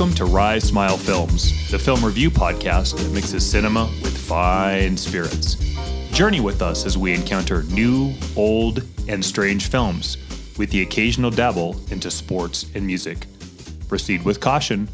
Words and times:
Welcome 0.00 0.16
to 0.16 0.24
Rye 0.24 0.58
Smile 0.58 0.96
Films, 0.96 1.70
the 1.70 1.78
film 1.78 2.02
review 2.02 2.30
podcast 2.30 2.96
that 2.96 3.12
mixes 3.12 3.44
cinema 3.44 3.84
with 4.02 4.16
fine 4.16 4.96
spirits. 4.96 5.56
Journey 6.10 6.40
with 6.40 6.62
us 6.62 6.86
as 6.86 6.96
we 6.96 7.12
encounter 7.12 7.64
new, 7.64 8.14
old, 8.34 8.82
and 9.08 9.22
strange 9.22 9.68
films, 9.68 10.16
with 10.56 10.70
the 10.70 10.80
occasional 10.80 11.30
dabble 11.30 11.78
into 11.90 12.10
sports 12.10 12.64
and 12.74 12.86
music. 12.86 13.26
Proceed 13.88 14.24
with 14.24 14.40
caution, 14.40 14.88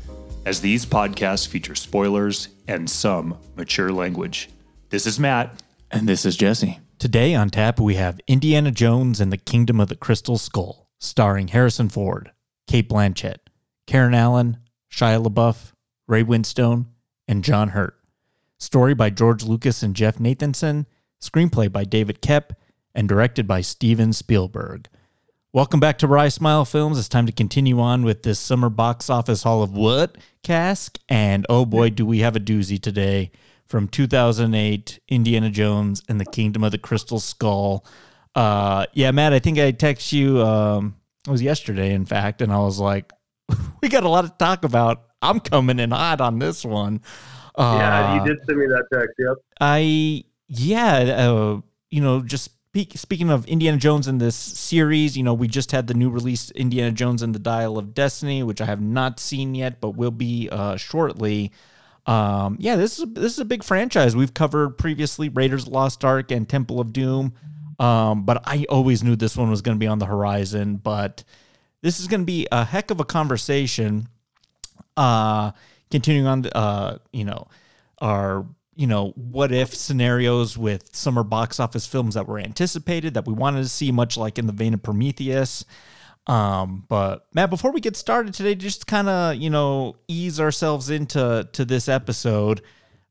as 0.45 0.61
these 0.61 0.85
podcasts 0.85 1.47
feature 1.47 1.77
spoilers 1.77 2.49
and 2.67 2.91
some 2.91 3.39
mature 3.55 3.93
language. 3.93 4.51
This 4.91 5.07
is 5.07 5.21
Matt. 5.21 5.63
And 5.89 6.09
this 6.09 6.25
is 6.25 6.37
Jesse. 6.37 6.81
Today 6.99 7.33
on 7.33 7.51
tap, 7.51 7.79
we 7.79 7.95
have 7.95 8.19
Indiana 8.27 8.73
Jones 8.73 9.21
and 9.21 9.33
the 9.33 9.39
Kingdom 9.39 9.79
of 9.79 9.87
the 9.87 9.95
Crystal 9.95 10.37
Skull, 10.37 10.91
starring 10.99 11.47
Harrison 11.47 11.89
Ford, 11.89 12.33
Cate 12.67 12.89
Blanchett, 12.89 13.37
Karen 13.87 14.13
Allen, 14.13 14.57
Shia 14.97 15.23
LaBeouf, 15.23 15.73
Ray 16.07 16.25
Winstone, 16.25 16.87
and 17.29 17.45
John 17.45 17.69
Hurt. 17.69 17.99
Story 18.57 18.95
by 18.95 19.11
George 19.11 19.45
Lucas 19.45 19.83
and 19.83 19.95
Jeff 19.95 20.17
Nathanson, 20.17 20.87
screenplay 21.21 21.71
by 21.71 21.85
David 21.85 22.23
Koepp, 22.23 22.53
and 22.95 23.07
directed 23.07 23.47
by 23.47 23.61
Steven 23.61 24.15
Spielberg. 24.15 24.89
Welcome 25.53 25.81
back 25.81 25.99
to 25.99 26.07
Rye 26.07 26.31
Smile 26.31 26.65
Films. 26.65 26.99
It's 26.99 27.11
time 27.11 27.27
to 27.27 27.33
continue 27.33 27.79
on 27.79 28.05
with 28.05 28.23
this 28.23 28.39
summer 28.39 28.71
box 28.71 29.11
office 29.11 29.43
Hall 29.43 29.63
of 29.63 29.77
What 29.77 30.17
cask. 30.43 30.99
And 31.11 31.45
oh 31.51 31.67
boy, 31.67 31.91
do 31.91 32.07
we 32.07 32.21
have 32.21 32.35
a 32.35 32.41
doozy 32.41 32.81
today 32.81 33.31
from 33.67 33.89
2008 33.89 34.99
Indiana 35.09 35.51
Jones 35.51 36.03
and 36.09 36.19
the 36.19 36.25
Kingdom 36.25 36.65
of 36.65 36.73
the 36.73 36.79
Crystal 36.79 37.21
Skull. 37.21 37.85
Uh, 38.35 38.87
yeah, 38.95 39.11
Matt, 39.11 39.35
I 39.35 39.41
think 39.41 39.59
I 39.59 39.73
text 39.73 40.15
you. 40.15 40.41
Um, 40.41 40.97
it 41.27 41.31
was 41.31 41.43
yesterday, 41.43 41.93
in 41.93 42.07
fact, 42.07 42.41
and 42.41 42.51
I 42.51 42.61
was 42.61 42.79
like, 42.79 43.13
"We 43.83 43.89
got 43.89 44.05
a 44.05 44.09
lot 44.09 44.23
to 44.23 44.33
talk 44.39 44.65
about. 44.65 45.05
I'm 45.23 45.41
coming 45.41 45.79
in 45.79 45.91
hot 45.91 46.21
on 46.21 46.39
this 46.39 46.65
one." 46.65 47.01
Uh, 47.55 47.77
yeah, 47.79 48.15
you 48.15 48.25
did 48.27 48.45
send 48.45 48.59
me 48.59 48.67
that 48.67 48.85
text. 48.93 49.15
Yep. 49.19 49.37
I 49.61 50.25
yeah, 50.49 50.97
uh, 50.97 51.61
you 51.91 52.01
know, 52.01 52.23
just 52.23 52.51
speak, 52.77 52.99
speaking 52.99 53.31
of 53.31 53.47
Indiana 53.47 53.79
Jones 53.79 54.07
in 54.07 54.19
this 54.19 54.37
series, 54.37 55.17
you 55.17 55.23
know, 55.23 55.33
we 55.33 55.49
just 55.49 55.73
had 55.73 55.87
the 55.87 55.95
new 55.95 56.11
release 56.11 56.51
Indiana 56.51 56.93
Jones 56.93 57.23
and 57.23 57.35
the 57.35 57.39
Dial 57.39 57.79
of 57.79 57.95
Destiny, 57.95 58.43
which 58.43 58.61
I 58.61 58.67
have 58.67 58.83
not 58.83 59.19
seen 59.19 59.55
yet, 59.55 59.81
but 59.81 59.91
will 59.91 60.11
be 60.11 60.51
uh, 60.53 60.77
shortly. 60.77 61.53
Um, 62.05 62.57
yeah, 62.61 62.77
this 62.77 62.99
is 62.99 63.05
a, 63.05 63.07
this 63.07 63.33
is 63.33 63.39
a 63.39 63.47
big 63.47 63.65
franchise. 63.65 64.15
We've 64.15 64.35
covered 64.35 64.77
previously 64.77 65.31
Raiders 65.31 65.67
of 65.67 65.73
Lost 65.73 66.05
Ark 66.05 66.31
and 66.31 66.47
Temple 66.47 66.79
of 66.79 66.93
Doom, 66.93 67.33
um, 67.79 68.27
but 68.27 68.43
I 68.47 68.67
always 68.69 69.03
knew 69.03 69.17
this 69.17 69.39
one 69.39 69.51
was 69.51 69.63
going 69.63 69.77
to 69.77 69.81
be 69.81 69.87
on 69.87 69.99
the 69.99 70.07
horizon. 70.07 70.77
But 70.77 71.25
this 71.83 72.01
is 72.01 72.07
going 72.07 72.21
to 72.21 72.27
be 72.27 72.47
a 72.51 72.65
heck 72.65 72.91
of 72.91 73.01
a 73.01 73.05
conversation. 73.05 74.09
Uh, 74.97 75.53
continuing 75.91 76.27
on, 76.27 76.47
uh, 76.47 76.99
you 77.13 77.25
know, 77.25 77.49
our 78.01 78.47
you 78.77 78.87
know 78.87 79.13
what 79.17 79.53
if 79.53 79.75
scenarios 79.75 80.59
with 80.59 80.95
summer 80.95 81.25
box 81.25 81.59
office 81.59 81.87
films 81.87 82.15
that 82.15 82.29
were 82.29 82.39
anticipated 82.39 83.15
that 83.15 83.27
we 83.27 83.33
wanted 83.33 83.63
to 83.63 83.69
see, 83.69 83.91
much 83.91 84.17
like 84.17 84.39
in 84.39 84.47
the 84.47 84.53
vein 84.53 84.75
of 84.75 84.83
Prometheus. 84.83 85.65
Um, 86.27 86.85
but 86.89 87.27
Matt, 87.33 87.51
before 87.51 87.71
we 87.71 87.81
get 87.81 87.97
started 87.97 88.35
today, 88.35 88.55
just 88.55 88.87
kind 88.87 89.09
of 89.09 89.37
you 89.37 89.51
know 89.51 89.97
ease 90.09 90.39
ourselves 90.39 90.91
into 90.91 91.49
to 91.53 91.65
this 91.65 91.89
episode. 91.89 92.63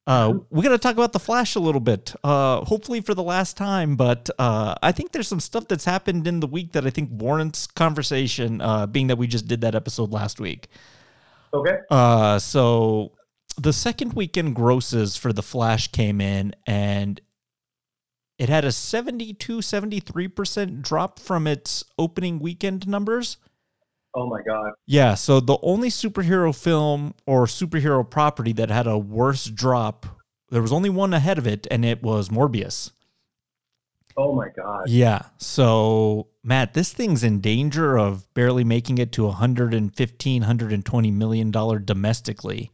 Uh, 0.07 0.35
we're 0.51 0.61
gonna 0.61 0.77
talk 0.77 0.93
about 0.93 1.13
the 1.13 1.19
Flash 1.19 1.55
a 1.55 1.59
little 1.59 1.81
bit, 1.81 2.13
uh, 2.23 2.63
hopefully 2.65 3.01
for 3.01 3.15
the 3.15 3.23
last 3.23 3.57
time. 3.57 3.95
But 3.95 4.29
uh, 4.37 4.75
I 4.83 4.91
think 4.91 5.11
there's 5.11 5.27
some 5.27 5.39
stuff 5.39 5.67
that's 5.67 5.85
happened 5.85 6.27
in 6.27 6.39
the 6.41 6.47
week 6.47 6.73
that 6.73 6.85
I 6.85 6.91
think 6.91 7.09
warrants 7.11 7.65
conversation. 7.65 8.61
Uh, 8.61 8.85
being 8.85 9.07
that 9.07 9.17
we 9.17 9.25
just 9.25 9.47
did 9.47 9.61
that 9.61 9.73
episode 9.73 10.11
last 10.11 10.39
week. 10.39 10.67
Okay. 11.53 11.77
Uh, 11.89 12.38
so 12.38 13.13
the 13.57 13.73
second 13.73 14.13
weekend 14.13 14.55
grosses 14.55 15.15
for 15.15 15.33
the 15.33 15.41
Flash 15.41 15.88
came 15.88 16.21
in, 16.21 16.53
and 16.67 17.19
it 18.38 18.49
had 18.49 18.65
a 18.65 18.71
72 18.71 19.59
73% 19.59 20.81
drop 20.81 21.19
from 21.19 21.47
its 21.47 21.83
opening 21.97 22.39
weekend 22.39 22.88
numbers. 22.88 23.38
Oh 24.15 24.27
my 24.29 24.41
god. 24.41 24.71
Yeah, 24.85 25.13
so 25.15 25.41
the 25.41 25.57
only 25.61 25.89
superhero 25.89 26.55
film 26.55 27.13
or 27.25 27.45
superhero 27.45 28.09
property 28.09 28.53
that 28.53 28.69
had 28.69 28.87
a 28.87 28.97
worse 28.97 29.45
drop, 29.45 30.05
there 30.49 30.61
was 30.61 30.71
only 30.71 30.89
one 30.89 31.13
ahead 31.13 31.37
of 31.37 31.45
it, 31.45 31.67
and 31.69 31.83
it 31.83 32.01
was 32.01 32.29
Morbius. 32.29 32.91
Oh 34.15 34.33
my 34.33 34.47
god. 34.55 34.87
Yeah, 34.87 35.23
so 35.37 36.29
Matt, 36.41 36.73
this 36.73 36.93
thing's 36.93 37.23
in 37.23 37.41
danger 37.41 37.97
of 37.97 38.33
barely 38.33 38.63
making 38.63 38.97
it 38.97 39.11
to 39.13 39.25
115, 39.25 40.41
120 40.41 41.11
million 41.11 41.51
dollar 41.51 41.79
domestically. 41.79 42.71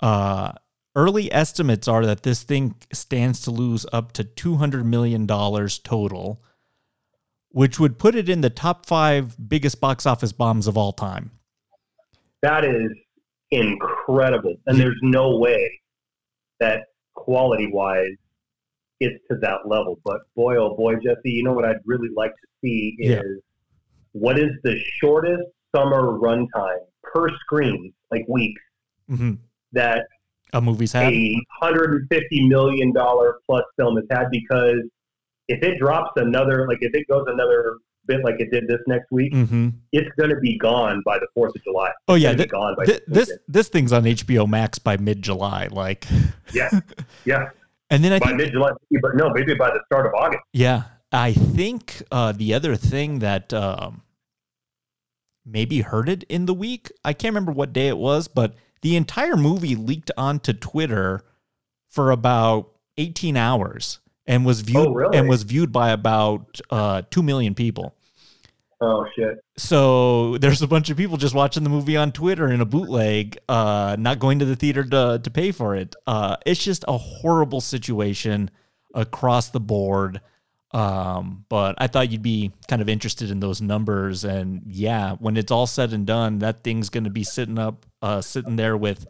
Uh, 0.00 0.52
early 0.96 1.30
estimates 1.30 1.86
are 1.86 2.06
that 2.06 2.22
this 2.22 2.42
thing 2.42 2.76
stands 2.94 3.40
to 3.42 3.50
lose 3.50 3.84
up 3.92 4.12
to 4.12 4.24
200 4.24 4.86
million 4.86 5.26
dollars 5.26 5.78
total 5.78 6.42
which 7.52 7.78
would 7.78 7.98
put 7.98 8.14
it 8.14 8.28
in 8.28 8.40
the 8.40 8.50
top 8.50 8.86
five 8.86 9.36
biggest 9.48 9.80
box 9.80 10.04
office 10.06 10.32
bombs 10.32 10.66
of 10.66 10.76
all 10.76 10.92
time. 10.92 11.30
That 12.42 12.64
is 12.64 12.90
incredible. 13.50 14.54
And 14.66 14.78
there's 14.80 14.98
no 15.02 15.36
way 15.38 15.80
that 16.60 16.86
quality 17.14 17.68
wise 17.72 18.16
gets 19.00 19.14
to 19.30 19.36
that 19.42 19.66
level. 19.66 19.98
But 20.04 20.18
boy, 20.34 20.56
oh 20.56 20.74
boy, 20.76 20.94
Jesse, 20.96 21.20
you 21.30 21.44
know 21.44 21.52
what 21.52 21.64
I'd 21.64 21.76
really 21.84 22.08
like 22.16 22.30
to 22.32 22.46
see 22.62 22.96
is 22.98 23.10
Yeah. 23.10 23.22
what 24.12 24.38
is 24.38 24.50
the 24.64 24.76
shortest 25.00 25.42
summer 25.74 26.18
runtime 26.18 26.78
per 27.02 27.28
screen, 27.40 27.92
like 28.10 28.24
weeks, 28.28 28.60
Mm-hmm. 29.10 29.32
that 29.72 30.06
A 30.54 30.60
movie's 30.60 30.92
had. 30.92 31.12
a 31.12 31.36
$150 31.62 32.06
million 32.48 32.92
plus 32.94 33.64
film 33.76 33.96
has 33.96 34.06
had 34.10 34.30
because 34.30 34.80
if 35.48 35.62
it 35.62 35.78
drops 35.78 36.10
another, 36.16 36.66
like 36.68 36.78
if 36.80 36.94
it 36.94 37.06
goes 37.08 37.24
another 37.28 37.76
bit 38.06 38.24
like 38.24 38.34
it 38.40 38.50
did 38.50 38.66
this 38.66 38.80
next 38.86 39.10
week, 39.12 39.32
Mm-hmm. 39.32 39.68
it's 39.92 40.08
going 40.18 40.30
to 40.30 40.36
be 40.40 40.58
gone 40.58 41.02
by 41.04 41.18
the 41.18 41.26
4th 41.36 41.54
of 41.54 41.62
July. 41.62 41.90
Oh 42.08 42.14
It's 42.14 42.22
yeah, 42.24 42.32
gonna 42.34 42.46
gone 42.46 42.74
by 42.76 42.84
thi- 42.86 43.00
this 43.06 43.30
this 43.48 43.68
thing's 43.68 43.92
on 43.92 44.04
HBO 44.04 44.48
Max 44.48 44.78
by 44.78 44.96
mid 44.96 45.22
July. 45.22 45.68
Like, 45.70 46.06
Yeah, 46.54 46.68
yeah. 47.24 47.50
and 47.90 48.02
then 48.02 48.12
I 48.12 48.18
by 48.18 48.26
think 48.26 48.38
mid 48.38 48.52
July, 48.52 48.70
but 49.00 49.14
no, 49.16 49.30
maybe 49.30 49.54
by 49.54 49.70
the 49.70 49.80
start 49.86 50.06
of 50.06 50.12
August. 50.14 50.42
Yeah, 50.52 50.82
I 51.12 51.32
think 51.32 52.02
uh, 52.10 52.32
the 52.32 52.54
other 52.54 52.74
thing 52.74 53.20
that 53.20 53.52
um, 53.54 54.02
maybe 55.44 55.80
hurt 55.82 56.08
it 56.08 56.22
in 56.24 56.46
the 56.46 56.54
week, 56.54 56.90
I 57.04 57.12
can't 57.12 57.32
remember 57.34 57.52
what 57.52 57.72
day 57.72 57.88
it 57.88 57.98
was, 57.98 58.28
but 58.28 58.54
the 58.82 58.96
entire 58.96 59.36
movie 59.36 59.76
leaked 59.76 60.10
onto 60.16 60.52
Twitter 60.52 61.22
for 61.88 62.10
about 62.10 62.70
18 62.96 63.36
hours 63.36 64.00
and 64.26 64.44
was 64.44 64.60
viewed 64.60 64.86
Oh, 64.88 64.92
really? 64.92 65.16
and 65.18 65.28
was 65.28 65.42
viewed 65.42 65.72
by 65.72 65.90
about 65.90 66.60
uh, 66.70 67.02
2 67.10 67.22
million 67.22 67.54
people. 67.54 67.94
Oh 68.84 69.06
shit! 69.14 69.38
So 69.56 70.38
there's 70.38 70.60
a 70.60 70.66
bunch 70.66 70.90
of 70.90 70.96
people 70.96 71.16
just 71.16 71.36
watching 71.36 71.62
the 71.62 71.70
movie 71.70 71.96
on 71.96 72.10
Twitter 72.10 72.50
in 72.50 72.60
a 72.60 72.64
bootleg, 72.64 73.38
uh, 73.48 73.94
not 73.96 74.18
going 74.18 74.40
to 74.40 74.44
the 74.44 74.56
theater 74.56 74.82
to 74.82 75.20
to 75.22 75.30
pay 75.30 75.52
for 75.52 75.76
it. 75.76 75.94
Uh, 76.04 76.36
it's 76.44 76.64
just 76.64 76.84
a 76.88 76.98
horrible 76.98 77.60
situation 77.60 78.50
across 78.92 79.50
the 79.50 79.60
board. 79.60 80.20
Um, 80.74 81.44
but 81.48 81.76
I 81.78 81.86
thought 81.86 82.10
you'd 82.10 82.22
be 82.22 82.50
kind 82.66 82.82
of 82.82 82.88
interested 82.88 83.30
in 83.30 83.38
those 83.40 83.60
numbers, 83.60 84.24
and 84.24 84.62
yeah, 84.66 85.12
when 85.20 85.36
it's 85.36 85.52
all 85.52 85.66
said 85.68 85.92
and 85.92 86.04
done, 86.06 86.38
that 86.40 86.64
thing's 86.64 86.88
going 86.88 87.04
to 87.04 87.10
be 87.10 87.22
sitting 87.24 87.58
up, 87.60 87.86
uh, 88.00 88.20
sitting 88.20 88.56
there 88.56 88.76
with 88.76 89.06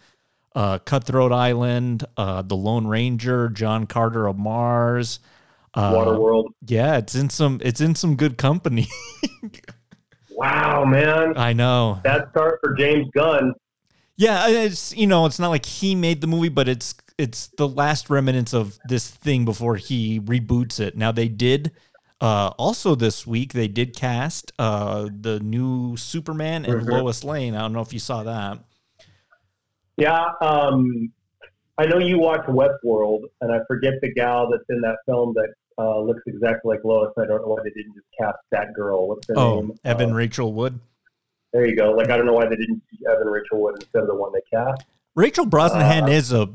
uh, 0.55 0.79
Cutthroat 0.81 1.33
Island, 1.33 2.05
uh, 2.17 2.43
The 2.43 2.57
Lone 2.57 2.87
Ranger, 2.87 3.49
John 3.49 3.87
Carter 3.87 4.27
of 4.27 4.39
Mars. 4.39 5.21
Uh, 5.75 5.93
Waterworld. 5.95 6.49
Yeah, 6.67 6.99
it's 6.99 7.15
in 7.15 7.31
some 7.31 7.61
it's 7.63 7.81
in 7.81 7.95
some 7.95 8.17
good 8.17 8.37
company. 8.39 8.89
Wow, 10.35 10.85
man, 10.87 11.35
I 11.37 11.53
know. 11.53 12.01
that 12.05 12.31
start 12.31 12.59
for 12.63 12.75
James 12.75 13.07
Gunn. 13.15 13.53
Yeah, 14.17 14.49
it's 14.49 14.95
you 14.97 15.07
know, 15.07 15.27
it's 15.27 15.39
not 15.39 15.49
like 15.51 15.67
he 15.67 15.95
made 15.95 16.21
the 16.21 16.27
movie, 16.27 16.49
but 16.49 16.69
it's 16.69 16.95
it's 17.19 17.49
the 17.59 17.69
last 17.69 18.09
remnants 18.11 18.55
of 18.55 18.79
this 18.89 19.09
thing 19.09 19.45
before 19.45 19.77
he 19.77 20.21
reboots 20.21 20.81
it. 20.81 20.97
Now 20.97 21.13
they 21.13 21.29
did 21.29 21.73
uh 22.21 22.53
also 22.59 22.95
this 22.95 23.27
week 23.27 23.53
they 23.53 23.69
did 23.69 23.95
cast 23.95 24.53
uh 24.59 25.09
the 25.21 25.39
new 25.41 25.97
Superman 25.97 26.65
and 26.65 26.83
Mhm. 26.87 26.91
Lois 26.91 27.23
Lane. 27.25 27.55
I 27.55 27.61
don't 27.61 27.73
know 27.75 27.81
if 27.81 27.93
you 27.93 27.99
saw 27.99 28.23
that. 28.23 28.59
Yeah, 30.03 30.27
um, 30.41 31.13
I 31.79 31.87
know 31.87 31.99
you 31.99 32.19
watch 32.19 32.43
Westworld, 32.47 33.21
and 33.41 33.53
I 33.53 33.59
forget 33.69 33.95
the 34.03 34.13
gal 34.13 34.51
that's 34.51 34.65
in 34.69 34.81
that 34.81 34.97
film 35.07 35.33
that 35.35 35.49
uh, 35.79 36.01
looks 36.01 36.23
exactly 36.27 36.75
like 36.75 36.85
Lois. 36.85 37.13
I 37.17 37.25
don't 37.27 37.43
know 37.43 37.49
why 37.55 37.61
they 37.63 37.71
didn't 37.71 37.95
just 37.95 38.07
cast 38.19 38.39
that 38.51 38.75
girl. 38.75 39.09
What's 39.09 39.27
her 39.29 39.39
Oh, 39.39 39.61
name? 39.61 39.73
Evan 39.85 40.11
Uh, 40.11 40.15
Rachel 40.15 40.53
Wood. 40.53 40.81
there 41.53 41.67
you 41.67 41.77
go. 41.77 41.93
Like 41.93 42.11
I 42.11 42.17
don't 42.17 42.27
know 42.27 42.33
why 42.33 42.47
they 42.47 42.57
didn't 42.57 42.83
see 42.91 42.99
Evan 43.09 43.29
Rachel 43.29 43.61
Wood 43.63 43.77
instead 43.81 44.03
of 44.03 44.09
the 44.09 44.15
one 44.15 44.33
they 44.33 44.41
cast. 44.53 44.83
Rachel 45.15 45.47
Brosnahan 45.47 46.05
uh, 46.09 46.13
is 46.13 46.33
a 46.33 46.49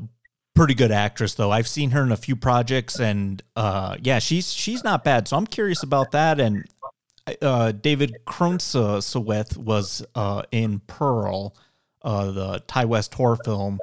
pretty 0.54 0.74
good 0.74 0.90
actress 0.92 1.34
though. 1.34 1.50
I've 1.50 1.68
seen 1.68 1.90
her 1.92 2.02
in 2.02 2.12
a 2.12 2.16
few 2.16 2.36
projects 2.36 2.98
and 3.00 3.42
uh 3.56 3.96
yeah, 4.02 4.18
she's 4.18 4.52
she's 4.52 4.82
not 4.84 5.04
bad. 5.04 5.26
So 5.28 5.36
I'm 5.36 5.46
curious 5.46 5.82
about 5.82 6.10
that 6.10 6.38
and 6.40 6.64
uh 7.42 7.70
David 7.72 8.16
Corenswet 8.26 9.56
was 9.56 10.04
uh 10.16 10.42
in 10.50 10.80
Pearl. 10.88 11.54
Uh, 12.02 12.30
the 12.30 12.62
Ti 12.66 12.84
West 12.84 13.14
horror 13.14 13.36
film. 13.44 13.78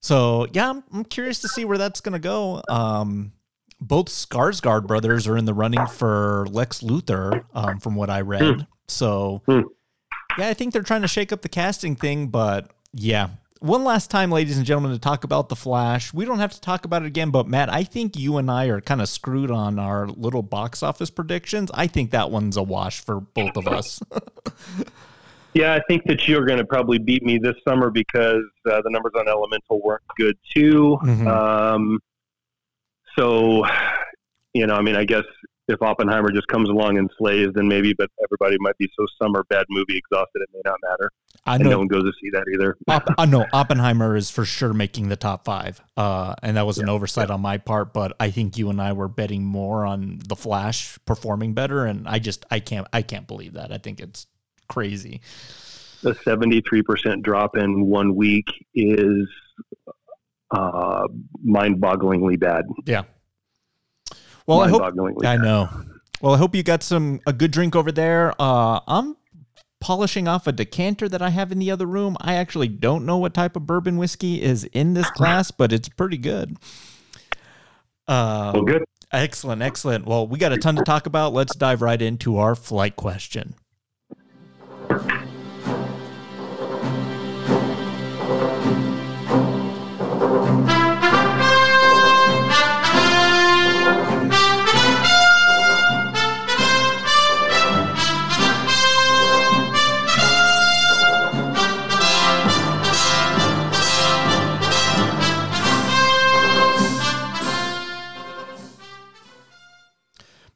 So 0.00 0.46
yeah, 0.52 0.70
I'm, 0.70 0.84
I'm 0.92 1.04
curious 1.04 1.40
to 1.40 1.48
see 1.48 1.64
where 1.64 1.78
that's 1.78 2.00
gonna 2.00 2.18
go. 2.18 2.62
Um, 2.68 3.32
both 3.80 4.06
Skarsgård 4.06 4.86
brothers 4.86 5.26
are 5.26 5.36
in 5.36 5.44
the 5.44 5.54
running 5.54 5.86
for 5.86 6.46
Lex 6.50 6.80
Luthor, 6.80 7.44
um, 7.54 7.78
from 7.80 7.94
what 7.94 8.08
I 8.08 8.20
read. 8.22 8.66
So 8.88 9.42
Hmm. 9.46 9.62
yeah, 10.38 10.48
I 10.48 10.54
think 10.54 10.72
they're 10.72 10.82
trying 10.82 11.02
to 11.02 11.08
shake 11.08 11.32
up 11.32 11.42
the 11.42 11.48
casting 11.48 11.96
thing, 11.96 12.28
but 12.28 12.70
yeah. 12.92 13.28
One 13.60 13.84
last 13.84 14.10
time, 14.10 14.30
ladies 14.30 14.58
and 14.58 14.66
gentlemen, 14.66 14.92
to 14.92 14.98
talk 14.98 15.24
about 15.24 15.48
the 15.48 15.56
Flash. 15.56 16.12
We 16.12 16.26
don't 16.26 16.38
have 16.38 16.52
to 16.52 16.60
talk 16.60 16.84
about 16.84 17.02
it 17.02 17.06
again, 17.06 17.30
but 17.30 17.48
Matt, 17.48 17.72
I 17.72 17.84
think 17.84 18.14
you 18.16 18.36
and 18.36 18.50
I 18.50 18.66
are 18.66 18.82
kind 18.82 19.00
of 19.00 19.08
screwed 19.08 19.50
on 19.50 19.78
our 19.78 20.06
little 20.08 20.42
box 20.42 20.82
office 20.82 21.08
predictions. 21.10 21.70
I 21.72 21.86
think 21.86 22.10
that 22.10 22.30
one's 22.30 22.58
a 22.58 22.62
wash 22.62 23.00
for 23.00 23.18
both 23.20 23.56
of 23.56 23.66
us. 23.66 24.00
Yeah, 25.56 25.72
I 25.72 25.80
think 25.88 26.04
that 26.04 26.28
you're 26.28 26.44
going 26.44 26.58
to 26.58 26.66
probably 26.66 26.98
beat 26.98 27.22
me 27.22 27.38
this 27.38 27.54
summer 27.66 27.88
because 27.88 28.42
uh, 28.70 28.82
the 28.82 28.90
numbers 28.90 29.12
on 29.18 29.26
Elemental 29.26 29.80
weren't 29.82 30.02
good 30.18 30.36
too. 30.54 30.98
Mhm. 31.02 31.26
Um, 31.26 31.98
so, 33.18 33.64
you 34.52 34.66
know, 34.66 34.74
I 34.74 34.82
mean, 34.82 34.96
I 34.96 35.06
guess 35.06 35.24
if 35.68 35.80
Oppenheimer 35.80 36.30
just 36.30 36.46
comes 36.48 36.68
along 36.68 36.98
and 36.98 37.10
slays, 37.16 37.48
then 37.54 37.66
maybe, 37.68 37.94
but 37.94 38.10
everybody 38.22 38.58
might 38.60 38.76
be 38.76 38.86
so 39.00 39.06
summer 39.20 39.44
bad 39.48 39.64
movie 39.70 39.96
exhausted 39.96 40.42
it 40.42 40.50
may 40.52 40.60
not 40.66 40.76
matter. 40.90 41.10
I 41.46 41.54
And 41.54 41.64
no 41.64 41.70
know. 41.70 41.78
one 41.78 41.86
goes 41.88 42.04
to 42.04 42.12
see 42.20 42.28
that 42.34 42.44
either. 42.52 42.76
Op- 42.88 43.14
I 43.18 43.24
know 43.24 43.46
Oppenheimer 43.54 44.14
is 44.14 44.30
for 44.30 44.44
sure 44.44 44.74
making 44.74 45.08
the 45.08 45.16
top 45.16 45.46
five, 45.46 45.80
uh, 45.96 46.34
and 46.42 46.58
that 46.58 46.66
was 46.66 46.76
an 46.76 46.90
oversight 46.90 47.30
on 47.30 47.40
my 47.40 47.56
part. 47.56 47.94
But 47.94 48.14
I 48.20 48.30
think 48.30 48.58
you 48.58 48.68
and 48.68 48.80
I 48.82 48.92
were 48.92 49.08
betting 49.08 49.42
more 49.42 49.86
on 49.86 50.20
the 50.28 50.36
Flash 50.36 50.98
performing 51.06 51.54
better, 51.54 51.86
and 51.86 52.06
I 52.06 52.18
just 52.18 52.44
I 52.50 52.60
can't 52.60 52.86
I 52.92 53.00
can't 53.00 53.26
believe 53.26 53.54
that. 53.54 53.72
I 53.72 53.78
think 53.78 54.00
it's 54.00 54.26
crazy. 54.68 55.20
A 56.04 56.10
73% 56.12 57.22
drop 57.22 57.56
in 57.56 57.86
one 57.86 58.14
week 58.14 58.46
is 58.74 59.28
uh, 60.50 61.06
mind 61.42 61.80
bogglingly 61.80 62.38
bad. 62.38 62.64
Yeah. 62.84 63.02
Well, 64.46 64.60
I 64.60 64.68
hope 64.68 64.80
Mind-bogglingly 64.82 65.24
I 65.26 65.36
bad. 65.36 65.42
know. 65.42 65.68
Well, 66.20 66.34
I 66.34 66.38
hope 66.38 66.54
you 66.54 66.62
got 66.62 66.82
some 66.84 67.20
a 67.26 67.32
good 67.32 67.50
drink 67.50 67.74
over 67.74 67.90
there. 67.90 68.32
Uh, 68.40 68.78
I'm 68.86 69.16
polishing 69.80 70.28
off 70.28 70.46
a 70.46 70.52
decanter 70.52 71.08
that 71.08 71.20
I 71.20 71.30
have 71.30 71.50
in 71.50 71.58
the 71.58 71.70
other 71.72 71.86
room. 71.86 72.16
I 72.20 72.34
actually 72.36 72.68
don't 72.68 73.04
know 73.04 73.16
what 73.16 73.34
type 73.34 73.56
of 73.56 73.66
bourbon 73.66 73.96
whiskey 73.96 74.40
is 74.40 74.64
in 74.64 74.94
this 74.94 75.10
glass, 75.10 75.50
but 75.50 75.72
it's 75.72 75.88
pretty 75.88 76.16
good. 76.18 76.56
Uh, 78.06 78.52
Well, 78.54 78.62
good. 78.62 78.84
Excellent, 79.12 79.62
excellent. 79.62 80.06
Well, 80.06 80.26
we 80.26 80.38
got 80.38 80.52
a 80.52 80.58
ton 80.58 80.76
to 80.76 80.82
talk 80.84 81.06
about. 81.06 81.32
Let's 81.32 81.54
dive 81.56 81.82
right 81.82 82.00
into 82.00 82.38
our 82.38 82.54
flight 82.54 82.96
question. 82.96 83.54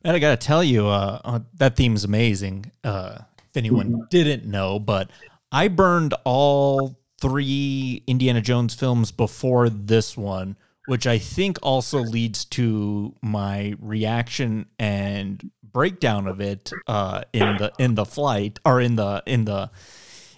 And 0.03 0.17
I 0.17 0.19
got 0.19 0.31
to 0.41 0.45
tell 0.45 0.65
you, 0.65 0.89
uh, 0.89 1.21
uh, 1.25 1.41
that 1.59 1.77
theme's 1.77 2.03
amazing. 2.03 2.73
Uh, 2.83 3.19
if 3.51 3.57
anyone 3.57 4.07
didn't 4.11 4.45
know, 4.45 4.79
but 4.79 5.11
I 5.53 5.69
burned 5.69 6.15
all 6.25 6.97
three 7.21 8.03
Indiana 8.07 8.41
Jones 8.41 8.75
films 8.75 9.13
before 9.13 9.69
this 9.69 10.17
one, 10.17 10.57
which 10.87 11.07
I 11.07 11.19
think 11.19 11.59
also 11.63 11.99
leads 11.99 12.45
to 12.47 13.15
my 13.23 13.75
reaction 13.81 14.67
and 14.79 15.51
breakdown 15.63 16.27
of 16.27 16.41
it 16.41 16.71
uh, 16.87 17.23
in 17.33 17.57
the 17.59 17.73
in 17.79 17.95
the 17.95 18.05
flight 18.05 18.59
or 18.65 18.81
in 18.81 18.97
the 18.97 19.23
in 19.27 19.45
the 19.45 19.71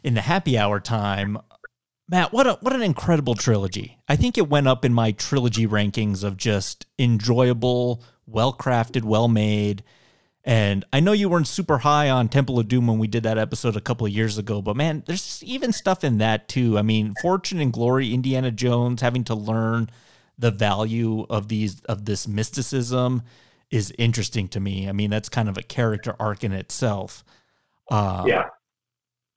in 0.03 0.15
the 0.15 0.21
happy 0.23 0.59
hour 0.59 0.81
time. 0.81 1.39
Matt, 2.09 2.33
what 2.33 2.47
a 2.47 2.55
what 2.61 2.75
an 2.75 2.83
incredible 2.83 3.35
trilogy. 3.35 3.99
I 4.09 4.17
think 4.17 4.37
it 4.37 4.49
went 4.49 4.69
up 4.69 4.85
in 4.85 4.93
my 4.93 5.13
trilogy 5.13 5.67
rankings 5.67 6.25
of 6.25 6.37
just 6.37 6.87
enjoyable, 6.99 8.03
well 8.27 8.53
crafted, 8.53 9.05
well 9.05 9.29
made. 9.29 9.83
And 10.45 10.85
I 10.93 10.99
know 10.99 11.13
you 11.13 11.29
weren't 11.29 11.47
super 11.47 11.79
high 11.79 12.11
on 12.11 12.29
Temple 12.29 12.59
of 12.59 12.67
Doom 12.67 12.89
when 12.89 12.99
we 12.99 13.07
did 13.07 13.23
that 13.23 13.39
episode 13.39 13.77
a 13.77 13.81
couple 13.81 14.07
of 14.07 14.13
years 14.13 14.39
ago, 14.39 14.61
but 14.61 14.75
man, 14.75 15.05
there's 15.07 15.41
even 15.45 15.73
stuff 15.73 16.03
in 16.03 16.19
that 16.19 16.49
too. 16.49 16.77
I 16.77 16.83
mean, 16.83 17.15
Fortune 17.23 17.61
and 17.61 17.73
Glory, 17.73 18.13
Indiana 18.13 18.51
Jones 18.51 19.03
having 19.03 19.23
to 19.25 19.37
learn 19.37 19.89
the 20.37 20.51
value 20.51 21.27
of 21.31 21.47
these 21.47 21.81
of 21.83 22.07
this 22.07 22.27
mysticism 22.27 23.23
is 23.71 23.93
interesting 23.99 24.49
to 24.49 24.59
me. 24.59 24.89
I 24.89 24.93
mean, 24.93 25.11
that's 25.11 25.29
kind 25.29 25.49
of 25.49 25.57
a 25.57 25.63
character 25.63 26.17
arc 26.19 26.43
in 26.43 26.53
itself. 26.53 27.23
Uh, 27.91 28.25
yeah. 28.27 28.49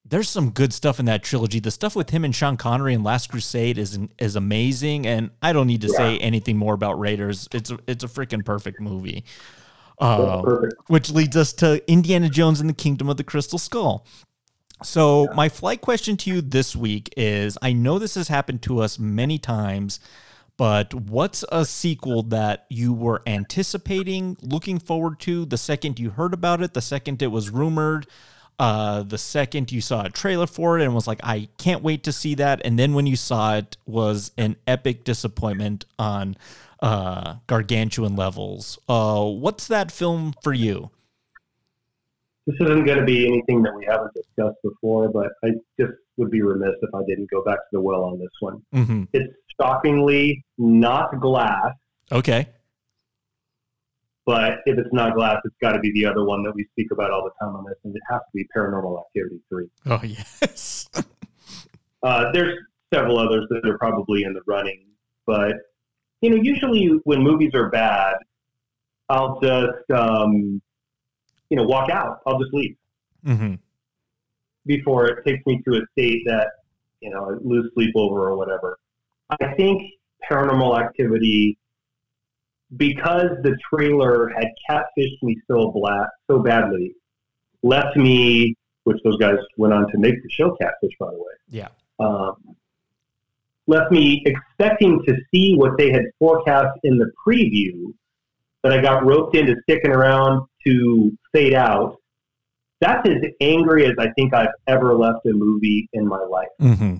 there's 0.06 0.30
some 0.30 0.51
good 0.51 0.74
stuff 0.74 1.00
in 1.00 1.06
that 1.06 1.24
trilogy. 1.24 1.60
The 1.60 1.72
stuff 1.72 1.96
with 1.96 2.10
him 2.10 2.25
and 2.25 2.34
Sean 2.36 2.58
Connery 2.58 2.94
in 2.94 3.04
Last 3.04 3.30
Crusade 3.30 3.78
is 3.78 4.00
is 4.18 4.36
amazing, 4.36 5.06
and 5.06 5.30
I 5.42 5.54
don't 5.54 5.68
need 5.68 5.81
to 5.81 5.90
say 5.90 6.18
anything 6.18 6.58
more 6.58 6.74
about 6.74 7.00
Raiders. 7.00 7.48
It's 7.51 7.69
a, 7.69 7.78
it's 7.86 8.04
a 8.04 8.08
freaking 8.08 8.44
perfect 8.44 8.81
movie. 8.81 9.24
Uh, 9.98 10.42
which 10.88 11.10
leads 11.10 11.38
us 11.38 11.54
to 11.54 11.82
Indiana 11.90 12.30
Jones 12.30 12.60
and 12.60 12.70
the 12.70 12.74
Kingdom 12.74 13.10
of 13.10 13.18
the 13.18 13.24
Crystal 13.24 13.60
Skull. 13.60 14.06
So, 14.84 15.30
my 15.34 15.48
flight 15.48 15.80
question 15.80 16.18
to 16.18 16.30
you 16.30 16.42
this 16.42 16.76
week 16.76 17.14
is 17.16 17.58
I 17.62 17.72
know 17.72 17.98
this 17.98 18.16
has 18.16 18.28
happened 18.28 18.62
to 18.64 18.80
us 18.80 19.00
many 19.00 19.40
times, 19.40 20.02
but 20.58 20.94
what's 20.94 21.46
a 21.50 21.66
sequel 21.66 22.24
that 22.24 22.66
you 22.70 22.94
were 22.94 23.22
anticipating, 23.26 24.36
looking 24.42 24.80
forward 24.80 25.20
to 25.22 25.46
the 25.46 25.58
second 25.58 25.98
you 25.98 26.10
heard 26.10 26.34
about 26.34 26.62
it, 26.62 26.74
the 26.74 26.82
second 26.82 27.22
it 27.22 27.28
was 27.28 27.50
rumored, 27.50 28.08
uh, 28.58 29.04
the 29.04 29.18
second 29.18 29.72
you 29.72 29.82
saw 29.82 30.06
a 30.06 30.10
trailer 30.10 30.48
for 30.48 30.80
it 30.80 30.84
and 30.84 30.96
was 30.96 31.08
like, 31.08 31.20
I 31.24 31.50
can't 31.58 31.84
wait 31.84 32.04
to 32.04 32.12
see 32.12 32.36
that. 32.36 32.62
And 32.64 32.80
then 32.80 32.94
when 32.94 33.06
you 33.06 33.16
saw 33.16 33.56
it 33.56 33.78
was 33.86 34.32
an 34.38 34.56
epic 34.66 35.04
disappointment 35.04 35.86
on 36.00 36.38
uh, 36.81 37.36
gargantuan 37.48 38.16
levels. 38.16 38.77
Uh, 38.88 39.24
what's 39.25 39.68
that 39.68 39.92
film 39.92 40.33
for 40.44 40.54
you? 40.54 40.89
This 42.48 42.55
isn't 42.62 42.86
going 42.86 43.00
to 43.00 43.05
be 43.05 43.27
anything 43.27 43.63
that 43.63 43.75
we 43.75 43.86
haven't 43.86 44.13
discussed 44.13 44.58
before, 44.63 45.10
but 45.10 45.29
I 45.44 45.50
just 45.79 45.94
would 46.17 46.29
be 46.29 46.41
remiss 46.44 46.75
if 46.82 46.94
I 46.94 47.01
didn't 47.08 47.29
go 47.32 47.44
back 47.44 47.55
to 47.58 47.65
the 47.74 47.82
well 47.82 48.03
on 48.03 48.20
this 48.20 48.29
one. 48.39 48.62
Mm-hmm. 48.74 49.03
It's 49.13 49.34
shockingly 49.60 50.46
not 50.58 51.20
glass, 51.20 51.74
Okay. 52.12 52.48
but 54.27 54.60
if 54.67 54.77
it's 54.77 54.94
not 54.94 55.15
glass, 55.15 55.38
it's 55.44 55.55
got 55.60 55.72
to 55.72 55.79
be 55.79 55.91
the 55.94 56.05
other 56.05 56.24
one 56.24 56.44
that 56.44 56.53
we 56.53 56.65
speak 56.74 56.91
about 56.91 57.10
all 57.10 57.24
the 57.24 57.32
time 57.44 57.55
on 57.55 57.65
this, 57.65 57.77
and 57.84 57.96
it 57.96 58.01
has 58.10 58.20
to 58.20 58.32
be 58.36 58.46
Paranormal 58.55 59.01
Activity 59.08 59.39
3. 59.50 59.67
Oh, 59.88 60.01
yes. 60.05 60.88
Uh, 62.03 62.32
there's 62.32 62.60
several 62.94 63.17
others 63.17 63.48
that 63.50 63.67
are 63.67 63.79
probably 63.79 64.24
in 64.24 64.34
the 64.34 64.41
running, 64.46 64.86
but 65.25 65.55
you 66.22 66.29
know, 66.29 66.38
usually 66.38 67.00
when 67.03 67.22
movies 67.22 67.51
are 67.53 67.69
bad, 67.69 68.15
I'll 69.10 69.39
just 69.41 69.89
um, 69.93 70.62
you 71.50 71.57
know 71.57 71.63
walk 71.63 71.89
out. 71.89 72.19
I'll 72.25 72.39
just 72.39 72.53
leave 72.53 72.75
mm-hmm. 73.25 73.55
before 74.65 75.05
it 75.07 75.25
takes 75.25 75.45
me 75.45 75.62
to 75.67 75.75
a 75.75 75.81
state 75.91 76.24
that 76.25 76.48
you 77.01 77.10
know 77.12 77.29
I 77.29 77.34
lose 77.43 77.72
sleep 77.74 77.93
over 77.95 78.29
or 78.29 78.38
whatever. 78.38 78.79
I 79.29 79.53
think 79.53 79.81
Paranormal 80.29 80.79
Activity, 80.79 81.57
because 82.75 83.29
the 83.43 83.57
trailer 83.74 84.29
had 84.29 84.48
catfished 84.69 85.22
me 85.22 85.38
so 85.50 85.72
black 85.72 86.07
so 86.29 86.39
badly, 86.39 86.95
left 87.63 87.95
me. 87.98 88.55
Which 88.84 89.00
those 89.03 89.17
guys 89.17 89.38
went 89.57 89.74
on 89.74 89.89
to 89.91 89.98
make 89.98 90.22
the 90.22 90.29
show 90.29 90.55
Catfish, 90.62 90.91
by 91.00 91.10
the 91.10 91.17
way. 91.17 91.34
Yeah. 91.50 91.69
um, 92.00 92.36
left 93.67 93.91
me 93.91 94.24
expecting 94.25 95.01
to 95.07 95.15
see 95.34 95.55
what 95.55 95.77
they 95.77 95.91
had 95.91 96.03
forecast 96.19 96.77
in 96.84 96.98
the 96.98 97.12
preview, 97.25 97.93
that 98.63 98.74
I 98.74 98.81
got 98.81 99.05
roped 99.05 99.36
into 99.36 99.55
sticking 99.63 99.91
around 99.91 100.48
to 100.65 101.15
fade 101.34 101.53
out. 101.53 101.98
That's 102.81 103.07
as 103.07 103.17
angry 103.39 103.86
as 103.86 103.93
I 104.00 104.07
think 104.17 104.34
I've 104.34 104.50
ever 104.67 104.95
left 104.95 105.25
a 105.25 105.34
movie 105.34 105.88
in 105.93 106.07
my 106.07 106.22
life. 106.24 106.48
Mm-hmm. 106.62 106.98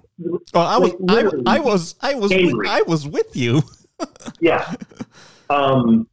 Well, 0.53 0.65
I 0.67 0.77
was, 0.77 0.93
Like, 1.00 1.25
I, 1.45 1.55
I 1.55 1.60
was, 1.60 1.95
I 2.01 2.13
was, 2.13 2.31
angry. 2.31 2.67
I 2.69 2.81
was 2.81 3.07
with 3.07 3.36
you. 3.36 3.63
Yeah. 4.41 4.74
Um, 5.50 6.10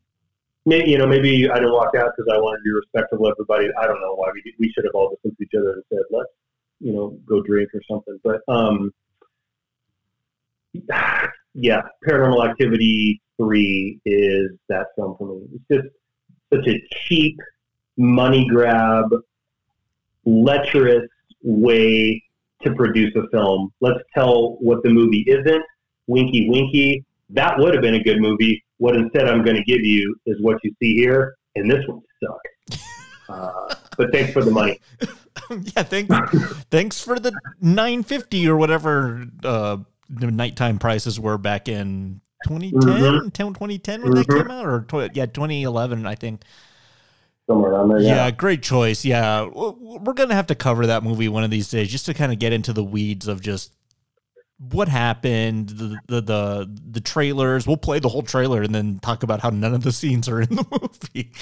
maybe, 0.67 0.89
you 0.89 0.99
know, 0.99 1.07
maybe 1.07 1.51
I 1.51 1.55
didn't 1.57 1.73
walk 1.73 1.97
out 1.97 2.13
because 2.17 2.33
I 2.33 2.39
wanted 2.39 2.59
to 2.59 2.63
be 2.63 2.71
respectful 2.71 3.27
of 3.27 3.33
everybody. 3.33 3.69
I 3.77 3.89
don't 3.89 4.01
know 4.01 4.15
why 4.15 4.31
we, 4.33 4.55
we 4.61 4.71
should 4.73 4.85
have 4.85 4.95
all 4.95 5.11
listened 5.11 5.37
to 5.37 5.45
each 5.45 5.51
other 5.59 5.73
and 5.73 5.83
said, 5.89 6.03
let's, 6.13 6.31
you 6.79 6.93
know, 6.93 7.19
go 7.27 7.43
drink 7.43 7.71
or 7.75 7.81
something. 7.91 8.21
But, 8.23 8.41
um, 8.47 8.93
yeah, 11.55 11.83
Paranormal 12.07 12.49
Activity 12.49 13.21
3 13.39 14.01
is 14.05 14.51
that 14.69 14.87
film 14.97 15.17
for 15.19 15.29
me. 15.29 15.47
It's 15.55 15.65
just 15.83 15.95
such 16.53 16.67
a 16.67 16.81
cheap, 17.07 17.37
money 17.97 18.47
grab, 18.49 19.11
lecherous 20.25 21.09
way 21.43 22.23
to 22.63 22.75
produce 22.75 23.15
a 23.17 23.29
film. 23.31 23.73
Let's 23.81 24.01
tell 24.15 24.57
what 24.61 24.83
the 24.83 24.91
movie 24.91 25.25
isn't. 25.27 25.63
Winky, 26.07 26.49
winky. 26.49 27.05
That 27.31 27.59
would 27.59 27.75
have 27.75 27.83
been 27.83 27.95
a 27.95 28.03
good 28.03 28.21
movie. 28.21 28.63
What 28.79 28.97
instead 28.97 29.29
I'm 29.29 29.45
going 29.45 29.57
to 29.57 29.65
give 29.65 29.81
you 29.81 30.15
is 30.27 30.37
what 30.41 30.59
you 30.63 30.75
see 30.83 30.95
here, 30.95 31.35
and 31.57 31.71
this 31.71 31.87
one 31.87 32.01
sucks. 32.23 32.83
Uh, 33.29 33.75
but 33.97 34.13
thanks 34.13 34.31
for 34.31 34.43
the 34.43 34.51
money. 34.51 34.79
yeah, 35.51 35.83
thanks. 35.85 36.15
thanks 36.71 37.01
for 37.01 37.19
the 37.19 37.33
nine 37.63 38.03
fifty 38.03 38.47
or 38.47 38.59
whatever 38.59 39.25
uh, 39.43 39.79
the 40.13 40.31
nighttime 40.31 40.79
prices 40.79 41.19
were 41.19 41.39
back 41.39 41.69
in 41.69 42.21
2010, 42.47 42.81
Mhm. 42.81 43.35
2010 43.35 44.03
when 44.03 44.15
that 44.15 44.27
Mhm. 44.29 44.37
came 44.43 44.51
out, 44.51 44.67
or 44.67 44.83
tw- 44.83 45.15
yeah, 45.17 45.27
twenty 45.27 45.63
eleven, 45.63 46.07
I 46.07 46.15
think. 46.15 46.43
Somewhere 47.49 47.73
around 47.73 47.89
there. 47.89 48.01
Yeah. 48.01 48.15
Yeah. 48.27 48.31
great 48.31 48.63
choice. 48.63 49.05
Yeah, 49.05 49.47
we're 49.53 50.13
gonna 50.13 50.35
have 50.35 50.47
to 50.49 50.55
cover 50.55 50.87
that 50.87 51.03
movie 51.03 51.29
one 51.29 51.43
of 51.45 51.51
these 51.51 51.69
days 51.71 51.91
just 51.91 52.07
to 52.07 52.15
kind 52.15 52.33
of 52.33 52.39
get 52.39 52.53
into 52.53 52.73
the 52.73 52.85
weeds 52.85 53.27
of 53.27 53.41
just 53.41 53.73
what 54.71 54.87
happened, 54.89 55.71
the, 55.71 55.97
the 56.07 56.21
the 56.21 56.71
the 56.93 57.01
trailers. 57.01 57.67
We'll 57.67 57.77
play 57.77 57.99
the 57.99 58.09
whole 58.09 58.23
trailer 58.23 58.63
and 58.63 58.73
then 58.75 59.01
talk 59.01 59.23
about 59.25 59.41
how 59.41 59.51
none 59.51 59.75
of 59.75 59.83
the 59.83 59.91
scenes 59.93 60.29
are 60.29 60.41
in 60.41 60.51
the 60.55 60.65
movie. 61.15 61.33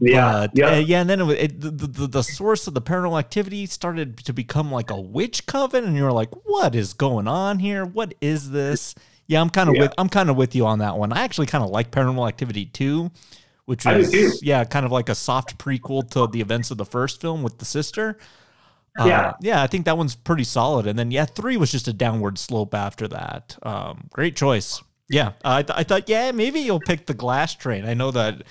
Yeah. 0.00 0.32
But, 0.46 0.50
yeah. 0.54 0.66
uh, 0.68 0.76
yeah, 0.78 1.00
and 1.02 1.10
then 1.10 1.20
it, 1.20 1.30
it, 1.30 1.60
the, 1.60 1.70
the 1.70 2.06
the 2.06 2.22
source 2.22 2.66
of 2.66 2.74
the 2.74 2.80
paranormal 2.82 3.18
activity 3.18 3.66
started 3.66 4.16
to 4.18 4.32
become 4.32 4.72
like 4.72 4.90
a 4.90 5.00
witch 5.00 5.46
coven, 5.46 5.84
and 5.84 5.96
you're 5.96 6.12
like, 6.12 6.30
"What 6.44 6.74
is 6.74 6.92
going 6.94 7.28
on 7.28 7.58
here? 7.58 7.84
What 7.84 8.14
is 8.20 8.50
this?" 8.50 8.94
Yeah, 9.26 9.40
I'm 9.40 9.50
kind 9.50 9.68
of 9.68 9.74
Yeah. 9.76 9.82
with 9.82 9.94
I'm 9.98 10.08
kind 10.08 10.30
of 10.30 10.36
with 10.36 10.54
you 10.54 10.66
on 10.66 10.78
that 10.80 10.96
one. 10.96 11.12
I 11.12 11.20
actually 11.22 11.46
kind 11.46 11.62
of 11.62 11.70
like 11.70 11.90
Paranormal 11.90 12.26
Activity 12.28 12.66
2, 12.66 13.10
which 13.66 13.86
I 13.86 14.00
do 14.02 14.24
was 14.24 14.42
yeah, 14.42 14.64
kind 14.64 14.84
of 14.86 14.90
like 14.90 15.08
a 15.08 15.14
soft 15.14 15.56
prequel 15.58 16.08
to 16.10 16.26
the 16.26 16.40
events 16.40 16.70
of 16.70 16.78
the 16.78 16.84
first 16.86 17.20
film 17.20 17.42
with 17.42 17.58
the 17.58 17.64
sister. 17.64 18.18
Uh, 18.98 19.04
Yeah. 19.04 19.32
yeah, 19.40 19.62
I 19.62 19.68
think 19.68 19.84
that 19.84 19.96
one's 19.96 20.16
pretty 20.16 20.42
solid. 20.44 20.86
And 20.88 20.98
then 20.98 21.12
yeah, 21.12 21.26
three 21.26 21.56
was 21.56 21.70
just 21.70 21.86
a 21.86 21.92
downward 21.92 22.38
slope 22.38 22.74
after 22.74 23.06
that. 23.08 23.56
Um, 23.62 24.08
great 24.12 24.34
choice. 24.34 24.82
Yeah, 25.08 25.32
I, 25.44 25.62
th- 25.62 25.78
I 25.78 25.84
thought 25.84 26.08
yeah 26.08 26.32
maybe 26.32 26.58
you'll 26.60 26.80
pick 26.80 27.06
the 27.06 27.14
Glass 27.14 27.54
Train. 27.54 27.84
I 27.84 27.94
know 27.94 28.10
that 28.10 28.42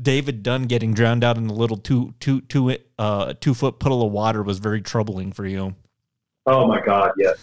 David 0.00 0.42
Dunn 0.42 0.64
getting 0.64 0.94
drowned 0.94 1.24
out 1.24 1.36
in 1.36 1.48
a 1.48 1.52
little 1.52 1.76
two 1.76 2.14
two 2.20 2.40
two 2.42 2.76
uh 2.98 3.34
two 3.40 3.54
foot 3.54 3.78
puddle 3.78 4.04
of 4.04 4.12
water 4.12 4.42
was 4.42 4.58
very 4.58 4.80
troubling 4.80 5.32
for 5.32 5.46
you. 5.46 5.74
Oh 6.46 6.66
my 6.66 6.80
God. 6.80 7.12
Yes. 7.16 7.36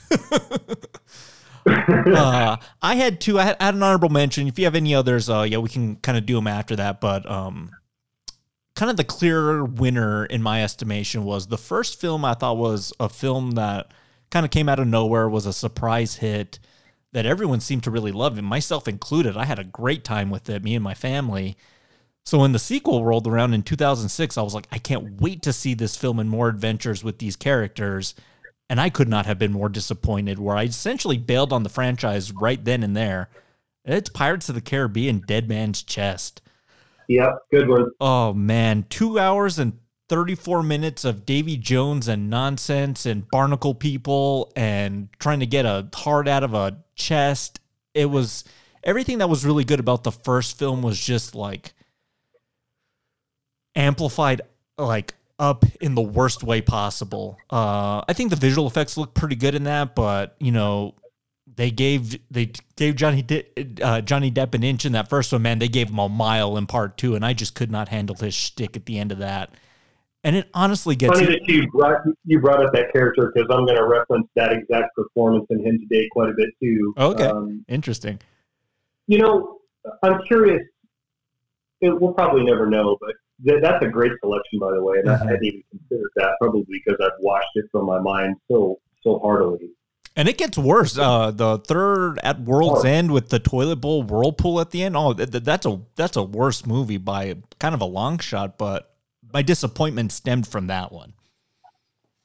uh, 1.65 2.57
I 2.81 2.95
had 2.95 3.21
two. 3.21 3.39
I 3.39 3.43
had, 3.43 3.57
I 3.59 3.65
had 3.65 3.75
an 3.75 3.83
honorable 3.83 4.09
mention. 4.09 4.47
If 4.47 4.59
you 4.59 4.65
have 4.65 4.75
any 4.75 4.93
others, 4.93 5.29
uh, 5.29 5.45
yeah, 5.47 5.57
we 5.57 5.69
can 5.69 5.95
kind 5.97 6.17
of 6.17 6.25
do 6.25 6.35
them 6.35 6.47
after 6.47 6.75
that. 6.75 6.99
But 6.99 7.29
um, 7.29 7.71
kind 8.75 8.89
of 8.89 8.97
the 8.97 9.03
clear 9.03 9.63
winner 9.63 10.25
in 10.25 10.41
my 10.41 10.63
estimation 10.63 11.23
was 11.23 11.47
the 11.47 11.57
first 11.57 11.99
film. 11.99 12.25
I 12.25 12.33
thought 12.33 12.57
was 12.57 12.93
a 12.99 13.09
film 13.09 13.51
that 13.51 13.93
kind 14.31 14.45
of 14.45 14.51
came 14.51 14.69
out 14.69 14.79
of 14.79 14.87
nowhere, 14.87 15.29
was 15.29 15.45
a 15.45 15.53
surprise 15.53 16.15
hit 16.15 16.59
that 17.11 17.25
everyone 17.25 17.59
seemed 17.59 17.83
to 17.83 17.91
really 17.91 18.11
love, 18.11 18.37
and 18.37 18.45
myself 18.45 18.87
included. 18.87 19.35
I 19.35 19.45
had 19.45 19.59
a 19.59 19.63
great 19.63 20.03
time 20.03 20.29
with 20.29 20.49
it, 20.49 20.63
me 20.63 20.75
and 20.75 20.83
my 20.83 20.93
family. 20.93 21.57
So 22.29 22.37
when 22.37 22.51
the 22.51 22.59
sequel 22.59 23.03
rolled 23.03 23.25
around 23.25 23.55
in 23.55 23.63
2006, 23.63 24.37
I 24.37 24.43
was 24.43 24.53
like, 24.53 24.67
I 24.71 24.77
can't 24.77 25.19
wait 25.19 25.41
to 25.41 25.51
see 25.51 25.73
this 25.73 25.95
film 25.95 26.19
and 26.19 26.29
more 26.29 26.47
adventures 26.47 27.03
with 27.03 27.17
these 27.17 27.35
characters. 27.35 28.13
And 28.69 28.79
I 28.79 28.91
could 28.91 29.09
not 29.09 29.25
have 29.25 29.39
been 29.39 29.51
more 29.51 29.67
disappointed, 29.67 30.37
where 30.37 30.55
I 30.55 30.65
essentially 30.65 31.17
bailed 31.17 31.51
on 31.51 31.63
the 31.63 31.69
franchise 31.69 32.31
right 32.31 32.63
then 32.63 32.83
and 32.83 32.95
there. 32.95 33.29
It's 33.83 34.11
Pirates 34.11 34.47
of 34.47 34.53
the 34.53 34.61
Caribbean 34.61 35.23
Dead 35.25 35.49
Man's 35.49 35.81
Chest. 35.81 36.43
yep. 37.07 37.33
Good 37.49 37.67
one. 37.67 37.89
Oh 37.99 38.33
man, 38.33 38.85
two 38.89 39.17
hours 39.17 39.57
and 39.57 39.79
34 40.09 40.61
minutes 40.61 41.05
of 41.05 41.25
Davy 41.25 41.57
Jones 41.57 42.07
and 42.07 42.29
nonsense 42.29 43.07
and 43.07 43.27
barnacle 43.31 43.73
people 43.73 44.53
and 44.55 45.09
trying 45.17 45.39
to 45.39 45.47
get 45.47 45.65
a 45.65 45.89
heart 45.95 46.27
out 46.27 46.43
of 46.43 46.53
a 46.53 46.77
chest. 46.93 47.59
It 47.95 48.05
was 48.05 48.43
everything 48.83 49.17
that 49.17 49.29
was 49.29 49.47
really 49.47 49.63
good 49.63 49.79
about 49.79 50.03
the 50.03 50.11
first 50.11 50.59
film 50.59 50.83
was 50.83 50.99
just 50.99 51.33
like 51.33 51.73
amplified 53.79 54.41
like 54.77 55.15
up 55.39 55.65
in 55.81 55.95
the 55.95 56.01
worst 56.01 56.43
way 56.43 56.61
possible. 56.61 57.37
Uh 57.49 58.03
I 58.07 58.13
think 58.13 58.29
the 58.29 58.35
visual 58.35 58.67
effects 58.67 58.97
look 58.97 59.13
pretty 59.13 59.35
good 59.35 59.55
in 59.55 59.63
that, 59.63 59.95
but 59.95 60.35
you 60.39 60.51
know, 60.51 60.93
they 61.55 61.71
gave 61.71 62.19
they 62.31 62.51
gave 62.75 62.95
Johnny 62.95 63.21
De- 63.21 63.45
uh, 63.81 64.01
Johnny 64.01 64.31
Depp 64.31 64.53
an 64.53 64.63
inch 64.63 64.85
in 64.85 64.93
that 64.93 65.09
first 65.09 65.33
one, 65.33 65.41
man. 65.41 65.59
They 65.59 65.67
gave 65.67 65.89
him 65.89 65.99
a 65.99 66.07
mile 66.07 66.55
in 66.57 66.67
part 66.67 66.97
two, 66.97 67.15
and 67.15 67.25
I 67.25 67.33
just 67.33 67.53
could 67.55 67.71
not 67.71 67.89
handle 67.89 68.15
his 68.15 68.33
shtick 68.33 68.77
at 68.77 68.85
the 68.85 68.97
end 68.97 69.11
of 69.11 69.17
that. 69.17 69.53
And 70.23 70.35
it 70.35 70.49
honestly 70.53 70.95
gets 70.95 71.19
Funny 71.19 71.31
that 71.31 71.47
you 71.47 71.69
brought 71.71 72.01
you 72.25 72.39
brought 72.39 72.63
up 72.65 72.71
that 72.73 72.93
character 72.93 73.31
because 73.33 73.47
I'm 73.49 73.65
going 73.65 73.77
to 73.77 73.85
reference 73.85 74.27
that 74.35 74.53
exact 74.53 74.95
performance 74.95 75.45
in 75.49 75.65
him 75.65 75.79
today 75.79 76.07
quite 76.11 76.29
a 76.29 76.33
bit 76.33 76.49
too. 76.61 76.93
Okay. 76.97 77.25
Um, 77.25 77.65
interesting. 77.67 78.19
you 79.07 79.17
know, 79.17 79.59
I'm 80.03 80.21
curious. 80.27 80.61
It, 81.81 81.99
we'll 81.99 82.13
probably 82.13 82.43
never 82.43 82.69
know, 82.69 82.97
but 83.01 83.15
th- 83.45 83.61
that's 83.61 83.83
a 83.83 83.87
great 83.89 84.11
selection, 84.21 84.59
by 84.59 84.71
the 84.71 84.83
way. 84.83 84.97
And 84.99 85.07
Mhm. 85.07 85.21
I 85.21 85.25
hadn't 85.25 85.45
even 85.45 85.63
considered 85.71 86.09
that, 86.17 86.31
probably 86.41 86.65
because 86.69 86.99
I've 87.03 87.19
watched 87.21 87.51
it 87.55 87.65
from 87.71 87.85
my 87.85 87.99
mind 87.99 88.35
so 88.49 88.79
so 89.03 89.19
heartily. 89.19 89.69
And 90.15 90.27
it 90.27 90.37
gets 90.37 90.57
worse. 90.57 90.97
Uh, 90.97 91.31
the 91.31 91.59
third 91.59 92.19
at 92.23 92.41
World's 92.41 92.83
Oh. 92.83 92.87
End 92.87 93.11
with 93.11 93.29
the 93.29 93.39
toilet 93.39 93.77
bowl 93.77 94.03
whirlpool 94.03 94.59
at 94.59 94.71
the 94.71 94.83
end. 94.83 94.97
Oh, 94.97 95.13
th- 95.13 95.31
th- 95.31 95.43
that's 95.43 95.65
a 95.65 95.79
that's 95.95 96.17
a 96.17 96.23
worse 96.23 96.65
movie 96.65 96.97
by 96.97 97.35
kind 97.59 97.73
of 97.73 97.79
a 97.81 97.85
long 97.85 98.17
shot. 98.19 98.57
But 98.57 98.91
my 99.33 99.41
disappointment 99.41 100.11
stemmed 100.11 100.47
from 100.47 100.67
that 100.67 100.91
one. 100.91 101.13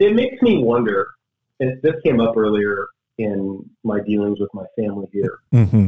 It 0.00 0.14
makes 0.14 0.42
me 0.42 0.58
wonder, 0.64 1.06
and 1.60 1.80
this 1.82 1.94
came 2.04 2.20
up 2.20 2.36
earlier 2.36 2.88
in 3.18 3.68
my 3.84 4.00
dealings 4.00 4.40
with 4.40 4.50
my 4.54 4.64
family 4.76 5.06
here. 5.12 5.38
Mm-hmm. 5.52 5.86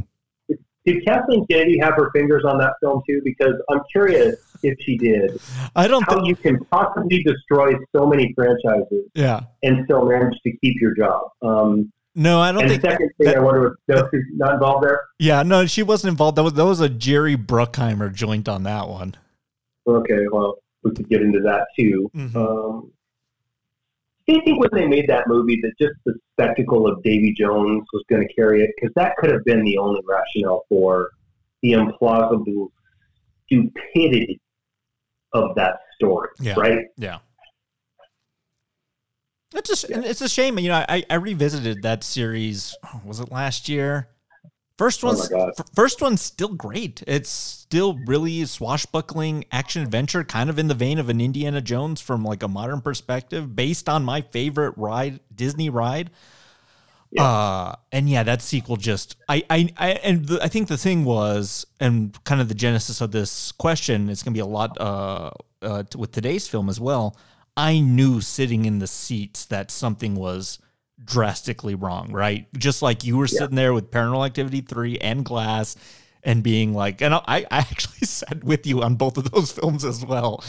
Did 0.84 1.04
Kathleen 1.04 1.44
Kennedy 1.50 1.78
have 1.80 1.94
her 1.94 2.12
fingers 2.12 2.44
on 2.44 2.58
that 2.58 2.74
film 2.80 3.02
too? 3.08 3.20
Because 3.24 3.54
I'm 3.68 3.80
curious 3.90 4.36
if 4.66 4.76
she 4.80 4.96
did, 4.98 5.40
I 5.74 5.88
don't. 5.88 6.02
how 6.04 6.16
think. 6.16 6.28
you 6.28 6.36
can 6.36 6.58
possibly 6.66 7.22
destroy 7.22 7.72
so 7.94 8.06
many 8.06 8.32
franchises 8.34 9.04
yeah. 9.14 9.40
and 9.62 9.84
still 9.84 10.04
manage 10.06 10.34
to 10.44 10.52
keep 10.62 10.80
your 10.80 10.94
job. 10.94 11.22
Um, 11.42 11.92
No, 12.14 12.40
I 12.40 12.50
don't 12.52 12.62
and 12.62 12.70
think. 12.70 12.82
second 12.82 13.10
thing, 13.18 13.26
that- 13.28 13.36
I 13.36 13.40
wonder 13.40 13.66
if 13.66 13.72
no, 13.96 14.08
she's 14.10 14.22
not 14.34 14.54
involved 14.54 14.84
there. 14.84 15.00
yeah, 15.18 15.42
no, 15.42 15.66
she 15.66 15.82
wasn't 15.82 16.10
involved. 16.12 16.36
That 16.36 16.42
was 16.44 16.54
that 16.54 16.64
was 16.64 16.80
a 16.80 16.88
Jerry 16.88 17.36
Bruckheimer 17.36 18.12
joint 18.12 18.48
on 18.48 18.62
that 18.64 18.88
one. 18.88 19.14
Okay, 19.86 20.26
well, 20.32 20.56
we 20.82 20.90
could 20.92 21.08
get 21.08 21.22
into 21.22 21.40
that 21.42 21.66
too. 21.78 22.10
Mhm. 22.16 22.34
Um, 22.36 22.90
do 24.26 24.34
you 24.34 24.40
think 24.44 24.58
when 24.60 24.70
they 24.72 24.86
made 24.88 25.08
that 25.08 25.28
movie 25.28 25.60
that 25.62 25.72
just 25.80 25.94
the 26.04 26.14
spectacle 26.32 26.88
of 26.90 27.00
Davy 27.04 27.32
Jones 27.32 27.84
was 27.92 28.02
going 28.10 28.26
to 28.26 28.34
carry 28.34 28.62
it? 28.64 28.70
Because 28.76 28.92
that 28.96 29.16
could 29.18 29.30
have 29.30 29.44
been 29.44 29.62
the 29.62 29.78
only 29.78 30.00
rationale 30.04 30.64
for 30.68 31.10
the 31.62 31.72
implausible 31.72 32.68
stupidity 33.44 34.40
of 35.32 35.54
that 35.56 35.78
story, 36.00 36.28
Yeah. 36.40 36.54
right? 36.56 36.84
Yeah. 36.96 37.18
It's 39.54 39.70
a, 39.70 39.76
sh- 39.76 39.84
it's 39.90 40.20
a 40.20 40.28
shame. 40.28 40.58
You 40.58 40.68
know, 40.70 40.84
I, 40.88 41.04
I 41.08 41.14
revisited 41.14 41.82
that 41.82 42.04
series. 42.04 42.76
oh, 42.84 43.00
Was 43.04 43.20
it 43.20 43.30
last 43.30 43.68
year? 43.68 44.08
First 44.76 45.02
Oh 45.02 45.08
one's 45.08 45.28
God. 45.28 45.52
f- 45.58 45.66
first 45.74 46.02
one's 46.02 46.20
still 46.20 46.52
great. 46.52 47.02
It's 47.06 47.30
still 47.30 47.98
really 48.06 48.44
swashbuckling 48.44 49.46
action 49.50 49.82
adventure, 49.82 50.22
kind 50.24 50.50
of 50.50 50.58
in 50.58 50.68
the 50.68 50.74
vein 50.74 50.98
of 50.98 51.08
an 51.08 51.20
Indiana 51.20 51.62
Jones 51.62 52.00
from 52.00 52.24
like 52.24 52.42
a 52.42 52.48
modern 52.48 52.82
perspective, 52.82 53.56
based 53.56 53.88
on 53.88 54.04
my 54.04 54.20
favorite 54.20 54.74
ride, 54.76 55.20
Disney 55.34 55.70
ride. 55.70 56.10
Yeah. 57.10 57.22
Uh, 57.24 57.74
and 57.92 58.10
yeah, 58.10 58.22
that 58.24 58.42
sequel 58.42 58.76
just 58.76 59.16
I 59.28 59.44
I, 59.48 59.68
I 59.76 59.90
and 60.02 60.26
the, 60.26 60.42
I 60.42 60.48
think 60.48 60.68
the 60.68 60.76
thing 60.76 61.04
was, 61.04 61.66
and 61.80 62.16
kind 62.24 62.40
of 62.40 62.48
the 62.48 62.54
genesis 62.54 63.00
of 63.00 63.12
this 63.12 63.52
question, 63.52 64.10
it's 64.10 64.22
gonna 64.22 64.34
be 64.34 64.40
a 64.40 64.46
lot 64.46 64.76
uh, 64.80 65.30
uh 65.62 65.84
with 65.96 66.12
today's 66.12 66.48
film 66.48 66.68
as 66.68 66.80
well. 66.80 67.16
I 67.56 67.80
knew 67.80 68.20
sitting 68.20 68.64
in 68.66 68.80
the 68.80 68.86
seats 68.86 69.46
that 69.46 69.70
something 69.70 70.14
was 70.14 70.58
drastically 71.02 71.74
wrong, 71.74 72.12
right? 72.12 72.46
Just 72.58 72.82
like 72.82 73.04
you 73.04 73.16
were 73.16 73.26
Yeah. 73.26 73.38
sitting 73.38 73.56
there 73.56 73.72
with 73.72 73.90
Paranormal 73.90 74.26
Activity 74.26 74.60
3 74.60 74.98
and 74.98 75.24
Glass 75.24 75.76
and 76.22 76.42
being 76.42 76.74
like, 76.74 77.00
and 77.00 77.14
I, 77.14 77.22
I 77.26 77.46
actually 77.50 78.06
sat 78.06 78.44
with 78.44 78.66
you 78.66 78.82
on 78.82 78.96
both 78.96 79.16
of 79.16 79.30
those 79.30 79.52
films 79.52 79.84
as 79.84 80.04
well. 80.04 80.42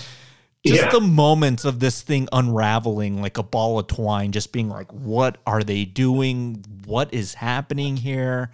Just 0.65 0.83
Yeah. 0.83 0.89
the 0.89 0.99
moments 1.01 1.63
of 1.65 1.79
this 1.79 2.01
thing 2.01 2.27
unraveling 2.31 3.21
like 3.21 3.37
a 3.37 3.43
ball 3.43 3.79
of 3.79 3.87
twine, 3.87 4.31
just 4.31 4.51
being 4.51 4.69
like, 4.69 4.91
what 4.91 5.37
are 5.45 5.63
they 5.63 5.85
doing? 5.85 6.63
What 6.85 7.13
is 7.13 7.35
happening 7.35 7.97
here? 7.97 8.51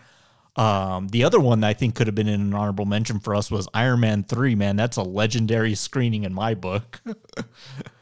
Um, 0.55 1.07
the 1.07 1.23
other 1.23 1.39
one 1.39 1.63
I 1.63 1.73
think 1.73 1.95
could 1.95 2.05
have 2.05 2.15
been 2.15 2.27
in 2.27 2.39
an 2.41 2.53
honorable 2.53 2.85
mention 2.85 3.19
for 3.19 3.33
us 3.33 3.49
was 3.49 3.67
Iron 3.73 4.01
Man 4.01 4.23
3, 4.23 4.53
man. 4.53 4.75
That's 4.75 4.97
a 4.97 5.01
legendary 5.03 5.73
screening 5.73 6.23
in 6.23 6.33
my 6.33 6.53
book. 6.53 7.01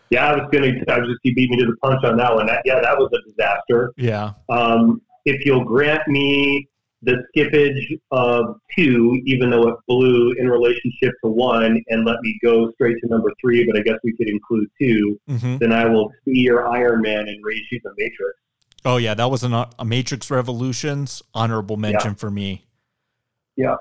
Yeah, 0.10 0.28
I 0.30 0.36
was 0.36 0.50
going 0.52 0.64
to. 0.86 0.92
I 0.94 1.00
was 1.00 1.08
just 1.08 1.20
you 1.24 1.34
beat 1.34 1.50
me 1.50 1.56
to 1.56 1.68
the 1.68 1.78
punch 1.82 2.04
on 2.04 2.18
that 2.18 2.36
one. 2.36 2.46
That, 2.48 2.64
yeah, 2.66 2.82
that 2.82 2.98
was 2.98 3.10
a 3.14 3.30
disaster. 3.32 3.94
yeah. 3.96 4.34
Um, 4.50 5.02
if 5.24 5.46
you'll 5.46 5.64
grant 5.64 6.06
me 6.10 6.68
the 7.04 7.24
skippage 7.36 8.00
of 8.12 8.58
two, 8.76 9.20
even 9.26 9.50
though 9.50 9.68
it 9.68 9.76
blew 9.88 10.34
in 10.34 10.48
relationship 10.48 11.14
to 11.24 11.32
one, 11.32 11.84
and 11.88 12.06
let 12.06 12.18
me 12.22 12.38
go 12.44 12.72
straight 12.74 12.98
to 13.02 13.10
number 13.10 13.32
three, 13.42 13.66
but 13.66 13.80
I 13.80 13.82
guess 13.82 13.98
we 14.04 14.16
could 14.16 14.30
include 14.30 14.68
two, 14.80 15.20
hmm 15.28 15.58
then 15.58 15.72
I 15.72 15.86
will 15.86 16.12
see 16.26 16.40
your 16.40 16.68
Iron 16.68 17.02
Man 17.02 17.28
and 17.28 17.38
raise 17.44 17.64
you 17.72 17.80
the 17.84 17.92
Matrix. 17.98 18.38
Oh 18.84 18.98
yeah, 18.98 19.14
that 19.14 19.30
was 19.30 19.44
an, 19.44 19.54
a 19.54 19.86
Matrix 19.86 20.32
Revolutions 20.32 21.22
honorable 21.34 21.78
mention 21.78 22.12
yeah. 22.12 22.16
for 22.16 22.32
me. 22.32 22.66
Yeah. 23.56 23.76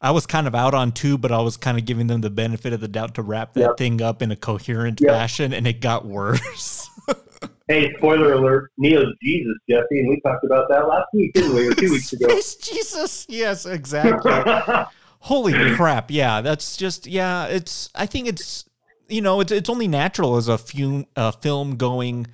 I 0.00 0.10
was 0.10 0.26
kind 0.26 0.46
of 0.46 0.54
out 0.54 0.74
on 0.74 0.92
two, 0.92 1.16
but 1.16 1.32
I 1.32 1.40
was 1.40 1.56
kind 1.56 1.78
of 1.78 1.86
giving 1.86 2.08
them 2.08 2.20
the 2.20 2.30
benefit 2.30 2.72
of 2.72 2.80
the 2.80 2.88
doubt 2.88 3.14
to 3.14 3.22
wrap 3.22 3.54
that 3.54 3.60
yep. 3.60 3.76
thing 3.78 4.02
up 4.02 4.20
in 4.20 4.30
a 4.30 4.36
coherent 4.36 5.00
yep. 5.00 5.10
fashion, 5.10 5.54
and 5.54 5.66
it 5.66 5.80
got 5.80 6.04
worse. 6.04 6.90
hey, 7.68 7.94
spoiler 7.96 8.34
alert: 8.34 8.70
Neo's 8.78 9.14
Jesus, 9.22 9.54
Jesse, 9.68 9.98
and 9.98 10.08
we 10.08 10.20
talked 10.20 10.44
about 10.44 10.68
that 10.68 10.88
last 10.88 11.06
week, 11.12 11.32
didn't 11.32 11.54
we? 11.54 11.68
Or 11.68 11.74
two 11.74 11.90
weeks 11.90 12.12
ago. 12.12 12.26
It's 12.30 12.56
Jesus. 12.56 13.26
Yes, 13.28 13.66
exactly. 13.66 14.32
Holy 15.20 15.74
crap! 15.74 16.10
Yeah, 16.10 16.40
that's 16.40 16.76
just 16.76 17.06
yeah. 17.06 17.46
It's 17.46 17.88
I 17.94 18.06
think 18.06 18.28
it's 18.28 18.68
you 19.08 19.22
know 19.22 19.40
it's 19.40 19.52
it's 19.52 19.70
only 19.70 19.88
natural 19.88 20.36
as 20.36 20.48
a 20.48 20.58
few 20.58 21.06
uh, 21.16 21.30
film 21.32 21.76
going 21.76 22.26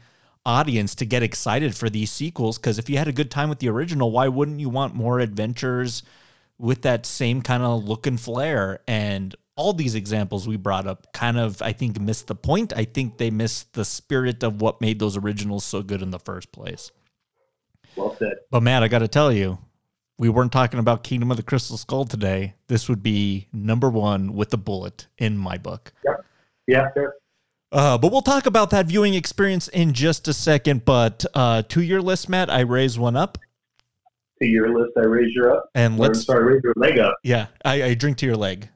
audience 0.46 0.94
to 0.96 1.04
get 1.04 1.22
excited 1.22 1.76
for 1.76 1.90
these 1.90 2.10
sequels 2.10 2.58
because 2.58 2.78
if 2.78 2.88
you 2.88 2.96
had 2.96 3.08
a 3.08 3.12
good 3.12 3.30
time 3.30 3.49
with 3.49 3.58
the 3.58 3.68
original, 3.68 4.10
why 4.10 4.28
wouldn't 4.28 4.60
you 4.60 4.68
want 4.68 4.94
more 4.94 5.20
adventures 5.20 6.02
with 6.58 6.82
that 6.82 7.06
same 7.06 7.42
kind 7.42 7.62
of 7.62 7.84
look 7.84 8.06
and 8.06 8.20
flair? 8.20 8.80
And 8.88 9.34
all 9.61 9.75
these 9.75 9.95
examples 9.95 10.49
we 10.49 10.57
brought 10.57 10.87
up 10.87 11.12
kind 11.12 11.38
of, 11.38 11.61
I 11.61 11.73
think, 11.73 12.00
missed 12.00 12.29
the 12.29 12.35
point. 12.35 12.73
I 12.75 12.85
think 12.85 13.19
they 13.19 13.31
missed 13.31 13.75
the 13.75 13.85
spirit 13.85 14.43
of 14.43 14.62
what 14.62 14.81
made 14.81 14.99
those 14.99 15.19
originals 15.19 15.64
so 15.64 15.83
good 15.83 16.00
in 16.00 16.11
the 16.11 16.19
first 16.19 16.50
place. 16.50 16.90
Well 17.95 18.17
said. 18.19 18.37
But 18.50 18.62
Matt, 18.62 18.83
I 18.83 18.88
got 18.88 19.00
to 19.00 19.09
tell 19.09 19.31
you, 19.31 19.59
we 20.17 20.31
weren't 20.31 20.50
talking 20.50 20.81
about 20.81 21.05
Kingdom 21.05 21.31
of 21.31 21.37
the 21.37 21.43
Crystal 21.43 21.76
Skull 21.76 22.07
today. 22.07 22.55
This 22.69 22.88
would 22.88 23.02
be 23.02 23.49
number 23.52 23.90
one 23.90 24.33
with 24.33 24.49
the 24.49 24.57
bullet 24.57 25.09
in 25.19 25.37
my 25.37 25.59
book. 25.59 25.93
Yep. 26.07 26.25
Yeah, 26.67 26.88
sure. 26.95 27.17
Uh, 27.71 27.99
but 27.99 28.11
we'll 28.11 28.23
talk 28.23 28.47
about 28.47 28.71
that 28.71 28.87
viewing 28.87 29.12
experience 29.12 29.69
in 29.69 29.93
just 29.93 30.26
a 30.26 30.33
second. 30.33 30.87
But 30.87 31.26
uh, 31.35 31.62
to 31.69 31.83
your 31.83 32.00
list, 32.00 32.31
Matt, 32.31 32.49
I 32.49 32.61
raise 32.61 32.99
one 32.99 33.14
up. 33.14 33.37
To 34.40 34.49
your 34.49 34.75
list, 34.75 34.93
I 34.97 35.02
raise 35.02 35.35
your 35.35 35.55
up. 35.55 35.69
And 35.75 35.99
let's 35.99 36.25
sorry, 36.25 36.55
raise 36.55 36.62
your 36.64 36.73
leg 36.76 36.99
up. 36.99 37.19
Yeah, 37.23 37.49
I, 37.62 37.83
I 37.83 37.95
drink 37.95 38.17
to 38.19 38.26
your 38.26 38.37
leg. 38.37 38.71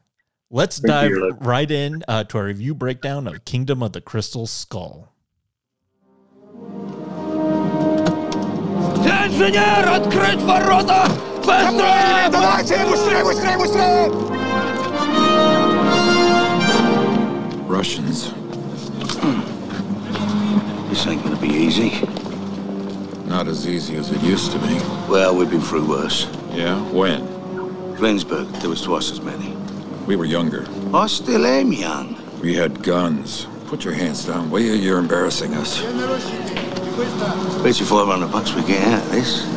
Let's 0.54 0.80
drink 0.80 1.14
dive 1.14 1.38
right 1.42 1.70
in 1.70 2.04
uh, 2.08 2.24
to 2.24 2.38
our 2.38 2.46
review 2.46 2.74
breakdown 2.74 3.28
of 3.28 3.46
Kingdom 3.46 3.84
of 3.84 3.94
the 3.94 4.02
Crystal 4.02 4.48
Skull. 4.48 5.14
Инженер, 9.40 9.88
открыть 9.88 10.42
ворота! 10.42 11.08
Быстрее! 11.38 12.30
Давайте, 12.30 12.86
быстрее, 12.86 13.24
быстрее, 13.24 13.58
быстрее! 13.58 14.10
Russians. 17.68 18.34
This 20.90 21.08
ain't 21.08 21.24
gonna 21.24 21.38
be 21.38 21.48
easy. 21.48 22.02
Not 23.28 23.48
as 23.48 23.68
easy 23.68 23.96
as 23.96 24.12
it 24.12 24.22
used 24.24 24.52
to 24.52 24.60
be. 24.60 24.76
Well, 25.08 25.36
we've 25.36 25.50
been 25.50 25.62
through 25.62 25.88
worse. 25.88 26.28
Yeah? 26.52 26.78
When? 26.92 27.26
Flensburg, 27.96 28.48
there 28.60 28.70
was 28.70 28.82
twice 28.82 29.12
as 29.12 29.22
many. 29.22 29.53
We 30.07 30.17
were 30.17 30.27
younger. 30.27 30.67
I 30.93 31.07
still 31.07 31.47
am 31.47 31.73
young. 31.73 32.21
We 32.43 32.55
had 32.55 32.83
guns. 32.83 33.47
Put 33.69 33.85
your 33.87 33.95
hands 33.95 34.27
down, 34.27 34.51
will 34.51 34.61
you? 34.61 34.75
You're 34.75 34.99
embarrassing 34.99 35.55
us. 35.55 35.81
Bet 37.63 37.81
you 37.81 37.87
500 37.87 38.31
bucks 38.31 38.53
we 38.55 38.63
get 38.65 38.87
out 38.87 39.03
of 39.03 39.11
this. 39.13 39.45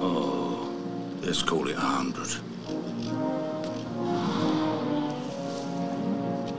oh, 0.00 0.70
let's 1.22 1.42
call 1.42 1.66
it 1.68 1.76
100. 1.76 2.38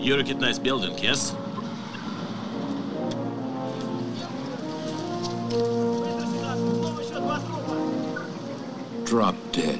You 0.01 0.17
recognize 0.17 0.59
building, 0.59 0.97
yes? 0.97 1.33
Drop 9.05 9.35
dead. 9.51 9.79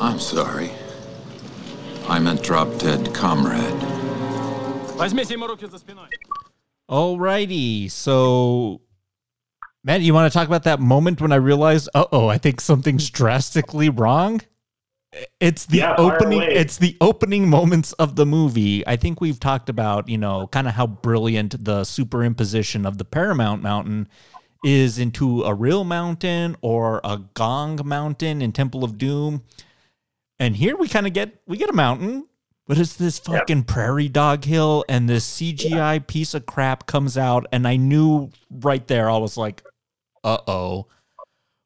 I'm 0.00 0.18
sorry. 0.18 0.70
I 2.08 2.18
meant 2.18 2.42
drop 2.42 2.78
dead 2.78 3.14
comrade. 3.14 3.60
Alrighty, 6.90 7.90
so 7.90 8.80
Matt, 9.84 10.00
you 10.00 10.12
want 10.12 10.32
to 10.32 10.36
talk 10.36 10.48
about 10.48 10.64
that 10.64 10.80
moment 10.80 11.20
when 11.20 11.30
I 11.30 11.36
realized, 11.36 11.88
uh 11.94 12.06
oh, 12.10 12.28
I 12.28 12.38
think 12.38 12.60
something's 12.60 13.10
drastically 13.10 13.88
wrong? 13.88 14.40
It's 15.40 15.66
the 15.66 15.78
yeah, 15.78 15.96
opening 15.98 16.42
it's 16.42 16.78
the 16.78 16.96
opening 17.00 17.48
moments 17.48 17.92
of 17.94 18.14
the 18.14 18.24
movie. 18.24 18.86
I 18.86 18.96
think 18.96 19.20
we've 19.20 19.40
talked 19.40 19.68
about, 19.68 20.08
you 20.08 20.18
know, 20.18 20.46
kind 20.46 20.68
of 20.68 20.74
how 20.74 20.86
brilliant 20.86 21.64
the 21.64 21.82
superimposition 21.82 22.86
of 22.86 22.98
the 22.98 23.04
Paramount 23.04 23.60
Mountain 23.60 24.08
is 24.64 24.98
into 24.98 25.42
a 25.42 25.54
real 25.54 25.84
mountain 25.84 26.56
or 26.60 27.00
a 27.02 27.18
gong 27.34 27.80
mountain 27.84 28.40
in 28.40 28.52
Temple 28.52 28.84
of 28.84 28.98
Doom. 28.98 29.42
And 30.38 30.54
here 30.56 30.76
we 30.76 30.86
kind 30.86 31.06
of 31.08 31.12
get 31.12 31.42
we 31.46 31.56
get 31.56 31.70
a 31.70 31.74
mountain, 31.74 32.26
but 32.68 32.78
it's 32.78 32.94
this 32.94 33.18
fucking 33.18 33.58
yep. 33.58 33.66
prairie 33.66 34.08
dog 34.08 34.44
hill 34.44 34.84
and 34.88 35.08
this 35.08 35.28
CGI 35.28 35.70
yeah. 35.70 35.98
piece 36.06 36.34
of 36.34 36.46
crap 36.46 36.86
comes 36.86 37.18
out 37.18 37.46
and 37.50 37.66
I 37.66 37.76
knew 37.76 38.30
right 38.48 38.86
there 38.86 39.10
I 39.10 39.18
was 39.18 39.36
like, 39.36 39.64
uh 40.22 40.38
oh, 40.46 40.86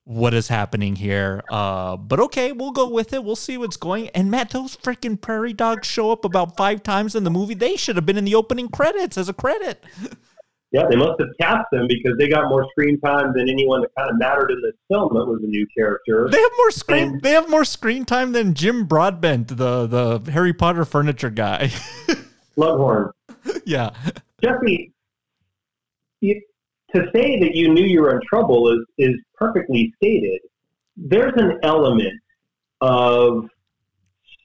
what 0.04 0.34
is 0.34 0.48
happening 0.48 0.96
here? 0.96 1.42
Uh, 1.50 1.96
but 1.96 2.20
okay, 2.20 2.52
we'll 2.52 2.72
go 2.72 2.88
with 2.88 3.12
it. 3.12 3.24
We'll 3.24 3.36
see 3.36 3.56
what's 3.56 3.76
going. 3.76 4.08
And 4.10 4.30
Matt, 4.30 4.50
those 4.50 4.76
freaking 4.76 5.20
prairie 5.20 5.54
dogs 5.54 5.88
show 5.88 6.12
up 6.12 6.24
about 6.24 6.56
five 6.56 6.82
times 6.82 7.14
in 7.14 7.24
the 7.24 7.30
movie. 7.30 7.54
They 7.54 7.76
should 7.76 7.96
have 7.96 8.06
been 8.06 8.18
in 8.18 8.24
the 8.24 8.34
opening 8.34 8.68
credits 8.68 9.16
as 9.16 9.28
a 9.28 9.32
credit. 9.32 9.82
Yeah, 10.72 10.82
they 10.90 10.96
must 10.96 11.20
have 11.20 11.28
cast 11.40 11.66
them 11.70 11.86
because 11.86 12.18
they 12.18 12.28
got 12.28 12.48
more 12.48 12.66
screen 12.72 12.98
time 13.00 13.32
than 13.32 13.48
anyone 13.48 13.82
that 13.82 13.90
kind 13.96 14.10
of 14.10 14.18
mattered 14.18 14.50
in 14.50 14.60
this 14.60 14.74
film 14.88 15.14
that 15.14 15.24
was 15.24 15.40
a 15.44 15.46
new 15.46 15.64
character. 15.76 16.28
They 16.28 16.40
have 16.40 16.50
more 16.56 16.70
screen. 16.72 17.02
And, 17.04 17.22
they 17.22 17.30
have 17.30 17.48
more 17.48 17.64
screen 17.64 18.04
time 18.04 18.32
than 18.32 18.54
Jim 18.54 18.84
Broadbent, 18.84 19.48
the 19.48 19.86
the 19.86 20.32
Harry 20.32 20.52
Potter 20.52 20.84
furniture 20.84 21.30
guy. 21.30 21.68
Slughorn. 22.58 23.12
Yeah, 23.64 23.90
Jesse, 24.42 24.92
to 26.94 27.04
say 27.14 27.38
that 27.40 27.54
you 27.54 27.72
knew 27.72 27.84
you 27.84 28.02
were 28.02 28.16
in 28.16 28.20
trouble 28.28 28.70
is 28.72 28.84
is 28.98 29.14
perfectly 29.36 29.92
stated. 29.96 30.40
There's 30.96 31.32
an 31.36 31.58
element 31.62 32.20
of 32.80 33.48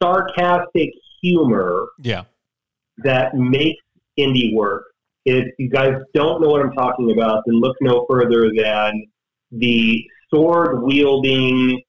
sarcastic 0.01 0.89
humor 1.21 1.87
yeah. 1.99 2.23
that 2.99 3.35
makes 3.35 3.81
Indy 4.17 4.53
work. 4.55 4.85
If 5.25 5.47
you 5.59 5.69
guys 5.69 5.93
don't 6.13 6.41
know 6.41 6.49
what 6.49 6.61
I'm 6.61 6.73
talking 6.73 7.11
about, 7.11 7.43
then 7.45 7.59
look 7.59 7.75
no 7.81 8.05
further 8.09 8.51
than 8.55 9.05
the 9.51 10.03
sword 10.33 10.83
wielding 10.83 11.81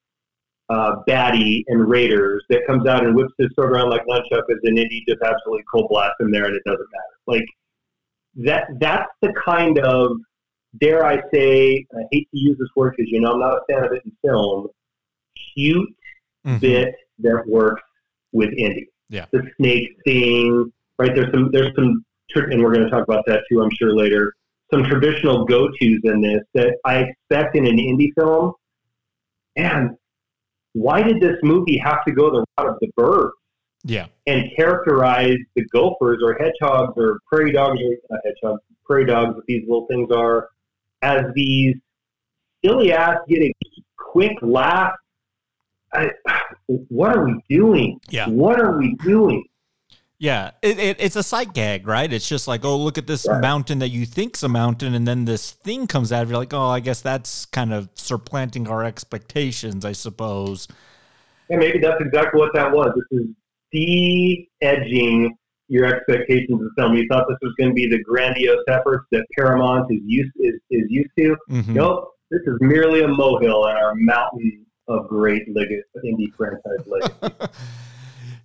uh, 0.69 0.97
baddie 1.09 1.65
and 1.69 1.89
Raiders 1.89 2.45
that 2.49 2.67
comes 2.67 2.87
out 2.87 3.05
and 3.05 3.15
whips 3.15 3.33
his 3.39 3.49
sword 3.55 3.73
around 3.73 3.91
like 3.91 4.03
lunch 4.07 4.27
up 4.33 4.45
nunchuckers, 4.49 4.59
an 4.65 4.79
Indy 4.79 5.05
just 5.09 5.23
absolutely 5.23 5.65
cold 5.73 5.89
blasts 5.89 6.17
him 6.21 6.31
there, 6.31 6.45
and 6.45 6.55
it 6.55 6.63
doesn't 6.65 6.79
matter. 6.79 7.17
Like 7.27 7.47
that. 8.37 8.69
That's 8.79 9.11
the 9.23 9.33
kind 9.45 9.79
of 9.79 10.13
dare 10.79 11.05
I 11.05 11.21
say, 11.33 11.87
I 11.95 12.03
hate 12.13 12.29
to 12.31 12.39
use 12.39 12.57
this 12.59 12.69
word 12.77 12.95
because 12.97 13.11
you 13.11 13.21
know 13.21 13.33
I'm 13.33 13.41
not 13.41 13.55
a 13.55 13.61
fan 13.69 13.85
of 13.85 13.93
it 13.93 14.03
in 14.05 14.13
film, 14.25 14.69
cute 15.55 15.89
mm-hmm. 16.47 16.59
bit 16.59 16.95
that 17.21 17.45
works 17.47 17.83
with 18.33 18.51
Indy. 18.57 18.89
Yeah. 19.09 19.27
The 19.33 19.43
snake 19.57 19.97
thing, 20.05 20.73
right? 20.99 21.15
There's 21.15 21.33
some, 21.33 21.51
there's 21.53 21.75
some, 21.75 22.05
and 22.35 22.63
we're 22.63 22.73
going 22.73 22.85
to 22.85 22.91
talk 22.91 23.03
about 23.03 23.25
that 23.27 23.43
too, 23.51 23.61
I'm 23.61 23.71
sure 23.77 23.95
later. 23.95 24.35
Some 24.73 24.85
traditional 24.85 25.45
go-tos 25.45 26.01
in 26.05 26.21
this 26.21 26.43
that 26.55 26.77
I 26.85 26.99
expect 26.99 27.57
in 27.57 27.67
an 27.67 27.79
Indy 27.79 28.13
film. 28.17 28.53
And 29.57 29.97
why 30.75 31.03
did 31.03 31.21
this 31.21 31.37
movie 31.43 31.77
have 31.79 32.05
to 32.05 32.13
go 32.13 32.31
the 32.31 32.45
route 32.57 32.69
of 32.69 32.77
the 32.81 32.89
birds? 32.97 33.33
Yeah. 33.83 34.07
And 34.29 34.45
characterize 34.57 35.39
the 35.57 35.65
gophers 35.73 36.21
or 36.23 36.35
hedgehogs 36.35 36.93
or 36.97 37.19
prairie 37.27 37.51
dogs 37.51 37.81
or 37.81 37.97
not 38.11 38.21
hedgehogs, 38.25 38.61
prairie 38.85 39.07
dogs, 39.07 39.35
what 39.35 39.47
these 39.47 39.63
little 39.63 39.87
things 39.87 40.11
are, 40.13 40.51
as 41.03 41.23
these 41.35 41.77
silly 42.65 42.93
ass 42.93 43.17
getting 43.29 43.53
quick 43.97 44.33
laugh. 44.43 44.93
I, 45.93 46.11
what 46.67 47.17
are 47.17 47.25
we 47.25 47.41
doing? 47.49 48.01
Yeah. 48.09 48.29
What 48.29 48.61
are 48.61 48.79
we 48.79 48.95
doing? 49.03 49.45
Yeah, 50.19 50.51
it, 50.61 50.79
it, 50.79 50.97
it's 51.01 51.17
a 51.17 51.23
sight 51.23 51.55
gag, 51.55 51.87
right? 51.87 52.13
It's 52.13 52.29
just 52.29 52.47
like, 52.47 52.63
oh, 52.63 52.77
look 52.77 52.99
at 52.99 53.07
this 53.07 53.27
right. 53.27 53.41
mountain 53.41 53.79
that 53.79 53.89
you 53.89 54.05
think's 54.05 54.43
a 54.43 54.49
mountain, 54.49 54.95
and 54.95 55.09
then 55.09 55.25
this 55.25 55.53
thing 55.53 55.87
comes 55.87 56.13
out. 56.13 56.23
Of 56.25 56.29
You're 56.29 56.39
like, 56.39 56.53
oh, 56.53 56.69
I 56.69 56.81
guess 56.81 57.01
that's 57.01 57.47
kind 57.47 57.73
of 57.73 57.89
supplanting 57.95 58.69
our 58.69 58.85
expectations, 58.85 59.83
I 59.83 59.93
suppose. 59.93 60.69
Yeah, 61.49 61.57
maybe 61.57 61.79
that's 61.79 62.03
exactly 62.03 62.39
what 62.39 62.53
that 62.53 62.71
was. 62.71 62.93
This 62.95 63.21
is 63.21 63.27
de-edging 63.73 65.39
your 65.71 65.87
expectations 65.87 66.61
of 66.61 66.69
film. 66.77 66.95
You 66.95 67.07
thought 67.11 67.27
this 67.29 67.39
was 67.41 67.55
going 67.59 67.71
to 67.71 67.75
be 67.75 67.89
the 67.89 68.03
grandiose 68.03 68.65
efforts 68.69 69.07
that 69.13 69.25
Paramount 69.39 69.91
is 69.91 70.01
used 70.05 70.33
is, 70.37 70.55
is 70.71 70.83
used 70.89 71.11
to. 71.19 71.37
Mm-hmm. 71.49 71.75
Nope. 71.75 72.13
this 72.31 72.43
is 72.45 72.59
merely 72.61 73.03
a 73.03 73.09
molehill 73.09 73.67
in 73.69 73.77
our 73.77 73.95
mountain 73.95 74.67
of 74.89 75.09
great 75.09 75.43
leg- 75.55 75.69
Indy 76.05 76.33
franchise 76.37 76.87
legacy. 76.87 77.35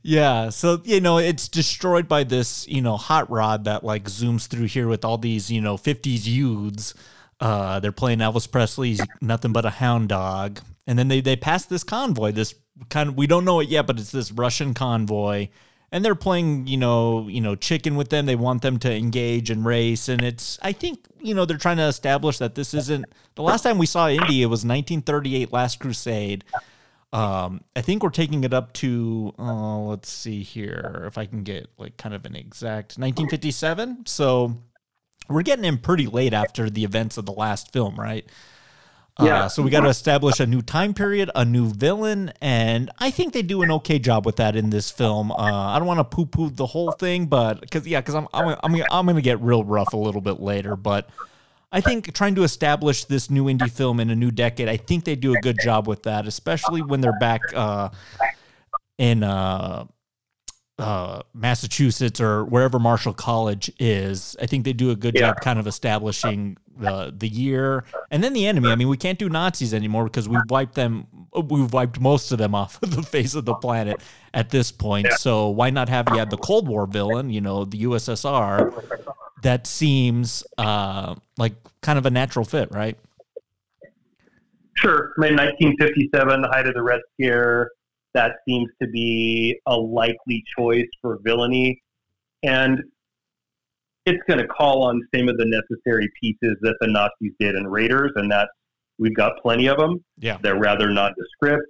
Yeah, 0.08 0.50
so 0.50 0.84
you 0.84 1.02
know 1.02 1.18
it's 1.18 1.48
destroyed 1.48 2.08
by 2.08 2.26
this 2.26 2.68
you 2.68 2.80
know 2.80 2.96
hot 2.96 3.28
rod 3.32 3.64
that 3.64 3.84
like 3.84 4.04
zooms 4.04 4.46
through 4.46 4.68
here 4.68 4.88
with 4.88 5.04
all 5.04 5.18
these 5.18 5.50
you 5.50 5.62
know 5.62 5.78
'50s 5.78 6.28
youths. 6.28 6.94
Uh, 7.40 7.80
they're 7.80 7.92
playing 7.92 8.20
Elvis 8.20 8.50
Presley's 8.50 9.02
"Nothing 9.20 9.52
But 9.52 9.66
a 9.66 9.72
Hound 9.72 10.10
Dog," 10.10 10.60
and 10.86 11.00
then 11.00 11.08
they 11.08 11.22
they 11.22 11.36
pass 11.36 11.66
this 11.66 11.84
convoy. 11.84 12.34
This 12.34 12.54
kind 12.90 13.10
of 13.10 13.18
we 13.18 13.26
don't 13.26 13.46
know 13.46 13.60
it 13.62 13.68
yet, 13.68 13.88
but 13.88 13.98
it's 13.98 14.12
this 14.12 14.32
Russian 14.32 14.76
convoy, 14.76 15.48
and 15.92 16.04
they're 16.04 16.16
playing 16.16 16.68
you 16.68 16.78
know 16.78 17.28
you 17.28 17.42
know 17.42 17.56
chicken 17.56 17.96
with 17.96 18.10
them. 18.10 18.26
They 18.26 18.36
want 18.36 18.62
them 18.62 18.80
to 18.80 18.94
engage 18.94 19.50
and 19.50 19.66
race, 19.66 20.10
and 20.10 20.22
it's 20.22 20.60
I 20.62 20.72
think 20.72 21.08
you 21.20 21.34
know 21.34 21.46
they're 21.46 21.58
trying 21.58 21.78
to 21.78 21.84
establish 21.84 22.38
that 22.40 22.56
this 22.56 22.74
isn't 22.74 23.06
the 23.36 23.44
last 23.44 23.64
time 23.64 23.78
we 23.78 23.86
saw 23.86 24.10
Indy. 24.10 24.42
It 24.42 24.48
was 24.48 24.66
1938, 24.66 25.52
Last 25.52 25.80
Crusade. 25.80 26.44
Um, 27.14 27.62
I 27.76 27.82
think 27.82 28.04
we're 28.04 28.10
taking 28.10 28.44
it 28.44 28.54
up 28.54 28.74
to 28.74 29.34
uh, 29.40 29.78
let's 29.78 30.12
see 30.12 30.44
here 30.44 31.06
if 31.08 31.18
I 31.18 31.26
can 31.26 31.44
get 31.44 31.70
like 31.78 31.98
kind 31.98 32.14
of 32.14 32.26
an 32.26 32.36
exact 32.36 32.98
1957. 32.98 34.06
So 34.06 34.58
we're 35.30 35.44
getting 35.44 35.66
in 35.66 35.78
pretty 35.78 36.08
late 36.08 36.34
after 36.34 36.70
the 36.70 36.84
events 36.84 37.18
of 37.18 37.26
the 37.26 37.32
last 37.32 37.72
film, 37.72 37.96
right? 37.96 38.26
Yeah. 39.22 39.44
Uh, 39.46 39.50
so 39.50 39.64
we 39.64 39.70
got 39.70 39.82
to 39.82 39.88
establish 39.88 40.42
a 40.42 40.46
new 40.46 40.62
time 40.62 40.94
period, 40.94 41.32
a 41.36 41.46
new 41.46 41.70
villain, 41.70 42.34
and 42.42 42.92
I 43.00 43.12
think 43.12 43.32
they 43.34 43.44
do 43.44 43.62
an 43.62 43.72
okay 43.72 43.98
job 43.98 44.26
with 44.26 44.36
that 44.38 44.58
in 44.58 44.72
this 44.72 44.92
film. 44.92 45.32
Uh, 45.32 45.36
I 45.36 45.80
don't 45.80 45.88
want 45.88 46.00
to 46.00 46.04
poo-poo 46.04 46.50
the 46.50 46.66
whole 46.66 46.92
thing, 46.92 47.28
but 47.28 47.62
because 47.62 47.88
yeah, 47.88 48.02
because 48.02 48.16
I'm 48.16 48.28
I'm 48.34 48.58
I'm, 48.62 48.76
I'm 48.92 49.06
going 49.06 49.16
to 49.16 49.22
get 49.22 49.40
real 49.42 49.64
rough 49.64 49.94
a 49.94 49.98
little 49.98 50.22
bit 50.22 50.40
later, 50.40 50.76
but. 50.76 51.10
I 51.72 51.82
think 51.82 52.14
trying 52.14 52.36
to 52.36 52.44
establish 52.44 53.04
this 53.04 53.30
new 53.30 53.50
Indy 53.50 53.68
film 53.68 54.00
in 54.00 54.10
a 54.10 54.16
new 54.16 54.32
decade, 54.32 54.70
I 54.70 54.78
think 54.78 55.04
they 55.04 55.16
do 55.16 55.36
a 55.36 55.42
good 55.42 55.58
job 55.62 55.90
with 55.90 56.04
that, 56.04 56.26
especially 56.26 56.82
when 56.82 57.02
they're 57.02 57.20
back 57.20 57.42
uh, 57.54 57.90
in 58.98 59.24
uh, 59.24 59.86
uh, 60.78 61.22
Massachusetts 61.34 62.20
or 62.20 62.44
wherever 62.46 62.80
Marshall 62.80 63.14
College 63.14 63.72
is. 63.80 64.36
I 64.42 64.46
think 64.46 64.66
they 64.66 64.74
do 64.74 64.92
a 64.92 64.96
good 64.96 65.16
Yeah. 65.16 65.28
job 65.28 65.42
kind 65.42 65.58
of 65.60 65.68
establishing 65.68 66.58
the 66.78 67.14
the 67.18 67.30
year 67.30 67.86
and 68.12 68.22
then 68.22 68.34
the 68.34 68.46
enemy. 68.46 68.70
I 68.70 68.76
mean, 68.76 68.90
we 68.90 68.98
can't 68.98 69.18
do 69.18 69.30
Nazis 69.30 69.74
anymore 69.74 70.04
because 70.04 70.28
we've 70.28 70.42
wiped 70.50 70.76
them. 70.76 71.08
We've 71.34 71.72
wiped 71.72 72.02
most 72.02 72.32
of 72.34 72.38
them 72.38 72.54
off 72.54 72.78
of 72.84 72.94
the 72.94 73.04
face 73.04 73.34
of 73.36 73.46
the 73.46 73.54
planet 73.56 74.02
at 74.34 74.50
this 74.50 74.72
point. 74.74 75.08
So 75.14 75.48
why 75.50 75.70
not 75.70 75.88
have 75.88 76.08
you 76.10 76.18
had 76.18 76.30
the 76.30 76.38
Cold 76.38 76.68
War 76.68 76.86
villain? 76.86 77.30
You 77.30 77.40
know, 77.40 77.64
the 77.64 77.84
USSR 77.84 78.74
that 79.44 79.68
seems 79.68 80.44
uh, 80.58 81.16
like 81.38 81.54
kind 81.82 81.98
of 81.98 82.06
a 82.06 82.12
natural 82.12 82.44
fit, 82.44 82.70
right? 82.72 82.98
Sure. 84.76 85.14
I 85.18 85.22
mean, 85.22 85.38
1957, 85.38 86.42
the 86.42 86.48
height 86.50 86.68
of 86.68 86.74
the 86.74 86.84
Red 86.84 87.00
Scare, 87.14 87.72
that 88.16 88.32
seems 88.48 88.70
to 88.82 88.88
be 88.88 89.60
a 89.68 89.76
likely 89.76 90.44
choice 90.58 90.88
for 91.02 91.20
villainy. 91.24 91.80
And 92.44 92.80
it's 94.06 94.22
going 94.28 94.40
to 94.40 94.48
call 94.48 94.84
on 94.84 95.02
some 95.14 95.30
of 95.30 95.38
the 95.38 95.46
necessary 95.46 96.10
pieces 96.20 96.56
that 96.62 96.76
the 96.80 96.88
Nazis 96.88 97.34
did 97.40 97.56
in 97.56 97.68
Raiders, 97.68 98.12
and 98.16 98.32
that's 98.32 98.50
we've 98.98 99.16
got 99.16 99.34
plenty 99.42 99.68
of 99.68 99.78
them. 99.78 100.04
Yeah. 100.18 100.38
They're 100.42 100.60
rather 100.60 100.90
nondescript. 100.90 101.66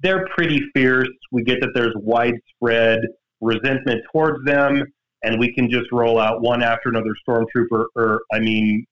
They're 0.00 0.26
pretty 0.36 0.60
fierce. 0.74 1.08
We 1.32 1.42
get 1.42 1.60
that 1.60 1.70
there's 1.74 1.94
widespread 1.96 3.00
resentment 3.40 4.02
towards 4.12 4.44
them, 4.44 4.84
and 5.22 5.40
we 5.40 5.54
can 5.54 5.70
just 5.70 5.90
roll 5.92 6.18
out 6.18 6.42
one 6.42 6.62
after 6.62 6.90
another 6.90 7.14
stormtrooper, 7.26 7.86
or 7.94 8.20
I 8.32 8.40
mean, 8.40 8.84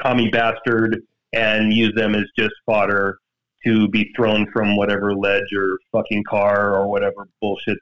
commie 0.00 0.28
bastard, 0.30 1.00
and 1.32 1.72
use 1.72 1.92
them 1.94 2.14
as 2.14 2.24
just 2.38 2.52
fodder 2.66 3.18
to 3.66 3.88
be 3.88 4.10
thrown 4.16 4.50
from 4.52 4.76
whatever 4.76 5.14
ledge 5.14 5.52
or 5.56 5.78
fucking 5.92 6.24
car 6.24 6.74
or 6.74 6.88
whatever 6.88 7.28
bullshit 7.40 7.78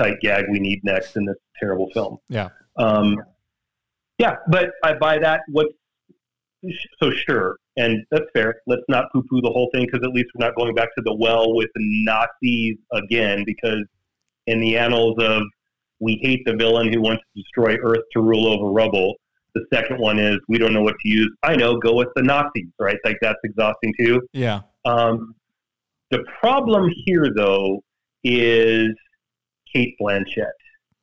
sight 0.00 0.18
gag 0.20 0.44
we 0.50 0.60
need 0.60 0.80
next 0.84 1.16
in 1.16 1.24
this 1.24 1.36
terrible 1.58 1.90
film. 1.92 2.18
Yeah. 2.28 2.48
Um, 2.76 3.16
yeah, 4.18 4.36
but 4.48 4.70
I 4.82 4.94
buy 4.94 5.18
that. 5.18 5.40
What's 5.48 5.74
so 7.00 7.10
sure, 7.10 7.56
and 7.76 8.04
that's 8.10 8.24
fair. 8.32 8.56
Let's 8.66 8.82
not 8.88 9.06
poo-poo 9.12 9.40
the 9.40 9.50
whole 9.50 9.70
thing 9.72 9.86
because 9.86 10.06
at 10.06 10.12
least 10.12 10.28
we're 10.34 10.44
not 10.46 10.56
going 10.56 10.74
back 10.74 10.88
to 10.96 11.02
the 11.04 11.14
well 11.14 11.54
with 11.54 11.68
the 11.74 12.04
Nazis 12.04 12.76
again. 12.92 13.44
Because 13.46 13.84
in 14.46 14.60
the 14.60 14.76
annals 14.76 15.16
of 15.20 15.42
we 16.00 16.18
hate 16.22 16.42
the 16.46 16.54
villain 16.54 16.92
who 16.92 17.00
wants 17.00 17.22
to 17.22 17.42
destroy 17.42 17.76
Earth 17.82 18.04
to 18.12 18.20
rule 18.20 18.46
over 18.46 18.72
rubble. 18.72 19.14
The 19.54 19.64
second 19.72 19.98
one 19.98 20.18
is 20.18 20.38
we 20.48 20.58
don't 20.58 20.72
know 20.72 20.82
what 20.82 20.94
to 21.02 21.08
use. 21.08 21.30
I 21.42 21.56
know, 21.56 21.78
go 21.78 21.94
with 21.94 22.08
the 22.14 22.22
Nazis, 22.22 22.68
right? 22.78 22.98
Like 23.04 23.18
that's 23.20 23.38
exhausting 23.44 23.94
too. 23.98 24.20
Yeah. 24.32 24.60
Um, 24.88 25.34
the 26.10 26.24
problem 26.40 26.90
here, 27.06 27.26
though, 27.36 27.82
is 28.24 28.88
Cate 29.74 29.94
Blanchett. 30.00 30.46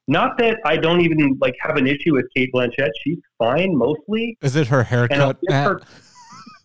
Not 0.08 0.38
that 0.38 0.58
I 0.66 0.78
don't 0.78 1.02
even 1.02 1.38
like 1.42 1.56
have 1.62 1.78
an 1.78 1.88
issue 1.88 2.14
with 2.14 2.26
Cate 2.36 2.52
Blanchett. 2.54 2.90
She's 3.04 3.18
fine 3.40 3.76
mostly, 3.76 4.38
Is 4.42 4.56
it 4.56 4.68
her 4.68 4.84
haircut? 4.84 5.38
her 5.50 5.80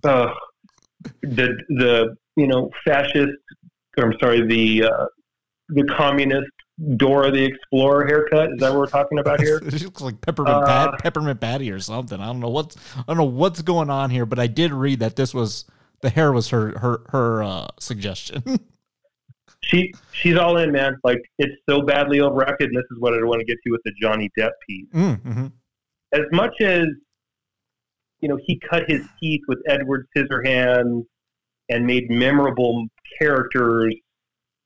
uh, 0.04 0.28
the 1.22 1.56
the 1.68 2.16
you 2.36 2.46
know 2.46 2.70
fascist. 2.84 3.32
Or 3.98 4.04
I'm 4.04 4.14
sorry, 4.20 4.46
the 4.46 4.84
uh, 4.84 5.06
the 5.70 5.84
communist 5.96 6.50
Dora 6.96 7.30
the 7.30 7.44
Explorer 7.44 8.06
haircut. 8.06 8.50
Is 8.52 8.60
that 8.60 8.70
what 8.70 8.78
we're 8.78 8.86
talking 8.86 9.18
about 9.18 9.40
here? 9.40 9.60
she 9.70 9.84
looks 9.84 10.02
like 10.02 10.20
peppermint 10.20 10.56
Uh, 10.56 10.66
pat, 10.66 10.98
peppermint 11.00 11.40
patty 11.40 11.70
or 11.70 11.80
something. 11.80 12.20
I 12.20 12.26
don't 12.26 12.40
know 12.40 12.48
what's 12.50 12.76
I 12.96 13.02
don't 13.06 13.16
know 13.16 13.24
what's 13.24 13.62
going 13.62 13.90
on 13.90 14.10
here, 14.10 14.26
but 14.26 14.38
I 14.38 14.46
did 14.46 14.72
read 14.72 15.00
that 15.00 15.16
this 15.16 15.32
was 15.34 15.64
the 16.02 16.10
hair 16.10 16.32
was 16.32 16.48
her 16.48 16.78
her 16.78 17.00
her 17.10 17.42
uh, 17.42 17.68
suggestion. 17.78 18.42
she 19.62 19.92
she's 20.12 20.36
all 20.36 20.56
in, 20.58 20.72
man. 20.72 20.98
Like 21.04 21.20
it's 21.38 21.54
so 21.68 21.82
badly 21.82 22.20
overacted, 22.20 22.68
and 22.68 22.76
this 22.76 22.84
is 22.90 22.98
what 22.98 23.14
I 23.14 23.22
want 23.22 23.40
to 23.40 23.44
get 23.46 23.56
to 23.64 23.70
with 23.70 23.82
the 23.84 23.92
Johnny 24.00 24.30
Depp 24.38 24.50
piece. 24.68 24.88
mm-hmm. 24.94 25.46
as 26.12 26.22
much 26.32 26.60
as 26.60 26.86
you 28.20 28.28
know 28.28 28.38
he 28.44 28.60
cut 28.70 28.84
his 28.88 29.02
teeth 29.20 29.42
with 29.48 29.58
Edward 29.66 30.06
Scissorhands 30.16 31.04
and 31.68 31.86
made 31.86 32.10
memorable 32.10 32.86
characters 33.20 33.94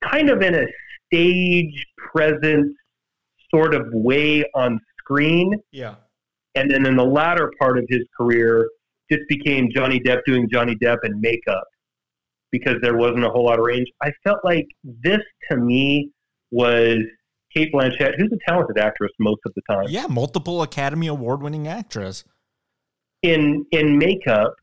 kind 0.03 0.31
of 0.31 0.42
in 0.42 0.55
a 0.55 0.64
stage 1.07 1.85
presence 1.97 2.73
sort 3.55 3.75
of 3.75 3.87
way 3.92 4.42
on 4.55 4.81
screen 4.99 5.55
Yeah. 5.70 5.94
and 6.55 6.70
then 6.70 6.87
in 6.87 6.97
the 6.97 7.05
latter 7.05 7.53
part 7.61 7.79
of 7.79 7.85
his 7.88 8.03
career 8.18 8.68
just 9.11 9.23
became 9.29 9.69
Johnny 9.75 10.01
Depp 10.01 10.21
doing 10.27 10.49
Johnny 10.51 10.75
Depp 10.77 10.99
and 11.03 11.21
makeup 11.21 11.64
because 12.51 12.77
there 12.83 12.97
wasn't 12.97 13.25
a 13.25 13.29
whole 13.31 13.45
lot 13.47 13.59
of 13.59 13.64
range. 13.64 13.88
I 14.03 14.12
felt 14.25 14.38
like 14.45 14.67
this 14.83 15.21
to 15.51 15.57
me 15.57 16.11
was 16.51 16.99
Cate 17.55 17.73
Blanchett, 17.73 18.14
who's 18.19 18.31
a 18.33 18.38
talented 18.51 18.79
actress 18.79 19.11
most 19.19 19.40
of 19.47 19.53
the 19.55 19.62
time. 19.71 19.87
Yeah, 19.88 20.07
multiple 20.07 20.62
Academy 20.62 21.07
Award 21.09 21.43
winning 21.43 21.67
actress. 21.69 22.25
in 23.23 23.64
in 23.73 23.99
makeup 23.99 24.55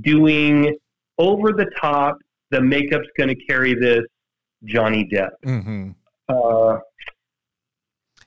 doing 0.00 0.76
over 1.18 1.52
the 1.52 1.70
top. 1.80 2.16
The 2.50 2.58
makeup's 2.60 3.08
going 3.18 3.28
to 3.30 3.44
carry 3.46 3.74
this 3.74 4.02
Johnny 4.64 5.08
Depp. 5.12 5.30
Mm-hmm. 5.44 5.90
Uh, 6.28 6.78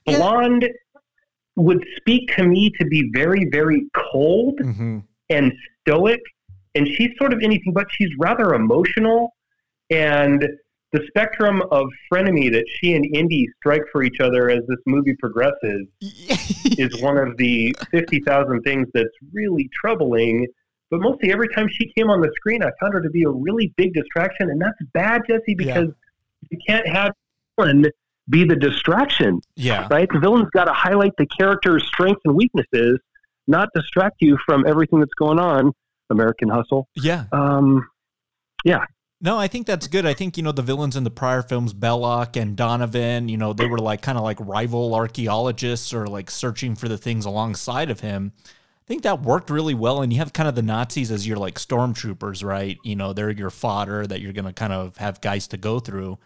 Yeah. 0.08 0.18
Blonde 0.18 0.68
would 1.56 1.86
speak 1.98 2.30
to 2.38 2.44
me 2.44 2.72
to 2.80 2.86
be 2.86 3.10
very 3.14 3.46
very 3.52 3.84
cold 3.96 4.58
Mm-hmm. 4.60 5.00
And 5.30 5.54
stoic, 5.82 6.22
and 6.76 6.88
she's 6.88 7.10
sort 7.18 7.34
of 7.34 7.42
anything 7.42 7.74
but. 7.74 7.88
She's 7.92 8.10
rather 8.20 8.54
emotional, 8.54 9.34
and 9.90 10.48
the 10.92 11.06
spectrum 11.08 11.62
of 11.72 11.88
frenemy 12.12 12.52
that 12.52 12.66
she 12.68 12.96
and 12.96 13.06
Indy 13.16 13.48
strike 13.58 13.84
for 13.92 14.04
each 14.04 14.20
other 14.20 14.50
as 14.50 14.62
this 14.68 14.80
movie 14.88 15.16
progresses 15.20 15.86
is 16.02 17.00
one 17.02 17.18
of 17.18 17.38
the 17.38 17.76
50,000 17.92 18.62
things 18.64 18.88
that's 18.94 19.10
really 19.32 19.70
troubling. 19.74 20.48
But 20.90 21.02
mostly 21.02 21.32
every 21.32 21.48
time 21.50 21.70
she 21.72 21.92
came 21.96 22.10
on 22.10 22.22
the 22.22 22.32
screen, 22.36 22.64
I 22.64 22.72
found 22.82 22.94
her 22.94 23.02
to 23.02 23.10
be 23.12 23.24
a 23.24 23.30
really 23.30 23.72
big 23.78 23.94
distraction. 23.94 24.50
And 24.50 24.60
that's 24.60 24.80
bad, 24.94 25.22
Jesse, 25.28 25.54
because 25.54 25.90
you 26.50 26.58
can't 26.66 26.88
have 26.88 27.14
one 27.56 27.86
be 28.30 28.44
the 28.44 28.56
distraction, 28.56 29.42
yeah. 29.56 29.88
right? 29.90 30.08
The 30.12 30.20
villain's 30.20 30.50
got 30.52 30.66
to 30.66 30.74
highlight 30.74 31.14
the 31.18 31.26
character's 31.26 31.86
strengths 31.86 32.22
and 32.26 32.36
weaknesses, 32.36 33.00
not 33.50 33.68
distract 33.76 34.18
you 34.22 34.38
from 34.46 34.66
everything 34.66 35.00
that's 35.00 35.14
going 35.16 35.40
on. 35.40 35.74
American 36.10 36.50
Hustle. 36.50 36.88
Yeah. 36.96 37.26
Um, 37.32 37.88
yeah. 38.64 38.86
No, 39.22 39.38
I 39.38 39.48
think 39.48 39.68
that's 39.68 39.88
good. 39.88 40.06
I 40.06 40.14
think, 40.14 40.38
you 40.38 40.44
know, 40.44 40.54
the 40.54 40.62
villains 40.62 40.96
in 40.96 41.04
the 41.04 41.12
prior 41.12 41.42
films, 41.42 41.74
Belloq 41.74 42.42
and 42.42 42.56
Donovan, 42.56 43.28
you 43.28 43.36
know, 43.38 43.52
they 43.52 43.66
were 43.68 43.78
like 43.78 44.02
kind 44.02 44.18
of 44.18 44.24
like 44.24 44.38
rival 44.40 44.96
archaeologists 44.96 45.94
or 45.94 46.08
like 46.08 46.32
searching 46.32 46.74
for 46.76 46.88
the 46.88 46.98
things 46.98 47.26
alongside 47.26 47.92
of 47.92 48.00
him. 48.00 48.32
I 48.46 48.86
think 48.88 49.04
that 49.04 49.22
worked 49.22 49.50
really 49.50 49.74
well. 49.74 50.02
And 50.02 50.14
you 50.14 50.20
have 50.20 50.32
kind 50.32 50.48
of 50.48 50.56
the 50.56 50.62
Nazis 50.62 51.12
as 51.12 51.28
your 51.28 51.38
like 51.38 51.56
stormtroopers, 51.56 52.44
right? 52.44 52.78
You 52.84 52.96
know, 52.96 53.12
they're 53.14 53.30
your 53.30 53.50
fodder 53.50 54.08
that 54.08 54.22
you're 54.22 54.34
going 54.34 54.46
to 54.46 54.54
kind 54.54 54.74
of 54.74 54.96
have 54.98 55.20
guys 55.22 55.48
to 55.50 55.58
go 55.58 55.80
through. 55.80 56.18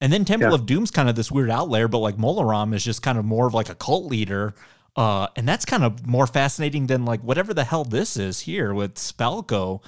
And 0.00 0.12
then 0.12 0.24
Temple 0.24 0.48
Yeah. 0.50 0.54
of 0.54 0.64
Doom's 0.64 0.90
kind 0.90 1.08
of 1.08 1.16
this 1.16 1.30
weird 1.30 1.50
outlier, 1.50 1.88
but 1.88 1.98
like 1.98 2.18
Mola 2.18 2.44
Ram 2.46 2.72
is 2.72 2.84
just 2.84 3.02
kind 3.02 3.18
of 3.18 3.24
more 3.24 3.46
of 3.46 3.54
like 3.54 3.68
a 3.68 3.74
cult 3.74 4.06
leader. 4.06 4.54
Uh, 4.94 5.26
and 5.36 5.48
that's 5.48 5.64
kind 5.64 5.84
of 5.84 6.06
more 6.06 6.26
fascinating 6.26 6.86
than 6.86 7.04
like 7.04 7.20
whatever 7.22 7.54
the 7.54 7.64
hell 7.64 7.84
this 7.84 8.16
is 8.16 8.40
here 8.40 8.74
with 8.74 8.94
Spalko. 8.94 9.82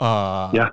Uh, 0.00 0.50
Yeah. 0.52 0.68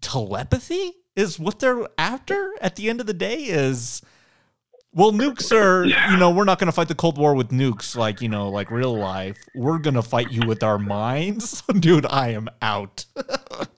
Telepathy 0.00 0.92
is 1.16 1.38
what 1.38 1.60
they're 1.60 1.86
after 1.96 2.52
at 2.60 2.76
the 2.76 2.90
end 2.90 3.00
of 3.00 3.06
the 3.06 3.14
day 3.14 3.44
is 3.44 4.02
well 4.92 5.12
nukes 5.12 5.50
are 5.52 5.84
you 5.84 6.16
know 6.16 6.30
we're 6.30 6.44
not 6.44 6.58
going 6.58 6.66
to 6.66 6.72
fight 6.72 6.88
the 6.88 6.94
cold 6.94 7.16
war 7.16 7.34
with 7.34 7.48
nukes 7.48 7.96
like 7.96 8.20
you 8.20 8.28
know 8.28 8.48
like 8.48 8.70
real 8.70 8.94
life 8.96 9.38
we're 9.54 9.78
going 9.78 9.94
to 9.94 10.02
fight 10.02 10.30
you 10.30 10.46
with 10.46 10.62
our 10.62 10.78
minds 10.78 11.62
dude 11.80 12.04
i 12.06 12.28
am 12.28 12.48
out 12.62 13.04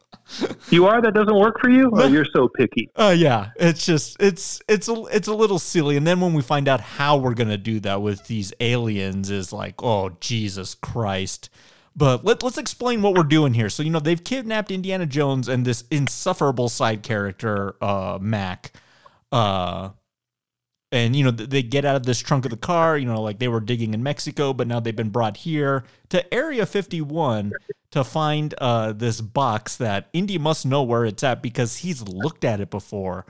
You 0.71 0.87
are 0.87 1.01
that 1.01 1.15
doesn't 1.15 1.37
work 1.37 1.61
for 1.61 1.71
you? 1.71 1.91
Oh, 1.93 2.07
you're 2.07 2.25
so 2.25 2.49
picky. 2.49 2.91
Uh, 2.97 3.15
yeah, 3.17 3.51
it's 3.57 3.87
just 3.87 4.17
it's 4.21 4.61
it's 4.69 4.89
a 4.89 5.05
it's 5.13 5.29
a 5.29 5.35
little 5.35 5.59
silly, 5.59 5.97
and 5.97 6.07
then 6.07 6.21
when 6.21 6.35
we 6.35 6.43
find 6.43 6.69
out 6.69 6.81
how 6.81 7.17
we're 7.17 7.35
gonna 7.35 7.57
do 7.57 7.79
that 7.81 8.03
with 8.03 8.27
these 8.27 8.53
aliens, 8.61 9.31
is 9.31 9.53
like, 9.53 9.83
oh 9.83 10.17
Jesus 10.21 10.75
Christ! 10.75 11.49
But 11.95 12.25
let 12.25 12.43
let's 12.43 12.59
explain 12.59 13.03
what 13.03 13.15
we're 13.15 13.23
doing 13.23 13.55
here. 13.55 13.69
So 13.69 13.83
you 13.83 13.91
know 13.91 14.01
they've 14.01 14.23
kidnapped 14.23 14.71
Indiana 14.71 15.07
Jones 15.07 15.49
and 15.49 15.65
this 15.65 15.85
insufferable 15.91 16.69
side 16.69 17.03
character, 17.03 17.77
uh, 17.81 18.19
Mac, 18.21 18.73
uh, 19.31 19.91
and 20.97 21.15
you 21.15 21.25
know 21.25 21.31
th- 21.31 21.51
they 21.51 21.63
get 21.63 21.85
out 21.85 21.97
of 21.97 22.05
this 22.05 22.21
trunk 22.21 22.45
of 22.45 22.51
the 22.51 22.57
car. 22.57 22.97
You 22.97 23.07
know, 23.07 23.21
like 23.21 23.39
they 23.39 23.49
were 23.49 23.61
digging 23.61 23.95
in 23.95 24.03
Mexico, 24.03 24.53
but 24.53 24.67
now 24.67 24.81
they've 24.81 24.97
been 24.97 25.11
brought 25.11 25.37
here 25.39 25.85
to 26.09 26.35
Area 26.35 26.67
Fifty 26.67 27.01
One 27.01 27.53
to 27.91 28.03
find 28.03 28.55
uh, 28.59 28.93
this 28.93 29.21
box 29.21 29.77
that 29.77 30.09
Indy 30.13 30.39
must 30.39 30.67
know 30.67 30.83
where 30.83 31.05
it's 31.05 31.23
at 31.23 31.43
because 31.43 31.79
he's 31.79 32.03
looked 32.03 32.45
at 32.45 32.61
it 32.61 32.71
before. 32.71 33.27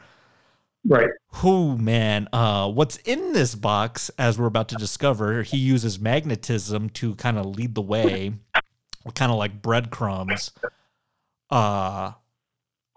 Right. 0.88 1.10
Who 1.36 1.76
man, 1.76 2.28
uh, 2.32 2.70
what's 2.70 2.96
in 2.98 3.32
this 3.32 3.54
box? 3.54 4.10
As 4.18 4.38
we're 4.38 4.46
about 4.46 4.68
to 4.68 4.76
discover, 4.76 5.42
he 5.42 5.56
uses 5.56 5.98
magnetism 5.98 6.90
to 6.90 7.16
kind 7.16 7.38
of 7.38 7.46
lead 7.46 7.74
the 7.74 7.82
way, 7.82 8.34
kind 9.14 9.32
of 9.32 9.38
like 9.38 9.60
breadcrumbs. 9.60 10.52
Uh, 11.50 12.12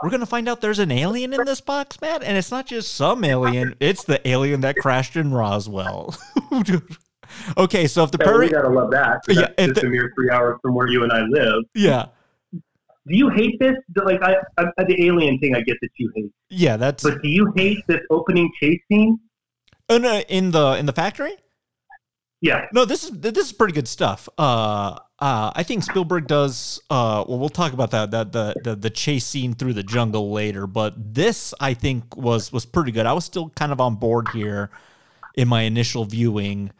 we're 0.03 0.09
gonna 0.09 0.25
find 0.25 0.47
out 0.47 0.61
there's 0.61 0.79
an 0.79 0.91
alien 0.91 1.33
in 1.33 1.43
this 1.45 1.61
box, 1.61 1.99
Matt, 2.01 2.23
and 2.23 2.37
it's 2.37 2.51
not 2.51 2.65
just 2.67 2.93
some 2.93 3.23
alien; 3.23 3.75
it's 3.79 4.03
the 4.03 4.25
alien 4.27 4.61
that 4.61 4.75
crashed 4.77 5.15
in 5.15 5.31
Roswell. 5.33 6.15
okay, 7.57 7.87
so 7.87 8.03
if 8.03 8.11
the 8.11 8.17
Yeah, 8.23 8.37
we 8.37 8.49
gotta 8.49 8.69
love 8.69 8.91
that. 8.91 9.21
Yeah, 9.27 9.49
just 9.57 9.81
the- 9.81 9.87
a 9.87 9.89
mere 9.89 10.11
three 10.15 10.29
hours 10.31 10.57
from 10.61 10.73
where 10.75 10.87
you 10.87 11.03
and 11.03 11.11
I 11.11 11.21
live. 11.21 11.63
yeah, 11.75 12.05
Do 12.53 12.59
you 13.15 13.29
hate 13.29 13.59
this? 13.59 13.75
Like 13.95 14.21
I, 14.23 14.35
I, 14.57 14.83
the 14.83 15.05
alien 15.05 15.39
thing, 15.39 15.55
I 15.55 15.61
get 15.61 15.77
that 15.81 15.89
you 15.97 16.11
hate. 16.15 16.31
yeah, 16.49 16.77
that's 16.77 17.03
But 17.03 17.21
do 17.21 17.29
you 17.29 17.51
hate 17.55 17.79
this 17.87 18.01
opening 18.09 18.49
chase 18.61 18.79
scene? 18.91 19.19
oh, 19.89 19.97
no, 19.97 20.19
in 20.29 20.51
the 20.51 20.73
in 20.77 20.85
the 20.85 20.93
factory. 20.93 21.33
Yeah. 22.41 22.67
No, 22.73 22.85
this 22.85 23.03
is 23.03 23.11
this 23.11 23.47
is 23.47 23.53
pretty 23.53 23.73
good 23.73 23.87
stuff. 23.87 24.29
Uh, 24.37 24.97
uh, 25.19 25.51
I 25.53 25.63
think 25.63 25.83
Spielberg 25.83 26.27
does. 26.27 26.81
Uh, 26.89 27.25
well, 27.27 27.37
we'll 27.37 27.49
talk 27.49 27.73
about 27.73 27.91
that 27.91 28.11
that 28.11 28.31
the, 28.31 28.55
the 28.63 28.75
the 28.75 28.89
chase 28.89 29.25
scene 29.25 29.53
through 29.53 29.73
the 29.73 29.83
jungle 29.83 30.31
later. 30.31 30.65
But 30.65 31.13
this, 31.13 31.53
I 31.59 31.73
think, 31.73 32.15
was 32.15 32.53
was 32.53 32.65
pretty 32.65 32.91
good. 32.91 33.05
I 33.05 33.13
was 33.13 33.25
still 33.25 33.49
kind 33.49 33.71
of 33.73 33.81
on 33.81 33.95
board 33.95 34.29
here 34.29 34.69
in 35.35 35.49
my 35.49 35.63
initial 35.63 36.05
viewing. 36.05 36.71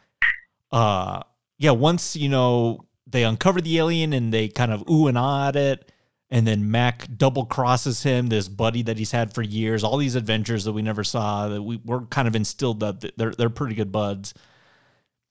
Uh, 0.72 1.22
yeah, 1.58 1.72
once 1.72 2.16
you 2.16 2.30
know 2.30 2.86
they 3.06 3.24
uncover 3.24 3.60
the 3.60 3.78
alien 3.78 4.14
and 4.14 4.32
they 4.32 4.48
kind 4.48 4.72
of 4.72 4.88
ooh 4.88 5.08
and 5.08 5.18
ah 5.18 5.48
at 5.48 5.56
it, 5.56 5.92
and 6.30 6.46
then 6.46 6.70
Mac 6.70 7.06
double 7.18 7.44
crosses 7.44 8.02
him, 8.02 8.28
this 8.28 8.48
buddy 8.48 8.80
that 8.84 8.96
he's 8.96 9.10
had 9.10 9.34
for 9.34 9.42
years. 9.42 9.84
All 9.84 9.98
these 9.98 10.14
adventures 10.14 10.64
that 10.64 10.72
we 10.72 10.80
never 10.80 11.04
saw 11.04 11.48
that 11.48 11.62
we 11.62 11.78
were 11.84 12.06
kind 12.06 12.26
of 12.26 12.34
instilled 12.34 12.80
that 12.80 13.18
they're 13.18 13.32
they're 13.32 13.50
pretty 13.50 13.74
good 13.74 13.92
buds 13.92 14.32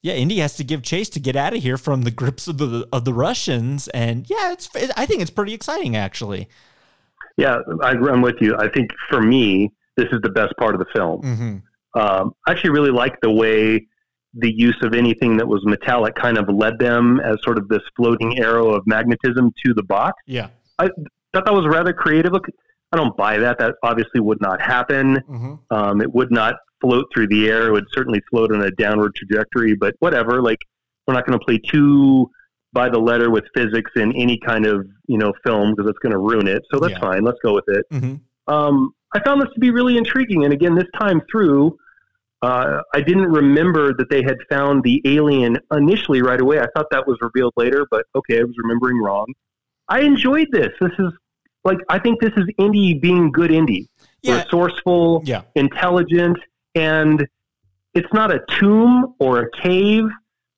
yeah, 0.01 0.13
Indy 0.13 0.37
has 0.39 0.55
to 0.57 0.63
give 0.63 0.81
chase 0.81 1.09
to 1.09 1.19
get 1.19 1.35
out 1.35 1.53
of 1.53 1.61
here 1.61 1.77
from 1.77 2.03
the 2.03 2.11
grips 2.11 2.47
of 2.47 2.57
the 2.57 2.87
of 2.91 3.05
the 3.05 3.13
Russians, 3.13 3.87
and 3.89 4.29
yeah, 4.29 4.53
it's 4.53 4.69
I 4.95 5.05
think 5.05 5.21
it's 5.21 5.31
pretty 5.31 5.53
exciting 5.53 5.95
actually. 5.95 6.47
Yeah, 7.37 7.59
I, 7.81 7.91
I'm 7.91 8.21
with 8.21 8.35
you. 8.41 8.55
I 8.57 8.69
think 8.69 8.89
for 9.09 9.21
me, 9.21 9.71
this 9.95 10.07
is 10.11 10.19
the 10.21 10.29
best 10.29 10.53
part 10.57 10.75
of 10.75 10.79
the 10.79 10.85
film. 10.93 11.21
Mm-hmm. 11.21 11.99
Um, 11.99 12.33
I 12.47 12.51
actually 12.51 12.71
really 12.71 12.91
like 12.91 13.19
the 13.21 13.31
way 13.31 13.87
the 14.33 14.53
use 14.55 14.77
of 14.83 14.93
anything 14.93 15.37
that 15.37 15.47
was 15.47 15.65
metallic 15.65 16.15
kind 16.15 16.37
of 16.37 16.47
led 16.49 16.77
them 16.79 17.19
as 17.21 17.37
sort 17.43 17.57
of 17.57 17.67
this 17.67 17.81
floating 17.95 18.37
arrow 18.39 18.69
of 18.73 18.85
magnetism 18.85 19.51
to 19.65 19.73
the 19.73 19.83
box. 19.83 20.21
Yeah. 20.27 20.49
I 20.77 20.89
thought 21.33 21.45
that 21.45 21.53
was 21.53 21.65
rather 21.67 21.93
creative. 21.93 22.31
Look, 22.31 22.45
I 22.91 22.97
don't 22.97 23.15
buy 23.17 23.37
that. 23.39 23.57
That 23.59 23.75
obviously 23.83 24.19
would 24.19 24.41
not 24.41 24.61
happen. 24.61 25.15
Mm-hmm. 25.15 25.55
Um, 25.71 26.01
it 26.01 26.13
would 26.13 26.31
not 26.31 26.55
float 26.81 27.05
through 27.13 27.27
the 27.27 27.47
air. 27.49 27.67
It 27.67 27.71
would 27.71 27.87
certainly 27.91 28.21
float 28.29 28.51
on 28.51 28.61
a 28.61 28.71
downward 28.71 29.15
trajectory, 29.15 29.75
but 29.75 29.95
whatever. 29.99 30.41
Like, 30.41 30.59
we're 31.07 31.13
not 31.13 31.25
going 31.25 31.37
to 31.37 31.43
play 31.45 31.57
too 31.57 32.29
by 32.71 32.87
the 32.89 32.99
letter 32.99 33.31
with 33.31 33.43
physics 33.55 33.91
in 33.95 34.15
any 34.15 34.37
kind 34.37 34.65
of, 34.65 34.85
you 35.07 35.17
know, 35.17 35.33
film 35.43 35.73
because 35.75 35.89
it's 35.89 35.99
going 35.99 36.11
to 36.11 36.19
ruin 36.19 36.47
it. 36.47 36.63
So 36.71 36.79
that's 36.79 36.93
Yeah. 36.93 36.99
fine. 36.99 37.23
Let's 37.23 37.39
go 37.43 37.53
with 37.53 37.65
it. 37.67 37.85
Mm-hmm. 37.91 38.53
Um, 38.53 38.93
I 39.13 39.19
found 39.23 39.41
this 39.41 39.49
to 39.55 39.59
be 39.59 39.71
really 39.71 39.97
intriguing. 39.97 40.43
And 40.43 40.53
again, 40.53 40.75
this 40.75 40.87
time 40.99 41.19
through, 41.31 41.75
uh, 42.43 42.81
I 42.93 43.01
didn't 43.01 43.31
remember 43.31 43.93
that 43.95 44.09
they 44.09 44.21
had 44.21 44.37
found 44.49 44.83
the 44.83 45.01
alien 45.05 45.57
initially 45.71 46.21
right 46.21 46.39
away. 46.39 46.59
I 46.59 46.67
thought 46.75 46.85
that 46.91 47.07
was 47.07 47.17
revealed 47.21 47.53
later, 47.57 47.87
but 47.89 48.05
okay, 48.15 48.39
I 48.39 48.43
was 48.43 48.55
remembering 48.57 49.01
wrong. 49.01 49.25
I 49.87 50.01
enjoyed 50.01 50.47
this. 50.51 50.69
This 50.79 50.91
is 50.99 51.11
like, 51.65 51.79
I 51.89 51.97
think 51.99 52.21
this 52.21 52.31
is 52.37 52.45
Indy 52.59 52.93
being 52.93 53.31
good 53.31 53.51
Indy. 53.51 53.89
Yeah. 54.21 54.43
Resourceful, 54.43 55.23
Yeah. 55.25 55.41
intelligent, 55.55 56.37
and 56.75 57.27
it's 57.93 58.11
not 58.13 58.31
a 58.31 58.39
tomb 58.49 59.15
or 59.19 59.39
a 59.39 59.51
cave, 59.51 60.03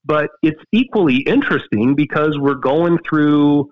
but 0.06 0.30
it's 0.42 0.62
equally 0.72 1.18
interesting 1.18 1.96
because 1.96 2.38
we're 2.38 2.56
going 2.56 2.98
through 3.08 3.72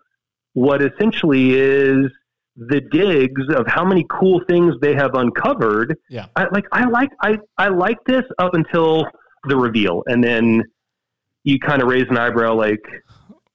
what 0.53 0.81
essentially 0.81 1.51
is 1.53 2.11
the 2.55 2.81
digs 2.91 3.43
of 3.55 3.65
how 3.67 3.85
many 3.85 4.05
cool 4.09 4.41
things 4.49 4.75
they 4.81 4.93
have 4.93 5.13
uncovered. 5.13 5.97
Yeah. 6.09 6.27
I 6.35 6.45
like 6.51 6.65
I 6.71 6.85
like 6.89 7.09
I, 7.21 7.37
I 7.57 7.69
like 7.69 7.97
this 8.05 8.23
up 8.37 8.53
until 8.53 9.05
the 9.45 9.55
reveal. 9.55 10.03
And 10.07 10.23
then 10.23 10.63
you 11.43 11.59
kind 11.59 11.81
of 11.81 11.87
raise 11.87 12.05
an 12.09 12.17
eyebrow 12.17 12.53
like 12.55 12.81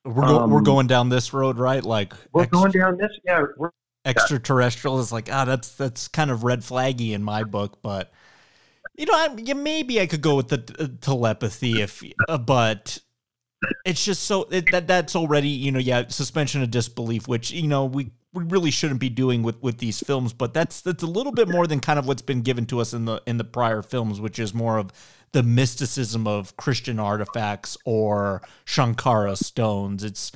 We're 0.05 0.27
go- 0.27 0.47
we're 0.47 0.59
Um, 0.59 0.65
going 0.65 0.87
down 0.87 1.09
this 1.11 1.33
road, 1.35 1.59
right? 1.59 1.85
Like 1.85 2.15
we're 2.33 2.43
ex- 2.43 2.53
going 2.53 2.73
down 2.73 2.97
this 2.97 3.11
yeah, 3.25 3.43
we're 3.57 3.71
extraterrestrial 4.07 4.99
is 5.01 5.13
like 5.13 5.29
ah, 5.33 5.45
that's 5.45 5.75
that's 5.77 6.09
kind 6.09 6.31
of 6.31 6.45
red 6.45 6.61
flaggy 6.61 7.13
in 7.13 7.23
my 7.23 7.43
book, 7.45 7.79
but 7.83 8.13
you 8.97 9.07
know, 9.07 9.15
I, 9.15 9.35
yeah, 9.39 9.55
maybe 9.55 10.01
I 10.01 10.07
could 10.07 10.23
go 10.23 10.37
with 10.37 10.49
the 10.49 10.65
uh, 10.79 10.89
telepathy 11.01 11.83
if, 11.83 12.03
uh, 12.29 12.39
but 12.39 12.99
it's 13.85 14.05
just 14.05 14.25
so 14.25 14.43
it, 14.51 14.71
that 14.73 14.87
that's 14.87 15.17
already 15.17 15.49
you 15.49 15.73
know 15.73 15.79
yeah 15.79 16.05
suspension 16.09 16.63
of 16.63 16.71
disbelief, 16.71 17.27
which 17.27 17.51
you 17.51 17.67
know 17.67 17.85
we 17.85 18.11
we 18.33 18.45
really 18.45 18.71
shouldn't 18.71 19.01
be 19.01 19.09
doing 19.09 19.43
with 19.43 19.61
with 19.63 19.79
these 19.79 20.01
films, 20.01 20.33
but 20.33 20.55
that's 20.55 20.81
that's 20.81 21.03
a 21.03 21.09
little 21.09 21.33
bit 21.33 21.49
more 21.49 21.67
than 21.67 21.81
kind 21.81 21.99
of 21.99 22.07
what's 22.07 22.23
been 22.23 22.43
given 22.43 22.67
to 22.67 22.81
us 22.81 22.93
in 22.93 23.05
the 23.05 23.23
in 23.27 23.39
the 23.39 23.45
prior 23.45 23.83
films, 23.83 24.21
which 24.21 24.39
is 24.39 24.55
more 24.55 24.79
of 24.79 24.93
the 25.33 25.43
mysticism 25.43 26.27
of 26.27 26.57
Christian 26.57 27.01
artifacts 27.01 27.77
or 27.85 28.43
Shankara 28.65 29.37
stones. 29.37 30.05
It's 30.05 30.33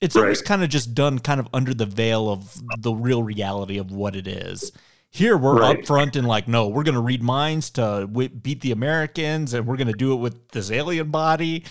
it's 0.00 0.16
always 0.16 0.42
kind 0.42 0.62
of 0.62 0.68
just 0.68 0.94
done 0.94 1.20
kind 1.20 1.40
of 1.40 1.48
under 1.52 1.72
the 1.72 1.86
veil 1.86 2.28
of 2.28 2.60
the 2.78 2.92
real 2.92 3.22
reality 3.22 3.78
of 3.78 3.92
what 3.92 4.16
it 4.16 4.26
is. 4.26 4.72
Here 5.14 5.36
we're 5.36 5.60
Right. 5.60 5.78
up 5.78 5.86
front 5.86 6.16
and 6.16 6.26
like, 6.26 6.48
no, 6.48 6.68
we're 6.68 6.84
going 6.84 6.94
to 6.94 7.00
read 7.02 7.22
minds 7.22 7.68
to 7.72 8.08
w- 8.10 8.30
beat 8.30 8.62
the 8.62 8.72
Americans, 8.72 9.52
and 9.52 9.66
we're 9.66 9.76
going 9.76 9.88
to 9.88 9.92
do 9.92 10.14
it 10.14 10.16
with 10.16 10.48
this 10.52 10.70
alien 10.70 11.10
body. 11.10 11.64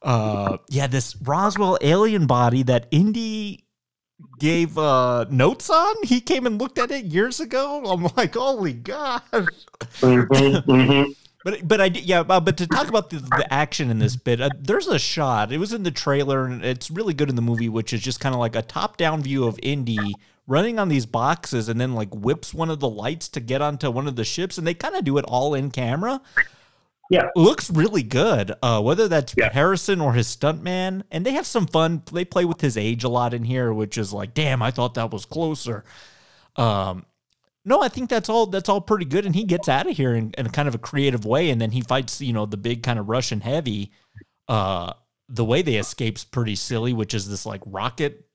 Uh, 0.00 0.56
yeah, 0.70 0.86
this 0.86 1.14
Roswell 1.20 1.76
alien 1.82 2.26
body 2.26 2.62
that 2.62 2.86
Indy 2.90 3.66
gave 4.38 4.78
uh, 4.78 5.26
notes 5.28 5.68
on. 5.68 5.94
He 6.04 6.22
came 6.22 6.46
and 6.46 6.58
looked 6.58 6.78
at 6.78 6.90
it 6.90 7.04
years 7.04 7.38
ago. 7.38 7.82
I'm 7.84 8.04
like, 8.16 8.34
holy 8.34 8.72
god! 8.72 9.20
Mhm, 10.00 10.64
mhm. 10.64 11.14
But 11.44 11.68
but 11.68 11.80
I 11.82 11.84
yeah. 11.86 12.20
Uh, 12.20 12.40
but 12.40 12.56
to 12.56 12.66
talk 12.66 12.88
about 12.88 13.10
the, 13.10 13.18
the 13.18 13.46
action 13.52 13.90
in 13.90 13.98
this 13.98 14.16
bit, 14.16 14.40
uh, 14.40 14.48
there's 14.58 14.86
a 14.88 14.98
shot. 14.98 15.52
It 15.52 15.58
was 15.58 15.74
in 15.74 15.82
the 15.82 15.90
trailer, 15.90 16.46
and 16.46 16.64
it's 16.64 16.90
really 16.90 17.12
good 17.12 17.28
in 17.28 17.36
the 17.36 17.42
movie, 17.42 17.68
which 17.68 17.92
is 17.92 18.00
just 18.00 18.20
kind 18.20 18.34
of 18.34 18.38
like 18.40 18.56
a 18.56 18.62
top 18.62 18.96
down 18.96 19.22
view 19.22 19.44
of 19.44 19.60
Indy 19.62 20.14
running 20.46 20.78
on 20.78 20.88
these 20.88 21.06
boxes, 21.06 21.68
and 21.68 21.80
then 21.80 21.94
like 21.94 22.14
whips 22.14 22.54
one 22.54 22.70
of 22.70 22.80
the 22.80 22.88
lights 22.88 23.28
to 23.30 23.40
get 23.40 23.60
onto 23.62 23.90
one 23.90 24.06
of 24.06 24.16
the 24.16 24.24
ships, 24.24 24.58
and 24.58 24.66
they 24.66 24.74
kind 24.74 24.94
of 24.94 25.04
do 25.04 25.18
it 25.18 25.24
all 25.26 25.54
in 25.54 25.70
camera. 25.70 26.20
Yeah. 27.08 27.28
looks 27.36 27.70
really 27.70 28.02
good. 28.02 28.52
Uh, 28.62 28.82
whether 28.82 29.06
that's 29.06 29.32
Yeah. 29.36 29.52
Harrison 29.52 30.00
or 30.00 30.14
his 30.14 30.26
stuntman, 30.26 31.02
and 31.12 31.24
they 31.24 31.32
have 31.32 31.46
some 31.46 31.66
fun. 31.68 32.02
They 32.12 32.24
play 32.24 32.44
with 32.44 32.60
his 32.60 32.76
age 32.76 33.04
a 33.04 33.08
lot 33.08 33.32
in 33.32 33.44
here, 33.44 33.72
which 33.72 33.96
is 33.96 34.12
like, 34.12 34.34
damn, 34.34 34.60
I 34.60 34.72
thought 34.72 34.94
that 34.94 35.12
was 35.12 35.24
closer. 35.24 35.84
Um, 36.56 37.06
no, 37.64 37.80
I 37.82 37.88
think 37.88 38.10
that's 38.10 38.28
all. 38.28 38.46
That's 38.46 38.68
all 38.68 38.80
pretty 38.80 39.04
good, 39.04 39.24
and 39.26 39.34
he 39.34 39.44
gets 39.44 39.68
out 39.68 39.88
of 39.88 39.96
here 39.96 40.14
in, 40.14 40.32
in 40.36 40.48
kind 40.50 40.66
of 40.68 40.74
a 40.74 40.78
creative 40.78 41.24
way, 41.24 41.50
and 41.50 41.60
then 41.60 41.70
he 41.72 41.80
fights, 41.80 42.20
you 42.20 42.32
know, 42.32 42.46
the 42.46 42.56
big 42.56 42.82
kind 42.82 42.98
of 42.98 43.08
Russian 43.08 43.40
heavy. 43.40 43.92
Uh, 44.48 44.92
the 45.28 45.44
way 45.44 45.62
they 45.62 45.76
escape's 45.76 46.24
pretty 46.24 46.54
silly, 46.54 46.92
which 46.92 47.14
is 47.14 47.28
this 47.28 47.44
like 47.46 47.60
rocket 47.66 48.25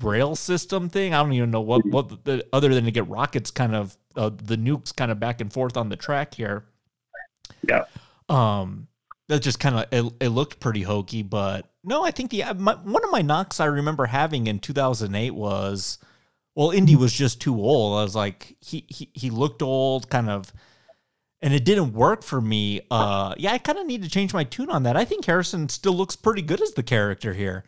rail 0.00 0.34
system 0.36 0.88
thing. 0.88 1.14
I 1.14 1.22
don't 1.22 1.32
even 1.32 1.50
know 1.50 1.60
what 1.60 1.84
what 1.86 2.24
the, 2.24 2.46
other 2.52 2.72
than 2.74 2.84
to 2.84 2.90
get 2.90 3.08
rockets 3.08 3.50
kind 3.50 3.74
of 3.74 3.96
uh, 4.16 4.30
the 4.30 4.56
nukes 4.56 4.94
kind 4.94 5.10
of 5.10 5.20
back 5.20 5.40
and 5.40 5.52
forth 5.52 5.76
on 5.76 5.88
the 5.88 5.96
track 5.96 6.34
here. 6.34 6.64
Yeah. 7.68 7.84
Um, 8.28 8.88
that 9.28 9.40
just 9.40 9.60
kind 9.60 9.76
of 9.76 9.86
it, 9.90 10.12
it, 10.20 10.28
looked 10.28 10.60
pretty 10.60 10.82
hokey. 10.82 11.22
But 11.22 11.70
no, 11.82 12.04
I 12.04 12.10
think 12.10 12.30
the 12.30 12.44
my, 12.56 12.74
one 12.74 13.04
of 13.04 13.10
my 13.10 13.22
knocks 13.22 13.60
I 13.60 13.66
remember 13.66 14.06
having 14.06 14.46
in 14.46 14.58
2008 14.58 15.30
was, 15.32 15.98
well, 16.54 16.70
Indy 16.70 16.96
was 16.96 17.12
just 17.12 17.40
too 17.40 17.54
old. 17.56 17.98
I 17.98 18.02
was 18.02 18.14
like, 18.14 18.56
he 18.60 18.84
he 18.88 19.10
he 19.14 19.30
looked 19.30 19.62
old, 19.62 20.10
kind 20.10 20.30
of. 20.30 20.52
And 21.42 21.52
it 21.52 21.66
didn't 21.66 21.92
work 21.92 22.22
for 22.22 22.40
me. 22.40 22.80
Uh, 22.90 23.34
yeah, 23.36 23.52
I 23.52 23.58
kind 23.58 23.76
of 23.76 23.84
need 23.84 24.02
to 24.02 24.08
change 24.08 24.32
my 24.32 24.44
tune 24.44 24.70
on 24.70 24.84
that. 24.84 24.96
I 24.96 25.04
think 25.04 25.26
Harrison 25.26 25.68
still 25.68 25.92
looks 25.92 26.16
pretty 26.16 26.40
good 26.40 26.62
as 26.62 26.72
the 26.72 26.82
character 26.82 27.34
here. 27.34 27.64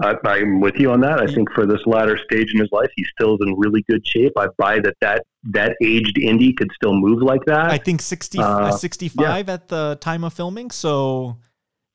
I, 0.00 0.14
I'm 0.24 0.60
with 0.60 0.76
you 0.76 0.90
on 0.90 1.00
that. 1.00 1.20
I 1.20 1.26
think 1.26 1.50
for 1.52 1.66
this 1.66 1.80
latter 1.86 2.18
stage 2.18 2.52
in 2.52 2.60
his 2.60 2.68
life, 2.72 2.90
he 2.96 3.04
still 3.14 3.34
is 3.34 3.40
in 3.46 3.54
really 3.58 3.82
good 3.88 4.06
shape. 4.06 4.32
I 4.36 4.46
buy 4.56 4.80
that 4.80 4.94
that 5.00 5.24
that 5.44 5.76
aged 5.82 6.18
Indy 6.18 6.52
could 6.52 6.70
still 6.74 6.94
move 6.94 7.22
like 7.22 7.44
that. 7.46 7.70
I 7.70 7.78
think 7.78 8.00
60, 8.00 8.38
uh, 8.38 8.42
uh 8.42 8.72
65 8.72 9.18
yeah. 9.48 9.54
at 9.54 9.68
the 9.68 9.98
time 10.00 10.24
of 10.24 10.32
filming. 10.32 10.70
So 10.70 11.38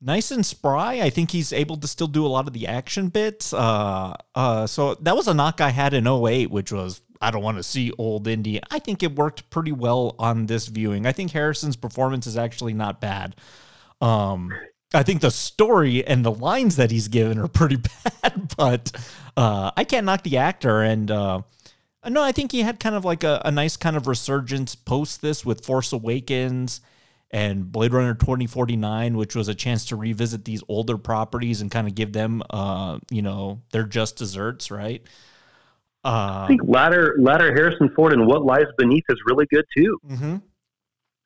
nice 0.01 0.31
and 0.31 0.45
spry. 0.45 1.01
I 1.01 1.09
think 1.09 1.31
he's 1.31 1.51
able 1.53 1.77
to 1.77 1.87
still 1.87 2.07
do 2.07 2.25
a 2.25 2.29
lot 2.29 2.47
of 2.47 2.53
the 2.53 2.67
action 2.67 3.09
bits. 3.09 3.53
Uh, 3.53 4.15
uh, 4.33 4.67
so 4.67 4.95
that 4.95 5.15
was 5.15 5.27
a 5.27 5.33
knock 5.33 5.61
I 5.61 5.69
had 5.69 5.93
in 5.93 6.07
08, 6.07 6.51
which 6.51 6.71
was 6.71 7.01
I 7.21 7.31
don't 7.31 7.43
want 7.43 7.57
to 7.57 7.63
see 7.63 7.91
old 7.97 8.27
Indy. 8.27 8.59
I 8.69 8.79
think 8.79 9.01
it 9.01 9.15
worked 9.15 9.49
pretty 9.49 9.71
well 9.71 10.15
on 10.19 10.45
this 10.45 10.67
viewing. 10.67 11.05
I 11.05 11.11
think 11.11 11.31
Harrison's 11.31 11.75
performance 11.75 12.27
is 12.27 12.37
actually 12.37 12.73
not 12.73 13.01
bad. 13.01 13.35
Um, 14.01 14.51
I 14.95 15.03
think 15.03 15.21
the 15.21 15.31
story 15.31 16.05
and 16.05 16.25
the 16.25 16.31
lines 16.31 16.77
that 16.77 16.89
he's 16.89 17.07
given 17.07 17.37
are 17.37 17.47
pretty 17.47 17.77
bad, 18.23 18.53
but 18.57 18.91
uh, 19.37 19.71
I 19.75 19.83
can't 19.83 20.05
knock 20.05 20.23
the 20.23 20.37
actor. 20.37 20.81
And 20.81 21.11
uh, 21.11 21.41
no, 22.07 22.23
I 22.23 22.31
think 22.31 22.51
he 22.51 22.61
had 22.61 22.79
kind 22.79 22.95
of 22.95 23.05
like 23.05 23.23
a, 23.23 23.41
a 23.45 23.51
nice 23.51 23.77
kind 23.77 23.97
of 23.97 24.07
resurgence 24.07 24.75
post 24.75 25.21
this 25.21 25.45
with 25.45 25.65
Force 25.65 25.91
Awakens 25.91 26.81
and 27.31 27.71
Blade 27.71 27.93
Runner 27.93 28.13
2049, 28.13 29.17
which 29.17 29.35
was 29.35 29.47
a 29.47 29.55
chance 29.55 29.85
to 29.85 29.95
revisit 29.95 30.45
these 30.45 30.63
older 30.69 30.97
properties 30.97 31.61
and 31.61 31.69
kind 31.69 31.87
of 31.87 31.93
give 31.95 32.13
them, 32.13 32.41
uh, 32.49 32.99
you 33.09 33.21
know, 33.21 33.61
their 33.71 33.83
just 33.83 34.15
desserts, 34.15 34.71
right? 34.71 35.03
Uh, 36.03 36.43
I 36.43 36.47
think 36.47 36.61
latter 36.63 37.15
latter 37.19 37.51
Harrison 37.51 37.89
Ford 37.95 38.13
and 38.13 38.27
What 38.27 38.45
Lies 38.45 38.67
Beneath 38.77 39.05
is 39.09 39.17
really 39.25 39.47
good 39.51 39.65
too. 39.75 39.99
Mm-hmm 40.07 40.35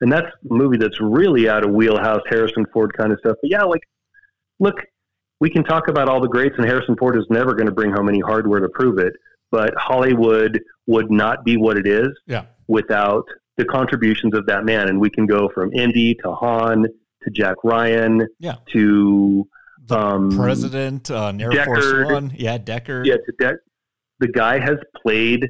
and 0.01 0.11
that's 0.11 0.27
a 0.27 0.53
movie 0.53 0.77
that's 0.77 0.99
really 1.01 1.49
out 1.49 1.65
of 1.65 1.71
wheelhouse 1.71 2.21
Harrison 2.29 2.65
Ford 2.73 2.95
kind 2.97 3.11
of 3.11 3.19
stuff. 3.19 3.37
But 3.41 3.51
yeah, 3.51 3.63
like, 3.63 3.83
look, 4.59 4.75
we 5.39 5.49
can 5.49 5.63
talk 5.63 5.87
about 5.87 6.09
all 6.09 6.21
the 6.21 6.27
greats, 6.27 6.55
and 6.57 6.65
Harrison 6.65 6.95
Ford 6.97 7.17
is 7.17 7.25
never 7.29 7.53
going 7.53 7.67
to 7.67 7.71
bring 7.71 7.91
home 7.91 8.09
any 8.09 8.19
hardware 8.19 8.59
to 8.59 8.69
prove 8.69 8.97
it. 8.97 9.13
But 9.51 9.73
Hollywood 9.77 10.59
would 10.87 11.09
not 11.09 11.43
be 11.43 11.57
what 11.57 11.77
it 11.77 11.87
is 11.87 12.09
yeah. 12.27 12.45
without 12.67 13.25
the 13.57 13.65
contributions 13.65 14.35
of 14.35 14.45
that 14.45 14.63
man. 14.63 14.89
And 14.89 14.99
we 14.99 15.09
can 15.09 15.25
go 15.25 15.49
from 15.53 15.73
Indy 15.73 16.15
to 16.23 16.33
Han 16.33 16.85
to 17.23 17.29
Jack 17.31 17.55
Ryan 17.63 18.27
yeah. 18.39 18.55
to 18.73 19.47
um, 19.89 20.29
President, 20.31 21.09
uh, 21.09 21.33
Air 21.39 21.49
Deckard, 21.49 21.65
Force 21.65 22.11
One, 22.11 22.33
yeah, 22.37 22.57
Deckard, 22.57 23.05
yeah, 23.05 23.15
to 23.15 23.33
De- 23.39 23.57
the 24.19 24.27
guy 24.27 24.59
has 24.59 24.77
played 25.01 25.47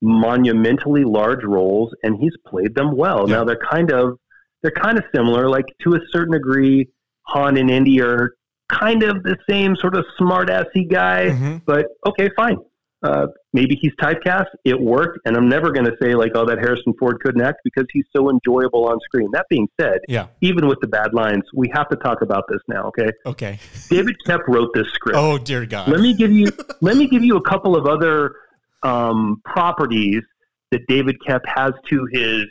monumentally 0.00 1.04
large 1.04 1.44
roles 1.44 1.92
and 2.02 2.18
he's 2.20 2.34
played 2.46 2.74
them 2.74 2.96
well. 2.96 3.28
Yeah. 3.28 3.36
Now 3.36 3.44
they're 3.44 3.60
kind 3.70 3.90
of 3.92 4.18
they're 4.62 4.70
kind 4.72 4.98
of 4.98 5.04
similar, 5.14 5.48
like 5.48 5.66
to 5.84 5.94
a 5.94 6.00
certain 6.10 6.32
degree. 6.32 6.88
Han 7.22 7.56
and 7.56 7.70
Indy 7.70 8.00
are 8.00 8.32
kind 8.68 9.02
of 9.02 9.22
the 9.22 9.36
same 9.48 9.76
sort 9.76 9.94
of 9.94 10.04
smart 10.16 10.50
assy 10.50 10.84
guy, 10.84 11.26
mm-hmm. 11.26 11.56
but 11.66 11.86
okay, 12.06 12.30
fine. 12.36 12.56
Uh, 13.00 13.26
maybe 13.52 13.78
he's 13.80 13.92
typecast. 14.02 14.46
It 14.64 14.80
worked, 14.80 15.20
and 15.24 15.36
I'm 15.36 15.48
never 15.48 15.70
going 15.70 15.84
to 15.84 15.96
say 16.02 16.16
like, 16.16 16.32
"Oh, 16.34 16.44
that 16.46 16.58
Harrison 16.58 16.94
Ford 16.98 17.20
couldn't 17.20 17.40
act," 17.40 17.60
because 17.62 17.86
he's 17.92 18.06
so 18.14 18.28
enjoyable 18.28 18.88
on 18.88 18.98
screen. 19.04 19.28
That 19.32 19.46
being 19.48 19.68
said, 19.80 20.00
yeah, 20.08 20.26
even 20.40 20.66
with 20.66 20.80
the 20.80 20.88
bad 20.88 21.14
lines, 21.14 21.44
we 21.54 21.70
have 21.72 21.88
to 21.90 21.96
talk 21.96 22.22
about 22.22 22.44
this 22.48 22.60
now. 22.66 22.86
Okay. 22.88 23.10
Okay. 23.24 23.60
David 23.88 24.16
Koepp 24.26 24.48
wrote 24.48 24.70
this 24.74 24.88
script. 24.88 25.16
Oh 25.16 25.38
dear 25.38 25.64
God. 25.64 25.88
Let 25.88 26.00
me 26.00 26.12
give 26.12 26.32
you 26.32 26.48
let 26.80 26.96
me 26.96 27.06
give 27.06 27.22
you 27.22 27.36
a 27.36 27.42
couple 27.42 27.76
of 27.76 27.86
other 27.86 28.34
um, 28.82 29.40
properties 29.44 30.22
that 30.70 30.80
David 30.88 31.16
Koepp 31.26 31.40
has 31.46 31.72
to 31.88 32.06
his 32.12 32.44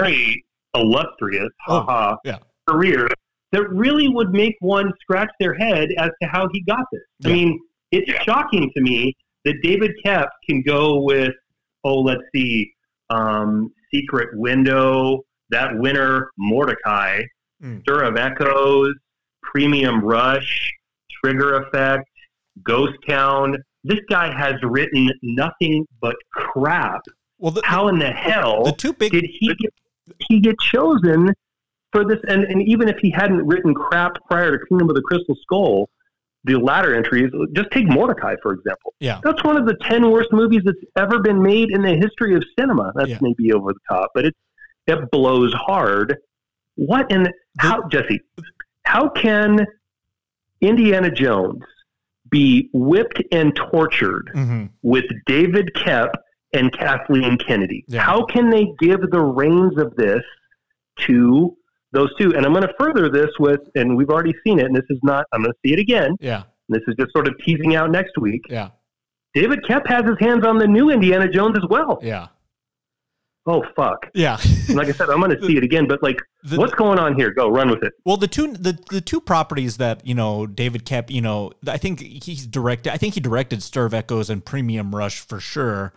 very 0.00 0.44
illustrious 0.74 1.48
oh, 1.68 2.16
yeah. 2.24 2.38
career 2.68 3.08
that 3.52 3.68
really 3.70 4.08
would 4.08 4.30
make 4.30 4.56
one 4.60 4.92
scratch 5.00 5.30
their 5.40 5.54
head 5.54 5.88
as 5.98 6.10
to 6.22 6.28
how 6.28 6.48
he 6.52 6.62
got 6.62 6.84
this. 6.92 7.00
Yeah. 7.20 7.30
I 7.30 7.32
mean, 7.32 7.60
it's 7.92 8.10
yeah. 8.10 8.22
shocking 8.22 8.70
to 8.76 8.82
me 8.82 9.14
that 9.44 9.54
David 9.62 9.92
Koepp 10.04 10.28
can 10.48 10.62
go 10.62 11.00
with, 11.02 11.32
oh, 11.84 12.00
let's 12.00 12.22
see, 12.34 12.70
um, 13.10 13.72
Secret 13.94 14.28
Window, 14.34 15.22
that 15.50 15.70
winner, 15.78 16.30
Mortdecai, 16.40 17.24
mm. 17.62 17.80
Stir 17.82 18.02
of 18.02 18.16
Echoes, 18.16 18.94
Premium 19.42 20.04
Rush, 20.04 20.72
Trigger 21.24 21.62
Effect, 21.62 22.04
Ghost 22.64 22.94
Town, 23.08 23.56
this 23.86 24.00
guy 24.10 24.36
has 24.36 24.54
written 24.62 25.10
nothing 25.22 25.86
but 26.00 26.16
crap. 26.32 27.02
Well, 27.38 27.52
the, 27.52 27.62
how 27.64 27.88
in 27.88 27.98
the 27.98 28.10
hell 28.10 28.64
the 28.64 28.72
two 28.72 28.92
big, 28.92 29.12
did 29.12 29.24
he 29.24 29.54
get, 29.54 29.74
he 30.28 30.40
get 30.40 30.58
chosen 30.58 31.32
for 31.92 32.04
this? 32.04 32.18
And, 32.28 32.44
and 32.44 32.62
even 32.62 32.88
if 32.88 32.96
he 33.00 33.10
hadn't 33.10 33.46
written 33.46 33.74
crap 33.74 34.12
prior 34.28 34.56
to 34.56 34.64
Kingdom 34.66 34.88
of 34.88 34.96
the 34.96 35.02
Crystal 35.02 35.36
Skull, 35.42 35.88
the 36.44 36.54
latter 36.54 36.94
entries, 36.94 37.30
just 37.54 37.70
take 37.72 37.86
Mortdecai, 37.86 38.36
for 38.42 38.52
example. 38.52 38.94
Yeah. 39.00 39.20
That's 39.22 39.42
one 39.42 39.56
of 39.56 39.66
the 39.66 39.76
10 39.82 40.10
worst 40.10 40.32
movies 40.32 40.62
that's 40.64 40.78
ever 40.96 41.20
been 41.20 41.42
made 41.42 41.70
in 41.70 41.82
the 41.82 41.96
history 41.96 42.34
of 42.34 42.44
cinema. 42.58 42.92
That's 42.94 43.10
yeah. 43.10 43.18
maybe 43.20 43.52
over 43.52 43.72
the 43.72 43.80
top, 43.88 44.10
but 44.14 44.26
it, 44.26 44.34
it 44.86 45.10
blows 45.10 45.52
hard. 45.52 46.16
What 46.76 47.10
in, 47.10 47.24
the, 47.24 47.32
how, 47.58 47.88
Jesse, 47.88 48.20
how 48.84 49.08
can 49.08 49.66
Indiana 50.60 51.10
Jones 51.10 51.62
be 52.30 52.70
whipped 52.72 53.22
and 53.32 53.54
tortured 53.54 54.30
mm-hmm. 54.34 54.66
with 54.82 55.04
David 55.26 55.70
Koepp 55.74 56.14
and 56.52 56.72
Kathleen 56.72 57.38
Kennedy. 57.38 57.84
Yeah. 57.88 58.02
How 58.02 58.24
can 58.24 58.50
they 58.50 58.66
give 58.78 59.00
the 59.10 59.20
reins 59.20 59.78
of 59.78 59.94
this 59.96 60.22
to 61.00 61.56
those 61.92 62.14
two? 62.16 62.34
And 62.34 62.46
I'm 62.46 62.52
going 62.52 62.66
to 62.66 62.74
further 62.78 63.08
this 63.08 63.30
with, 63.38 63.60
and 63.74 63.96
we've 63.96 64.10
already 64.10 64.34
seen 64.44 64.58
it, 64.58 64.66
and 64.66 64.74
this 64.74 64.86
is 64.90 64.98
not, 65.02 65.26
I'm 65.32 65.42
going 65.42 65.52
to 65.52 65.58
see 65.64 65.72
it 65.72 65.78
again. 65.78 66.16
Yeah. 66.20 66.44
This 66.68 66.82
is 66.88 66.94
just 66.98 67.12
sort 67.12 67.28
of 67.28 67.34
teasing 67.44 67.76
out 67.76 67.90
next 67.90 68.18
week. 68.18 68.42
Yeah. 68.48 68.70
David 69.34 69.62
Koepp 69.64 69.86
has 69.86 70.04
his 70.04 70.16
hands 70.18 70.46
on 70.46 70.58
the 70.58 70.66
new 70.66 70.90
Indiana 70.90 71.28
Jones 71.28 71.56
as 71.56 71.68
well. 71.68 71.98
Yeah 72.02 72.28
oh 73.46 73.64
fuck. 73.74 74.10
Yeah. 74.14 74.38
Like 74.68 74.88
i 74.88 74.92
said 74.92 75.10
i'm 75.10 75.20
gonna 75.20 75.40
see 75.40 75.56
it 75.56 75.64
again 75.64 75.86
but 75.86 76.02
like 76.02 76.20
the, 76.42 76.58
what's 76.58 76.74
going 76.74 76.98
on 76.98 77.16
here? 77.16 77.30
Go 77.32 77.48
run 77.48 77.70
with 77.70 77.82
it. 77.82 77.92
Well 78.04 78.16
the 78.16 78.28
two 78.28 78.52
the, 78.52 78.78
the 78.90 79.00
two 79.00 79.20
properties 79.20 79.76
that 79.78 80.06
you 80.06 80.14
know 80.14 80.46
David 80.46 80.84
Koepp 80.84 81.10
you 81.10 81.20
know 81.20 81.52
i 81.66 81.78
think 81.78 82.00
he's 82.00 82.46
directed 82.46 82.92
i 82.92 82.96
think 82.96 83.14
he 83.14 83.20
directed 83.20 83.62
stir 83.62 83.86
of 83.86 83.94
echoes 83.94 84.30
and 84.30 84.44
premium 84.44 84.94
rush 84.94 85.20
for 85.20 85.40
sure 85.40 85.92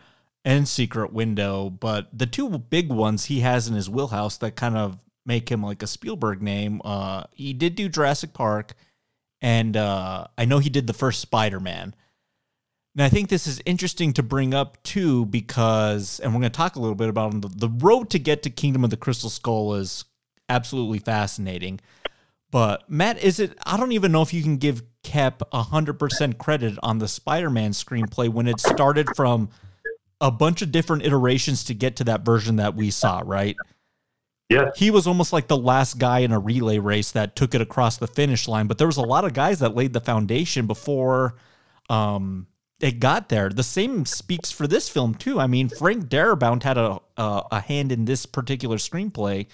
and 0.45 0.67
secret 0.67 1.11
window 1.11 1.69
but 1.69 2.07
the 2.17 2.25
two 2.25 2.49
big 2.57 2.89
ones 2.91 3.25
he 3.25 3.41
has 3.41 3.67
in 3.67 3.75
his 3.75 3.89
wheelhouse 3.89 4.37
that 4.37 4.55
kind 4.55 4.77
of 4.77 4.97
make 5.25 5.49
him 5.49 5.61
like 5.61 5.83
a 5.83 5.87
spielberg 5.87 6.41
name 6.41 6.81
uh 6.85 7.23
he 7.33 7.53
did 7.53 7.75
do 7.75 7.89
jurassic 7.89 8.33
park 8.33 8.73
and 9.41 9.75
uh 9.75 10.25
i 10.37 10.45
know 10.45 10.59
he 10.59 10.69
did 10.69 10.87
the 10.87 10.93
first 10.93 11.19
spider-man 11.19 11.93
and 12.95 13.03
I 13.03 13.09
think 13.09 13.29
this 13.29 13.47
is 13.47 13.61
interesting 13.65 14.13
to 14.13 14.23
bring 14.23 14.53
up 14.53 14.81
too, 14.83 15.25
because, 15.27 16.19
and 16.19 16.33
we're 16.33 16.41
going 16.41 16.51
to 16.51 16.57
talk 16.57 16.75
a 16.75 16.79
little 16.79 16.95
bit 16.95 17.09
about 17.09 17.41
the, 17.41 17.47
the 17.47 17.69
road 17.69 18.09
to 18.11 18.19
get 18.19 18.43
to 18.43 18.49
Kingdom 18.49 18.83
of 18.83 18.89
the 18.89 18.97
Crystal 18.97 19.29
Skull 19.29 19.75
is 19.75 20.05
absolutely 20.49 20.99
fascinating. 20.99 21.79
But 22.51 22.89
Matt, 22.89 23.21
is 23.23 23.39
it? 23.39 23.57
I 23.65 23.77
don't 23.77 23.91
even 23.91 24.11
know 24.11 24.23
if 24.23 24.33
you 24.33 24.41
can 24.41 24.57
give 24.57 24.81
Koepp 25.03 25.41
hundred 25.53 25.99
percent 25.99 26.39
credit 26.39 26.77
on 26.81 26.97
the 26.97 27.07
Spider-Man 27.07 27.71
screenplay 27.71 28.27
when 28.27 28.47
it 28.47 28.59
started 28.59 29.07
from 29.15 29.49
a 30.19 30.31
bunch 30.31 30.61
of 30.61 30.71
different 30.71 31.05
iterations 31.05 31.63
to 31.65 31.73
get 31.73 31.95
to 31.97 32.03
that 32.05 32.25
version 32.25 32.55
that 32.55 32.75
we 32.75 32.89
saw, 32.89 33.21
right? 33.23 33.55
Yeah. 34.49 34.71
He 34.75 34.89
was 34.89 35.05
almost 35.05 35.31
like 35.31 35.47
the 35.47 35.55
last 35.55 35.99
guy 35.99 36.19
in 36.19 36.31
a 36.31 36.39
relay 36.39 36.79
race 36.79 37.11
that 37.11 37.35
took 37.35 37.53
it 37.53 37.61
across 37.61 37.97
the 37.97 38.07
finish 38.07 38.47
line, 38.47 38.65
but 38.65 38.79
there 38.79 38.87
was 38.87 38.97
a 38.97 39.03
lot 39.03 39.23
of 39.23 39.33
guys 39.33 39.59
that 39.59 39.75
laid 39.75 39.93
the 39.93 40.01
foundation 40.01 40.65
before 40.65 41.35
um, 41.87 42.47
it 42.79 42.99
got 42.99 43.29
there. 43.29 43.49
The 43.49 43.63
same 43.63 44.05
speaks 44.05 44.51
for 44.51 44.67
this 44.67 44.89
film 44.89 45.15
too. 45.15 45.39
I 45.39 45.47
mean, 45.47 45.69
Frank 45.69 46.05
Darabont 46.05 46.63
had 46.63 46.77
a 46.77 46.99
a, 47.17 47.43
a 47.51 47.59
hand 47.59 47.91
in 47.91 48.05
this 48.05 48.25
particular 48.25 48.77
screenplay 48.77 49.47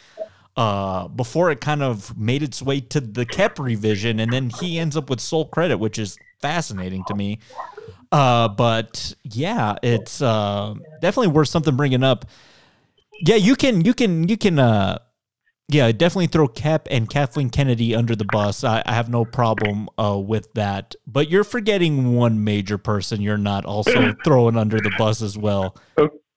uh, 0.56 1.08
before 1.08 1.52
it 1.52 1.60
kind 1.60 1.84
of 1.84 2.18
made 2.18 2.44
its 2.44 2.62
way 2.62 2.80
to 2.80 3.02
the 3.02 3.26
Koepp 3.26 3.60
revision, 3.60 4.20
and 4.20 4.32
then 4.32 4.50
he 4.50 4.80
ends 4.80 4.96
up 4.96 5.10
with 5.10 5.20
sole 5.20 5.46
credit, 5.46 5.78
which 5.78 6.00
is 6.00 6.18
fascinating 6.40 7.04
to 7.08 7.16
me. 7.16 7.40
Uh, 8.12 8.48
but 8.48 9.14
yeah, 9.24 9.76
it's 9.84 10.22
uh, 10.22 10.76
definitely 11.02 11.34
worth 11.34 11.50
something 11.50 11.76
bringing 11.76 12.04
up. 12.04 12.26
Yeah, 13.26 13.36
you 13.36 13.56
can 13.56 13.84
you 13.84 13.94
can 13.94 14.30
you 14.30 14.38
can 14.38 14.60
uh, 14.60 15.00
yeah, 15.68 15.92
definitely 15.92 16.28
throw 16.28 16.48
Koepp 16.48 16.88
and 16.92 17.10
Kathleen 17.10 17.50
Kennedy 17.50 17.96
under 17.96 18.16
the 18.16 18.26
bus. 18.26 18.64
I, 18.64 18.84
I 18.86 18.94
have 18.94 19.10
no 19.10 19.26
problem 19.26 19.90
uh, 19.98 20.18
with 20.24 20.54
that. 20.54 20.94
But 21.08 21.30
you're 21.30 21.44
forgetting 21.44 22.14
one 22.16 22.44
major 22.44 22.78
person 22.78 23.22
you're 23.22 23.38
not 23.38 23.66
also 23.66 24.14
throwing 24.24 24.58
under 24.58 24.78
the 24.78 24.92
bus 24.98 25.22
as 25.22 25.38
well. 25.38 25.76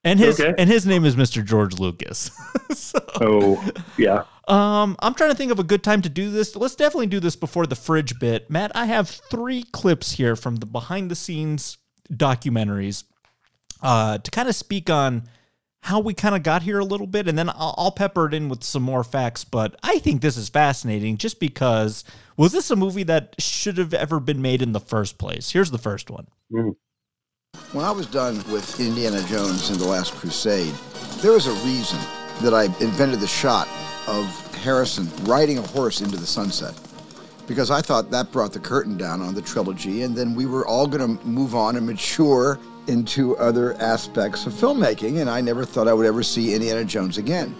And 0.04 0.18
his 0.18 0.40
Okay. 0.40 0.54
and 0.56 0.70
his 0.70 0.86
name 0.86 1.04
is 1.04 1.16
Mr. 1.16 1.44
George 1.44 1.78
Lucas. 1.78 2.30
so, 2.70 2.98
Oh, 3.20 3.70
yeah. 3.98 4.22
um, 4.46 4.96
I'm 5.00 5.12
trying 5.14 5.30
to 5.30 5.36
think 5.36 5.52
of 5.52 5.58
a 5.58 5.64
good 5.64 5.82
time 5.82 6.00
to 6.02 6.08
do 6.08 6.30
this. 6.30 6.56
Let's 6.56 6.76
definitely 6.76 7.08
do 7.08 7.20
this 7.20 7.36
before 7.36 7.66
the 7.66 7.74
fridge 7.74 8.18
bit. 8.18 8.48
Matt, 8.48 8.72
I 8.74 8.86
have 8.86 9.08
three 9.10 9.64
clips 9.72 10.12
here 10.12 10.36
from 10.36 10.56
the 10.56 10.66
behind 10.66 11.10
the 11.10 11.16
scenes 11.16 11.76
documentaries 12.10 13.04
uh, 13.82 14.18
to 14.18 14.30
kind 14.30 14.48
of 14.48 14.54
speak 14.54 14.88
on 14.88 15.24
how 15.88 16.00
we 16.00 16.12
kind 16.12 16.34
of 16.34 16.42
got 16.42 16.62
here 16.62 16.78
a 16.78 16.84
little 16.84 17.06
bit, 17.06 17.26
and 17.28 17.38
then 17.38 17.48
I'll, 17.48 17.74
I'll 17.78 17.90
pepper 17.90 18.26
it 18.26 18.34
in 18.34 18.50
with 18.50 18.62
some 18.62 18.82
more 18.82 19.02
facts. 19.02 19.42
But 19.42 19.74
I 19.82 19.98
think 20.00 20.20
this 20.20 20.36
is 20.36 20.50
fascinating 20.50 21.16
just 21.16 21.40
because 21.40 22.04
was 22.36 22.52
this 22.52 22.70
a 22.70 22.76
movie 22.76 23.04
that 23.04 23.34
should 23.38 23.78
have 23.78 23.94
ever 23.94 24.20
been 24.20 24.42
made 24.42 24.60
in 24.60 24.72
the 24.72 24.80
first 24.80 25.16
place? 25.16 25.50
Here's 25.50 25.70
the 25.70 25.78
first 25.78 26.10
one. 26.10 26.26
Mm. 26.52 26.76
When 27.72 27.86
I 27.86 27.90
was 27.90 28.06
done 28.06 28.36
with 28.52 28.78
Indiana 28.78 29.22
Jones 29.28 29.70
and 29.70 29.80
the 29.80 29.86
Last 29.86 30.12
Crusade, 30.12 30.74
there 31.22 31.32
was 31.32 31.46
a 31.46 31.52
reason 31.66 31.98
that 32.42 32.52
I 32.52 32.64
invented 32.84 33.20
the 33.20 33.26
shot 33.26 33.66
of 34.06 34.26
Harrison 34.56 35.08
riding 35.24 35.56
a 35.56 35.62
horse 35.62 36.02
into 36.02 36.18
the 36.18 36.26
sunset. 36.26 36.78
Because 37.46 37.70
I 37.70 37.80
thought 37.80 38.10
that 38.10 38.30
brought 38.30 38.52
the 38.52 38.60
curtain 38.60 38.98
down 38.98 39.22
on 39.22 39.34
the 39.34 39.40
trilogy, 39.40 40.02
and 40.02 40.14
then 40.14 40.34
we 40.34 40.44
were 40.44 40.66
all 40.66 40.86
going 40.86 41.16
to 41.16 41.26
move 41.26 41.54
on 41.54 41.76
and 41.76 41.86
mature 41.86 42.60
into 42.88 43.36
other 43.36 43.74
aspects 43.74 44.46
of 44.46 44.52
filmmaking, 44.52 45.20
and 45.20 45.28
I 45.28 45.40
never 45.40 45.64
thought 45.64 45.88
I 45.88 45.92
would 45.92 46.06
ever 46.06 46.22
see 46.22 46.54
Indiana 46.54 46.84
Jones 46.84 47.18
again. 47.18 47.54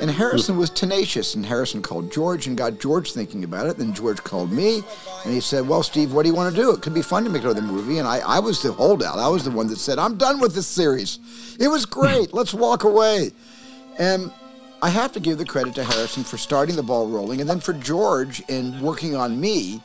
And 0.00 0.10
Harrison 0.10 0.54
hmm. 0.54 0.60
was 0.60 0.70
tenacious, 0.70 1.34
and 1.34 1.44
Harrison 1.44 1.82
called 1.82 2.12
George 2.12 2.46
and 2.46 2.56
got 2.56 2.78
George 2.78 3.12
thinking 3.12 3.44
about 3.44 3.66
it. 3.66 3.78
Then 3.78 3.92
George 3.92 4.22
called 4.22 4.52
me, 4.52 4.82
and 5.24 5.34
he 5.34 5.40
said, 5.40 5.66
Well, 5.66 5.82
Steve, 5.82 6.12
what 6.12 6.22
do 6.22 6.28
you 6.28 6.34
want 6.34 6.54
to 6.54 6.60
do? 6.60 6.70
It 6.72 6.82
could 6.82 6.94
be 6.94 7.02
fun 7.02 7.24
to 7.24 7.30
make 7.30 7.42
another 7.42 7.62
movie. 7.62 7.98
And 7.98 8.06
I, 8.06 8.18
I 8.18 8.38
was 8.38 8.62
the 8.62 8.72
holdout. 8.72 9.18
I 9.18 9.28
was 9.28 9.44
the 9.44 9.50
one 9.50 9.66
that 9.68 9.78
said, 9.78 9.98
I'm 9.98 10.16
done 10.16 10.40
with 10.40 10.54
this 10.54 10.66
series. 10.66 11.18
It 11.58 11.68
was 11.68 11.84
great. 11.84 12.32
Let's 12.32 12.54
walk 12.54 12.84
away. 12.84 13.32
And 13.98 14.32
I 14.80 14.90
have 14.90 15.10
to 15.12 15.20
give 15.20 15.38
the 15.38 15.44
credit 15.44 15.74
to 15.74 15.84
Harrison 15.84 16.22
for 16.22 16.38
starting 16.38 16.76
the 16.76 16.82
ball 16.84 17.08
rolling, 17.08 17.40
and 17.40 17.50
then 17.50 17.58
for 17.58 17.72
George 17.72 18.40
in 18.48 18.80
working 18.80 19.16
on 19.16 19.40
me 19.40 19.82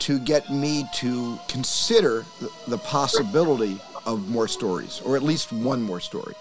to 0.00 0.18
get 0.18 0.50
me 0.50 0.84
to 0.94 1.38
consider 1.48 2.24
the, 2.40 2.50
the 2.66 2.78
possibility 2.78 3.78
of 4.06 4.28
more 4.28 4.48
stories, 4.48 5.00
or 5.04 5.16
at 5.16 5.22
least 5.22 5.52
one 5.52 5.82
more 5.82 6.00
story. 6.00 6.34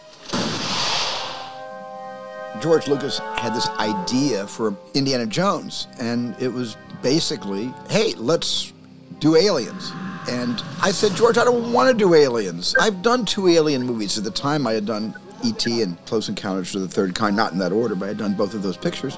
George 2.61 2.87
Lucas 2.87 3.19
had 3.35 3.53
this 3.53 3.67
idea 3.79 4.47
for 4.47 4.75
Indiana 4.93 5.25
Jones, 5.25 5.87
and 5.99 6.35
it 6.41 6.47
was 6.47 6.77
basically, 7.01 7.73
hey, 7.89 8.13
let's 8.15 8.71
do 9.19 9.35
aliens. 9.35 9.91
And 10.29 10.61
I 10.81 10.91
said, 10.91 11.15
George, 11.15 11.37
I 11.37 11.43
don't 11.43 11.73
want 11.73 11.91
to 11.91 11.97
do 11.97 12.13
aliens. 12.13 12.75
I've 12.79 13.01
done 13.01 13.25
two 13.25 13.47
alien 13.47 13.83
movies. 13.83 14.17
At 14.17 14.23
the 14.23 14.31
time, 14.31 14.65
I 14.65 14.73
had 14.73 14.85
done 14.85 15.13
E.T. 15.43 15.81
and 15.81 16.03
Close 16.05 16.29
Encounters 16.29 16.73
of 16.75 16.81
the 16.81 16.87
Third 16.87 17.15
Kind, 17.15 17.35
not 17.35 17.51
in 17.51 17.57
that 17.59 17.73
order, 17.73 17.95
but 17.95 18.05
I 18.05 18.07
had 18.09 18.17
done 18.17 18.33
both 18.33 18.53
of 18.53 18.63
those 18.63 18.77
pictures. 18.77 19.17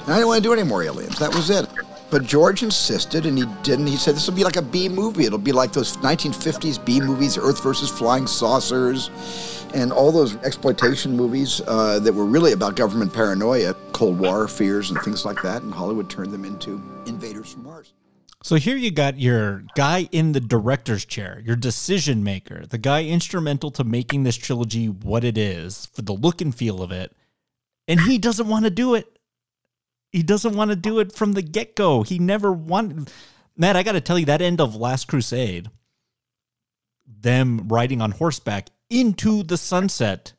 And 0.00 0.12
I 0.12 0.16
didn't 0.16 0.28
want 0.28 0.42
to 0.42 0.48
do 0.48 0.52
any 0.52 0.62
more 0.62 0.82
aliens. 0.82 1.18
That 1.18 1.34
was 1.34 1.48
it. 1.48 1.66
But 2.10 2.24
George 2.24 2.62
insisted, 2.62 3.24
and 3.24 3.38
he 3.38 3.44
didn't. 3.62 3.86
He 3.86 3.96
said 3.96 4.16
this 4.16 4.26
will 4.26 4.34
be 4.34 4.44
like 4.44 4.56
a 4.56 4.62
B 4.62 4.88
movie. 4.88 5.24
It'll 5.24 5.38
be 5.38 5.52
like 5.52 5.72
those 5.72 5.96
1950s 5.98 6.84
B 6.84 7.00
movies, 7.00 7.38
Earth 7.38 7.62
versus 7.62 7.88
Flying 7.88 8.26
Saucers, 8.26 9.10
and 9.74 9.92
all 9.92 10.10
those 10.10 10.36
exploitation 10.38 11.16
movies 11.16 11.60
uh, 11.68 12.00
that 12.00 12.12
were 12.12 12.26
really 12.26 12.52
about 12.52 12.74
government 12.74 13.14
paranoia, 13.14 13.74
Cold 13.92 14.18
War 14.18 14.48
fears, 14.48 14.90
and 14.90 15.00
things 15.02 15.24
like 15.24 15.40
that. 15.42 15.62
And 15.62 15.72
Hollywood 15.72 16.10
turned 16.10 16.32
them 16.32 16.44
into 16.44 16.82
invaders 17.06 17.52
from 17.52 17.64
Mars. 17.64 17.92
So 18.42 18.56
here 18.56 18.76
you 18.76 18.90
got 18.90 19.18
your 19.18 19.64
guy 19.76 20.08
in 20.12 20.32
the 20.32 20.40
director's 20.40 21.04
chair, 21.04 21.42
your 21.44 21.56
decision 21.56 22.24
maker, 22.24 22.64
the 22.66 22.78
guy 22.78 23.04
instrumental 23.04 23.70
to 23.72 23.84
making 23.84 24.22
this 24.22 24.36
trilogy 24.36 24.88
what 24.88 25.24
it 25.24 25.36
is, 25.36 25.86
for 25.92 26.00
the 26.02 26.14
look 26.14 26.40
and 26.40 26.54
feel 26.54 26.82
of 26.82 26.90
it. 26.90 27.14
And 27.86 28.00
he 28.00 28.16
doesn't 28.16 28.48
want 28.48 28.64
to 28.64 28.70
do 28.70 28.94
it. 28.94 29.18
He 30.12 30.22
doesn't 30.22 30.56
want 30.56 30.70
to 30.70 30.76
do 30.76 30.98
it 30.98 31.12
from 31.12 31.32
the 31.32 31.42
get 31.42 31.76
go. 31.76 32.02
He 32.02 32.18
never 32.18 32.52
wanted. 32.52 33.10
Matt, 33.56 33.76
I 33.76 33.82
got 33.82 33.92
to 33.92 34.00
tell 34.00 34.18
you, 34.18 34.26
that 34.26 34.42
end 34.42 34.60
of 34.60 34.74
Last 34.74 35.06
Crusade, 35.06 35.70
them 37.06 37.68
riding 37.68 38.00
on 38.00 38.12
horseback 38.12 38.70
into 38.88 39.42
the 39.42 39.56
sunset, 39.56 40.32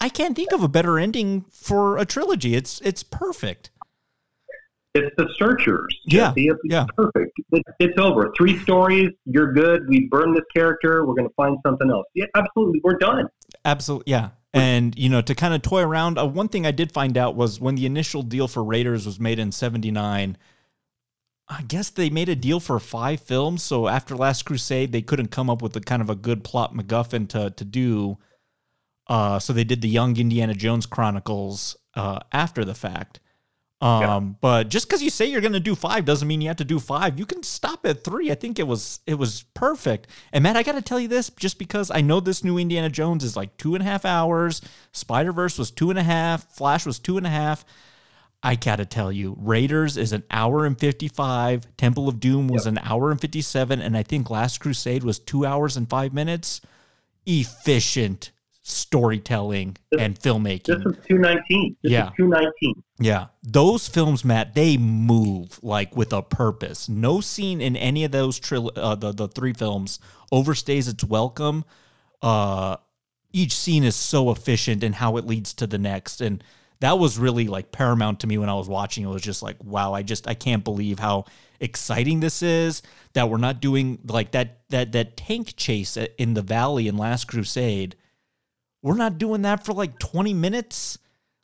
I 0.00 0.08
can't 0.08 0.36
think 0.36 0.52
of 0.52 0.62
a 0.62 0.68
better 0.68 0.98
ending 0.98 1.44
for 1.50 1.98
a 1.98 2.04
trilogy. 2.04 2.54
It's 2.54 2.80
it's 2.82 3.02
perfect. 3.02 3.70
It's 4.94 5.14
the 5.16 5.28
searchers. 5.38 5.96
Yeah. 6.06 6.32
It's 6.36 6.60
yeah. 6.64 6.86
perfect. 6.96 7.32
It, 7.52 7.62
it's 7.78 7.98
over. 7.98 8.32
Three 8.36 8.58
stories. 8.60 9.10
You're 9.26 9.52
good. 9.52 9.88
We 9.88 10.08
burned 10.10 10.36
this 10.36 10.44
character. 10.54 11.04
We're 11.06 11.14
going 11.14 11.28
to 11.28 11.34
find 11.34 11.56
something 11.64 11.90
else. 11.90 12.06
Yeah, 12.14 12.24
absolutely. 12.34 12.80
We're 12.82 12.98
done. 12.98 13.28
Absolutely, 13.64 14.10
yeah. 14.10 14.30
And 14.54 14.98
you 14.98 15.08
know, 15.08 15.20
to 15.20 15.34
kind 15.34 15.54
of 15.54 15.62
toy 15.62 15.82
around, 15.82 16.18
uh, 16.18 16.26
one 16.26 16.48
thing 16.48 16.66
I 16.66 16.70
did 16.70 16.92
find 16.92 17.18
out 17.18 17.36
was 17.36 17.60
when 17.60 17.74
the 17.74 17.86
initial 17.86 18.22
deal 18.22 18.48
for 18.48 18.64
Raiders 18.64 19.04
was 19.04 19.20
made 19.20 19.38
in 19.38 19.52
'79. 19.52 20.36
I 21.50 21.62
guess 21.62 21.88
they 21.88 22.10
made 22.10 22.28
a 22.28 22.36
deal 22.36 22.60
for 22.60 22.78
five 22.78 23.20
films. 23.20 23.62
So 23.62 23.88
after 23.88 24.14
Last 24.14 24.44
Crusade, 24.44 24.92
they 24.92 25.00
couldn't 25.00 25.30
come 25.30 25.48
up 25.48 25.62
with 25.62 25.74
a 25.76 25.80
kind 25.80 26.02
of 26.02 26.10
a 26.10 26.14
good 26.14 26.44
plot 26.44 26.74
MacGuffin 26.74 27.28
to 27.30 27.50
to 27.50 27.64
do. 27.64 28.18
Uh, 29.06 29.38
so 29.38 29.52
they 29.52 29.64
did 29.64 29.80
the 29.80 29.88
Young 29.88 30.16
Indiana 30.16 30.54
Jones 30.54 30.86
Chronicles 30.86 31.76
uh, 31.94 32.20
after 32.32 32.64
the 32.64 32.74
fact. 32.74 33.20
Um, 33.80 34.36
but 34.40 34.68
just 34.68 34.88
because 34.88 35.02
you 35.02 35.10
say 35.10 35.26
you're 35.26 35.40
going 35.40 35.52
to 35.52 35.60
do 35.60 35.76
five 35.76 36.04
doesn't 36.04 36.26
mean 36.26 36.40
you 36.40 36.48
have 36.48 36.56
to 36.56 36.64
do 36.64 36.80
five. 36.80 37.18
You 37.18 37.26
can 37.26 37.44
stop 37.44 37.86
at 37.86 38.02
three. 38.02 38.30
I 38.30 38.34
think 38.34 38.58
it 38.58 38.66
was 38.66 39.00
it 39.06 39.14
was 39.14 39.44
perfect. 39.54 40.08
And 40.32 40.42
Matt, 40.42 40.56
I 40.56 40.64
got 40.64 40.72
to 40.72 40.82
tell 40.82 40.98
you 40.98 41.08
this, 41.08 41.30
just 41.30 41.58
because 41.58 41.90
I 41.90 42.00
know 42.00 42.18
this 42.18 42.42
new 42.42 42.58
Indiana 42.58 42.90
Jones 42.90 43.22
is 43.22 43.36
like 43.36 43.56
two 43.56 43.74
and 43.74 43.82
a 43.82 43.86
half 43.86 44.04
hours. 44.04 44.60
Spider 44.92 45.32
Verse 45.32 45.58
was 45.58 45.70
two 45.70 45.90
and 45.90 45.98
a 45.98 46.02
half. 46.02 46.52
Flash 46.52 46.86
was 46.86 46.98
two 46.98 47.16
and 47.18 47.26
a 47.26 47.30
half. 47.30 47.64
I 48.42 48.56
gotta 48.56 48.84
tell 48.84 49.12
you, 49.12 49.36
Raiders 49.38 49.96
is 49.96 50.12
an 50.12 50.24
hour 50.30 50.64
and 50.64 50.78
55. 50.78 51.76
Temple 51.76 52.08
of 52.08 52.20
Doom 52.20 52.48
was 52.48 52.66
an 52.66 52.78
hour 52.82 53.10
and 53.10 53.20
57. 53.20 53.80
And 53.80 53.96
I 53.96 54.02
think 54.02 54.30
Last 54.30 54.58
Crusade 54.58 55.02
was 55.04 55.18
two 55.18 55.44
hours 55.44 55.76
and 55.76 55.88
five 55.88 56.12
minutes. 56.12 56.60
Efficient 57.26 58.30
storytelling 58.68 59.76
and 59.98 60.18
filmmaking. 60.18 60.64
This 60.66 60.84
was 60.84 60.96
219. 61.08 61.76
This 61.82 61.92
Yeah. 61.92 62.06
is 62.08 62.12
219. 62.16 62.82
Yeah. 63.00 63.26
Those 63.42 63.88
films, 63.88 64.24
Matt, 64.24 64.54
they 64.54 64.76
move 64.76 65.58
like 65.62 65.96
with 65.96 66.12
a 66.12 66.22
purpose. 66.22 66.88
No 66.88 67.20
scene 67.20 67.60
in 67.60 67.76
any 67.76 68.04
of 68.04 68.10
those 68.12 68.38
tril- 68.40 68.72
uh, 68.76 68.94
the, 68.94 69.12
the 69.12 69.28
three 69.28 69.52
films 69.52 69.98
overstays 70.32 70.88
its 70.88 71.04
welcome. 71.04 71.64
Uh, 72.22 72.76
each 73.32 73.54
scene 73.54 73.84
is 73.84 73.96
so 73.96 74.30
efficient 74.30 74.82
in 74.82 74.94
how 74.94 75.16
it 75.16 75.26
leads 75.26 75.52
to 75.54 75.66
the 75.66 75.78
next. 75.78 76.20
And 76.20 76.42
that 76.80 76.98
was 76.98 77.18
really 77.18 77.46
like 77.48 77.72
paramount 77.72 78.20
to 78.20 78.26
me 78.26 78.38
when 78.38 78.48
I 78.48 78.54
was 78.54 78.68
watching. 78.68 79.04
It 79.04 79.08
was 79.08 79.22
just 79.22 79.42
like, 79.42 79.56
wow, 79.62 79.92
I 79.94 80.02
just 80.02 80.28
I 80.28 80.34
can't 80.34 80.64
believe 80.64 80.98
how 80.98 81.24
exciting 81.60 82.20
this 82.20 82.40
is 82.42 82.82
that 83.14 83.28
we're 83.28 83.36
not 83.36 83.60
doing 83.60 83.98
like 84.06 84.30
that 84.30 84.60
that 84.70 84.92
that 84.92 85.16
tank 85.16 85.54
chase 85.56 85.96
in 85.96 86.34
the 86.34 86.42
valley 86.42 86.86
in 86.88 86.96
Last 86.96 87.26
Crusade. 87.26 87.96
We're 88.82 88.96
not 88.96 89.18
doing 89.18 89.42
that 89.42 89.64
for 89.64 89.72
like 89.72 89.98
20 89.98 90.34
minutes. 90.34 90.98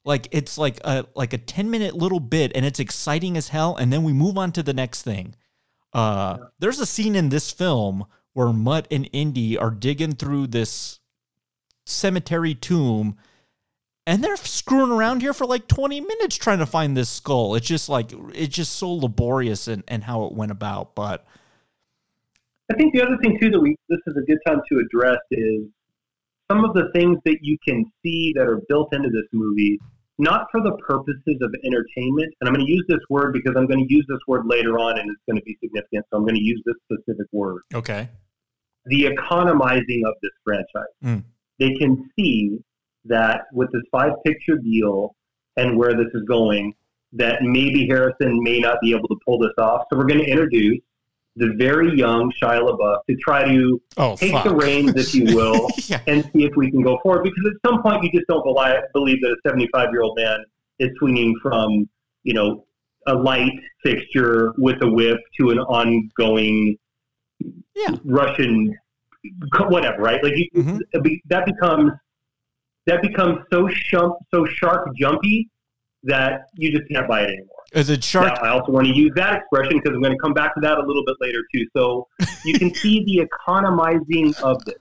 Like 0.04 0.28
it's 0.32 0.58
like 0.58 0.78
a 0.84 1.06
like 1.14 1.32
a 1.32 1.38
10 1.38 1.70
minute 1.70 1.94
little 1.94 2.20
bit 2.20 2.52
and 2.54 2.64
it's 2.64 2.80
exciting 2.80 3.36
as 3.36 3.48
hell 3.48 3.76
and 3.76 3.92
then 3.92 4.04
we 4.04 4.12
move 4.12 4.36
on 4.36 4.52
to 4.52 4.62
the 4.62 4.74
next 4.74 5.02
thing. 5.02 5.34
Uh 5.92 6.38
there's 6.58 6.80
a 6.80 6.86
scene 6.86 7.16
in 7.16 7.30
this 7.30 7.50
film 7.50 8.04
where 8.34 8.52
Mutt 8.52 8.86
and 8.90 9.08
Indy 9.12 9.56
are 9.56 9.70
digging 9.70 10.12
through 10.12 10.48
this 10.48 11.00
cemetery 11.86 12.54
tomb 12.54 13.16
and 14.06 14.22
they're 14.22 14.36
screwing 14.36 14.90
around 14.90 15.22
here 15.22 15.32
for 15.32 15.46
like 15.46 15.66
20 15.66 16.00
minutes 16.00 16.36
trying 16.36 16.58
to 16.58 16.66
find 16.66 16.96
this 16.96 17.08
skull. 17.08 17.54
It's 17.54 17.66
just 17.66 17.88
like 17.88 18.12
it's 18.34 18.54
just 18.54 18.74
so 18.74 18.90
laborious 18.92 19.68
and 19.68 19.82
and 19.88 20.04
how 20.04 20.24
it 20.26 20.32
went 20.32 20.52
about, 20.52 20.94
but 20.94 21.26
I 22.70 22.74
think 22.74 22.94
the 22.94 23.02
other 23.02 23.16
thing 23.22 23.38
too 23.40 23.50
that 23.50 23.60
we 23.60 23.76
this 23.88 24.00
is 24.06 24.16
a 24.16 24.26
good 24.26 24.38
time 24.46 24.60
to 24.70 24.78
address 24.78 25.18
is 25.30 25.62
some 26.50 26.64
of 26.64 26.74
the 26.74 26.90
things 26.94 27.18
that 27.24 27.38
you 27.42 27.56
can 27.66 27.84
see 28.02 28.32
that 28.36 28.46
are 28.46 28.60
built 28.68 28.94
into 28.94 29.08
this 29.08 29.26
movie, 29.32 29.78
not 30.18 30.46
for 30.52 30.60
the 30.60 30.72
purposes 30.86 31.36
of 31.40 31.54
entertainment. 31.64 32.32
And 32.40 32.48
I'm 32.48 32.54
going 32.54 32.66
to 32.66 32.72
use 32.72 32.84
this 32.88 33.00
word 33.10 33.32
because 33.32 33.54
I'm 33.56 33.66
going 33.66 33.86
to 33.86 33.94
use 33.94 34.04
this 34.08 34.20
word 34.28 34.46
later 34.46 34.78
on, 34.78 34.98
and 34.98 35.10
it's 35.10 35.22
going 35.28 35.38
to 35.38 35.44
be 35.44 35.56
significant. 35.62 36.04
So 36.10 36.18
I'm 36.18 36.24
going 36.24 36.36
to 36.36 36.42
use 36.42 36.62
this 36.64 36.76
specific 36.90 37.26
word: 37.32 37.62
okay. 37.74 38.08
the 38.86 39.06
economizing 39.06 40.04
of 40.06 40.14
this 40.22 40.32
franchise. 40.44 40.94
Mm. 41.04 41.24
They 41.58 41.74
can 41.74 42.10
see 42.16 42.58
that 43.06 43.42
with 43.52 43.70
this 43.72 43.82
five 43.90 44.12
picture 44.24 44.58
deal 44.58 45.14
and 45.56 45.76
where 45.78 45.94
this 45.94 46.08
is 46.14 46.22
going, 46.26 46.74
that 47.12 47.42
maybe 47.42 47.86
Harrison 47.88 48.42
may 48.42 48.58
not 48.58 48.78
be 48.82 48.92
able 48.92 49.08
to 49.08 49.16
pull 49.24 49.38
this 49.38 49.52
off. 49.58 49.82
So 49.90 49.98
we're 49.98 50.06
going 50.06 50.20
to 50.20 50.30
introduce 50.30 50.80
the 51.36 51.52
very 51.58 51.96
young 51.96 52.32
Shia 52.40 52.60
LaBeouf 52.60 52.98
to 53.08 53.16
try 53.16 53.44
to 53.44 53.80
Oh, 53.96 54.16
take 54.16 54.32
fuck. 54.32 54.44
the 54.44 54.54
reins, 54.54 54.94
if 54.94 55.14
you 55.14 55.34
will, 55.36 55.68
yeah. 55.88 56.00
and 56.06 56.22
see 56.32 56.44
if 56.44 56.52
we 56.56 56.70
can 56.70 56.82
go 56.82 56.98
forward. 57.02 57.24
Because 57.24 57.52
at 57.52 57.68
some 57.70 57.82
point, 57.82 58.04
you 58.04 58.10
just 58.12 58.26
don't 58.28 58.44
beli- 58.44 58.80
believe 58.92 59.20
that 59.22 59.30
a 59.30 59.48
75 59.48 59.88
year 59.92 60.02
old 60.02 60.16
man 60.16 60.44
is 60.78 60.90
swinging 60.98 61.34
from, 61.42 61.88
you 62.22 62.34
know, 62.34 62.64
a 63.06 63.14
light 63.14 63.52
fixture 63.82 64.52
with 64.58 64.80
a 64.82 64.88
whip 64.88 65.18
to 65.40 65.50
an 65.50 65.58
ongoing 65.58 66.76
Yeah. 67.74 67.96
Russian, 68.04 68.74
whatever, 69.68 70.00
right? 70.02 70.22
Like 70.22 70.36
you, 70.36 70.46
Mhm. 70.54 70.80
be- 71.02 71.22
that 71.28 71.46
becomes 71.46 71.92
that 72.86 73.00
becomes 73.00 73.38
so 73.50 73.66
shump, 73.66 74.14
so 74.32 74.44
shark 74.44 74.88
jumpy 74.96 75.48
that 76.02 76.42
you 76.54 76.70
just 76.70 76.86
can't 76.90 77.08
buy 77.08 77.22
it 77.22 77.28
anymore. 77.30 77.53
Is 77.74 77.90
it 77.90 78.04
shark? 78.04 78.40
Now, 78.40 78.48
I 78.48 78.48
also 78.50 78.70
want 78.70 78.86
to 78.86 78.94
use 78.94 79.12
that 79.16 79.34
expression 79.34 79.78
because 79.78 79.94
I'm 79.94 80.00
going 80.00 80.12
to 80.12 80.18
come 80.18 80.32
back 80.32 80.54
to 80.54 80.60
that 80.60 80.78
a 80.78 80.82
little 80.82 81.04
bit 81.04 81.16
later 81.20 81.40
too. 81.52 81.66
So 81.76 82.06
you 82.44 82.58
can 82.58 82.72
see 82.74 83.04
the 83.04 83.20
economizing 83.20 84.34
of 84.42 84.64
this. 84.64 84.76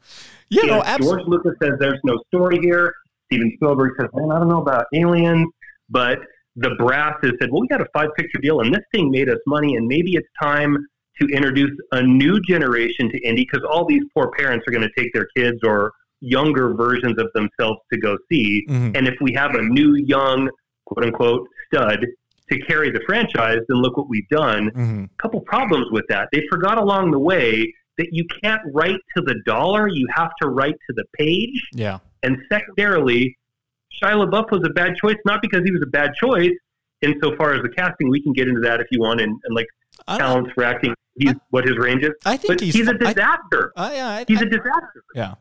Yeah, 0.49 0.63
no, 0.63 0.83
absolutely. 0.83 1.23
George 1.23 1.27
Lucas 1.27 1.53
says 1.61 1.71
there's 1.79 1.99
no 2.03 2.21
story 2.27 2.59
here. 2.61 2.93
Steven 3.25 3.51
Spielberg 3.55 3.93
says, 3.99 4.09
man, 4.13 4.31
I 4.31 4.37
don't 4.37 4.49
know 4.49 4.61
about 4.61 4.85
aliens, 4.93 5.47
but 5.89 6.19
the 6.55 6.75
brass 6.77 7.15
has 7.23 7.31
said, 7.41 7.51
well, 7.51 7.61
we 7.61 7.67
got 7.67 7.81
a 7.81 7.87
five 7.93 8.09
picture 8.15 8.37
deal 8.39 8.61
and 8.61 8.73
this 8.73 8.83
thing 8.93 9.09
made 9.09 9.27
us 9.27 9.39
money 9.47 9.75
and 9.75 9.87
maybe 9.87 10.13
it's 10.13 10.27
time 10.39 10.77
to 11.19 11.27
introduce 11.27 11.71
a 11.93 12.03
new 12.03 12.39
generation 12.41 13.09
to 13.09 13.19
Indy 13.21 13.47
because 13.51 13.67
all 13.67 13.85
these 13.85 14.03
poor 14.13 14.31
parents 14.37 14.65
are 14.67 14.71
going 14.71 14.87
to 14.87 15.01
take 15.01 15.11
their 15.13 15.27
kids 15.35 15.59
or 15.63 15.91
younger 16.21 16.73
versions 16.73 17.19
of 17.19 17.29
themselves 17.33 17.79
to 17.91 17.99
go 17.99 18.17
see. 18.31 18.65
Mhm. 18.69 18.95
And 18.95 19.07
if 19.07 19.15
we 19.19 19.33
have 19.33 19.55
a 19.55 19.61
new 19.61 19.95
young, 19.95 20.49
quote 20.85 21.05
unquote, 21.05 21.47
stud 21.67 22.05
to 22.53 22.65
carry 22.65 22.91
the 22.91 23.01
franchise, 23.05 23.59
then 23.67 23.77
look 23.81 23.97
what 23.97 24.07
we've 24.09 24.27
done 24.29 24.71
Mhm. 24.71 25.09
couple 25.17 25.41
problems 25.41 25.87
with 25.91 26.05
that. 26.09 26.29
They 26.31 26.43
forgot 26.51 26.77
along 26.77 27.11
the 27.11 27.19
way 27.19 27.73
that 27.97 28.07
you 28.11 28.25
can't 28.43 28.61
write 28.73 28.99
to 29.15 29.21
the 29.23 29.35
dollar, 29.45 29.87
you 29.87 30.07
have 30.15 30.31
to 30.41 30.49
write 30.49 30.75
to 30.89 30.93
the 30.95 31.03
page. 31.17 31.61
Yeah. 31.73 31.99
And 32.23 32.37
secondarily, 32.51 33.37
Shia 34.01 34.25
LaBeouf 34.27 34.51
was 34.51 34.61
a 34.65 34.69
bad 34.73 34.95
choice, 34.95 35.17
not 35.25 35.41
because 35.41 35.61
he 35.63 35.71
was 35.71 35.81
a 35.83 35.89
bad 35.89 36.13
choice. 36.15 36.51
Insofar 37.01 37.53
as 37.53 37.61
the 37.61 37.69
casting, 37.69 38.09
we 38.09 38.21
can 38.23 38.33
get 38.33 38.47
into 38.47 38.61
that 38.61 38.79
if 38.79 38.87
you 38.89 38.99
want, 38.99 39.19
and, 39.21 39.31
and 39.43 39.53
like 39.55 39.67
I 40.07 40.17
talents 40.17 40.51
for 40.55 40.63
acting, 40.63 40.95
he's, 41.15 41.33
what 41.51 41.65
his 41.65 41.77
range 41.77 42.03
is. 42.03 42.11
I 42.25 42.37
think 42.37 42.61
he's 42.61 42.73
he's, 42.73 42.87
a 42.87 42.93
I- 42.93 43.13
disaster. 43.13 43.73
I, 43.75 43.93
yeah, 43.95 44.07
I, 44.09 44.25
he's 44.27 44.39
I- 44.41 44.45
a 44.45 44.49
disaster. 44.49 45.03
yeah. 45.13 45.35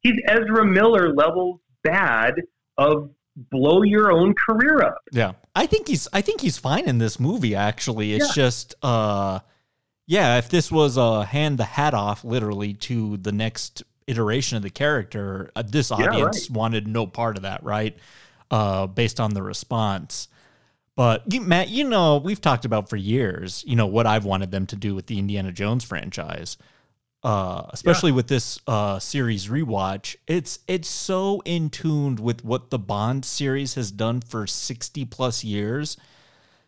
He's 0.00 0.14
Ezra 0.26 0.64
Miller 0.64 1.12
levels 1.14 1.60
bad 1.82 2.34
of 2.78 3.10
blow 3.50 3.82
your 3.82 4.10
own 4.12 4.34
career 4.34 4.80
up. 4.82 4.98
Yeah. 5.12 5.32
I 5.56 5.66
think 5.66 5.88
he's 5.88 6.06
I 6.12 6.20
think 6.20 6.42
he's 6.42 6.58
fine 6.58 6.86
in 6.86 6.98
this 6.98 7.18
movie 7.18 7.54
actually. 7.56 8.12
It's 8.12 8.34
just 8.34 8.74
uh 8.82 9.40
yeah, 10.06 10.38
if 10.38 10.48
this 10.48 10.70
was 10.70 10.96
a 10.96 11.24
hand 11.24 11.58
the 11.58 11.64
hat 11.64 11.94
off 11.94 12.22
literally 12.24 12.74
to 12.74 13.16
the 13.16 13.32
next 13.32 13.82
iteration 14.06 14.56
of 14.56 14.62
the 14.62 14.70
character, 14.70 15.50
uh, 15.56 15.62
this 15.66 15.90
Yeah, 15.90 16.06
audience 16.06 16.48
wanted 16.50 16.86
no 16.86 17.06
part 17.06 17.36
of 17.36 17.42
that, 17.42 17.64
right? 17.64 17.96
Uh 18.50 18.86
based 18.86 19.18
on 19.18 19.34
the 19.34 19.42
response. 19.42 20.28
But 20.94 21.24
you, 21.32 21.40
Matt, 21.42 21.68
you 21.68 21.84
know, 21.84 22.18
we've 22.18 22.40
talked 22.40 22.64
about 22.64 22.88
for 22.88 22.96
years, 22.96 23.64
you 23.66 23.76
know, 23.76 23.86
what 23.86 24.06
I've 24.06 24.24
wanted 24.24 24.50
them 24.50 24.66
to 24.68 24.76
do 24.76 24.94
with 24.94 25.06
the 25.06 25.18
Indiana 25.18 25.52
Jones 25.52 25.84
franchise. 25.84 26.56
Uh, 27.22 27.66
especially 27.70 28.12
with 28.12 28.28
this 28.28 28.60
uh, 28.68 29.00
series 29.00 29.48
rewatch, 29.48 30.14
it's 30.28 30.60
it's 30.68 30.88
so 30.88 31.42
in 31.44 31.70
tuned 31.70 32.20
with 32.20 32.44
what 32.44 32.70
the 32.70 32.78
Bond 32.78 33.24
series 33.24 33.74
has 33.74 33.90
done 33.90 34.20
for 34.20 34.46
sixty 34.46 35.04
plus 35.04 35.42
years, 35.42 35.96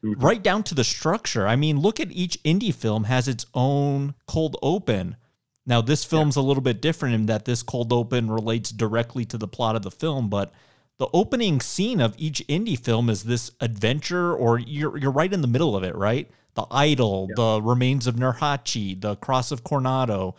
right 0.03 0.43
down 0.43 0.65
to 0.65 0.75
the 0.75 0.83
structure. 0.83 1.47
I 1.47 1.55
mean, 1.55 1.79
look 1.79 2.01
at 2.01 2.11
each 2.11 2.39
Indy 2.43 2.73
film 2.73 3.05
has 3.05 3.29
its 3.29 3.47
own 3.55 4.15
cold 4.27 4.57
open. 4.61 5.17
Now, 5.65 5.81
this 5.81 6.03
film's 6.03 6.35
a 6.35 6.43
little 6.43 6.63
bit 6.63 6.81
different 6.81 7.15
in 7.15 7.27
that 7.27 7.45
this 7.45 7.63
cold 7.63 7.93
open 7.93 8.29
relates 8.29 8.71
directly 8.71 9.25
to 9.27 9.39
the 9.39 9.47
plot 9.47 9.77
of 9.77 9.83
the 9.83 9.93
film, 9.93 10.29
but 10.29 10.51
the 10.99 11.09
opening 11.13 11.61
scene 11.61 12.01
of 12.01 12.15
each 12.19 12.43
Indy 12.49 12.75
film 12.75 13.09
is 13.11 13.23
this 13.23 13.53
adventure, 13.61 14.35
or 14.35 14.59
you're 14.59 14.97
you're 14.97 15.13
right 15.13 15.33
in 15.33 15.43
the 15.43 15.47
middle 15.47 15.77
of 15.77 15.85
it, 15.85 15.95
right? 15.95 16.29
The 16.59 16.67
idol, 16.73 17.29
the 17.37 17.63
remains 17.63 18.09
of 18.09 18.17
Nurhachi, 18.17 19.01
the 19.01 19.15
cross 19.15 19.53
of 19.53 19.63
Coronado, 19.63 20.35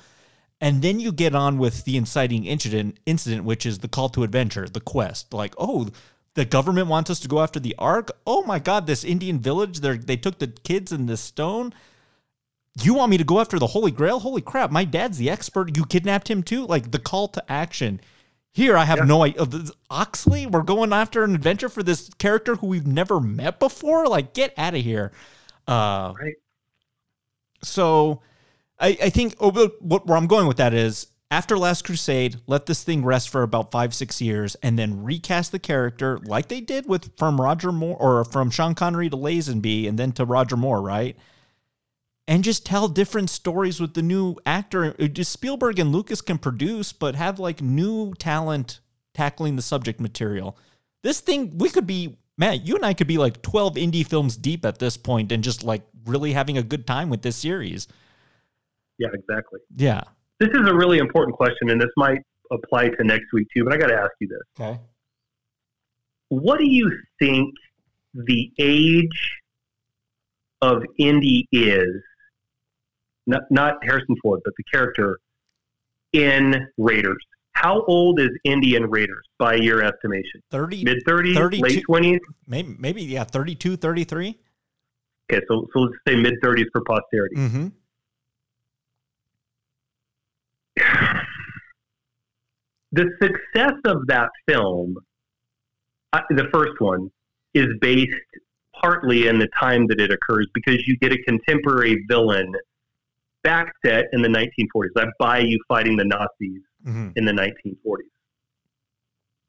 and 0.60 0.82
then 0.82 1.00
you 1.00 1.14
get 1.14 1.34
on 1.34 1.58
with 1.58 1.86
the 1.86 1.96
inciting 1.96 2.44
incident, 2.44 2.98
incident, 3.06 3.46
which 3.46 3.66
is 3.66 3.80
the 3.80 3.88
call 3.88 4.10
to 4.10 4.24
adventure, 4.24 4.68
the 4.68 4.82
quest. 4.82 5.34
Like, 5.34 5.54
oh, 5.58 5.88
the 6.34 6.44
government 6.44 6.88
wants 6.88 7.10
us 7.10 7.22
to 7.22 7.30
go 7.30 7.40
after 7.40 7.58
the 7.58 7.74
Ark. 7.80 8.12
Oh 8.28 8.44
my 8.44 8.60
God, 8.60 8.86
this 8.86 9.06
Indian 9.06 9.40
village, 9.40 9.80
they 9.80 9.98
they 9.98 10.18
took 10.18 10.40
the 10.40 10.48
kids 10.48 10.92
and 10.92 11.08
this 11.08 11.22
stone. 11.22 11.74
You 12.82 12.96
want 12.96 13.12
me 13.12 13.18
to 13.18 13.24
go 13.24 13.40
after 13.40 13.58
the 13.58 13.68
Holy 13.68 13.92
Grail? 13.92 14.20
Holy 14.20 14.42
crap! 14.42 14.72
My 14.72 14.84
dad's 14.84 15.20
the 15.20 15.30
expert. 15.30 15.78
You 15.78 15.86
kidnapped 15.86 16.30
him 16.30 16.44
too. 16.44 16.66
Like 16.66 16.92
the 16.92 17.00
call 17.00 17.30
to 17.30 17.50
action. 17.50 18.02
Here, 18.52 18.76
I 18.76 18.84
have 18.84 19.08
no 19.08 19.24
idea. 19.24 19.44
Uh, 19.44 19.68
Oxley, 19.90 20.46
we're 20.46 20.64
going 20.64 20.92
after 20.92 21.24
an 21.24 21.34
adventure 21.34 21.70
for 21.70 21.82
this 21.82 22.10
character 22.18 22.56
who 22.56 22.68
we've 22.68 22.86
never 22.86 23.22
met 23.22 23.58
before. 23.58 24.06
Like, 24.06 24.34
get 24.34 24.54
out 24.58 24.76
of 24.76 24.82
here. 24.82 25.14
Uh, 25.70 26.14
Right. 26.20 26.36
So, 27.62 28.22
I, 28.80 28.98
I 29.04 29.10
think 29.10 29.36
oh, 29.40 29.52
what, 29.80 30.08
where 30.08 30.18
I'm 30.18 30.28
going 30.28 30.48
with 30.48 30.58
that 30.58 30.74
is 30.74 31.08
after 31.32 31.58
Last 31.58 31.84
Crusade, 31.84 32.38
let 32.48 32.66
this 32.66 32.84
thing 32.84 33.04
rest 33.06 33.30
for 33.30 33.44
about 33.44 33.72
five, 33.72 33.94
six 33.94 34.22
years, 34.22 34.56
and 34.64 34.80
then 34.80 35.04
recast 35.04 35.52
the 35.52 35.60
character 35.60 36.20
like 36.24 36.48
they 36.48 36.62
did 36.62 36.88
with 36.88 37.16
from 37.18 37.40
Roger 37.40 37.72
Moore 37.72 37.98
or 38.00 38.26
from 38.26 38.50
Sean 38.50 38.74
Connery 38.74 39.10
to 39.10 39.18
Lazenby, 39.18 39.88
and 39.88 40.00
then 40.00 40.12
to 40.14 40.26
Roger 40.26 40.58
Moore, 40.58 40.82
right? 40.82 41.16
And 42.28 42.44
just 42.44 42.66
tell 42.66 42.88
different 42.88 43.30
stories 43.30 43.80
with 43.82 43.94
the 43.96 44.02
new 44.02 44.36
actor. 44.46 44.96
Uh, 45.00 45.08
Just 45.08 45.32
Spielberg 45.32 45.80
and 45.80 45.92
Lucas 45.92 46.22
can 46.22 46.38
produce, 46.38 46.94
but 46.94 47.16
have 47.16 47.40
like 47.40 47.62
new 47.62 48.14
talent 48.16 48.80
tackling 49.14 49.56
the 49.56 49.62
subject 49.62 50.00
material. 50.00 50.58
This 51.04 51.20
thing, 51.20 51.58
we 51.58 51.70
could 51.70 51.88
be, 51.88 52.19
Matt, 52.40 52.66
you 52.66 52.76
and 52.76 52.86
I 52.86 52.94
could 52.94 53.06
be 53.06 53.18
like 53.18 53.42
12 53.42 53.78
Indy 53.78 54.02
films 54.02 54.38
deep 54.38 54.66
at 54.66 54.80
this 54.80 54.96
point 54.96 55.34
and 55.34 55.44
just 55.44 55.62
like 55.62 55.82
really 56.06 56.32
having 56.32 56.58
a 56.58 56.64
good 56.64 56.88
time 56.88 57.10
with 57.10 57.22
this 57.22 57.36
series. 57.36 57.90
Yeah, 58.98 59.10
exactly. 59.14 59.60
Yeah. 59.76 60.04
This 60.40 60.48
is 60.54 60.70
a 60.70 60.74
really 60.74 61.00
important 61.00 61.36
question, 61.36 61.70
and 61.70 61.82
this 61.82 61.90
might 61.98 62.20
apply 62.50 62.90
to 62.90 63.04
next 63.04 63.26
week 63.34 63.48
too, 63.54 63.66
but 63.66 63.74
I 63.74 63.78
got 63.78 63.88
to 63.88 63.96
ask 63.96 64.12
you 64.22 64.30
this. 64.30 64.40
Okay. 64.58 64.80
what 66.30 66.60
do 66.60 66.66
you 66.66 66.90
think 67.20 67.54
the 68.14 68.50
age 68.58 69.32
of 70.62 70.82
Indy 70.98 71.46
is? 71.52 72.02
Not, 73.28 73.42
not 73.52 73.74
Harrison 73.84 74.16
Ford, 74.24 74.40
but 74.46 74.54
the 74.58 74.64
character 74.72 75.20
in 76.14 76.68
Raiders. 76.78 77.24
How 77.62 77.84
old 77.88 78.22
is 78.22 78.30
Indy 78.45 78.76
in 78.76 78.89
Raiders 78.89 79.26
by 79.38 79.55
your 79.55 79.84
estimation? 79.84 80.41
30, 80.49 80.86
Mid 80.86 81.03
30s, 81.05 81.36
32 81.36 81.62
late 81.62 81.84
20s? 81.89 82.20
maybe, 82.47 82.74
maybe, 82.80 83.03
yeah, 83.03 83.26
32, 83.26 83.76
33. 83.76 84.39
Okay, 85.30 85.45
so, 85.49 85.68
so 85.74 85.80
let's 85.82 85.95
say 86.07 86.16
mid 86.16 86.36
30s 86.41 86.68
for 86.72 86.82
posterity. 86.86 87.36
Mm-hmm. 87.36 87.68
the 92.93 93.10
success 93.22 93.74
of 93.84 94.07
that 94.07 94.30
film, 94.47 94.95
uh, 96.14 96.22
the 96.30 96.47
first 96.53 96.80
one, 96.80 97.12
is 97.53 97.68
based 97.82 98.16
partly 98.82 99.28
in 99.28 99.38
the 99.38 99.49
time 99.60 99.86
that 99.88 99.99
it 99.99 100.12
occurs 100.12 100.47
because 100.53 100.88
you 100.88 100.95
get 100.99 101.12
a 101.12 101.18
contemporary 101.24 102.05
villain 102.07 102.53
back 103.43 103.74
set 103.86 104.05
in 104.14 104.22
the 104.22 104.30
1940s. 104.30 104.91
I 104.95 105.07
buy 105.20 105.39
you 105.39 105.60
fighting 105.68 105.97
the 105.97 106.05
Nazis 106.05 106.62
Mm-hmm. 106.86 107.10
in 107.18 107.26
the 107.26 107.32
1940s. 107.34 107.98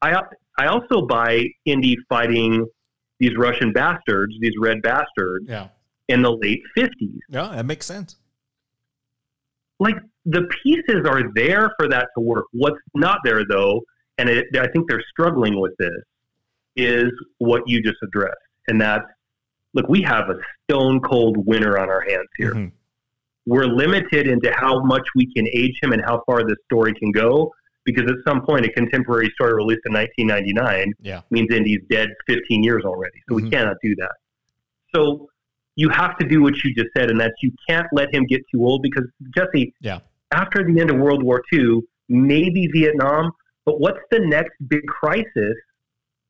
I 0.01 0.21
I 0.57 0.67
also 0.67 1.05
buy 1.07 1.45
Indy 1.65 1.95
fighting 2.09 2.67
these 3.19 3.37
Russian 3.37 3.71
bastards, 3.71 4.35
these 4.41 4.53
red 4.59 4.81
bastards, 4.81 5.45
Yeah. 5.47 5.69
in 6.09 6.21
the 6.23 6.31
late 6.31 6.61
50s. 6.77 6.89
Yeah, 7.29 7.49
that 7.55 7.65
makes 7.65 7.85
sense. 7.85 8.17
like 9.79 9.95
the 10.25 10.47
pieces 10.63 11.07
are 11.07 11.23
there 11.33 11.71
for 11.79 11.87
that 11.87 12.07
to 12.15 12.21
work. 12.21 12.45
What's 12.51 12.77
not 12.93 13.19
there 13.23 13.43
though, 13.49 13.81
and 14.19 14.29
it, 14.29 14.45
I 14.55 14.67
think 14.67 14.87
they're 14.89 15.03
struggling 15.09 15.59
with 15.59 15.71
this, 15.79 15.89
is 16.75 17.09
what 17.39 17.63
you 17.67 17.81
just 17.81 17.97
addressed, 18.03 18.35
and 18.67 18.79
that's 18.79 19.05
look, 19.73 19.87
we 19.87 20.01
have 20.01 20.29
a 20.29 20.35
stone 20.69 20.99
cold 20.99 21.37
winner 21.47 21.77
on 21.79 21.89
our 21.89 22.01
hands 22.01 22.27
here. 22.37 22.53
Mhm. 22.53 22.71
We're 23.45 23.65
limited 23.65 24.27
into 24.27 24.51
how 24.55 24.83
much 24.83 25.03
we 25.15 25.31
can 25.33 25.47
age 25.51 25.77
him 25.81 25.91
and 25.93 26.01
how 26.03 26.23
far 26.25 26.43
this 26.43 26.57
story 26.65 26.93
can 26.93 27.11
go. 27.11 27.51
Because 27.83 28.03
at 28.11 28.17
some 28.27 28.45
point, 28.45 28.65
a 28.65 28.69
contemporary 28.71 29.31
story 29.33 29.53
released 29.55 29.81
in 29.85 29.93
1999 29.93 30.93
Yeah. 31.01 31.21
means 31.31 31.51
Indy's 31.51 31.79
dead 31.89 32.09
15 32.27 32.63
years 32.63 32.83
already. 32.85 33.19
So 33.27 33.35
Mhm. 33.35 33.41
we 33.43 33.49
cannot 33.49 33.77
do 33.83 33.95
that. 33.95 34.11
So 34.93 35.27
you 35.75 35.89
have 35.89 36.15
to 36.17 36.27
do 36.27 36.43
what 36.43 36.63
you 36.63 36.75
just 36.75 36.89
said, 36.95 37.09
and 37.09 37.19
that's 37.19 37.33
you 37.41 37.51
can't 37.67 37.87
let 37.91 38.13
him 38.13 38.25
get 38.25 38.41
too 38.53 38.63
old 38.63 38.83
because 38.83 39.05
Jesse, 39.35 39.73
Yeah. 39.81 39.99
after 40.31 40.63
the 40.63 40.79
end 40.79 40.91
of 40.91 40.97
World 40.97 41.23
War 41.23 41.41
II, 41.51 41.79
maybe 42.07 42.67
Vietnam, 42.67 43.31
but 43.65 43.79
what's 43.79 43.99
the 44.11 44.19
next 44.19 44.53
big 44.67 44.85
crisis 44.85 45.55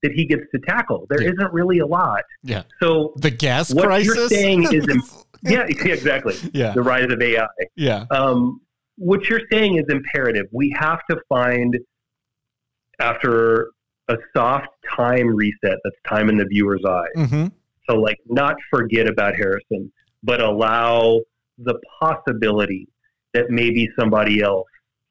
that 0.03 0.13
he 0.13 0.25
gets 0.25 0.43
to 0.53 0.59
tackle? 0.67 1.05
There 1.09 1.21
Yeah. 1.21 1.31
not 1.35 1.51
really 1.53 1.79
a 1.79 1.85
lot. 1.85 2.23
Yeah. 2.43 2.63
So 2.81 3.13
The 3.17 3.31
gas 3.31 3.73
what 3.73 3.85
crisis. 3.87 4.15
you're 4.15 4.27
saying 4.29 4.63
is, 4.71 4.85
yeah, 5.43 5.65
exactly, 5.67 6.35
yeah. 6.53 6.71
the 6.73 6.81
rise 6.81 7.11
of 7.11 7.21
AI. 7.21 7.47
Yeah. 7.75 8.05
Um, 8.11 8.61
what 8.97 9.27
you're 9.29 9.41
saying 9.51 9.77
is 9.77 9.85
imperative. 9.89 10.45
We 10.51 10.75
have 10.77 10.99
to 11.09 11.17
find, 11.27 11.77
after 12.99 13.71
a 14.07 14.17
soft 14.35 14.67
time 14.95 15.27
reset, 15.35 15.77
that's 15.83 15.95
time 16.07 16.29
in 16.29 16.37
the 16.37 16.45
viewer's 16.45 16.83
eye. 16.85 17.07
Mm-hmm. 17.17 17.47
So, 17.89 17.95
like, 17.95 18.17
not 18.27 18.55
forget 18.69 19.07
about 19.09 19.35
Harrison, 19.35 19.91
but 20.23 20.41
allow 20.41 21.21
the 21.57 21.79
possibility 21.99 22.87
that 23.33 23.49
maybe 23.49 23.89
somebody 23.99 24.41
else 24.41 24.67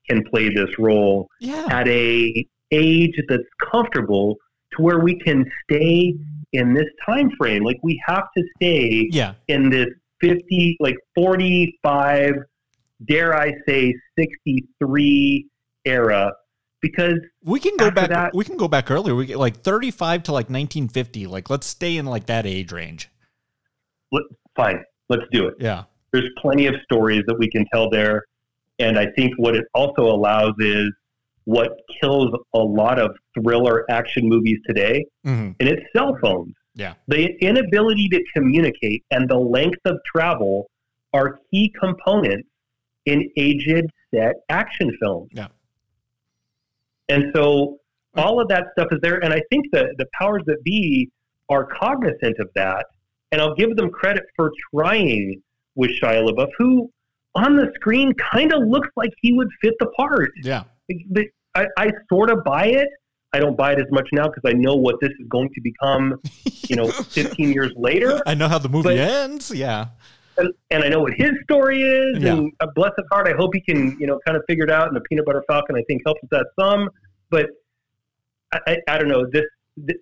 can 0.08 0.22
play 0.24 0.48
this 0.54 0.70
role 0.78 1.28
Yeah. 1.40 1.66
at 1.70 1.88
a 1.88 2.46
age 2.70 3.20
that's 3.28 3.42
comfortable 3.70 4.36
to 4.76 4.82
where 4.82 5.00
we 5.00 5.18
can 5.18 5.44
stay 5.64 6.14
in 6.52 6.74
this 6.74 6.86
time 7.04 7.30
frame. 7.38 7.64
Like 7.64 7.78
we 7.82 8.00
have 8.06 8.24
to 8.36 8.44
stay 8.56 9.08
Yeah. 9.10 9.34
in 9.48 9.70
this 9.70 9.88
50, 10.20 10.76
like 10.80 10.96
45, 11.14 12.32
dare 13.06 13.34
I 13.36 13.52
say 13.66 13.94
63 14.18 15.46
era 15.84 16.32
because 16.82 17.18
We 17.44 17.60
can 17.60 17.76
go 17.76 17.90
back. 17.90 18.10
that- 18.10 18.34
we 18.34 18.44
can 18.44 18.56
go 18.56 18.68
back 18.68 18.90
earlier. 18.90 19.14
We 19.14 19.26
get 19.26 19.38
like 19.38 19.56
35 19.56 20.22
to 20.24 20.32
like 20.32 20.50
1950. 20.50 21.26
Like 21.26 21.50
let's 21.50 21.66
stay 21.66 21.96
in 21.96 22.06
like 22.06 22.26
that 22.26 22.46
age 22.46 22.72
range. 22.72 23.08
let, 24.12 24.24
fine, 24.56 24.82
let's 25.08 25.22
do 25.32 25.46
it. 25.46 25.54
Yeah. 25.60 25.84
There's 26.12 26.28
plenty 26.38 26.66
of 26.66 26.74
stories 26.84 27.22
that 27.28 27.38
we 27.38 27.48
can 27.48 27.64
tell 27.72 27.88
there. 27.90 28.24
And 28.78 28.98
I 28.98 29.06
think 29.16 29.32
what 29.36 29.54
it 29.54 29.64
also 29.74 30.02
allows 30.02 30.52
is 30.58 30.90
what 31.44 31.70
kills 32.00 32.34
a 32.54 32.58
lot 32.58 32.98
of 32.98 33.14
thriller 33.38 33.84
action 33.90 34.28
movies 34.28 34.58
today, 34.66 35.04
hmm 35.24 35.50
and 35.60 35.68
it's 35.68 35.82
cell 35.96 36.16
phones. 36.22 36.54
Yeah. 36.80 36.94
The 37.08 37.36
inability 37.42 38.08
to 38.08 38.24
communicate 38.34 39.04
and 39.10 39.28
the 39.28 39.36
length 39.36 39.80
of 39.84 39.98
travel 40.06 40.70
are 41.12 41.38
key 41.50 41.72
components 41.78 42.48
in 43.04 43.30
aged 43.36 43.90
set 44.14 44.36
action 44.48 44.96
films. 44.98 45.28
Yeah. 45.34 45.48
And 47.10 47.24
so 47.34 47.78
all 48.16 48.40
of 48.40 48.48
that 48.48 48.68
stuff 48.72 48.88
is 48.92 48.98
there. 49.02 49.22
And 49.22 49.34
I 49.34 49.42
think 49.50 49.66
that 49.72 49.88
the 49.98 50.06
powers 50.18 50.42
that 50.46 50.64
be 50.64 51.10
are 51.50 51.66
cognizant 51.66 52.38
of 52.38 52.48
that. 52.54 52.86
And 53.30 53.42
I'll 53.42 53.54
give 53.54 53.76
them 53.76 53.90
credit 53.90 54.24
for 54.34 54.50
trying 54.74 55.42
with 55.74 55.90
Shia 56.00 56.26
LaBeouf, 56.26 56.48
who 56.56 56.90
on 57.34 57.56
the 57.56 57.70
screen 57.74 58.14
kind 58.14 58.54
of 58.54 58.62
looks 58.66 58.88
like 58.96 59.10
he 59.20 59.34
would 59.34 59.48
fit 59.60 59.74
the 59.80 59.86
part. 59.98 60.30
Yeah. 60.42 60.64
I, 61.54 61.66
I 61.76 61.90
sort 62.08 62.30
of 62.30 62.42
buy 62.42 62.66
it. 62.66 62.88
I 63.32 63.38
don't 63.38 63.56
buy 63.56 63.72
it 63.72 63.78
as 63.78 63.86
much 63.90 64.08
now 64.12 64.26
because 64.26 64.42
I 64.44 64.52
know 64.52 64.74
what 64.74 64.96
this 65.00 65.10
is 65.10 65.26
going 65.28 65.50
to 65.54 65.60
become, 65.60 66.20
you 66.68 66.76
know, 66.76 66.88
15 66.90 67.52
years 67.52 67.72
later. 67.76 68.20
I 68.26 68.34
know 68.34 68.48
how 68.48 68.58
the 68.58 68.68
movie 68.68 68.88
But- 68.88 68.98
ends. 68.98 69.50
Yeah. 69.50 69.86
And, 70.38 70.52
and 70.70 70.82
I 70.82 70.88
know 70.88 71.00
what 71.00 71.12
his 71.14 71.32
story 71.44 71.82
is. 71.82 72.22
Yeah. 72.22 72.32
And 72.32 72.52
uh, 72.60 72.66
bless 72.74 72.92
his 72.96 73.04
heart, 73.12 73.28
I 73.28 73.32
hope 73.36 73.50
he 73.54 73.60
can, 73.60 73.96
you 74.00 74.06
know, 74.06 74.18
kind 74.26 74.36
of 74.38 74.42
figure 74.48 74.64
it 74.64 74.70
out. 74.70 74.88
And 74.88 74.96
the 74.96 75.00
Peanut 75.02 75.26
Butter 75.26 75.44
Falcon, 75.46 75.76
I 75.76 75.82
think, 75.86 76.02
helps 76.06 76.20
with 76.22 76.30
that 76.30 76.46
some. 76.58 76.88
But 77.30 77.50
I, 78.52 78.58
I, 78.66 78.76
I 78.88 78.98
don't 78.98 79.08
know. 79.08 79.24
This, 79.26 79.42
th- 79.42 79.44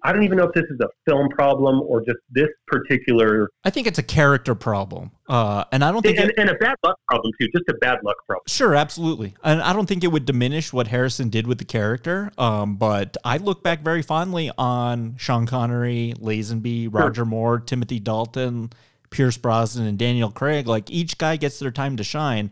I 0.05 0.13
don't 0.13 0.23
even 0.23 0.39
know 0.39 0.45
if 0.45 0.53
this 0.55 0.65
is 0.71 0.79
a 0.81 0.89
film 1.09 1.29
problem 1.29 1.81
or 1.83 2.01
just 2.01 2.19
this 2.31 2.49
particular, 2.67 3.49
I 3.65 3.71
think 3.71 3.87
it's 3.87 3.99
a 3.99 4.03
character 4.03 4.55
problem. 4.55 5.11
Uh, 5.29 5.65
and 5.73 5.85
I 5.85 5.93
don't 5.93 6.03
think 6.03 6.19
and, 6.19 6.31
it, 6.31 6.39
and 6.39 6.51
a 6.51 6.55
bad 6.55 6.77
luck 6.83 6.97
problem 7.09 7.33
too. 7.41 7.49
Just 7.55 7.69
a 7.69 7.75
bad 7.75 7.99
luck 8.03 8.17
problem. 8.27 8.45
Sure, 8.47 8.75
absolutely. 8.75 9.35
And 9.45 9.61
I 9.61 9.73
don't 9.73 9.87
think 9.87 10.05
it 10.05 10.09
would 10.09 10.25
diminish 10.25 10.73
what 10.73 10.89
Harrison 10.89 11.29
did 11.29 11.47
with 11.47 11.59
the 11.59 11.65
character. 11.65 12.31
Um, 12.39 12.77
but 12.77 13.17
I 13.25 13.37
look 13.37 13.63
back 13.63 13.83
very 13.83 14.03
fondly 14.03 14.51
on 14.57 15.17
Sean 15.19 15.47
Connery, 15.47 16.15
Lazenby, 16.19 16.89
Roger 16.93 17.25
Moore, 17.25 17.61
Timothy 17.61 18.01
Dalton, 18.01 18.71
Pierce 19.11 19.37
Brosnan, 19.37 19.87
and 19.87 19.99
Daniel 19.99 20.31
Craig. 20.31 20.67
Like 20.67 20.91
each 20.91 21.19
guy 21.19 21.37
gets 21.37 21.59
their 21.59 21.71
time 21.71 21.97
to 21.97 22.05
shine. 22.05 22.51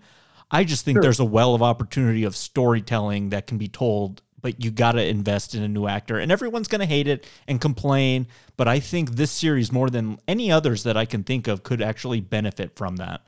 I 0.50 0.64
just 0.64 0.84
think 0.84 0.96
Sure. 0.96 1.02
there's 1.02 1.20
a 1.20 1.24
well 1.24 1.54
of 1.54 1.62
opportunity 1.62 2.24
of 2.24 2.36
storytelling 2.36 3.30
that 3.30 3.46
can 3.46 3.58
be 3.58 3.68
told, 3.68 4.22
but 4.46 4.62
you 4.64 4.70
got 4.70 4.92
to 4.92 5.04
invest 5.04 5.56
in 5.56 5.62
a 5.64 5.68
new 5.68 5.88
actor. 5.88 6.20
And 6.20 6.30
everyone's 6.30 6.68
going 6.68 6.78
to 6.80 6.86
hate 6.86 7.08
it 7.08 7.26
and 7.48 7.60
complain. 7.60 8.28
But 8.56 8.68
I 8.68 8.78
think 8.78 9.10
this 9.16 9.32
series, 9.32 9.72
more 9.72 9.90
than 9.90 10.20
any 10.28 10.52
others 10.52 10.84
that 10.84 10.96
I 10.96 11.04
can 11.04 11.24
think 11.24 11.48
of, 11.48 11.64
could 11.64 11.82
actually 11.82 12.20
benefit 12.20 12.76
from 12.76 12.94
that. 12.98 13.22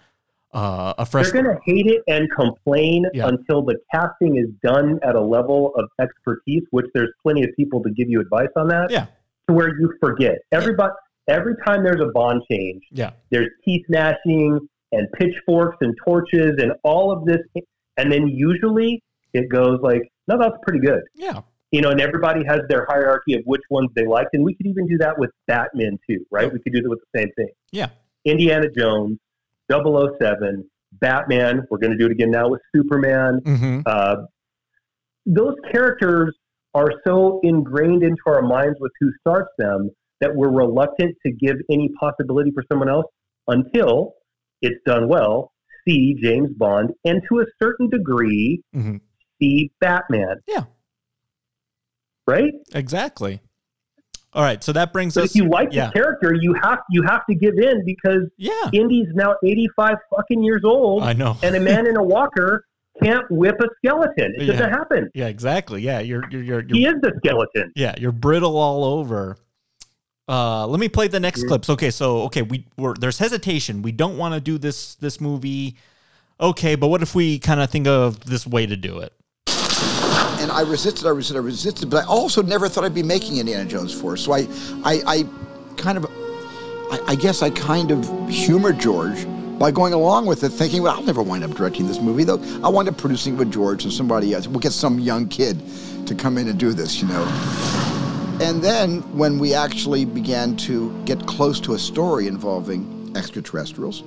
Uh, 0.54 0.94
a 0.96 1.04
fresh. 1.04 1.32
They're 1.32 1.42
going 1.42 1.56
to 1.56 1.60
hate 1.64 1.86
it 1.88 2.02
and 2.06 2.30
complain 2.30 3.04
Yeah. 3.12 3.26
until 3.26 3.62
the 3.62 3.78
casting 3.92 4.36
is 4.36 4.46
done 4.62 5.00
at 5.02 5.16
a 5.16 5.20
level 5.20 5.72
of 5.74 5.88
expertise, 6.00 6.62
which 6.70 6.86
there's 6.94 7.10
plenty 7.20 7.42
of 7.42 7.50
people 7.56 7.82
to 7.82 7.90
give 7.90 8.08
you 8.08 8.20
advice 8.20 8.46
on 8.54 8.68
that. 8.68 8.92
Yeah. 8.92 9.06
To 9.48 9.54
where 9.54 9.70
you 9.80 9.92
forget 10.00 10.38
everybody. 10.52 10.92
Every 11.26 11.56
time 11.66 11.82
there's 11.82 12.00
a 12.00 12.12
bond 12.14 12.42
change, 12.48 12.84
Yeah. 12.92 13.10
there's 13.30 13.48
teeth 13.64 13.84
gnashing 13.88 14.60
and 14.92 15.08
pitchforks 15.18 15.78
and 15.80 15.96
torches 16.06 16.62
and 16.62 16.74
all 16.84 17.10
of 17.10 17.24
this, 17.26 17.40
and 17.96 18.12
then 18.12 18.28
usually 18.28 19.02
it 19.34 19.48
goes 19.48 19.80
like, 19.82 20.08
no, 20.28 20.38
that's 20.38 20.56
pretty 20.62 20.80
good. 20.80 21.00
Yeah. 21.14 21.40
You 21.70 21.80
know, 21.82 21.90
and 21.90 22.00
everybody 22.00 22.44
has 22.46 22.60
their 22.68 22.86
hierarchy 22.88 23.34
of 23.34 23.42
which 23.44 23.60
ones 23.70 23.90
they 23.94 24.06
liked, 24.06 24.30
and 24.34 24.42
we 24.44 24.54
could 24.54 24.66
even 24.66 24.86
do 24.86 24.96
that 24.98 25.18
with 25.18 25.30
Batman 25.46 25.98
too, 26.08 26.24
right? 26.30 26.44
Yep. 26.44 26.52
We 26.52 26.58
could 26.60 26.72
do 26.72 26.82
that 26.82 26.88
with 26.88 27.00
the 27.12 27.18
same 27.20 27.30
thing. 27.36 27.48
Yeah. 27.72 27.88
Indiana 28.24 28.66
Jones, 28.76 29.18
007, 29.70 30.64
Batman. 30.92 31.66
We're 31.70 31.78
going 31.78 31.92
to 31.92 31.98
do 31.98 32.06
it 32.06 32.12
again 32.12 32.30
now 32.30 32.48
with 32.48 32.60
Superman. 32.74 33.40
Mm-hmm. 33.44 33.80
Uh, 33.84 34.16
those 35.26 35.54
characters 35.70 36.34
are 36.74 36.90
so 37.06 37.40
ingrained 37.42 38.02
into 38.02 38.22
our 38.26 38.42
minds 38.42 38.78
with 38.80 38.92
who 39.00 39.10
starts 39.20 39.50
them 39.58 39.90
that 40.20 40.34
we're 40.34 40.50
reluctant 40.50 41.14
to 41.26 41.32
give 41.32 41.56
any 41.70 41.90
possibility 42.00 42.50
for 42.52 42.64
someone 42.70 42.88
else 42.88 43.06
until 43.46 44.14
it's 44.62 44.80
done 44.86 45.08
well. 45.08 45.52
See 45.86 46.14
James 46.22 46.50
Bond, 46.56 46.90
and 47.04 47.22
to 47.30 47.40
a 47.40 47.44
certain 47.62 47.88
degree, 47.88 48.62
Mhm. 48.74 49.00
See 49.40 49.70
Batman. 49.80 50.36
Yeah. 50.46 50.64
Right. 52.26 52.52
Exactly. 52.74 53.40
All 54.34 54.42
right, 54.42 54.62
so 54.62 54.72
that 54.74 54.92
brings 54.92 55.14
But 55.14 55.24
us. 55.24 55.30
if 55.30 55.36
you 55.36 55.48
like 55.48 55.70
yeah. 55.72 55.86
the 55.86 55.92
character, 55.92 56.34
you 56.38 56.52
have 56.62 56.80
you 56.90 57.02
have 57.02 57.24
to 57.26 57.34
give 57.34 57.54
in 57.58 57.82
because 57.86 58.24
yeah, 58.36 58.52
Indy's 58.74 59.08
now 59.14 59.34
eighty 59.44 59.66
five 59.74 59.96
fucking 60.14 60.44
years 60.44 60.62
old. 60.64 61.02
I 61.02 61.14
know. 61.14 61.38
and 61.42 61.56
a 61.56 61.60
man 61.60 61.86
in 61.86 61.96
a 61.96 62.02
walker 62.02 62.66
can't 63.02 63.24
whip 63.30 63.56
a 63.60 63.66
skeleton. 63.78 64.34
It 64.36 64.44
doesn't 64.46 64.70
happen. 64.70 65.10
yeah, 65.14 65.28
exactly. 65.28 65.80
Yeah, 65.80 66.00
you're 66.00 66.28
you're 66.30 66.42
you're, 66.42 66.62
He 66.68 66.82
you're 66.82 66.94
is 66.96 67.00
the 67.00 67.12
skeleton. 67.24 67.72
yeah, 67.74 67.94
you're 67.98 68.12
brittle 68.12 68.58
all 68.58 68.84
over. 68.84 69.38
Uh, 70.28 70.66
let 70.66 70.78
me 70.78 70.90
play 70.90 71.08
the 71.08 71.18
next 71.18 71.40
Yeah. 71.42 71.48
clips. 71.48 71.70
Okay, 71.70 71.90
so 71.90 72.22
okay, 72.24 72.42
we 72.42 72.66
we're, 72.76 72.94
there's 72.94 73.18
hesitation. 73.18 73.80
We 73.80 73.92
don't 73.92 74.18
want 74.18 74.34
to 74.34 74.40
do 74.40 74.58
this 74.58 74.94
this 74.96 75.22
movie. 75.22 75.76
Okay, 76.38 76.74
but 76.74 76.88
what 76.88 77.00
if 77.00 77.14
we 77.14 77.38
kind 77.38 77.60
of 77.60 77.70
think 77.70 77.86
of 77.86 78.20
this 78.26 78.46
way 78.46 78.66
to 78.66 78.76
do 78.76 78.98
it? 78.98 79.14
And 80.48 80.56
I 80.56 80.62
resisted, 80.62 81.06
I 81.06 81.10
resisted, 81.10 81.36
I 81.36 81.40
resisted, 81.40 81.90
but 81.90 82.04
I 82.04 82.06
also 82.06 82.42
never 82.42 82.68
thought 82.68 82.84
I'd 82.84 82.94
be 82.94 83.02
making 83.02 83.36
Indiana 83.36 83.68
Jones 83.68 83.92
4. 83.92 84.16
So 84.16 84.32
I, 84.32 84.48
I, 84.82 85.02
I 85.06 85.24
kind 85.76 85.98
of, 85.98 86.06
I, 86.90 87.00
I 87.08 87.14
guess 87.14 87.42
I 87.42 87.50
kind 87.50 87.90
of 87.90 88.08
humored 88.30 88.78
George 88.78 89.26
by 89.58 89.70
going 89.70 89.92
along 89.92 90.24
with 90.24 90.44
it, 90.44 90.50
thinking, 90.50 90.82
well, 90.82 90.94
I'll 90.94 91.02
never 91.02 91.22
wind 91.22 91.44
up 91.44 91.50
directing 91.50 91.86
this 91.86 92.00
movie, 92.00 92.24
though. 92.24 92.42
I'll 92.64 92.72
wind 92.72 92.88
up 92.88 92.96
producing 92.96 93.34
it 93.34 93.36
with 93.36 93.52
George 93.52 93.84
and 93.84 93.92
somebody 93.92 94.32
else. 94.32 94.46
We'll 94.46 94.60
get 94.60 94.72
some 94.72 94.98
young 94.98 95.28
kid 95.28 95.60
to 96.06 96.14
come 96.14 96.38
in 96.38 96.48
and 96.48 96.58
do 96.58 96.72
this, 96.72 97.02
you 97.02 97.08
know. 97.08 97.24
And 98.40 98.62
then 98.62 99.00
when 99.18 99.38
we 99.38 99.52
actually 99.52 100.06
began 100.06 100.56
to 100.58 100.98
get 101.04 101.26
close 101.26 101.60
to 101.60 101.74
a 101.74 101.78
story 101.78 102.26
involving 102.26 103.12
extraterrestrials, 103.16 104.02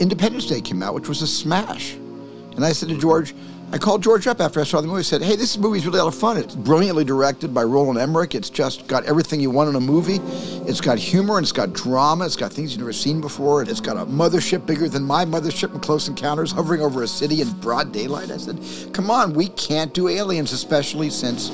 Independence 0.00 0.46
Day 0.46 0.62
came 0.62 0.82
out, 0.82 0.94
which 0.94 1.08
was 1.08 1.20
a 1.20 1.26
smash. 1.26 1.92
And 1.92 2.64
I 2.64 2.72
said 2.72 2.88
to 2.88 2.98
George, 2.98 3.34
I 3.74 3.78
called 3.78 4.02
George 4.02 4.26
up 4.26 4.38
after 4.42 4.60
I 4.60 4.64
saw 4.64 4.82
the 4.82 4.86
movie. 4.86 4.98
I 4.98 5.02
said, 5.02 5.22
"Hey, 5.22 5.34
this 5.34 5.56
movie's 5.56 5.86
really 5.86 5.98
a 5.98 6.04
lot 6.04 6.12
of 6.12 6.20
fun. 6.20 6.36
It's 6.36 6.54
brilliantly 6.54 7.04
directed 7.04 7.54
by 7.54 7.62
Roland 7.62 7.98
Emmerich. 7.98 8.34
It's 8.34 8.50
just 8.50 8.86
got 8.86 9.02
everything 9.06 9.40
you 9.40 9.50
want 9.50 9.70
in 9.70 9.76
a 9.76 9.80
movie. 9.80 10.20
It's 10.68 10.82
got 10.82 10.98
humor 10.98 11.38
and 11.38 11.44
it's 11.44 11.52
got 11.52 11.72
drama. 11.72 12.26
It's 12.26 12.36
got 12.36 12.52
things 12.52 12.72
you've 12.72 12.80
never 12.80 12.92
seen 12.92 13.22
before. 13.22 13.62
It's 13.62 13.80
got 13.80 13.96
a 13.96 14.04
mothership 14.04 14.66
bigger 14.66 14.90
than 14.90 15.04
my 15.04 15.24
mothership 15.24 15.72
in 15.72 15.80
Close 15.80 16.06
Encounters, 16.06 16.52
hovering 16.52 16.82
over 16.82 17.02
a 17.02 17.08
city 17.08 17.40
in 17.40 17.50
broad 17.60 17.92
daylight." 17.92 18.30
I 18.30 18.36
said, 18.36 18.60
"Come 18.92 19.10
on, 19.10 19.32
we 19.32 19.48
can't 19.48 19.94
do 19.94 20.06
aliens, 20.06 20.52
especially 20.52 21.08
since 21.08 21.50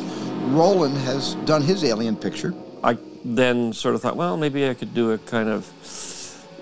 Roland 0.49 0.97
has 0.99 1.37
done 1.45 1.63
his 1.63 1.85
alien 1.85 2.17
picture." 2.17 2.53
I 2.83 2.99
then 3.25 3.73
sort 3.73 3.95
of 3.95 4.03
thought, 4.03 4.17
well, 4.17 4.37
maybe 4.37 4.69
I 4.69 4.75
could 4.75 4.93
do 4.93 5.13
a 5.13 5.19
kind 5.19 5.49
of, 5.49 5.71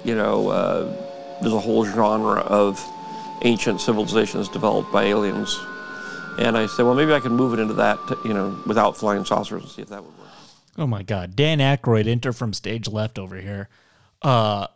you 0.04 0.14
know, 0.14 0.48
uh, 0.48 0.92
there's 1.40 1.54
a 1.54 1.60
whole 1.60 1.86
genre 1.86 2.40
of 2.40 2.78
ancient 3.42 3.80
civilizations 3.80 4.48
developed 4.48 4.90
by 4.92 5.04
aliens. 5.04 5.58
And 6.38 6.56
I 6.56 6.66
said, 6.66 6.84
well, 6.84 6.94
maybe 6.94 7.12
I 7.14 7.20
can 7.20 7.32
move 7.32 7.54
it 7.54 7.60
into 7.60 7.74
that, 7.74 7.98
you 8.24 8.34
know, 8.34 8.58
without 8.66 8.96
flying 8.96 9.24
saucers 9.24 9.62
and 9.62 9.70
see 9.70 9.82
if 9.82 9.88
that 9.88 10.02
would 10.04 10.18
work. 10.18 10.28
Oh 10.78 10.86
my 10.86 11.02
God, 11.02 11.34
Dan 11.36 11.58
Aykroyd 11.58 12.06
enter 12.06 12.32
from 12.32 12.52
stage 12.52 12.88
left 12.88 13.18
over 13.18 13.36
here. 13.36 13.68
Uh, 14.22 14.66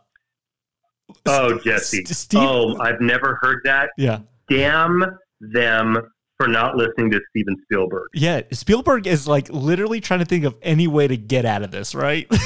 Oh, 1.25 1.59
Jesse. 1.59 2.05
Steve- 2.05 2.39
Oh, 2.41 2.79
I've 2.79 3.01
never 3.01 3.37
heard 3.41 3.59
that. 3.65 3.89
yeah, 3.97 4.19
Damn 4.49 5.03
them 5.41 5.97
for 6.37 6.47
not 6.47 6.75
listening 6.77 7.11
to 7.11 7.19
Steven 7.29 7.55
Spielberg. 7.63 8.07
yeah. 8.13 8.41
Spielberg 8.51 9.05
is 9.05 9.27
like 9.27 9.49
literally 9.49 9.99
trying 10.01 10.19
to 10.21 10.25
think 10.25 10.45
of 10.45 10.55
any 10.61 10.87
way 10.87 11.07
to 11.07 11.17
get 11.17 11.45
out 11.45 11.61
of 11.63 11.71
this, 11.71 11.93
right? 11.93 12.27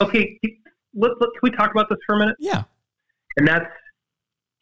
Okay, 0.00 0.38
let, 0.94 1.12
let, 1.20 1.30
can 1.32 1.40
we 1.42 1.50
talk 1.50 1.70
about 1.70 1.88
this 1.88 1.98
for 2.06 2.16
a 2.16 2.18
minute? 2.18 2.36
yeah, 2.38 2.64
And 3.38 3.48
that's 3.48 3.64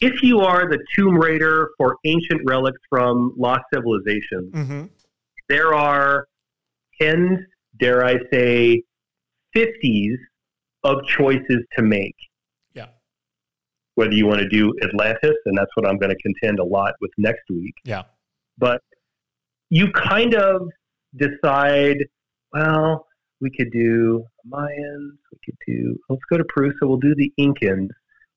if 0.01 0.22
you 0.22 0.40
are 0.40 0.68
the 0.68 0.78
Tomb 0.95 1.16
Raider 1.16 1.70
for 1.76 1.97
ancient 2.05 2.42
relics 2.45 2.80
from 2.88 3.34
lost 3.36 3.62
civilizations, 3.72 4.53
mm-hmm. 4.53 4.84
there 5.49 5.74
are 5.74 6.26
tens, 7.01 7.38
dare 7.78 8.05
I 8.05 8.16
say, 8.32 8.82
fifties 9.53 10.18
of 10.82 10.99
choices 11.07 11.64
to 11.76 11.82
make. 11.82 12.16
Yeah. 12.74 12.88
Whether 13.95 14.14
you 14.14 14.26
want 14.26 14.40
to 14.40 14.49
do 14.49 14.72
Atlantis, 14.82 15.36
and 15.47 15.57
that's 15.57 15.70
what 15.74 15.86
I'm 15.86 15.99
going 15.99 16.14
to 16.14 16.22
contend 16.22 16.59
a 16.59 16.64
lot 16.64 16.95
with 17.01 17.11
next 17.16 17.45
week. 17.49 17.74
yeah, 17.84 18.03
But 18.59 18.80
you 19.70 19.90
kind 19.92 20.34
of 20.34 20.68
decide, 21.16 21.99
well, 22.53 23.07
we 23.40 23.51
could 23.51 23.70
do 23.72 24.24
Mayans, 24.47 25.16
we 25.32 25.38
could 25.45 25.57
do, 25.66 25.97
let's 26.09 26.22
go 26.30 26.36
to 26.36 26.45
Peru, 26.45 26.72
so 26.80 26.88
we'll 26.88 26.99
do 26.99 27.14
the 27.14 27.32
Incans. 27.38 27.88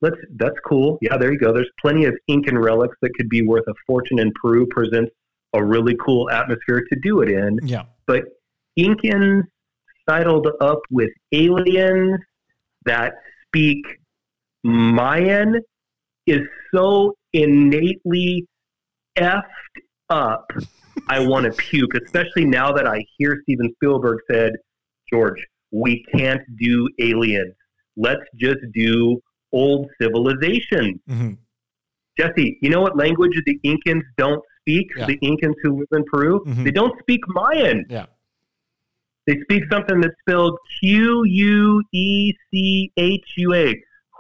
Let's, 0.01 0.17
that's 0.35 0.57
cool. 0.65 0.99
Yeah, 1.01 1.17
there 1.17 1.31
you 1.31 1.39
go. 1.39 1.51
There's 1.51 1.69
plenty 1.81 2.05
of 2.05 2.15
Incan 2.27 2.57
relics 2.57 2.95
that 3.01 3.11
could 3.15 3.29
be 3.29 3.41
worth 3.41 3.63
a 3.67 3.73
fortune, 3.85 4.19
and 4.19 4.31
Peru 4.35 4.67
presents 4.67 5.11
a 5.53 5.63
really 5.63 5.95
cool 6.03 6.29
atmosphere 6.29 6.83
to 6.91 6.99
do 7.01 7.21
it 7.21 7.29
in. 7.29 7.59
Yeah. 7.63 7.83
But 8.05 8.25
Incans 8.77 9.43
sidled 10.07 10.47
up 10.61 10.79
with 10.91 11.09
aliens 11.31 12.19
that 12.85 13.15
speak 13.47 13.83
Mayan 14.63 15.61
is 16.25 16.41
so 16.73 17.15
innately 17.33 18.45
effed 19.17 19.41
up. 20.09 20.51
I 21.07 21.19
want 21.19 21.45
to 21.45 21.51
puke, 21.51 21.93
especially 21.95 22.45
now 22.45 22.71
that 22.73 22.87
I 22.87 23.03
hear 23.17 23.39
Steven 23.43 23.71
Spielberg 23.75 24.19
said, 24.29 24.53
George, 25.11 25.45
we 25.71 26.03
can't 26.13 26.41
do 26.59 26.89
aliens. 26.99 27.53
Let's 27.95 28.23
just 28.35 28.59
do 28.73 29.19
old 29.51 29.89
civilizations. 30.01 30.99
Mm-hmm. 31.09 31.33
Jesse, 32.19 32.57
you 32.61 32.69
know 32.69 32.81
what 32.81 32.97
language 32.97 33.39
the 33.45 33.59
Incans 33.63 34.01
don't 34.17 34.43
speak? 34.61 34.87
Yeah. 34.97 35.05
The 35.05 35.17
Incans 35.19 35.53
who 35.61 35.79
live 35.79 35.87
in 35.91 36.03
Peru? 36.11 36.43
Mhm. 36.45 36.63
They 36.63 36.71
don't 36.71 36.97
speak 36.99 37.21
Mayan. 37.27 37.85
Yeah. 37.89 38.07
They 39.27 39.39
speak 39.41 39.63
something 39.71 40.01
that's 40.01 40.15
spelled 40.21 40.57
Q 40.79 41.23
U 41.25 41.83
E 41.93 42.33
C 42.51 42.91
H 42.97 43.25
U 43.37 43.53
A. 43.53 43.75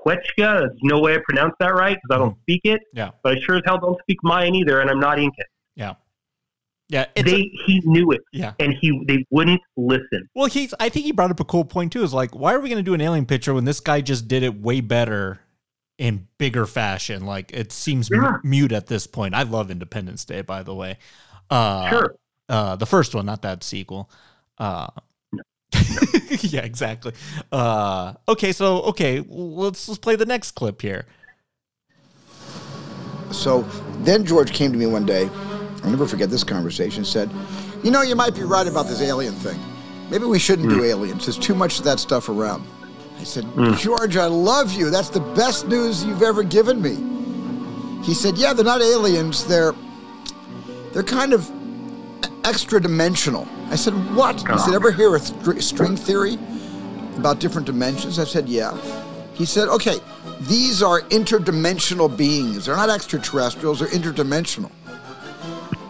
Quechua. 0.05 0.59
There's 0.59 0.71
no 0.83 0.99
way 0.99 1.15
I 1.15 1.17
pronounce 1.27 1.55
that 1.59 1.73
right 1.73 1.97
because 2.01 2.15
I 2.15 2.19
don't 2.19 2.37
speak 2.41 2.61
it. 2.65 2.81
Yeah. 2.93 3.11
But 3.23 3.37
I 3.37 3.39
sure 3.41 3.55
as 3.55 3.61
hell 3.65 3.79
don't 3.79 3.99
speak 4.01 4.17
Mayan 4.23 4.53
either, 4.55 4.79
and 4.79 4.89
I'm 4.89 4.99
not 4.99 5.17
Incan. 5.17 5.45
Yeah. 5.75 5.93
Yeah. 6.89 7.05
It's 7.15 7.29
They 7.29 7.51
he 7.65 7.81
knew 7.83 8.11
it, 8.11 8.21
yeah. 8.31 8.53
and 8.59 8.73
he 8.79 9.03
they 9.07 9.25
wouldn't 9.29 9.61
listen. 9.75 10.29
Well, 10.33 10.45
he's. 10.47 10.73
I 10.79 10.87
think 10.89 11.05
he 11.05 11.11
brought 11.11 11.31
up 11.31 11.39
a 11.39 11.45
cool 11.45 11.65
point 11.65 11.91
too. 11.91 12.01
Is 12.03 12.13
like, 12.13 12.33
why 12.35 12.53
are 12.53 12.59
we 12.59 12.69
going 12.69 12.79
to 12.79 12.83
do 12.83 12.93
an 12.93 13.01
alien 13.01 13.25
picture 13.25 13.53
when 13.53 13.65
this 13.65 13.79
guy 13.81 13.99
just 14.01 14.27
did 14.27 14.43
it 14.43 14.59
way 14.61 14.79
better 14.79 15.41
in 15.97 16.27
bigger 16.37 16.65
fashion? 16.65 17.25
Like, 17.25 17.51
it 17.53 17.73
seems 17.73 18.09
m- 18.11 18.39
mute 18.43 18.71
at 18.71 18.87
this 18.87 19.05
point. 19.05 19.35
I 19.35 19.43
love 19.43 19.69
Independence 19.69 20.23
Day, 20.23 20.41
by 20.41 20.63
the 20.63 20.73
way. 20.73 20.97
Uh, 21.49 21.89
Sure. 21.89 22.15
Uh, 22.47 22.75
the 22.77 22.85
first 22.85 23.13
one, 23.13 23.25
not 23.25 23.41
that 23.41 23.61
sequel. 23.63 24.09
Uh, 24.57 24.87
yeah, 26.39 26.61
exactly. 26.61 27.11
Uh, 27.51 28.13
okay, 28.29 28.53
so 28.53 28.81
okay, 28.83 29.21
let's 29.27 29.89
let's 29.89 29.99
play 29.99 30.15
the 30.15 30.25
next 30.25 30.51
clip 30.51 30.81
here. 30.81 31.05
So 33.31 33.63
then 34.03 34.25
George 34.25 34.53
came 34.53 34.71
to 34.71 34.77
me 34.77 34.85
one 34.85 35.05
day. 35.05 35.29
I'll 35.87 35.91
never 35.91 36.05
forget 36.05 36.29
this 36.29 36.43
conversation. 36.43 37.05
Said, 37.05 37.31
"You 37.81 37.91
know, 37.91 38.01
you 38.01 38.13
might 38.13 38.35
be 38.35 38.43
right 38.43 38.67
about 38.67 38.87
this 38.87 39.01
alien 39.01 39.33
thing. 39.35 39.57
Maybe 40.11 40.25
we 40.25 40.37
shouldn't 40.37 40.67
do 40.67 40.79
hmm. 40.79 40.83
aliens. 40.83 41.25
There's 41.25 41.37
too 41.37 41.55
much 41.55 41.79
of 41.79 41.85
that 41.85 41.97
stuff 41.97 42.27
around." 42.27 42.67
I 43.17 43.23
said, 43.23 43.45
hmm. 43.45 43.73
"George, 43.75 44.17
I 44.17 44.25
love 44.25 44.73
you. 44.73 44.89
That's 44.89 45.07
the 45.07 45.21
best 45.21 45.69
news 45.69 46.03
you've 46.03 46.23
ever 46.23 46.43
given 46.43 46.81
me." 46.81 46.97
He 48.03 48.13
said, 48.13 48.37
"Yeah, 48.37 48.51
they're 48.51 48.65
not 48.65 48.81
aliens. 48.81 49.45
They're 49.45 49.73
they're 50.91 51.03
kind 51.03 51.31
of 51.31 51.49
extra 52.43 52.81
dimensional." 52.81 53.47
I 53.69 53.77
said, 53.77 53.93
"What?" 54.13 54.41
He 54.41 54.47
ah. 54.49 54.57
said, 54.57 54.73
"Ever 54.73 54.91
hear 54.91 55.15
of 55.15 55.21
str- 55.21 55.61
string 55.61 55.95
theory 55.95 56.37
about 57.15 57.39
different 57.39 57.65
dimensions?" 57.65 58.19
I 58.19 58.25
said, 58.25 58.49
"Yeah." 58.49 58.77
He 59.35 59.45
said, 59.45 59.69
"Okay, 59.69 60.01
these 60.41 60.83
are 60.83 60.99
interdimensional 61.03 62.09
beings. 62.09 62.65
They're 62.65 62.75
not 62.75 62.89
extraterrestrials. 62.89 63.79
They're 63.79 63.87
interdimensional." 63.87 64.71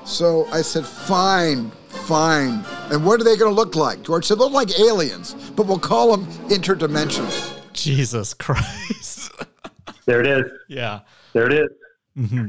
So 0.07 0.45
I 0.51 0.61
said, 0.61 0.85
"Fine, 0.85 1.69
fine. 1.89 2.63
And 2.91 3.05
what 3.05 3.19
are 3.19 3.23
they 3.25 3.35
going 3.35 3.51
to 3.51 3.55
look 3.55 3.75
like?" 3.75 4.01
George 4.03 4.25
said, 4.25 4.37
"Look 4.37 4.53
like 4.53 4.79
aliens, 4.79 5.33
but 5.55 5.67
we'll 5.67 5.79
call 5.79 6.15
them 6.15 6.25
interdimensional." 6.49 7.29
Jesus 7.73 8.33
Christ. 8.45 9.31
There 10.05 10.21
it 10.21 10.27
is. 10.27 10.43
yeah. 10.69 11.01
There 11.33 11.45
it 11.45 11.53
is. 11.53 11.67
Mm-hmm. 12.17 12.47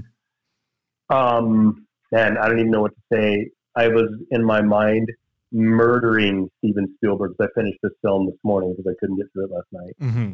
Um, 1.14 1.86
man, 2.12 2.38
I 2.38 2.48
don't 2.48 2.58
even 2.60 2.70
know 2.70 2.80
what 2.82 2.92
to 2.94 3.02
say. 3.16 3.50
I 3.74 3.88
was 3.88 4.08
in 4.30 4.44
my 4.44 4.62
mind 4.62 5.10
murdering 5.52 6.48
Steven 6.58 6.86
Spielberg. 6.96 7.32
'cause 7.36 7.48
I 7.48 7.60
finished 7.60 7.78
this 7.82 7.92
film 8.02 8.26
this 8.26 8.36
morning 8.44 8.74
because 8.76 8.90
I 8.90 8.94
couldn't 9.00 9.16
get 9.16 9.26
through 9.32 9.46
it 9.46 9.50
last 9.50 9.66
night. 9.72 9.94
hmm 9.98 10.32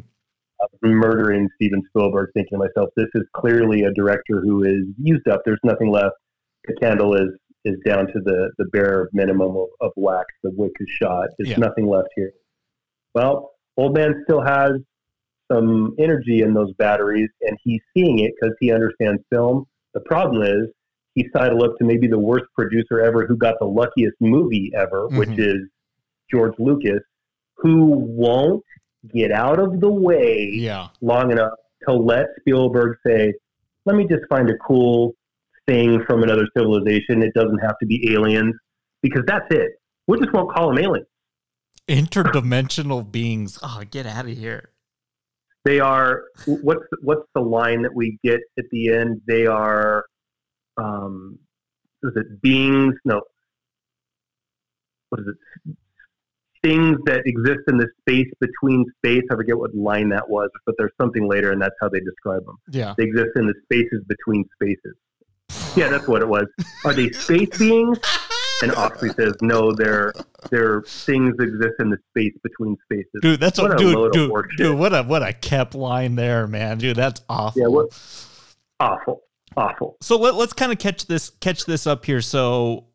I 0.61 0.65
was 0.71 0.79
murdering 0.83 1.49
Steven 1.55 1.81
Spielberg, 1.89 2.29
thinking 2.33 2.57
to 2.57 2.65
myself, 2.65 2.89
this 2.95 3.09
is 3.15 3.23
clearly 3.33 3.83
a 3.83 3.91
director 3.93 4.39
who 4.41 4.63
is 4.63 4.85
used 5.01 5.27
up. 5.27 5.41
There's 5.43 5.59
nothing 5.65 5.89
left. 5.91 6.15
The 6.67 6.75
candle 6.75 7.15
is 7.15 7.29
is 7.63 7.77
down 7.85 8.05
to 8.07 8.19
the 8.23 8.51
the 8.57 8.65
bare 8.65 9.09
minimum 9.13 9.55
of, 9.57 9.67
of 9.81 9.91
wax. 9.95 10.25
The 10.43 10.51
wick 10.55 10.71
is 10.79 10.87
shot. 11.01 11.29
There's 11.37 11.51
Yeah. 11.51 11.57
nothing 11.57 11.87
left 11.87 12.09
here. 12.15 12.31
Well, 13.13 13.51
old 13.77 13.95
man 13.97 14.21
still 14.23 14.41
has 14.41 14.71
some 15.51 15.95
energy 15.99 16.41
in 16.41 16.53
those 16.53 16.73
batteries, 16.73 17.29
and 17.41 17.57
he's 17.63 17.81
seeing 17.95 18.19
it 18.19 18.33
because 18.39 18.55
he 18.59 18.71
understands 18.71 19.21
film. 19.31 19.65
The 19.93 19.99
problem 20.01 20.41
is 20.43 20.69
he 21.13 21.27
sidled 21.35 21.63
up 21.63 21.77
to 21.77 21.85
maybe 21.85 22.07
the 22.07 22.19
worst 22.19 22.45
producer 22.55 22.99
ever, 22.99 23.25
who 23.25 23.37
got 23.37 23.55
the 23.59 23.65
luckiest 23.65 24.15
movie 24.19 24.71
ever, 24.75 25.07
which 25.09 25.29
Mhm. 25.29 25.39
is 25.39 25.69
George 26.31 26.53
Lucas, 26.59 27.01
who 27.57 27.85
won't 27.85 28.63
get 29.13 29.31
out 29.31 29.59
of 29.59 29.79
the 29.79 29.91
way 29.91 30.49
Yeah. 30.51 30.87
long 31.01 31.31
enough 31.31 31.53
to 31.87 31.93
let 31.93 32.27
Spielberg 32.39 32.97
say, 33.05 33.33
let 33.85 33.95
me 33.95 34.07
just 34.07 34.25
find 34.27 34.49
a 34.49 34.57
cool 34.57 35.13
thing 35.67 36.03
from 36.05 36.23
another 36.23 36.47
civilization. 36.55 37.23
It 37.23 37.33
doesn't 37.33 37.59
have 37.59 37.77
to 37.79 37.85
be 37.85 38.13
aliens 38.13 38.55
because 39.01 39.23
that's 39.27 39.47
it. 39.51 39.71
We 40.07 40.19
just 40.19 40.33
won't 40.33 40.51
call 40.51 40.69
them 40.69 40.83
aliens. 40.83 41.07
Interdimensional 41.87 43.09
beings. 43.09 43.59
Oh, 43.61 43.81
get 43.89 44.05
out 44.05 44.25
of 44.25 44.37
here. 44.37 44.69
They 45.63 45.79
are 45.79 46.23
what's 46.45 46.85
what's 47.01 47.27
the 47.33 47.41
line 47.41 47.81
that 47.83 47.93
we 47.93 48.19
get 48.23 48.39
at 48.57 48.65
the 48.71 48.93
end? 48.93 49.21
They 49.27 49.47
are 49.47 50.05
um 50.77 51.39
is 52.03 52.11
it 52.15 52.41
beings? 52.41 52.93
No. 53.03 53.21
What 55.09 55.21
is 55.21 55.27
it? 55.27 55.75
Things 56.63 56.97
that 57.05 57.21
exist 57.25 57.61
in 57.67 57.77
the 57.77 57.87
space 58.01 58.31
between 58.39 58.85
space. 58.97 59.23
I 59.31 59.35
forget 59.35 59.57
what 59.57 59.75
line 59.75 60.09
that 60.09 60.27
was, 60.27 60.49
but 60.65 60.75
there's 60.77 60.91
something 60.99 61.27
later, 61.27 61.51
and 61.51 61.61
that's 61.61 61.75
how 61.79 61.89
they 61.89 61.99
describe 61.99 62.43
them. 62.45 62.57
Yeah. 62.71 62.95
They 62.97 63.03
exist 63.03 63.31
in 63.35 63.45
the 63.45 63.53
spaces 63.65 64.03
between 64.07 64.45
spaces. 64.55 64.95
Yeah, 65.77 65.89
that's 65.89 66.07
what 66.07 66.21
it 66.21 66.27
was. 66.27 66.45
Are 66.85 66.93
they 66.93 67.11
space 67.11 67.57
beings? 67.57 67.99
And 68.61 68.71
Oxley 68.75 69.09
says, 69.09 69.33
no, 69.41 69.73
they're 69.73 70.13
they're 70.49 70.81
things 70.83 71.35
exist 71.39 71.75
in 71.79 71.89
the 71.89 71.97
space 72.09 72.33
between 72.41 72.77
spaces. 72.85 73.19
Dude, 73.21 73.39
that's 73.39 73.59
what 73.59 73.71
a, 73.71 73.75
a 73.75 73.77
dude, 73.77 73.95
load 73.95 74.05
of 74.07 74.13
dude, 74.13 74.31
horseshit. 74.31 74.57
dude, 74.57 74.77
what 74.77 74.93
a 74.93 75.03
what 75.03 75.21
a 75.21 75.33
Koepp 75.33 75.75
line 75.75 76.15
there, 76.15 76.47
man. 76.47 76.77
Dude, 76.77 76.95
that's 76.95 77.21
awful. 77.27 77.61
Yeah, 77.61 77.67
what 77.67 77.87
awful, 78.79 79.23
awful. 79.57 79.97
so 80.01 80.17
let, 80.17 80.35
let's 80.35 80.53
kind 80.53 80.71
of 80.71 80.77
catch 80.77 81.07
this 81.07 81.31
catch 81.41 81.65
this 81.65 81.85
up 81.85 82.05
here. 82.05 82.21
So 82.21 82.85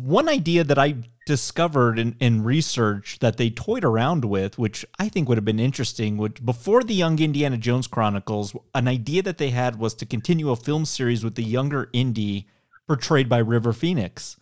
one 0.00 0.28
idea 0.28 0.62
that 0.64 0.78
I 0.78 0.94
discovered 1.28 1.98
in, 1.98 2.16
in 2.20 2.42
research 2.42 3.18
that 3.20 3.36
they 3.36 3.50
toyed 3.50 3.84
around 3.84 4.24
with, 4.24 4.56
which 4.56 4.84
I 4.98 5.10
think 5.10 5.28
would 5.28 5.36
have 5.36 5.44
been 5.44 5.60
interesting, 5.60 6.16
which 6.16 6.42
before 6.42 6.82
the 6.82 6.94
Young 6.94 7.18
Indiana 7.18 7.58
Jones 7.58 7.86
Chronicles, 7.86 8.56
an 8.74 8.88
idea 8.88 9.22
that 9.22 9.36
they 9.36 9.50
had 9.50 9.78
was 9.78 9.92
to 9.96 10.06
continue 10.06 10.50
a 10.50 10.56
film 10.56 10.86
series 10.86 11.22
with 11.22 11.34
the 11.34 11.44
younger 11.44 11.90
Indy 11.92 12.46
portrayed 12.86 13.28
by 13.28 13.38
River 13.38 13.74
Phoenix. 13.74 14.38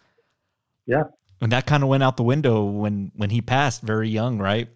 Yeah. 0.86 1.02
And 1.40 1.50
that 1.50 1.66
kind 1.66 1.82
of 1.82 1.88
went 1.88 2.04
out 2.04 2.16
the 2.16 2.22
window 2.22 2.64
when 2.64 3.10
when 3.16 3.30
he 3.30 3.42
passed 3.42 3.82
very 3.82 4.08
young, 4.08 4.38
right? 4.38 4.68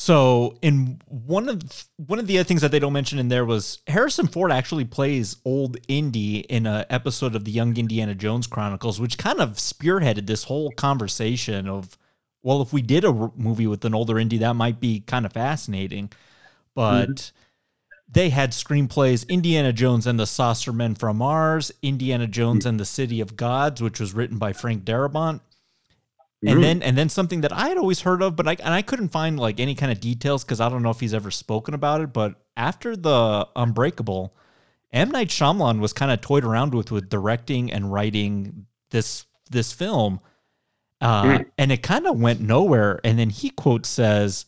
So, 0.00 0.56
in 0.62 0.98
one 1.08 1.50
of 1.50 1.60
one 1.98 2.18
of 2.18 2.26
the 2.26 2.38
other 2.38 2.44
things 2.44 2.62
that 2.62 2.70
they 2.70 2.78
don't 2.78 2.94
mention 2.94 3.18
in 3.18 3.28
there 3.28 3.44
was 3.44 3.80
Harrison 3.86 4.28
Ford 4.28 4.50
actually 4.50 4.86
plays 4.86 5.36
old 5.44 5.76
Indy 5.88 6.38
in 6.38 6.64
an 6.64 6.86
episode 6.88 7.34
of 7.34 7.44
the 7.44 7.50
Young 7.50 7.76
Indiana 7.76 8.14
Jones 8.14 8.46
Chronicles, 8.46 8.98
which 8.98 9.18
kind 9.18 9.40
of 9.40 9.56
spearheaded 9.56 10.26
this 10.26 10.44
whole 10.44 10.70
conversation 10.70 11.68
of, 11.68 11.98
well, 12.42 12.62
if 12.62 12.72
we 12.72 12.80
did 12.80 13.04
a 13.04 13.12
movie 13.36 13.66
with 13.66 13.84
an 13.84 13.94
older 13.94 14.18
Indy, 14.18 14.38
that 14.38 14.56
might 14.56 14.80
be 14.80 15.00
kind 15.00 15.26
of 15.26 15.34
fascinating. 15.34 16.10
But 16.74 17.10
mm-hmm. 17.10 17.38
they 18.10 18.30
had 18.30 18.52
screenplays 18.52 19.28
Indiana 19.28 19.70
Jones 19.70 20.06
and 20.06 20.18
the 20.18 20.26
Saucer 20.26 20.72
Men 20.72 20.94
from 20.94 21.18
Mars, 21.18 21.72
Indiana 21.82 22.26
Jones 22.26 22.64
mm. 22.64 22.70
and 22.70 22.80
the 22.80 22.86
City 22.86 23.20
of 23.20 23.36
Gods, 23.36 23.82
which 23.82 24.00
was 24.00 24.14
written 24.14 24.38
by 24.38 24.54
Frank 24.54 24.84
Darabont. 24.86 25.40
And 26.42 26.62
then 26.64 26.82
and 26.82 26.96
then 26.96 27.10
something 27.10 27.42
that 27.42 27.52
I 27.52 27.68
had 27.68 27.76
always 27.76 28.00
heard 28.00 28.22
of, 28.22 28.34
but 28.34 28.48
I 28.48 28.56
and 28.62 28.72
I 28.72 28.80
couldn't 28.80 29.10
find 29.10 29.38
like 29.38 29.60
any 29.60 29.74
kind 29.74 29.92
of 29.92 30.00
details 30.00 30.42
because 30.42 30.60
I 30.60 30.70
don't 30.70 30.82
know 30.82 30.90
if 30.90 31.00
he's 31.00 31.12
ever 31.12 31.30
spoken 31.30 31.74
about 31.74 32.00
it. 32.00 32.14
But 32.14 32.36
after 32.56 32.96
the 32.96 33.46
Unbreakable, 33.54 34.34
M 34.92 35.10
Night 35.10 35.28
Shyamalan 35.28 35.80
was 35.80 35.92
kind 35.92 36.10
of 36.10 36.20
toyed 36.22 36.44
around 36.44 36.74
with 36.74 36.90
with 36.90 37.10
directing 37.10 37.70
and 37.70 37.92
writing 37.92 38.66
this 38.88 39.26
this 39.50 39.72
film, 39.72 40.20
uh, 41.00 41.40
and 41.58 41.70
it 41.70 41.82
kind 41.82 42.06
of 42.06 42.18
went 42.18 42.40
nowhere. 42.40 43.00
And 43.04 43.18
then 43.18 43.28
he 43.28 43.50
quote 43.50 43.84
says, 43.84 44.46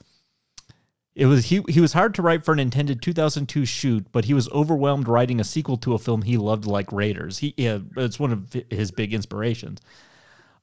It 1.15 1.27
was 1.27 1.47
he 1.47 1.63
he 1.69 1.81
was 1.81 1.93
hard 1.93 2.15
to 2.15 2.23
write 2.23 2.43
for 2.43 2.53
an 2.53 2.59
intended 2.59 3.03
2002 3.03 3.67
shoot, 3.67 4.07
but 4.13 4.25
he 4.25 4.33
was 4.33 4.49
overwhelmed 4.51 5.09
writing 5.09 5.41
a 5.41 5.45
sequel 5.45 5.77
to 5.79 5.93
a 5.93 5.99
film 5.99 6.23
he 6.23 6.39
loved 6.39 6.65
like 6.65 6.91
Raiders. 6.91 7.39
He 7.39 7.53
yeah, 7.59 7.81
it's 7.99 8.19
one 8.19 8.33
of 8.33 8.57
his 8.71 8.91
big 8.91 9.13
inspirations. 9.13 9.81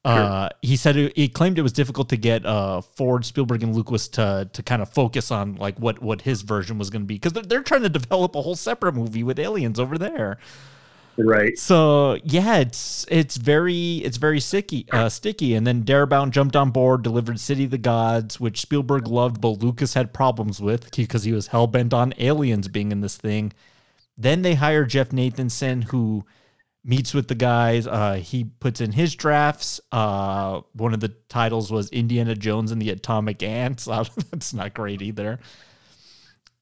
Uh, 0.05 0.47
he 0.61 0.77
said 0.77 0.95
it, 0.95 1.15
he 1.15 1.27
claimed 1.27 1.59
it 1.59 1.61
was 1.61 1.73
difficult 1.73 2.07
to 2.09 2.17
get 2.17 2.45
uh, 2.45 2.79
Ford, 2.81 3.25
Spielberg, 3.25 3.63
and 3.63 3.75
Lucas 3.75 4.07
to 4.09 4.49
to 4.53 4.63
kind 4.63 4.81
of 4.81 4.89
focus 4.89 5.29
on 5.29 5.55
like 5.55 5.77
what 5.77 6.01
what 6.01 6.21
his 6.21 6.41
version 6.41 6.77
was 6.77 6.89
going 6.89 7.01
to 7.01 7.05
be 7.07 7.15
because 7.15 7.33
they're, 7.33 7.43
they're 7.43 7.63
trying 7.63 7.83
to 7.83 7.89
develop 7.89 8.35
a 8.35 8.41
whole 8.41 8.55
separate 8.55 8.95
movie 8.95 9.23
with 9.23 9.37
aliens 9.39 9.79
over 9.79 9.97
there. 9.97 10.37
Right. 11.17 11.57
So 11.59 12.17
yeah, 12.23 12.59
it's 12.59 13.05
it's 13.09 13.35
very 13.35 13.97
it's 13.97 14.15
very 14.15 14.39
sticky, 14.39 14.85
uh, 14.93 15.09
sticky. 15.09 15.53
And 15.53 15.67
then 15.67 15.83
Darabont 15.83 16.31
jumped 16.31 16.55
on 16.55 16.71
board, 16.71 17.01
delivered 17.01 17.39
City 17.41 17.65
of 17.65 17.71
the 17.71 17.77
Gods, 17.77 18.39
which 18.39 18.61
Spielberg 18.61 19.05
loved, 19.05 19.41
but 19.41 19.61
Lucas 19.61 19.95
had 19.95 20.13
problems 20.13 20.61
with 20.61 20.95
because 20.95 21.25
he 21.25 21.33
was 21.33 21.47
hell 21.47 21.67
bent 21.67 21.93
on 21.93 22.13
aliens 22.19 22.69
being 22.69 22.93
in 22.93 23.01
this 23.01 23.17
thing. 23.17 23.51
Then 24.17 24.43
they 24.43 24.55
hired 24.55 24.89
Jeff 24.89 25.09
Nathanson, 25.09 25.85
who 25.85 26.23
meets 26.83 27.13
with 27.13 27.27
the 27.27 27.35
guys. 27.35 27.85
Uh, 27.87 28.13
he 28.15 28.43
puts 28.45 28.81
in 28.81 28.91
his 28.91 29.15
drafts. 29.15 29.79
Uh, 29.91 30.61
one 30.73 30.93
of 30.93 30.99
the 30.99 31.09
titles 31.29 31.71
was 31.71 31.89
Indiana 31.89 32.35
Jones 32.35 32.71
and 32.71 32.81
the 32.81 32.89
Atomic 32.89 33.43
Ants. 33.43 33.85
That's 34.31 34.53
not 34.53 34.73
great 34.73 35.01
either. 35.01 35.39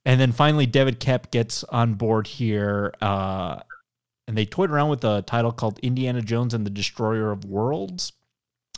And 0.06 0.20
then 0.20 0.32
finally, 0.32 0.66
David 0.66 1.00
Koepp 1.00 1.32
gets 1.32 1.64
on 1.66 1.94
board 1.96 2.28
here. 2.28 2.94
Uh, 3.02 3.60
and 4.28 4.38
they 4.38 4.46
toyed 4.46 4.72
around 4.72 4.90
with 4.90 5.04
a 5.04 5.22
title 5.22 5.52
called 5.52 5.80
Indiana 5.80 6.22
Jones 6.22 6.54
and 6.54 6.66
the 6.66 6.70
Destroyer 6.70 7.32
of 7.32 7.46
Worlds. 7.46 8.14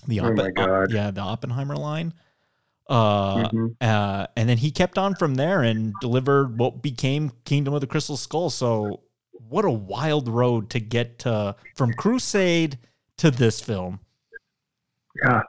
The 0.08 0.20
Oh 0.22 0.34
my 0.34 0.50
God. 0.52 0.92
yeah, 0.92 1.12
the 1.12 1.22
Oppenheimer 1.22 1.76
line. 1.76 2.14
Uh, 2.88 3.50
Mhm. 3.50 3.76
uh, 3.82 4.28
and 4.36 4.50
then 4.50 4.58
he 4.58 4.72
kept 4.72 4.98
on 4.98 5.14
from 5.16 5.36
there 5.36 5.62
and 5.62 5.94
delivered 6.00 6.58
what 6.58 6.82
became 6.82 7.32
Kingdom 7.46 7.74
of 7.76 7.82
the 7.82 7.88
Crystal 7.88 8.18
Skull. 8.18 8.50
So, 8.50 9.02
what 9.50 9.66
a 9.66 9.72
wild 9.72 10.28
road 10.28 10.70
to 10.72 10.80
get 10.80 11.20
to 11.20 11.56
from 11.76 11.94
Crusade 11.94 12.78
to 13.18 13.32
this 13.32 13.60
film. 13.60 14.00
Yeah. 15.24 15.42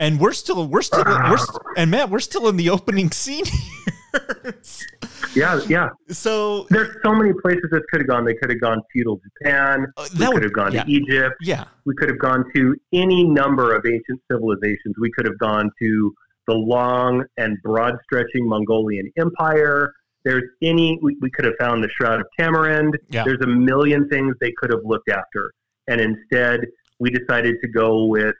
And 0.00 0.20
we're 0.20 0.32
still, 0.34 0.66
we're 0.66 0.82
still, 0.82 1.04
we're, 1.04 1.38
st- 1.38 1.58
and 1.78 1.90
Matt, 1.90 2.10
we're 2.10 2.18
still 2.20 2.48
in 2.48 2.56
the 2.56 2.68
opening 2.70 3.10
scene 3.10 3.44
here. 3.46 4.54
Yeah. 5.34 5.60
Yeah. 5.68 5.88
so 6.08 6.66
There's 6.70 6.96
so 7.04 7.14
many 7.14 7.32
places 7.42 7.64
this 7.70 7.80
could 7.90 8.00
have 8.00 8.08
gone. 8.08 8.24
They 8.24 8.34
could 8.34 8.50
have 8.50 8.60
gone 8.60 8.80
feudal 8.92 9.20
Japan. 9.40 9.86
uh, 9.96 10.06
We 10.18 10.26
could 10.26 10.42
have 10.42 10.52
gone 10.52 10.72
yeah, 10.72 10.84
to 10.84 10.90
Egypt. 10.90 11.34
yeah, 11.42 11.64
We 11.84 11.94
could 11.96 12.08
have 12.08 12.18
gone 12.18 12.44
to 12.54 12.74
any 12.92 13.24
number 13.24 13.74
of 13.74 13.84
ancient 13.86 14.20
civilizations. 14.30 14.94
We 14.98 15.10
could 15.12 15.24
have 15.26 15.38
gone 15.38 15.70
to 15.82 16.14
the 16.46 16.54
long 16.54 17.24
and 17.38 17.56
broad 17.62 17.96
stretching 18.04 18.48
Mongolian 18.48 19.10
Empire. 19.18 19.92
There's 20.26 20.42
any, 20.60 20.98
we, 21.00 21.16
we 21.20 21.30
could 21.30 21.44
have 21.44 21.54
found 21.58 21.84
the 21.84 21.88
Shroud 21.88 22.20
of 22.20 22.26
Tamarind. 22.36 22.98
Yeah. 23.10 23.22
There's 23.24 23.40
a 23.42 23.46
million 23.46 24.08
things 24.08 24.34
they 24.40 24.52
could 24.58 24.70
have 24.70 24.80
looked 24.84 25.08
after. 25.08 25.52
And 25.86 26.00
instead, 26.00 26.62
we 26.98 27.10
decided 27.10 27.54
to 27.62 27.68
go 27.68 28.06
with 28.06 28.34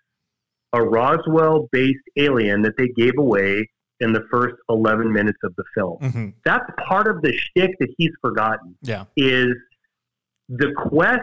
a 0.72 0.82
Roswell 0.82 1.68
based 1.70 2.02
alien 2.16 2.62
that 2.62 2.76
they 2.76 2.88
gave 2.88 3.12
away 3.18 3.68
in 4.00 4.12
the 4.12 4.26
first 4.32 4.56
11 4.68 5.12
minutes 5.12 5.38
of 5.44 5.54
the 5.56 5.62
film. 5.76 5.98
hmm 5.98 6.28
That's 6.44 6.68
part 6.88 7.06
of 7.06 7.22
the 7.22 7.32
shtick 7.32 7.70
that 7.78 7.88
he's 7.96 8.10
forgotten 8.20 8.76
yeah, 8.82 9.04
is 9.16 9.54
the 10.48 10.72
quest 10.76 11.22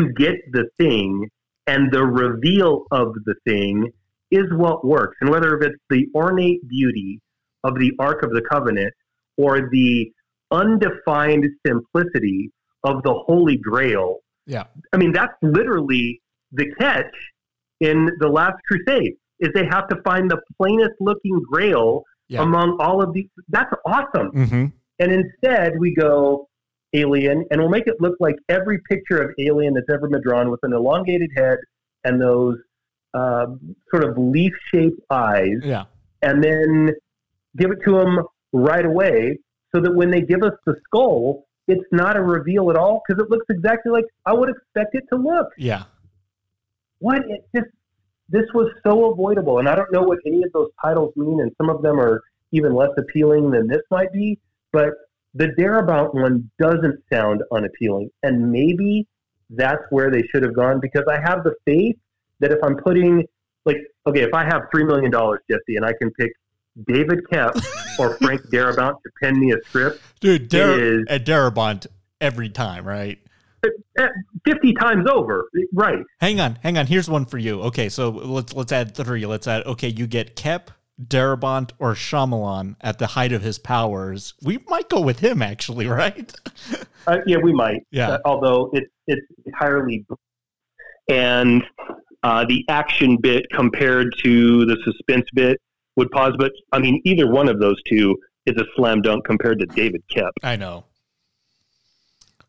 to 0.00 0.08
get 0.14 0.34
the 0.50 0.68
thing 0.78 1.30
and 1.68 1.92
the 1.92 2.04
reveal 2.04 2.86
of 2.90 3.14
the 3.24 3.34
thing 3.46 3.92
is 4.32 4.44
what 4.50 4.84
works. 4.84 5.16
And 5.20 5.30
whether 5.30 5.56
it's 5.58 5.76
the 5.90 6.06
ornate 6.12 6.68
beauty 6.68 7.20
of 7.62 7.78
the 7.78 7.92
Ark 8.00 8.24
of 8.24 8.30
the 8.30 8.42
Covenant 8.42 8.92
or 9.36 9.68
the 9.70 10.10
undefined 10.50 11.44
simplicity 11.66 12.50
of 12.84 13.02
the 13.02 13.12
Holy 13.26 13.56
Grail, 13.56 14.18
yeah, 14.46 14.64
I 14.92 14.96
mean, 14.96 15.12
that's 15.12 15.34
literally 15.42 16.20
the 16.52 16.66
catch 16.78 17.12
in 17.80 18.10
the 18.20 18.28
Last 18.28 18.56
Crusade. 18.68 19.14
Is 19.38 19.50
they 19.54 19.66
have 19.66 19.86
to 19.88 19.96
find 20.02 20.30
the 20.30 20.40
plainest 20.56 20.94
looking 21.00 21.42
Grail 21.50 22.04
Yeah. 22.28 22.42
among 22.42 22.78
all 22.80 23.02
of 23.02 23.12
these. 23.12 23.28
That's 23.48 23.72
awesome. 23.84 24.28
hmm 24.28 24.66
And 24.98 25.12
instead, 25.12 25.78
we 25.78 25.94
go 25.94 26.48
alien, 26.94 27.44
and 27.50 27.60
we'll 27.60 27.68
make 27.68 27.86
it 27.86 27.96
look 28.00 28.16
like 28.18 28.36
every 28.48 28.78
picture 28.88 29.18
of 29.18 29.34
alien 29.38 29.74
that's 29.74 29.90
ever 29.92 30.08
been 30.08 30.22
drawn 30.22 30.50
with 30.50 30.60
an 30.62 30.72
elongated 30.72 31.28
head 31.36 31.58
and 32.04 32.18
those 32.20 32.56
um, 33.12 33.76
sort 33.90 34.04
of 34.04 34.16
leaf 34.16 34.52
shaped 34.72 35.00
eyes, 35.10 35.58
yeah. 35.62 35.84
and 36.22 36.42
then 36.42 36.92
give 37.58 37.70
it 37.70 37.78
to 37.84 37.92
them 37.92 38.20
right 38.52 38.84
away 38.84 39.38
so 39.74 39.80
that 39.80 39.94
when 39.94 40.10
they 40.10 40.20
give 40.20 40.42
us 40.42 40.54
the 40.64 40.74
skull, 40.84 41.46
it's 41.68 41.84
not 41.92 42.16
a 42.16 42.22
reveal 42.22 42.70
at 42.70 42.76
all 42.76 43.02
because 43.06 43.22
it 43.22 43.30
looks 43.30 43.46
exactly 43.50 43.90
like 43.92 44.04
I 44.24 44.32
would 44.32 44.48
expect 44.48 44.94
it 44.94 45.04
to 45.10 45.16
look. 45.16 45.48
Yeah. 45.58 45.84
What? 46.98 47.22
It 47.28 47.44
just, 47.54 47.68
this 48.28 48.44
was 48.54 48.72
so 48.84 49.12
avoidable. 49.12 49.58
And 49.58 49.68
I 49.68 49.74
don't 49.74 49.92
know 49.92 50.02
what 50.02 50.18
any 50.26 50.42
of 50.42 50.52
those 50.52 50.70
titles 50.82 51.12
mean, 51.16 51.40
and 51.40 51.52
some 51.58 51.70
of 51.70 51.82
them 51.82 52.00
are 52.00 52.22
even 52.52 52.74
less 52.74 52.90
appealing 52.96 53.50
than 53.50 53.66
this 53.66 53.82
might 53.90 54.12
be, 54.12 54.38
but 54.72 54.90
the 55.34 55.48
Darabont 55.58 56.14
one 56.14 56.50
doesn't 56.58 57.02
sound 57.12 57.42
unappealing. 57.52 58.10
And 58.22 58.50
maybe 58.50 59.06
that's 59.50 59.82
where 59.90 60.10
they 60.10 60.22
should 60.22 60.42
have 60.42 60.54
gone 60.54 60.80
because 60.80 61.04
I 61.08 61.20
have 61.20 61.44
the 61.44 61.54
faith 61.64 61.96
that 62.40 62.52
if 62.52 62.58
I'm 62.62 62.76
putting, 62.76 63.24
like, 63.64 63.78
okay, 64.06 64.22
if 64.22 64.34
I 64.34 64.44
have 64.44 64.62
$3 64.74 64.86
million, 64.86 65.10
Jesse, 65.50 65.76
and 65.76 65.84
I 65.84 65.92
can 66.00 66.10
pick 66.12 66.32
David 66.86 67.20
Koepp 67.30 67.54
or 67.98 68.16
Frank 68.18 68.42
Darabont 68.50 68.94
to 69.02 69.10
pen 69.22 69.38
me 69.38 69.52
a 69.52 69.56
script, 69.66 70.00
Dude, 70.20 70.48
Dar- 70.48 70.78
is- 70.80 71.04
at 71.08 71.24
Darabont 71.26 71.86
every 72.20 72.48
time, 72.48 72.84
right? 72.86 73.18
eh, 73.98 74.06
50 74.46 74.72
times 74.74 75.08
over. 75.10 75.48
Right. 75.72 75.98
Hang 76.20 76.40
on, 76.40 76.58
hang 76.62 76.78
on. 76.78 76.86
Here's 76.86 77.08
one 77.10 77.24
for 77.24 77.38
you. 77.38 77.62
Okay, 77.62 77.88
so 77.88 78.10
let's 78.10 78.52
let's 78.54 78.72
add 78.72 78.94
three. 78.94 79.26
Let's 79.26 79.46
add. 79.48 79.64
Okay, 79.66 79.88
you 79.88 80.06
get 80.06 80.36
Koepp, 80.36 80.68
Darabont, 81.02 81.72
or 81.78 81.94
Shyamalan 81.94 82.76
at 82.80 82.98
the 82.98 83.06
height 83.08 83.32
of 83.32 83.42
his 83.42 83.58
powers. 83.58 84.34
We 84.42 84.58
might 84.68 84.88
go 84.88 85.00
with 85.00 85.18
him, 85.20 85.42
actually, 85.42 85.86
right? 85.88 86.32
Uh, 87.06 87.18
yeah, 87.26 87.38
we 87.42 87.52
might. 87.52 87.82
Yeah. 87.90 88.10
Uh, 88.10 88.18
although 88.24 88.70
it's 88.72 88.90
it's 89.08 89.26
entirely 89.44 90.04
and 91.08 91.62
uh, 92.22 92.44
the 92.48 92.64
action 92.68 93.16
bit 93.16 93.46
compared 93.52 94.14
to 94.24 94.64
the 94.66 94.76
suspense 94.84 95.26
bit 95.34 95.60
would 95.96 96.10
pause. 96.10 96.34
But 96.38 96.52
I 96.72 96.78
mean, 96.78 97.00
either 97.04 97.30
one 97.30 97.48
of 97.48 97.60
those 97.60 97.76
two 97.88 98.16
is 98.46 98.56
a 98.56 98.64
slam 98.76 99.02
dunk 99.02 99.24
compared 99.24 99.58
to 99.60 99.66
David 99.66 100.02
Koepp. 100.14 100.30
I 100.42 100.56
know. 100.56 100.84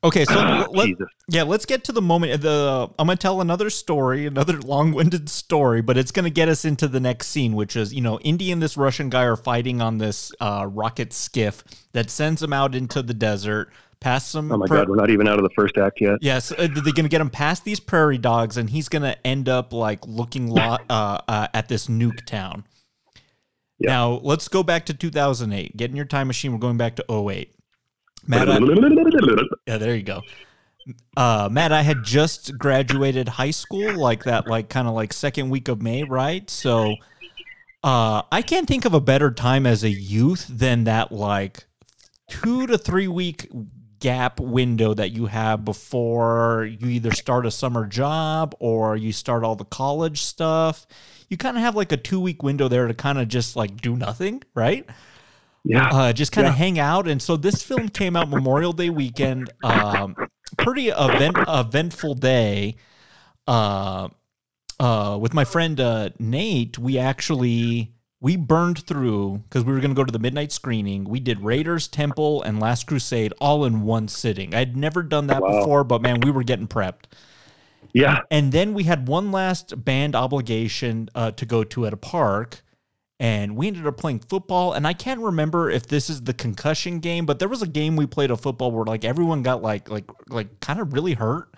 Okay, 0.04 0.26
so 0.26 0.68
let, 0.72 0.88
Jesus. 0.88 1.08
yeah, 1.28 1.44
let's 1.44 1.66
get 1.66 1.84
to 1.86 1.92
the 1.92 2.02
moment. 2.02 2.42
The 2.42 2.90
I'm 3.00 3.08
gonna 3.08 3.18
tell 3.18 3.42
another 3.42 3.70
story, 3.70 4.26
another 4.28 4.60
long-winded 4.60 5.30
story, 5.30 5.82
but 5.82 5.98
it's 5.98 6.12
gonna 6.12 6.30
get 6.30 6.50
us 6.50 6.66
into 6.66 6.88
the 6.88 7.00
next 7.00 7.28
scene, 7.28 7.54
which 7.54 7.76
is 7.76 7.94
you 7.94 8.02
know 8.02 8.20
Indy 8.20 8.52
and 8.52 8.62
this 8.62 8.78
Russian 8.78 9.10
guy 9.10 9.24
are 9.24 9.36
fighting 9.36 9.82
on 9.82 9.98
this 9.98 10.32
uh, 10.40 10.68
rocket 10.70 11.14
skiff 11.14 11.64
that 11.94 12.10
sends 12.10 12.42
them 12.42 12.54
out 12.54 12.76
into 12.76 13.02
the 13.02 13.14
desert, 13.14 13.72
past 14.00 14.30
some. 14.30 14.52
Oh 14.52 14.58
my 14.58 14.68
pra- 14.68 14.78
God, 14.78 14.90
we're 14.90 14.96
not 14.96 15.10
even 15.10 15.28
out 15.28 15.40
of 15.40 15.44
the 15.44 15.54
first 15.56 15.78
act 15.78 16.00
yet. 16.02 16.18
Yes, 16.22 16.52
uh, 16.52 16.56
they're 16.58 16.94
going 16.94 17.04
to 17.04 17.10
get 17.10 17.22
him 17.22 17.30
past 17.30 17.66
these 17.66 17.80
prairie 17.80 18.18
dogs, 18.18 18.58
and 18.58 18.70
he's 18.70 18.90
going 18.90 19.04
to 19.04 19.28
end 19.28 19.50
up 19.50 19.74
like 19.74 20.06
looking 20.06 20.48
lo- 20.48 20.78
uh, 20.90 21.20
uh, 21.28 21.48
at 21.54 21.68
this 21.68 21.88
nuke 21.88 22.26
town. 22.26 22.66
Yeah. 23.80 23.92
Now 23.92 24.12
let's 24.24 24.48
go 24.48 24.64
back 24.64 24.86
to 24.88 24.94
2008. 24.94 25.78
Get 25.78 25.90
in 25.90 25.96
your 25.96 26.06
time 26.06 26.28
machine. 26.28 26.52
We're 26.52 26.58
going 26.60 26.78
back 26.78 26.96
to 26.98 27.06
08. 27.10 27.54
Matt, 28.26 28.50
I- 28.50 28.60
yeah, 29.68 29.78
there 29.78 29.96
you 29.96 30.04
go. 30.04 30.22
Uh, 31.16 31.50
Matt, 31.52 31.72
I 31.72 31.82
had 31.82 32.04
just 32.04 32.58
graduated 32.58 33.28
high 33.28 33.52
school, 33.52 33.94
like 33.98 34.24
that, 34.24 34.48
like 34.48 34.70
kind 34.70 34.88
of 34.88 34.94
like 34.94 35.12
second 35.12 35.50
week 35.50 35.68
of 35.68 35.82
May, 35.82 36.04
right? 36.04 36.50
So, 36.50 36.96
uh, 37.84 38.22
I 38.32 38.42
can't 38.42 38.68
think 38.68 38.86
of 38.86 38.94
a 38.94 39.02
better 39.02 39.32
time 39.32 39.66
as 39.66 39.84
a 39.84 39.90
youth 39.90 40.48
than 40.50 40.86
that, 40.86 41.12
like 41.12 41.66
two 42.30 42.68
to 42.68 42.78
three 42.78 43.08
week 43.08 43.50
gap 44.00 44.40
window 44.40 44.94
that 44.94 45.12
you 45.12 45.26
have 45.26 45.66
before 45.66 46.70
you 46.80 46.88
either 46.88 47.12
start 47.12 47.46
a 47.46 47.52
summer 47.52 47.86
job 47.86 48.56
or 48.60 48.96
you 48.96 49.12
start 49.12 49.44
all 49.44 49.56
the 49.56 49.66
college 49.66 50.22
stuff. 50.22 50.86
You 51.30 51.38
kind 51.38 51.58
of 51.58 51.64
have 51.64 51.76
like 51.76 51.92
a 51.92 51.98
two 51.98 52.20
week 52.20 52.42
window 52.44 52.68
there 52.68 52.88
to 52.88 52.94
kind 52.94 53.18
of 53.20 53.28
just 53.28 53.56
like 53.56 53.82
do 53.82 53.96
nothing, 53.96 54.44
right? 54.56 54.86
Yeah. 55.64 55.90
uh, 55.92 56.14
just 56.14 56.32
kind 56.32 56.48
of 56.48 56.54
Yeah. 56.54 56.58
hang 56.60 56.80
out. 56.80 57.08
And 57.08 57.22
so 57.22 57.36
this 57.36 57.62
film 57.62 57.90
came 57.90 58.16
out 58.16 58.30
Memorial 58.30 58.72
Day 58.72 58.90
weekend. 58.90 59.50
Um, 59.64 60.16
pretty 60.58 60.88
event 60.90 61.36
eventful 61.48 62.14
day. 62.16 62.76
Uh, 63.48 64.08
uh, 64.80 65.18
with 65.20 65.34
my 65.34 65.44
friend 65.44 65.80
uh, 65.80 66.10
Nate, 66.20 66.78
we 66.78 66.98
actually 66.98 67.94
we 68.20 68.36
burned 68.36 68.80
through 68.88 69.44
because 69.50 69.64
we 69.64 69.74
were 69.74 69.80
going 69.80 69.92
to 69.92 69.96
go 69.96 70.04
to 70.06 70.12
the 70.12 70.20
midnight 70.20 70.52
screening. 70.52 71.04
We 71.04 71.20
did 71.20 71.42
Raiders, 71.42 71.88
Temple, 71.88 72.42
and 72.42 72.60
Last 72.60 72.88
Crusade 72.88 73.32
all 73.40 73.64
in 73.66 73.82
one 73.82 74.08
sitting. 74.08 74.56
I'd 74.56 74.76
never 74.76 75.04
done 75.04 75.28
that 75.28 75.42
Wow. 75.42 75.60
before, 75.60 75.84
but 75.84 76.02
man, 76.02 76.22
we 76.22 76.32
were 76.32 76.44
getting 76.44 76.68
prepped. 76.68 77.04
Yeah. 77.94 78.20
And 78.32 78.52
then 78.52 78.74
we 78.74 78.84
had 78.84 79.08
one 79.08 79.32
last 79.32 79.84
band 79.84 80.16
obligation 80.16 81.10
uh, 81.16 81.32
to 81.32 81.46
go 81.46 81.64
to 81.64 81.86
at 81.86 81.94
a 81.94 81.98
park. 81.98 82.64
and 83.20 83.56
we 83.56 83.68
ended 83.68 83.88
up 83.88 83.98
playing 83.98 84.20
football. 84.20 84.74
And 84.74 84.86
I 84.86 84.94
can't 84.94 85.20
remember 85.20 85.70
if 85.70 85.88
this 85.88 86.10
is 86.10 86.22
the 86.24 86.34
concussion 86.34 87.00
game, 87.00 87.26
but 87.26 87.40
there 87.40 87.48
was 87.48 87.62
a 87.62 87.68
game 87.68 87.96
we 87.96 88.06
played 88.06 88.30
of 88.32 88.42
football 88.42 88.72
where 88.72 88.86
like 88.86 89.04
everyone 89.04 89.42
got 89.42 89.62
like 89.62 89.90
like 89.90 90.10
like 90.30 90.60
kind 90.60 90.80
of 90.80 90.94
really 90.94 91.14
hurt. 91.14 91.54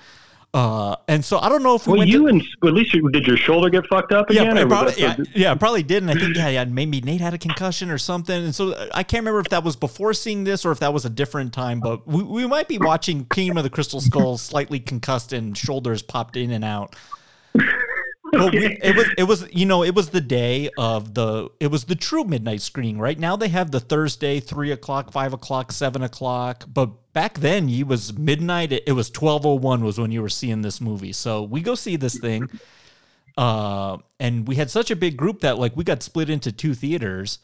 Uh, 0.51 0.95
and 1.07 1.23
so 1.23 1.37
I 1.37 1.47
don't 1.47 1.61
know 1.61 1.75
if 1.75 1.85
we 1.85 1.99
well, 1.99 2.07
you 2.07 2.23
to, 2.23 2.27
and 2.27 2.43
at 2.63 2.73
least 2.73 2.93
you, 2.93 3.07
did 3.11 3.27
your 3.27 3.37
shoulder 3.37 3.69
get 3.69 3.85
fucked 3.85 4.11
up 4.11 4.31
yeah, 4.31 4.41
again? 4.41 4.57
it 4.57 4.67
probably, 4.67 4.93
yeah, 4.97 5.15
yeah, 5.35 5.53
probably 5.53 5.83
did. 5.83 6.01
And 6.01 6.09
I 6.09 6.15
think, 6.15 6.35
yeah, 6.35 6.49
yeah, 6.49 6.65
maybe 6.65 7.01
Nate 7.01 7.21
had 7.21 7.35
a 7.35 7.37
concussion 7.37 7.91
or 7.91 7.99
something. 7.99 8.45
And 8.45 8.55
so 8.55 8.73
I 8.91 9.03
can't 9.03 9.21
remember 9.21 9.41
if 9.41 9.49
that 9.49 9.63
was 9.63 9.75
before 9.75 10.13
seeing 10.13 10.45
this 10.45 10.65
or 10.65 10.71
if 10.71 10.79
that 10.79 10.91
was 10.91 11.05
a 11.05 11.09
different 11.09 11.53
time, 11.53 11.79
but 11.79 12.07
we, 12.07 12.23
we 12.23 12.47
might 12.47 12.67
be 12.67 12.79
watching 12.79 13.25
Kingdom 13.25 13.57
of 13.57 13.63
the 13.63 13.69
Crystal 13.69 14.01
Skull 14.01 14.39
slightly 14.39 14.79
concussed 14.79 15.33
and 15.33 15.55
shoulders 15.55 16.01
popped 16.01 16.35
in 16.35 16.49
and 16.49 16.65
out. 16.65 16.95
But 18.31 18.53
we, 18.53 18.77
it 18.81 18.95
was 18.95 19.07
it 19.17 19.23
was 19.23 19.47
you 19.53 19.65
know 19.65 19.83
it 19.83 19.95
was 19.95 20.09
the 20.09 20.21
day 20.21 20.69
of 20.77 21.13
the 21.13 21.49
it 21.59 21.67
was 21.67 21.85
the 21.85 21.95
true 21.95 22.23
midnight 22.23 22.61
screening 22.61 22.99
right? 22.99 23.17
Now 23.17 23.35
they 23.35 23.47
have 23.49 23.71
the 23.71 23.79
Thursday 23.79 24.39
three 24.39 24.71
o'clock 24.71 25.11
five 25.11 25.33
o'clock 25.33 25.71
seven 25.71 26.01
o'clock 26.03 26.63
but 26.67 27.13
back 27.13 27.39
then 27.39 27.69
you 27.69 27.85
was 27.85 28.17
midnight 28.17 28.71
it, 28.71 28.83
it 28.87 28.91
was 28.93 29.09
twelve 29.09 29.45
oh 29.45 29.55
one 29.55 29.83
was 29.83 29.99
when 29.99 30.11
you 30.11 30.21
were 30.21 30.29
seeing 30.29 30.61
this 30.61 30.79
movie. 30.79 31.13
So 31.13 31.43
we 31.43 31.61
go 31.61 31.75
see 31.75 31.95
this 31.95 32.17
thing 32.19 32.49
uh 33.37 33.97
and 34.19 34.47
we 34.47 34.55
had 34.55 34.69
such 34.69 34.91
a 34.91 34.95
big 34.95 35.17
group 35.17 35.41
that 35.41 35.57
like 35.57 35.75
we 35.75 35.83
got 35.83 36.03
split 36.03 36.29
into 36.29 36.51
two 36.51 36.73
theaters. 36.73 37.39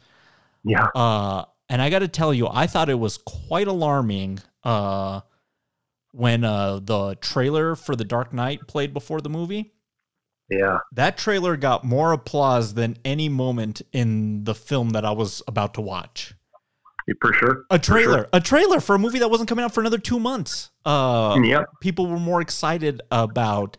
Yeah. 0.64 0.88
uh 0.96 1.46
and 1.70 1.82
I 1.82 1.90
got 1.90 2.00
to 2.00 2.08
tell 2.08 2.34
you 2.34 2.48
I 2.48 2.68
thought 2.68 2.90
it 2.90 3.00
was 3.00 3.18
quite 3.18 3.68
alarming 3.68 4.40
uh 4.64 5.22
when 6.12 6.44
uh 6.44 6.80
the 6.80 7.16
trailer 7.16 7.76
for 7.76 7.96
the 7.96 8.06
Dark 8.06 8.34
Knight 8.34 8.68
played 8.68 8.94
before 8.94 9.22
the 9.22 9.30
movie 9.30 9.74
Yeah. 10.50 10.78
that 10.94 11.18
trailer 11.18 11.58
got 11.58 11.84
more 11.84 12.12
applause 12.12 12.76
than 12.76 12.98
any 13.04 13.30
moment 13.30 13.82
in 13.92 14.44
the 14.44 14.54
film 14.54 14.92
that 14.92 15.04
I 15.04 15.12
was 15.12 15.42
about 15.48 15.74
to 15.76 15.82
watch. 15.82 16.34
For 17.22 17.34
sure. 17.34 17.66
A 17.70 17.78
trailer, 17.80 18.14
sure. 18.20 18.28
a 18.34 18.40
trailer 18.40 18.80
for 18.80 18.96
a 18.96 19.00
movie 19.00 19.20
that 19.20 19.30
wasn't 19.30 19.48
coming 19.50 19.64
out 19.64 19.74
for 19.74 19.82
another 19.82 19.98
two 20.00 20.20
months. 20.20 20.72
Uh, 20.86 21.38
Yep. 21.44 21.66
people 21.82 22.08
were 22.08 22.20
more 22.20 22.42
excited 22.42 23.02
about. 23.12 23.78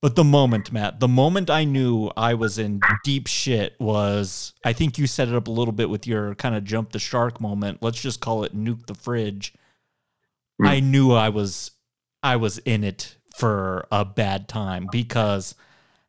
But 0.00 0.14
the 0.16 0.22
moment, 0.24 0.70
Matt, 0.70 1.00
the 1.00 1.08
moment 1.08 1.50
I 1.50 1.64
knew 1.64 2.10
I 2.16 2.34
was 2.34 2.56
in 2.58 2.80
deep 3.04 3.26
shit 3.26 3.74
was, 3.80 4.52
I 4.64 4.72
think 4.72 4.96
you 4.96 5.06
set 5.08 5.28
it 5.28 5.34
up 5.34 5.48
a 5.48 5.50
little 5.50 5.72
bit 5.72 5.90
with 5.90 6.06
your 6.06 6.34
kind 6.36 6.54
of 6.54 6.62
jump 6.62 6.92
the 6.92 6.98
shark 7.00 7.40
moment. 7.40 7.82
Let's 7.82 8.00
just 8.00 8.20
call 8.20 8.44
it 8.44 8.56
nuke 8.56 8.86
the 8.86 8.94
fridge. 8.94 9.54
Mm. 10.62 10.68
I 10.68 10.80
knew 10.80 11.12
I 11.12 11.30
was, 11.30 11.72
I 12.22 12.36
was 12.36 12.58
in 12.58 12.84
it 12.84 13.16
for 13.36 13.86
a 13.90 14.04
bad 14.04 14.46
time 14.48 14.86
because 14.92 15.54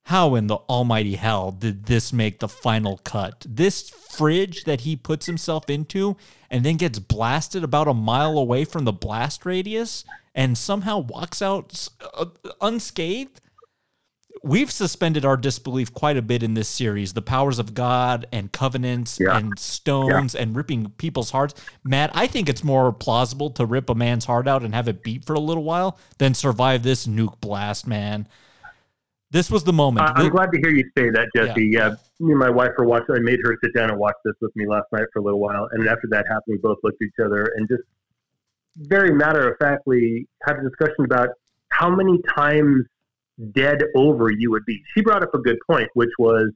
how 0.10 0.34
in 0.34 0.47
the 0.47 0.57
almighty 0.68 1.16
hell 1.16 1.51
did 1.51 1.86
this 1.86 2.12
make 2.12 2.39
the 2.39 2.47
final 2.47 2.97
cut? 3.03 3.45
This 3.47 3.89
fridge 3.91 4.64
that 4.64 4.82
he 4.82 4.95
puts 4.95 5.28
himself 5.28 5.70
into 5.70 6.18
and 6.49 6.66
then 6.66 6.78
gets 6.78 6.97
blasted 6.97 7.64
about 7.64 7.88
a 7.88 7.93
mile 7.93 8.36
away 8.38 8.66
from 8.66 8.86
the 8.86 8.91
blast 8.91 9.45
radius 9.45 10.03
and 10.34 10.57
somehow 10.57 10.97
walks 10.97 11.43
out 11.43 11.88
uh, 12.16 12.26
unscathed. 12.60 13.39
We've 14.43 14.72
suspended 14.72 15.26
our 15.26 15.38
disbelief 15.38 15.93
quite 15.93 16.18
a 16.18 16.24
bit 16.24 16.41
in 16.41 16.55
this 16.55 16.70
series. 16.70 17.14
The 17.14 17.22
powers 17.22 17.60
of 17.60 17.76
God 17.76 18.26
and 18.32 18.51
covenants 18.51 19.20
Yeah. 19.20 19.38
and 19.38 19.60
stones 19.60 20.34
and 20.34 20.55
ripping 20.55 20.89
people's 20.97 21.30
hearts. 21.30 21.53
Matt, 21.84 22.10
I 22.16 22.26
think 22.26 22.49
it's 22.49 22.64
more 22.64 22.91
plausible 22.91 23.51
to 23.51 23.66
rip 23.66 23.91
a 23.91 23.95
man's 23.95 24.26
heart 24.26 24.47
out 24.47 24.64
and 24.64 24.74
have 24.74 24.88
it 24.88 25.03
beat 25.03 25.24
for 25.24 25.36
a 25.36 25.39
little 25.39 25.64
while 25.64 25.99
than 26.18 26.34
survive 26.34 26.82
this 26.82 27.05
nuke 27.05 27.39
blast, 27.41 27.86
man. 27.86 28.28
This 29.32 29.51
was 29.51 29.63
the 29.63 29.73
moment. 29.73 30.09
I'm 30.15 30.25
Thi- 30.25 30.30
glad 30.30 30.51
to 30.51 30.59
hear 30.59 30.71
you 30.71 30.84
say 30.97 31.09
that, 31.11 31.27
Jesse. 31.36 31.69
Yeah. 31.71 31.95
me 32.19 32.32
and 32.32 32.39
my 32.39 32.49
wife 32.49 32.71
were 32.77 32.86
watching. 32.86 33.15
I 33.15 33.19
made 33.19 33.39
her 33.43 33.55
sit 33.63 33.73
down 33.75 33.91
and 33.91 33.99
watch 33.99 34.15
this 34.25 34.34
with 34.41 34.55
me 34.55 34.67
last 34.67 34.86
night 34.91 35.05
for 35.13 35.19
a 35.19 35.23
little 35.23 35.39
while, 35.39 35.67
and 35.71 35.88
after 35.88 36.07
that 36.09 36.25
happened, 36.27 36.43
we 36.47 36.57
both 36.57 36.77
looked 36.84 37.01
at 37.01 37.05
each 37.07 37.23
other 37.23 37.53
and 37.55 37.67
just 37.67 37.84
very 38.75 39.13
matter 39.13 39.49
of 39.49 39.57
factly 39.59 40.27
had 40.43 40.57
a 40.57 40.63
discussion 40.63 41.05
about 41.05 41.30
how 41.69 41.89
many 41.89 42.19
times 42.36 42.86
dead 43.53 43.84
over 43.95 44.32
you 44.32 44.51
would 44.51 44.65
be. 44.65 44.82
She 44.93 45.01
brought 45.01 45.23
up 45.23 45.34
a 45.34 45.39
good 45.39 45.57
point, 45.69 45.89
which 45.93 46.11
was 46.17 46.51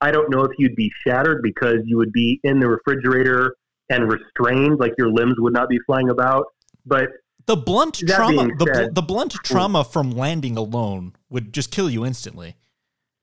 I 0.00 0.10
don't 0.10 0.30
know 0.30 0.42
if 0.42 0.52
you'd 0.58 0.76
be 0.76 0.90
shattered 1.06 1.42
because 1.42 1.78
you 1.84 1.96
would 1.96 2.12
be 2.12 2.40
in 2.44 2.60
the 2.60 2.68
refrigerator 2.68 3.54
and 3.88 4.10
restrained, 4.10 4.78
like 4.78 4.92
your 4.98 5.10
limbs 5.10 5.36
would 5.38 5.52
not 5.52 5.68
be 5.68 5.78
flying 5.86 6.10
about. 6.10 6.46
But 6.84 7.08
the 7.46 7.56
blunt 7.56 8.00
That 8.06 8.16
trauma, 8.16 8.48
the, 8.58 8.70
said- 8.74 8.94
the 8.94 9.02
blunt 9.02 9.32
mm. 9.32 9.42
trauma 9.42 9.84
from 9.84 10.10
landing 10.10 10.56
alone 10.56 11.14
would 11.30 11.52
just 11.52 11.70
kill 11.70 11.88
you 11.88 12.04
instantly. 12.04 12.56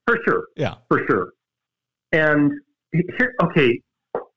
for 0.08 0.18
sure, 0.26 0.46
Yeah. 0.56 0.76
for 0.88 1.02
sure. 1.08 1.34
And 2.12 2.52
here, 2.92 3.34
okay, 3.44 3.82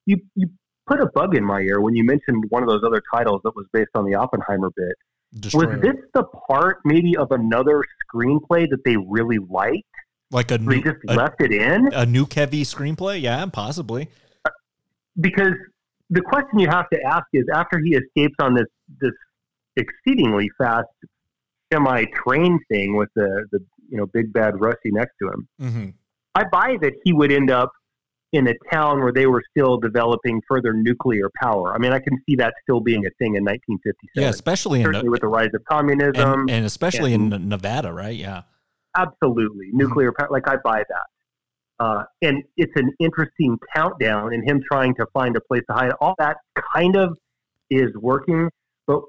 you 0.06 0.16
you 0.34 0.48
put 0.86 1.00
a 1.00 1.06
bug 1.14 1.36
in 1.36 1.44
my 1.44 1.60
ear 1.60 1.80
when 1.80 1.94
you 1.94 2.04
mentioned 2.04 2.44
one 2.48 2.62
of 2.62 2.68
those 2.68 2.82
other 2.86 3.02
titles 3.12 3.40
that 3.44 3.54
was 3.56 3.66
based 3.72 3.90
on 3.94 4.04
the 4.04 4.14
Oppenheimer 4.14 4.70
bit. 4.76 4.94
Destroyer. 5.40 5.68
Was 5.72 5.80
this 5.82 5.96
the 6.14 6.22
part 6.48 6.78
maybe 6.84 7.16
of 7.16 7.32
another 7.32 7.82
screenplay 8.14 8.68
that 8.70 8.82
they 8.84 8.96
really 8.96 9.38
liked? 9.50 9.82
like 10.30 10.50
a 10.50 10.58
They 10.58 10.80
nuke, 10.80 10.84
just 10.84 10.96
a, 11.08 11.14
left 11.14 11.40
it 11.40 11.52
in 11.52 11.86
a 11.92 12.06
nuke 12.06 12.32
heavy 12.32 12.62
screenplay? 12.64 13.20
Yeah, 13.20 13.44
possibly. 13.46 14.08
Uh, 14.44 14.50
because 15.20 15.52
the 16.10 16.20
question 16.22 16.58
you 16.58 16.68
have 16.68 16.88
to 16.90 17.00
ask 17.02 17.26
is 17.32 17.44
after 17.52 17.78
he 17.84 17.94
escapes 17.96 18.34
on 18.40 18.54
this 18.54 18.66
this 19.00 19.12
exceedingly 19.76 20.48
fast 20.58 20.88
semi 21.72 22.04
train 22.26 22.58
thing 22.70 22.96
with 22.96 23.08
the 23.16 23.46
the 23.52 23.58
you 23.88 23.96
know 23.96 24.06
big 24.06 24.32
bad 24.32 24.60
Rusty 24.60 24.90
next 24.90 25.14
to 25.20 25.28
him. 25.28 25.48
Mm-hmm. 25.60 25.88
I 26.34 26.44
buy 26.44 26.76
that 26.82 26.92
he 27.04 27.12
would 27.12 27.32
end 27.32 27.50
up 27.50 27.70
in 28.32 28.48
a 28.48 28.54
town 28.70 29.00
where 29.00 29.12
they 29.12 29.26
were 29.26 29.42
still 29.50 29.78
developing 29.78 30.42
further 30.48 30.72
nuclear 30.74 31.30
power. 31.40 31.74
I 31.74 31.78
mean, 31.78 31.92
I 31.92 31.98
can 31.98 32.18
see 32.28 32.36
that 32.36 32.52
still 32.62 32.80
being 32.80 33.06
a 33.06 33.10
thing 33.18 33.36
in 33.36 33.44
1957. 33.44 34.08
Yeah, 34.16 34.28
especially 34.28 34.80
in 34.80 34.86
certainly 34.86 35.08
with 35.08 35.20
the 35.20 35.28
rise 35.28 35.50
of 35.54 35.64
communism. 35.64 36.40
and, 36.40 36.50
and 36.50 36.66
especially 36.66 37.14
in 37.14 37.28
Nevada, 37.48 37.92
right? 37.92 38.16
Yeah. 38.16 38.42
absolutely 38.96 39.68
nuclear 39.72 40.12
power. 40.12 40.28
Like 40.30 40.48
I 40.48 40.56
buy 40.62 40.82
that. 40.88 41.06
Uh, 41.78 42.04
and 42.22 42.42
it's 42.56 42.72
an 42.76 42.90
interesting 43.00 43.58
countdown, 43.74 44.32
and 44.32 44.48
him 44.48 44.62
trying 44.70 44.94
to 44.94 45.06
find 45.12 45.36
a 45.36 45.40
place 45.40 45.62
to 45.68 45.76
hide. 45.76 45.92
All 46.00 46.14
that 46.18 46.38
kind 46.74 46.96
of 46.96 47.16
is 47.70 47.90
working, 47.96 48.48
but 48.86 49.02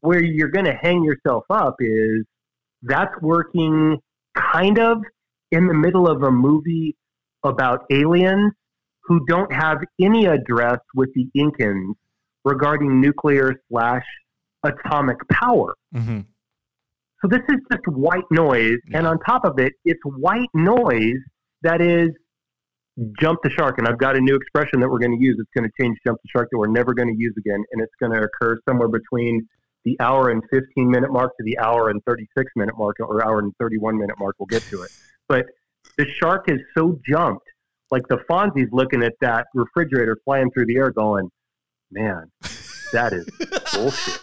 where 0.00 0.22
you're 0.22 0.50
going 0.50 0.66
to 0.66 0.76
hang 0.80 1.04
yourself 1.04 1.44
up 1.50 1.76
is 1.80 2.24
that's 2.82 3.12
working 3.20 3.98
kind 4.36 4.78
of 4.78 4.98
in 5.50 5.66
the 5.66 5.74
middle 5.74 6.08
of 6.08 6.22
a 6.22 6.30
movie 6.30 6.96
about 7.44 7.80
aliens 7.90 8.52
who 9.04 9.24
don't 9.26 9.52
have 9.52 9.78
any 10.00 10.26
address 10.26 10.78
with 10.94 11.10
the 11.14 11.26
Incans 11.36 11.94
regarding 12.44 13.00
nuclear 13.00 13.54
slash 13.70 14.04
atomic 14.64 15.16
power. 15.30 15.74
Mm-hmm. 15.94 16.20
So 17.22 17.28
this 17.28 17.40
is 17.50 17.56
just 17.70 17.82
white 17.88 18.24
noise, 18.30 18.78
and 18.94 19.06
on 19.06 19.18
top 19.20 19.44
of 19.44 19.58
it, 19.58 19.72
it's 19.84 20.00
white 20.04 20.48
noise 20.54 21.18
that 21.62 21.82
is 21.82 22.08
jump 23.18 23.40
the 23.42 23.50
shark. 23.50 23.76
And 23.78 23.86
I've 23.86 23.98
got 23.98 24.16
a 24.16 24.20
new 24.20 24.34
expression 24.34 24.80
that 24.80 24.88
we're 24.88 24.98
going 24.98 25.18
to 25.18 25.22
use. 25.22 25.36
It's 25.38 25.50
going 25.54 25.68
to 25.68 25.82
change 25.82 25.98
jump 26.06 26.18
the 26.22 26.28
shark 26.34 26.48
that 26.50 26.58
we're 26.58 26.68
never 26.68 26.94
going 26.94 27.08
to 27.08 27.18
use 27.18 27.34
again, 27.36 27.62
and 27.72 27.82
it's 27.82 27.92
going 28.00 28.12
to 28.12 28.26
occur 28.26 28.58
somewhere 28.66 28.88
between 28.88 29.46
the 29.84 29.96
hour 30.00 30.30
and 30.30 30.42
15 30.50 30.90
minute 30.90 31.10
mark 31.10 31.36
to 31.36 31.44
the 31.44 31.58
hour 31.58 31.88
and 31.88 32.02
36 32.06 32.50
minute 32.56 32.76
mark, 32.76 32.96
or 33.00 33.24
hour 33.24 33.38
and 33.38 33.52
31 33.58 33.98
minute 33.98 34.16
mark. 34.18 34.36
We'll 34.38 34.46
get 34.46 34.62
to 34.64 34.82
it. 34.82 34.90
But 35.28 35.46
the 35.96 36.06
shark 36.20 36.50
is 36.50 36.60
so 36.76 36.98
jumped, 37.08 37.46
like 37.90 38.02
the 38.08 38.18
Fonzie's 38.28 38.68
looking 38.72 39.02
at 39.02 39.14
that 39.20 39.46
refrigerator 39.54 40.16
flying 40.24 40.50
through 40.50 40.66
the 40.66 40.76
air, 40.76 40.90
going, 40.90 41.30
"Man, 41.90 42.30
that 42.92 43.12
is 43.12 43.26
bullshit." 43.74 44.20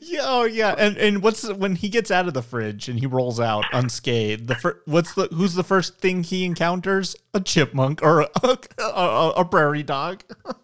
Yeah, 0.00 0.20
oh 0.24 0.44
yeah, 0.44 0.74
and 0.76 0.96
and 0.96 1.22
what's 1.22 1.50
when 1.52 1.76
he 1.76 1.88
gets 1.88 2.10
out 2.10 2.28
of 2.28 2.34
the 2.34 2.42
fridge 2.42 2.88
and 2.88 2.98
he 2.98 3.06
rolls 3.06 3.40
out 3.40 3.64
unscathed? 3.72 4.46
The 4.46 4.54
fir- 4.54 4.82
what's 4.84 5.14
the 5.14 5.28
who's 5.32 5.54
the 5.54 5.64
first 5.64 5.98
thing 5.98 6.22
he 6.22 6.44
encounters? 6.44 7.16
A 7.34 7.40
chipmunk 7.40 8.02
or 8.02 8.22
a, 8.22 8.28
a, 8.78 9.32
a 9.36 9.44
prairie 9.44 9.82
dog? 9.82 10.22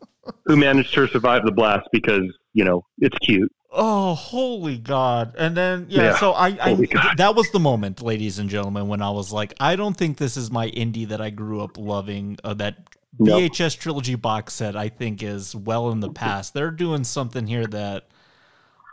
Who 0.47 0.57
managed 0.57 0.93
to 0.95 1.07
survive 1.07 1.45
the 1.45 1.53
blast 1.53 1.89
because 1.93 2.25
you 2.53 2.65
know 2.65 2.83
it's 2.99 3.17
cute. 3.19 3.51
Oh, 3.79 4.15
holy 4.15 4.79
God. 4.79 5.35
And 5.39 5.57
then, 5.57 5.87
yeah, 5.89 6.03
Yeah, 6.03 6.17
so 6.17 6.33
I, 6.33 6.57
I 6.61 7.15
that 7.17 7.35
was 7.35 7.51
the 7.51 7.61
moment, 7.61 8.01
ladies 8.01 8.39
and 8.39 8.49
gentlemen, 8.49 8.89
when 8.89 9.03
I 9.03 9.11
was 9.11 9.33
like, 9.33 9.53
I 9.61 9.77
don't 9.77 9.97
think 9.97 10.17
this 10.17 10.37
is 10.37 10.51
my 10.51 10.69
Indy 10.69 11.05
that 11.05 11.21
I 11.21 11.31
grew 11.31 11.61
up 11.63 11.79
loving. 11.79 12.39
Uh, 12.43 12.55
that. 12.55 12.79
VHS 13.19 13.79
trilogy 13.79 14.15
box 14.15 14.53
set, 14.53 14.77
I 14.77 14.91
think, 14.91 15.23
is 15.23 15.57
well 15.57 15.91
in 15.91 16.01
the 16.01 16.11
past. 16.11 16.53
They're 16.53 16.71
doing 16.71 17.03
something 17.03 17.47
here 17.47 17.67
that 17.69 18.09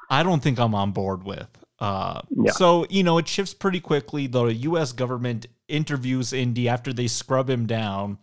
I 0.10 0.24
don't 0.24 0.42
think 0.42 0.60
I'm 0.60 0.74
on 0.74 0.92
board 0.92 1.26
with. 1.26 1.50
Uh, 1.80 2.22
Yeah. 2.30 2.52
So, 2.52 2.86
you 2.90 3.04
know, 3.04 3.18
it 3.18 3.28
shifts 3.28 3.54
pretty 3.54 3.82
quickly. 3.82 4.28
The 4.28 4.46
U.S. 4.46 4.94
government 4.94 5.48
interviews 5.68 6.32
Indy 6.32 6.70
after 6.70 6.94
they 6.94 7.08
scrub 7.08 7.50
him 7.50 7.66
down 7.66 8.18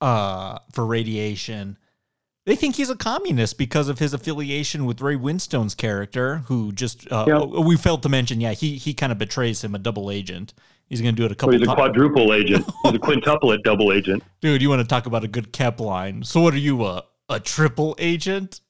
uh, 0.00 0.58
for 0.72 0.84
radiation. 0.84 1.78
They 2.50 2.56
think 2.56 2.74
he's 2.74 2.90
a 2.90 2.96
communist 2.96 3.58
because 3.58 3.88
of 3.88 4.00
his 4.00 4.12
affiliation 4.12 4.84
with 4.84 5.00
Ray 5.00 5.14
Winstone's 5.14 5.76
character, 5.76 6.38
who 6.46 6.72
just 6.72 7.06
uh, 7.12 7.24
Yep. 7.28 7.64
we 7.64 7.76
failed 7.76 8.02
to 8.02 8.08
mention. 8.08 8.40
Yeah, 8.40 8.54
he 8.54 8.76
he 8.76 8.92
kind 8.92 9.12
of 9.12 9.18
betrays 9.18 9.62
him, 9.62 9.72
a 9.76 9.78
double 9.78 10.10
agent 10.10 10.52
He's 10.88 11.00
going 11.00 11.14
to 11.14 11.16
do 11.16 11.24
it 11.24 11.26
a 11.26 11.28
Well, 11.30 11.36
couple 11.36 11.52
he's 11.52 11.62
a 11.62 11.66
times. 11.66 11.76
quadruple 11.76 12.34
agent. 12.34 12.66
He's 12.82 12.94
a 12.94 12.98
quintuplet 12.98 13.62
double 13.62 13.92
agent. 13.92 14.24
Dude, 14.40 14.60
you 14.62 14.68
want 14.68 14.82
to 14.82 14.88
talk 14.88 15.06
about 15.06 15.22
a 15.22 15.28
good 15.28 15.52
cap 15.52 15.78
line? 15.78 16.24
So 16.24 16.40
what 16.40 16.52
are 16.52 16.58
you 16.58 16.84
a 16.84 17.04
a 17.28 17.38
triple 17.38 17.94
agent? 18.00 18.60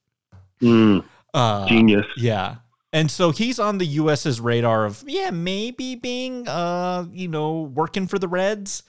Mm, 0.60 1.02
Uh, 1.32 1.66
genius. 1.66 2.04
Yeah. 2.18 2.56
And 2.92 3.10
so 3.10 3.30
he's 3.30 3.58
on 3.58 3.78
the 3.78 3.86
US's 3.86 4.42
radar 4.42 4.84
of 4.84 5.02
yeah, 5.06 5.30
maybe 5.30 5.94
being 5.94 6.46
uh, 6.46 7.06
you 7.10 7.28
know, 7.28 7.62
working 7.62 8.06
for 8.06 8.18
the 8.18 8.28
Reds. 8.28 8.82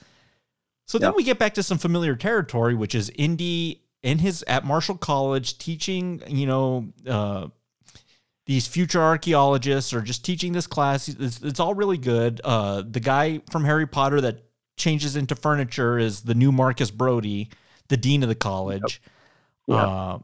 So 0.86 0.98
then 0.98 1.14
we 1.16 1.24
get 1.24 1.38
back 1.38 1.54
to 1.54 1.62
some 1.62 1.78
familiar 1.78 2.14
territory, 2.14 2.74
which 2.74 2.94
is 2.94 3.08
Indy 3.16 3.78
in 4.02 4.18
his 4.18 4.44
at 4.46 4.64
Marshall 4.64 4.96
College 4.96 5.58
teaching, 5.58 6.22
you 6.26 6.46
know, 6.46 6.92
uh 7.08 7.48
these 8.44 8.66
future 8.66 9.00
archaeologists 9.00 9.94
or 9.94 10.02
just 10.02 10.24
teaching 10.24 10.52
this 10.52 10.66
class. 10.66 11.08
It's, 11.08 11.40
it's 11.42 11.60
all 11.60 11.74
really 11.74 11.98
good. 11.98 12.40
Uh 12.44 12.82
the 12.88 13.00
guy 13.00 13.40
from 13.50 13.64
Harry 13.64 13.86
Potter 13.86 14.20
that 14.20 14.44
changes 14.76 15.16
into 15.16 15.34
furniture 15.36 15.98
is 15.98 16.22
the 16.22 16.34
new 16.34 16.50
Marcus 16.52 16.90
Brody, 16.90 17.50
the 17.88 17.96
dean 17.96 18.22
of 18.22 18.28
the 18.28 18.34
college. 18.34 19.00
Yeah. 19.66 19.76
Uh, 19.76 20.18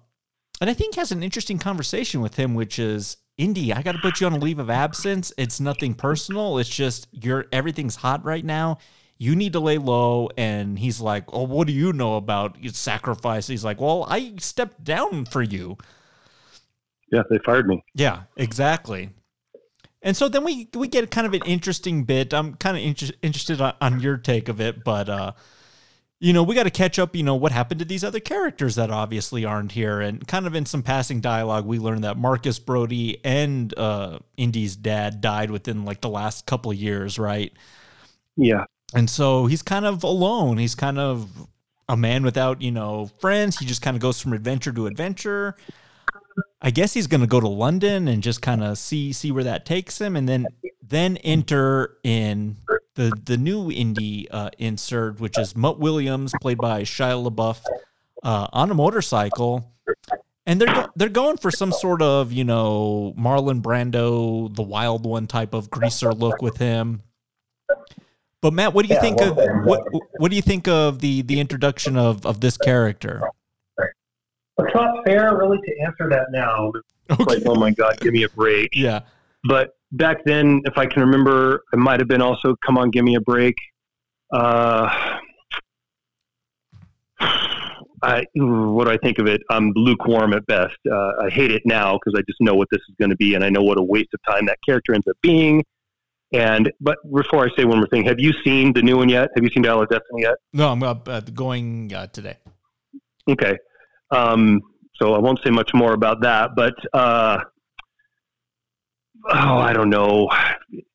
and 0.61 0.69
I 0.69 0.75
think 0.75 0.97
has 0.97 1.13
an 1.13 1.23
interesting 1.23 1.59
conversation 1.59 2.21
with 2.21 2.35
him, 2.37 2.55
which 2.55 2.79
is 2.79 3.19
Indy, 3.37 3.73
I 3.73 3.83
got 3.83 3.93
to 3.93 3.99
put 3.99 4.21
you 4.21 4.27
on 4.27 4.33
a 4.33 4.39
leave 4.39 4.59
of 4.59 4.69
absence. 4.69 5.33
It's 5.39 5.61
nothing 5.61 5.95
personal. 5.95 6.59
It's 6.59 6.69
just 6.69 7.07
you're 7.13 7.47
everything's 7.53 7.95
hot 7.95 8.25
right 8.25 8.45
now. 8.45 8.79
You 9.19 9.35
need 9.35 9.53
to 9.53 9.61
lay 9.61 9.79
low. 9.79 10.31
And 10.37 10.79
he's 10.79 11.01
like, 11.01 11.25
Oh, 11.29 11.43
what 11.43 11.67
do 11.67 11.73
you 11.73 11.93
know 11.93 12.17
about 12.17 12.57
sacrifice? 12.73 13.47
He's 13.47 13.65
like, 13.65 13.81
Well, 13.81 14.07
I 14.09 14.35
stepped 14.39 14.85
down 14.85 15.25
for 15.25 15.43
you. 15.43 15.77
Yeah, 17.11 17.23
they 17.31 17.39
fired 17.45 17.67
me. 17.67 17.83
Yeah, 17.95 18.23
exactly. 18.37 19.11
And 20.03 20.17
so 20.17 20.29
then 20.29 20.45
we 20.45 20.69
we 20.75 20.89
get 20.89 21.11
kind 21.11 21.27
of 21.27 21.35
an 21.35 21.43
interesting 21.45 22.05
bit. 22.05 22.33
I'm 22.33 22.55
kind 22.55 22.77
of 22.77 22.83
inter- 22.83 23.15
interested 23.23 23.61
on, 23.61 23.75
on 23.81 24.01
your 24.01 24.17
take 24.17 24.49
of 24.49 24.61
it, 24.61 24.85
but 24.85 25.09
uh, 25.09 25.33
you 26.21 26.33
know, 26.33 26.43
we 26.43 26.55
got 26.55 26.65
to 26.65 26.71
catch 26.71 26.99
up. 26.99 27.17
You 27.17 27.25
know, 27.25 27.35
what 27.35 27.53
happened 27.53 27.81
to 27.81 27.85
these 27.85 28.05
other 28.05 28.21
characters 28.21 28.77
that 28.77 28.91
obviously 28.91 29.45
aren't 29.45 29.73
here, 29.73 30.01
and 30.01 30.27
kind 30.27 30.47
of 30.47 30.55
in 30.55 30.67
some 30.67 30.83
passing 30.83 31.21
dialogue, 31.21 31.67
we 31.67 31.79
learned 31.79 32.05
that 32.05 32.17
Marcus 32.17 32.59
Brody 32.59 33.25
and 33.25 33.77
uh, 33.77 34.21
Indy's 34.37 34.77
dad 34.77 35.21
died 35.21 35.51
within 35.51 35.85
like 35.85 36.01
the 36.01 36.09
last 36.09 36.47
couple 36.47 36.71
of 36.71 36.77
years, 36.77 37.19
right? 37.19 37.53
Yeah. 38.37 38.65
And 38.95 39.09
so 39.09 39.47
he's 39.47 39.63
kind 39.63 39.85
of 39.85 40.03
alone. 40.03 40.59
He's 40.59 40.75
kind 40.75 40.99
of 40.99 41.29
a 41.89 41.97
man 41.97 42.23
without, 42.23 42.63
you 42.63 42.71
know, 42.71 43.11
friends. 43.19 43.59
He 43.59 43.67
just 43.67 43.83
kind 43.83 43.97
of 43.97 44.01
goes 44.01 44.21
from 44.21 44.33
adventure 44.33 44.73
to 44.73 44.87
adventure. 44.87 45.57
I 46.61 46.71
guess 46.71 46.93
he's 46.93 47.07
going 47.07 47.21
to 47.21 47.27
go 47.27 47.41
to 47.41 47.49
London 47.49 48.09
and 48.09 48.23
just 48.23 48.43
kind 48.43 48.63
of 48.63 48.79
see 48.79 49.13
see 49.13 49.31
where 49.31 49.45
that 49.45 49.65
takes 49.65 50.01
him, 50.01 50.17
and 50.17 50.29
then 50.29 50.47
then 50.83 51.17
enter 51.19 51.99
in 52.03 52.57
the 52.95 53.13
the 53.25 53.37
new 53.37 53.71
Indy 53.71 54.29
uh, 54.31 54.51
insert, 54.59 55.21
which 55.21 55.39
is 55.39 55.57
Mutt 55.57 55.79
Williams, 55.79 56.33
played 56.41 56.59
by 56.59 56.83
Shia 56.83 57.31
LaBeouf, 57.31 57.63
uh, 58.25 58.49
on 58.53 58.71
a 58.71 58.75
motorcycle, 58.75 59.73
and 60.47 60.61
they're 60.61 60.75
go- 60.75 60.89
they're 60.97 61.09
going 61.09 61.37
for 61.37 61.53
some 61.53 61.71
sort 61.71 62.03
of 62.03 62.33
you 62.33 62.45
know 62.45 63.15
Marlon 63.17 63.63
Brando, 63.63 64.55
the 64.55 64.63
Wild 64.63 65.07
One 65.07 65.29
type 65.29 65.55
of 65.55 65.71
greaser 65.71 66.13
look 66.13 66.43
with 66.43 66.57
him. 66.57 67.03
But 68.41 68.53
Matt, 68.53 68.73
what 68.73 68.87
do 68.87 68.89
you 68.89 68.95
Yeah, 68.97 69.01
think 69.01 69.21
of 69.21 69.37
what 69.65 69.83
what 70.19 70.31
do 70.31 70.37
you 70.37 70.43
think 70.43 70.69
of 70.69 71.01
the 71.01 71.23
the 71.23 71.41
introduction 71.41 71.97
of 71.97 72.25
of 72.25 72.41
this 72.41 72.57
character? 72.57 73.23
It's 73.79 74.75
not 74.75 75.05
fair, 75.05 75.37
really, 75.37 75.59
to 75.59 75.81
answer 75.85 76.09
that 76.11 76.27
now. 76.31 76.73
It's 77.11 77.27
like, 77.27 77.43
oh 77.47 77.55
my 77.55 77.71
God, 77.71 77.99
give 78.01 78.13
me 78.13 78.25
a 78.25 78.29
break. 78.29 78.71
Yeah. 78.75 79.01
But 79.45 79.71
back 79.93 80.19
then, 80.25 80.63
if 80.65 80.77
I 80.77 80.87
can 80.87 81.01
remember, 81.03 81.63
it 81.73 81.79
might 81.79 82.01
have 82.01 82.09
been 82.09 82.23
also 82.23 82.55
"Come 82.65 82.77
on, 82.79 82.91
give 82.91 83.05
me 83.05 83.15
a 83.15 83.21
break." 83.21 83.55
Uh, 84.33 84.89
I, 88.03 88.25
what 88.35 88.87
do 88.87 88.93
I 88.93 88.99
think 88.99 89.19
of 89.19 89.27
it? 89.27 89.41
I'm 89.51 89.73
lukewarm 89.75 90.33
at 90.33 90.47
best. 90.47 90.77
Uh, 90.91 91.25
I 91.25 91.31
hate 91.31 91.51
it 91.51 91.63
now 91.65 91.95
because 91.95 92.17
I 92.17 92.23
just 92.29 92.41
know 92.41 92.55
what 92.55 92.69
this 92.71 92.81
is 92.89 92.95
going 93.01 93.11
to 93.11 93.17
be, 93.17 93.35
and 93.35 93.45
I 93.45 93.49
know 93.49 93.63
what 93.63 93.79
a 93.79 93.83
waste 93.83 94.11
of 94.15 94.21
time 94.29 94.47
that 94.47 94.59
character 94.67 94.95
ends 94.95 95.07
up 95.09 95.17
being. 95.23 95.65
And 96.33 96.71
but 96.81 96.99
before 97.15 97.47
I 97.47 97.49
say 97.57 97.65
one 97.65 97.79
more 97.79 97.89
thing, 97.89 98.05
have 98.05 98.21
you 98.21 98.33
seen 98.45 98.73
the 98.75 98.83
new 98.83 98.99
one 98.99 99.09
yet? 99.09 99.31
Have 99.35 99.45
you 99.45 99.51
seen 99.51 99.63
Dial 99.63 99.83
of 99.83 99.89
Destiny 99.89 100.23
yet? 100.23 100.35
No, 100.53 100.69
I'm 100.69 100.83
uh, 100.83 101.21
going 101.21 101.93
uh, 101.95 102.07
today. 102.09 102.37
Okay. 103.29 103.57
Um, 104.11 104.61
so 105.01 105.15
I 105.15 105.19
won't 105.19 105.41
say 105.45 105.51
much 105.51 105.71
more 105.75 105.93
about 105.93 106.23
that, 106.23 106.51
but 106.57 106.75
uh, 106.93 107.39
oh, 109.31 109.59
I 109.59 109.73
don't 109.73 109.91
know, 109.91 110.29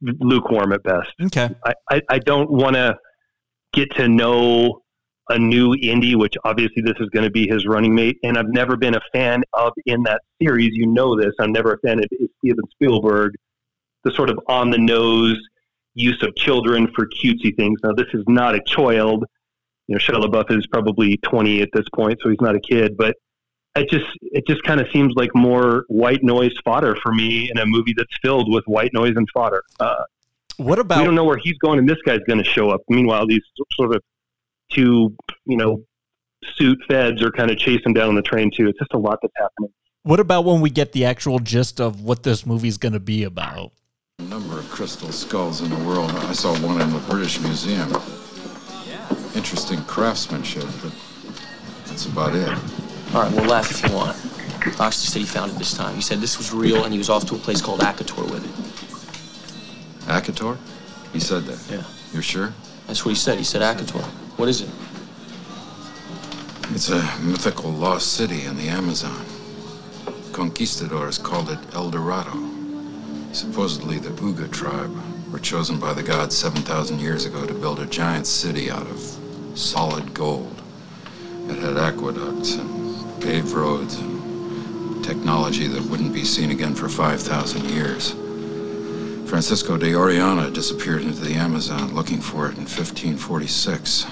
lukewarm 0.02 0.74
at 0.74 0.84
best. 0.84 1.10
Okay. 1.22 1.50
I, 1.66 1.74
I, 1.90 2.02
I 2.10 2.20
don't 2.20 2.52
want 2.52 2.76
to 2.76 2.98
get 3.72 3.96
to 3.96 4.08
know 4.08 4.82
a 5.30 5.40
new 5.40 5.74
Indy, 5.76 6.16
which 6.16 6.34
obviously 6.44 6.82
this 6.84 6.96
is 7.00 7.10
going 7.10 7.24
to 7.24 7.32
be 7.32 7.48
his 7.48 7.66
running 7.66 7.96
mate, 7.96 8.18
and 8.24 8.38
I've 8.38 8.50
never 8.50 8.76
been 8.76 8.96
a 8.96 9.02
fan 9.14 9.44
of 9.54 9.72
in 9.86 10.04
that 10.04 10.22
series. 10.42 10.72
You 10.74 10.88
know 10.88 11.20
this. 11.20 11.32
I'm 11.40 11.52
never 11.52 11.74
a 11.74 11.80
fan 11.80 12.00
of 12.00 12.06
Steven 12.40 12.66
Spielberg, 12.72 13.34
the 14.04 14.12
sort 14.12 14.30
of 14.30 14.40
on 14.48 14.70
the 14.70 14.78
nose 14.78 15.40
use 15.96 16.22
of 16.24 16.36
children 16.36 16.88
for 16.96 17.06
cutesy 17.08 17.56
things. 17.56 17.80
Now, 17.84 17.94
this 17.94 18.08
is 18.14 18.24
not 18.28 18.56
a 18.56 18.62
child. 18.66 19.26
You 19.88 19.96
know, 19.96 20.00
Shia 20.00 20.24
LaBeouf 20.24 20.58
is 20.58 20.66
probably 20.68 21.18
20 21.18 21.62
at 21.62 21.70
this 21.74 21.86
point, 21.96 22.20
so 22.24 22.30
he's 22.30 22.42
not 22.42 22.56
a 22.56 22.60
kid. 22.60 22.96
But 22.98 23.16
it 23.76 23.90
just 23.90 24.06
it 24.22 24.46
just 24.48 24.64
kind 24.64 24.80
of 24.80 24.88
seems 24.94 25.14
like 25.16 25.30
more 25.36 25.86
white 25.88 26.24
noise 26.24 26.54
fodder 26.64 26.96
for 27.02 27.12
me 27.14 27.50
in 27.52 27.58
a 27.58 27.66
movie 27.66 27.94
that's 27.96 28.16
filled 28.22 28.52
with 28.54 28.64
white 28.66 28.92
noise 28.94 29.14
and 29.16 29.28
fodder. 29.34 29.64
Uh, 29.80 30.04
What 30.58 30.80
about 30.80 31.00
we 31.00 31.06
don't 31.06 31.16
know 31.16 31.26
where 31.26 31.38
he's 31.42 31.58
going, 31.58 31.80
and 31.80 31.90
this 31.90 31.98
guy's 32.06 32.22
going 32.28 32.38
to 32.40 32.50
show 32.50 32.70
up. 32.70 32.82
Meanwhile, 32.90 33.28
these 33.28 33.42
sort 33.76 33.96
of 33.96 34.02
two, 34.72 35.16
you 35.46 35.58
know, 35.58 35.84
suit 36.56 36.80
feds 36.88 37.22
are 37.24 37.32
kind 37.32 37.52
of 37.52 37.58
chasing 37.58 37.94
down 37.94 38.10
on 38.10 38.16
the 38.16 38.22
train 38.22 38.52
too. 38.56 38.68
It's 38.68 38.80
just 38.80 38.94
a 38.94 38.98
lot 38.98 39.20
that's 39.22 39.34
happening. 39.38 39.72
what 40.04 40.20
about 40.20 40.46
when 40.46 40.62
we 40.62 40.70
get 40.70 40.92
the 40.92 41.06
actual 41.06 41.40
gist 41.40 41.80
of 41.82 42.02
what 42.02 42.24
this 42.24 42.46
movie's 42.46 42.78
going 42.78 42.94
to 42.94 43.00
be 43.00 43.24
about? 43.24 43.72
A 44.20 44.24
number 44.26 44.60
of 44.60 44.70
crystal 44.70 45.12
skulls 45.12 45.62
in 45.62 45.72
the 45.72 45.84
world. 45.86 46.12
I 46.12 46.34
saw 46.34 46.56
one 46.60 46.80
in 46.80 46.94
the 46.94 47.00
British 47.10 47.40
Museum. 47.40 47.90
Interesting 49.36 49.84
craftsmanship, 49.86 50.66
but 50.84 50.94
that's 51.88 52.06
about 52.06 52.36
it. 52.36 52.48
All 53.16 53.24
right, 53.24 53.32
we'll 53.34 53.46
laugh 53.46 53.72
if 53.72 53.90
you 53.90 53.96
want. 53.96 54.16
Oxley 54.80 55.08
said 55.08 55.20
he 55.20 55.26
found 55.26 55.52
it 55.52 55.58
this 55.58 55.74
time. 55.76 55.96
He 55.96 56.02
said 56.02 56.20
this 56.20 56.38
was 56.38 56.54
real, 56.54 56.84
and 56.84 56.94
he 56.94 57.00
was 57.00 57.10
off 57.10 57.26
to 57.26 57.36
a 57.36 57.40
place 57.40 57.60
called 57.60 57.80
Akator 57.80 58.24
with 58.30 58.46
it. 58.46 60.08
Akator? 60.08 60.60
He 61.12 61.20
said 61.20 61.46
that. 61.46 61.60
Yeah. 61.72 61.84
You're 62.14 62.22
sure? 62.22 62.54
That's 62.86 63.04
what 63.04 63.10
he 63.10 63.16
said. 63.16 63.40
He 63.40 63.44
said 63.44 63.64
Akator. 63.64 64.04
What 64.38 64.48
is 64.48 64.62
it? 64.62 64.70
It's 66.76 66.90
a 66.90 67.02
mythical 67.20 67.72
lost 67.72 68.14
city 68.14 68.44
in 68.44 68.58
the 68.58 68.70
Amazon. 68.70 69.26
Conquistadors 70.34 71.18
called 71.18 71.50
it 71.50 71.60
El 71.74 71.90
Dorado. 71.90 72.53
Supposedly, 73.34 73.98
the 73.98 74.12
Ugha 74.12 74.52
tribe 74.52 74.96
were 75.32 75.40
chosen 75.40 75.80
by 75.80 75.92
the 75.92 76.04
gods 76.04 76.38
7,000 76.38 77.00
years 77.00 77.26
ago 77.26 77.48
to 77.48 77.54
build 77.54 77.80
a 77.80 77.86
giant 77.88 78.28
city 78.28 78.70
out 78.70 78.86
of 78.86 79.00
solid 79.56 80.14
gold. 80.14 80.62
It 81.50 81.58
had 81.58 81.76
aqueducts 81.76 82.54
and 82.54 83.22
paved 83.24 83.50
roads 83.50 83.98
and 83.98 85.04
technology 85.04 85.66
that 85.66 85.82
wouldn't 85.90 86.14
be 86.14 86.24
seen 86.24 86.52
again 86.52 86.76
for 86.76 86.88
5,000 86.88 87.70
years. 87.72 88.12
Francisco 89.28 89.78
de 89.78 89.94
Orellana 89.94 90.54
disappeared 90.54 91.02
into 91.02 91.22
the 91.22 91.34
Amazon 91.34 91.96
looking 91.96 92.22
for 92.22 92.46
it 92.46 92.58
in 92.58 92.68
1546. 92.68 94.06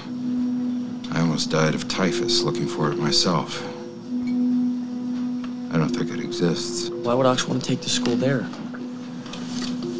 I 1.12 1.20
almost 1.20 1.48
died 1.48 1.76
of 1.76 1.86
typhus 1.86 2.42
looking 2.42 2.66
for 2.66 2.90
it 2.90 2.98
myself. 2.98 3.62
I 5.72 5.78
don't 5.78 5.94
think 5.94 6.10
it 6.10 6.18
exists. 6.18 6.90
Why 6.90 7.14
would 7.14 7.26
Ox 7.26 7.46
want 7.46 7.62
to 7.62 7.68
take 7.68 7.82
the 7.82 7.88
school 7.88 8.16
there? 8.16 8.44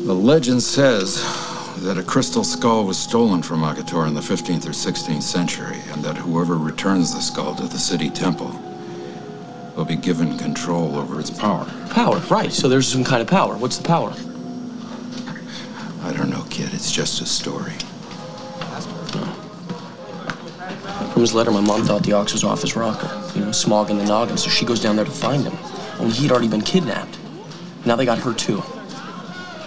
The 0.04 0.12
legend 0.12 0.64
says 0.64 1.22
that 1.82 1.96
a 1.96 2.02
crystal 2.02 2.42
skull 2.42 2.84
was 2.84 2.98
stolen 2.98 3.40
from 3.40 3.60
Akator 3.60 4.08
in 4.08 4.14
the 4.14 4.20
15th 4.20 4.66
or 4.66 4.70
16th 4.70 5.22
century, 5.22 5.78
and 5.92 6.02
that 6.02 6.16
whoever 6.16 6.58
returns 6.58 7.14
the 7.14 7.20
skull 7.20 7.54
to 7.54 7.68
the 7.68 7.78
city 7.78 8.10
temple 8.10 8.50
will 9.76 9.84
be 9.84 9.94
given 9.94 10.36
control 10.36 10.96
over 10.96 11.20
its 11.20 11.30
power. 11.30 11.64
Power, 11.90 12.18
right. 12.28 12.52
So 12.52 12.68
there's 12.68 12.88
some 12.88 13.04
kind 13.04 13.22
of 13.22 13.28
power. 13.28 13.56
What's 13.56 13.78
the 13.78 13.86
power? 13.86 14.12
I 16.02 16.12
don't 16.12 16.30
know, 16.30 16.44
kid. 16.50 16.74
It's 16.74 16.90
just 16.90 17.22
a 17.22 17.26
story. 17.26 17.74
From 21.12 21.22
his 21.22 21.32
letter, 21.32 21.52
my 21.52 21.60
mom 21.60 21.84
thought 21.84 22.02
the 22.02 22.14
Ox 22.14 22.32
was 22.32 22.42
off 22.42 22.62
his 22.62 22.74
rocker. 22.74 23.08
You 23.38 23.44
know, 23.44 23.52
smog 23.52 23.88
in 23.88 23.98
the 23.98 24.04
noggin, 24.04 24.36
so 24.36 24.50
she 24.50 24.64
goes 24.64 24.80
down 24.80 24.96
there 24.96 25.04
to 25.04 25.12
find 25.12 25.44
him. 25.44 25.56
Only 26.00 26.14
he'd 26.14 26.32
already 26.32 26.48
been 26.48 26.62
kidnapped. 26.62 27.20
Now 27.86 27.94
they 27.94 28.04
got 28.04 28.18
her, 28.18 28.34
too. 28.34 28.64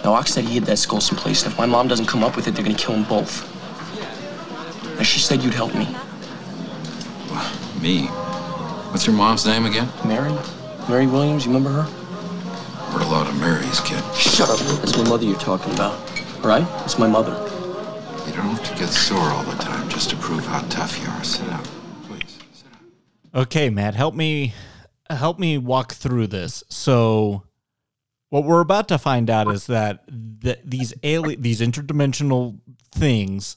Now, 0.06 0.12
Ox 0.12 0.32
said 0.32 0.44
he 0.44 0.54
hid 0.54 0.62
that 0.66 0.78
skull 0.78 1.00
someplace, 1.00 1.42
and 1.42 1.52
if 1.52 1.58
my 1.58 1.66
mom 1.66 1.88
doesn't 1.88 2.06
come 2.06 2.22
up 2.22 2.36
with 2.36 2.46
it, 2.46 2.54
they're 2.54 2.62
gonna 2.64 2.78
kill 2.78 2.94
them 2.94 3.02
both. 3.02 3.42
Now, 4.96 5.02
she 5.02 5.18
said 5.18 5.42
you'd 5.42 5.52
help 5.52 5.74
me. 5.74 5.84
Me? 7.82 8.06
What's 8.92 9.04
your 9.04 9.16
mom's 9.16 9.44
name 9.44 9.66
again? 9.66 9.88
Mary? 10.04 10.32
Mary 10.88 11.08
Williams, 11.08 11.44
you 11.44 11.52
remember 11.52 11.70
her? 11.70 11.82
Heard 12.92 13.02
a 13.02 13.08
lot 13.08 13.26
of 13.26 13.34
Marys, 13.40 13.80
kid. 13.80 14.00
Shut 14.14 14.48
up. 14.48 14.60
That's 14.60 14.96
my 14.96 15.08
mother 15.08 15.24
you're 15.24 15.40
talking 15.40 15.74
about. 15.74 15.98
All 16.40 16.50
right? 16.50 16.64
It's 16.84 17.00
my 17.00 17.08
mother. 17.08 17.32
You 18.28 18.32
don't 18.32 18.46
have 18.46 18.62
to 18.62 18.78
get 18.78 18.90
sore 18.90 19.18
all 19.18 19.42
the 19.42 19.60
time 19.60 19.88
just 19.88 20.10
to 20.10 20.16
prove 20.16 20.46
how 20.46 20.60
tough 20.68 21.02
you 21.02 21.08
are. 21.08 21.24
Sit 21.24 21.48
down, 21.48 21.64
please. 22.04 22.38
Sit 22.52 22.70
down. 22.70 23.42
Okay, 23.42 23.70
Matt, 23.70 23.96
help 23.96 24.14
me 24.14 24.54
help 25.10 25.40
me 25.40 25.58
walk 25.58 25.94
through 25.94 26.28
this. 26.28 26.62
So 26.68 27.42
what 28.30 28.44
we're 28.44 28.60
about 28.60 28.88
to 28.88 28.98
find 28.98 29.30
out 29.30 29.48
is 29.48 29.66
that 29.66 30.04
th- 30.42 30.60
these 30.64 30.94
alien 31.02 31.40
these 31.42 31.60
interdimensional 31.60 32.58
things 32.92 33.56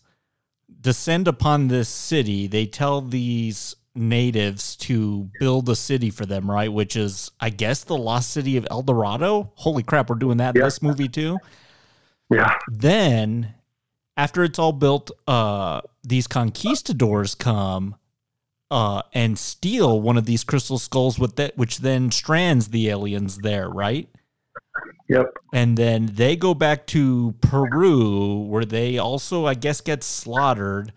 descend 0.81 1.27
upon 1.27 1.67
this 1.67 1.89
city. 1.89 2.47
They 2.47 2.65
tell 2.65 3.01
these 3.01 3.75
natives 3.95 4.75
to 4.77 5.29
build 5.39 5.67
a 5.69 5.75
city 5.75 6.09
for 6.09 6.25
them, 6.25 6.49
right? 6.49 6.71
Which 6.71 6.95
is, 6.95 7.31
I 7.39 7.49
guess, 7.49 7.83
the 7.83 7.97
lost 7.97 8.31
city 8.31 8.55
of 8.57 8.67
El 8.69 8.83
Dorado. 8.83 9.51
Holy 9.55 9.83
crap, 9.83 10.09
we're 10.09 10.15
doing 10.15 10.37
that 10.37 10.55
in 10.55 10.61
this 10.61 10.81
movie 10.81 11.09
too. 11.09 11.37
Yeah. 12.29 12.57
Then, 12.67 13.55
after 14.15 14.43
it's 14.43 14.59
all 14.59 14.71
built, 14.71 15.11
uh, 15.27 15.81
these 16.03 16.27
conquistadors 16.27 17.35
come 17.35 17.95
uh, 18.71 19.01
and 19.13 19.37
steal 19.37 19.99
one 19.99 20.17
of 20.17 20.25
these 20.25 20.43
crystal 20.43 20.77
skulls, 20.77 21.17
with 21.17 21.35
that, 21.37 21.57
which 21.57 21.79
then 21.79 22.11
strands 22.11 22.69
the 22.69 22.89
aliens 22.89 23.39
there, 23.39 23.67
right? 23.67 24.07
Yep. 25.09 25.37
And 25.53 25.77
then 25.77 26.11
they 26.13 26.35
go 26.35 26.53
back 26.53 26.85
to 26.87 27.35
Peru, 27.41 28.41
where 28.41 28.65
they 28.65 28.97
also, 28.97 29.45
I 29.45 29.55
guess, 29.55 29.81
get 29.81 30.03
slaughtered. 30.03 30.93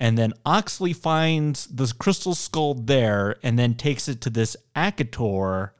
And 0.00 0.16
then 0.16 0.32
Oxley 0.46 0.92
finds 0.92 1.66
the 1.66 1.92
crystal 1.98 2.34
skull 2.34 2.74
there 2.74 3.36
and 3.42 3.58
then 3.58 3.74
takes 3.74 4.08
it 4.08 4.20
to 4.22 4.30
this 4.30 4.56
Akator, 4.76 5.70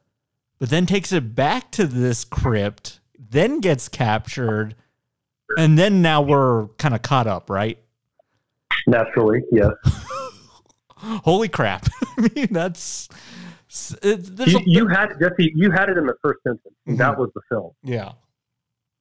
but 0.59 0.70
then 0.70 0.86
takes 0.86 1.12
it 1.12 1.36
back 1.36 1.70
to 1.72 1.86
this 1.86 2.24
crypt, 2.24 2.98
then 3.16 3.60
gets 3.60 3.88
captured. 3.88 4.74
And 5.56 5.78
then 5.78 6.02
now 6.02 6.20
we're 6.20 6.66
kind 6.78 6.94
of 6.94 7.02
caught 7.02 7.28
up, 7.28 7.48
right? 7.48 7.78
Naturally, 8.86 9.44
yes. 9.52 9.70
Holy 10.96 11.48
crap. 11.48 11.86
I 12.18 12.28
mean, 12.34 12.48
that's. 12.50 13.09
It, 14.02 14.36
there's 14.36 14.52
You, 14.52 14.59
a- 14.59 14.62
you 14.66 14.88
had 14.88 15.09
Jesse. 15.20 15.52
You 15.55 15.70
had 15.70 15.88
it 15.88 15.96
in 15.98 16.06
the 16.06 16.14
first 16.22 16.40
sentence. 16.42 16.74
That 16.86 17.18
was 17.18 17.30
the 17.34 17.40
film, 17.48 17.72
yeah. 17.82 18.12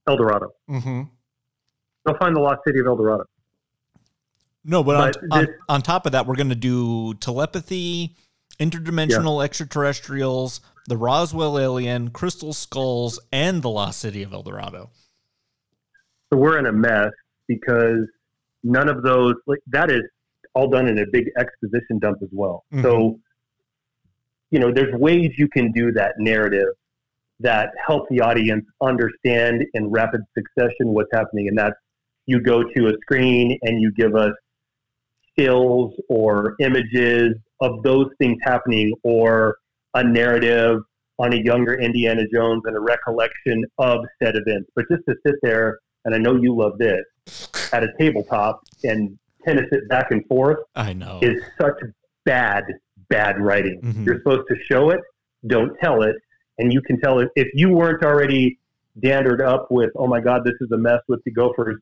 El 0.07 0.17
Dorado. 0.17 0.51
Mm-hmm. 0.69 1.01
Go 2.05 2.17
find 2.19 2.35
the 2.35 2.39
lost 2.39 2.61
city 2.65 2.79
of 2.79 2.87
El 2.87 2.95
Dorado. 2.95 3.25
No, 4.63 4.83
but, 4.83 4.95
on, 4.95 5.11
But 5.29 5.37
on, 5.37 5.45
this- 5.45 5.55
on 5.69 5.81
top 5.81 6.05
of 6.05 6.11
that, 6.13 6.25
we're 6.25 6.35
going 6.35 6.49
to 6.49 6.55
do 6.55 7.13
telepathy, 7.15 8.15
interdimensional 8.59 9.43
extraterrestrials, 9.43 10.61
the 10.87 10.97
Roswell 10.97 11.59
alien, 11.59 12.09
crystal 12.09 12.53
skulls, 12.53 13.19
and 13.31 13.61
the 13.61 13.69
lost 13.69 13.99
city 13.99 14.23
of 14.23 14.33
El 14.33 14.43
Dorado. 14.43 14.89
So 16.31 16.37
we're 16.39 16.57
in 16.59 16.65
a 16.65 16.71
mess 16.73 17.11
because 17.47 18.05
none 18.63 18.89
of 18.89 19.03
those 19.03 19.35
like 19.45 19.59
that 19.67 19.89
is 19.89 20.01
all 20.53 20.69
done 20.69 20.87
in 20.87 20.97
a 20.99 21.05
big 21.11 21.29
exposition 21.37 21.99
dump 21.99 22.17
as 22.21 22.29
well. 22.31 22.65
Mhm. 22.73 22.81
So 22.81 23.19
you 24.51 24.59
know, 24.59 24.71
there's 24.71 24.93
ways 24.95 25.31
you 25.37 25.47
can 25.47 25.71
do 25.71 25.91
that 25.93 26.13
narrative 26.17 26.69
that 27.39 27.69
help 27.85 28.07
the 28.09 28.21
audience 28.21 28.65
understand 28.81 29.63
in 29.73 29.89
rapid 29.89 30.21
succession 30.35 30.87
what's 30.87 31.11
happening, 31.13 31.47
and 31.47 31.57
that's 31.57 31.75
you 32.25 32.41
go 32.41 32.63
to 32.63 32.87
a 32.87 32.93
screen 33.01 33.57
and 33.61 33.81
you 33.81 33.91
give 33.91 34.15
us 34.15 34.33
stills 35.31 35.93
or 36.09 36.55
images 36.59 37.35
of 37.61 37.83
those 37.83 38.07
things 38.19 38.37
happening, 38.43 38.93
or 39.03 39.57
a 39.93 40.03
narrative 40.03 40.81
on 41.19 41.33
a 41.33 41.37
younger 41.37 41.75
Indiana 41.75 42.23
Jones 42.31 42.61
and 42.65 42.75
a 42.75 42.79
recollection 42.79 43.63
of 43.77 44.05
said 44.21 44.35
events. 44.35 44.69
But 44.75 44.85
just 44.91 45.03
to 45.07 45.15
sit 45.25 45.35
there, 45.41 45.79
and 46.05 46.13
I 46.13 46.17
know 46.17 46.35
you 46.35 46.55
love 46.55 46.77
this, 46.77 47.03
at 47.73 47.83
a 47.83 47.89
tabletop 47.99 48.61
and 48.83 49.17
tennis 49.45 49.65
it 49.71 49.87
back 49.89 50.11
and 50.11 50.25
forth 50.27 50.59
I 50.75 50.93
know. 50.93 51.19
is 51.21 51.41
such 51.59 51.75
bad, 52.25 52.65
bad 53.09 53.39
writing. 53.39 53.79
Mhm. 53.83 54.05
You're 54.05 54.17
supposed 54.17 54.47
to 54.49 54.55
show 54.69 54.89
it, 54.89 54.99
don't 55.45 55.77
tell 55.79 56.03
it, 56.03 56.15
and 56.57 56.73
you 56.73 56.81
can 56.81 56.99
tell 56.99 57.19
it 57.19 57.29
if 57.35 57.47
you 57.53 57.69
weren't 57.69 58.03
already 58.03 58.59
dandered 58.99 59.41
up 59.41 59.67
with, 59.69 59.91
oh 59.95 60.07
my 60.07 60.19
God, 60.19 60.43
this 60.43 60.55
is 60.61 60.71
a 60.71 60.77
mess 60.77 60.99
with 61.07 61.23
the 61.23 61.31
Gophers. 61.31 61.79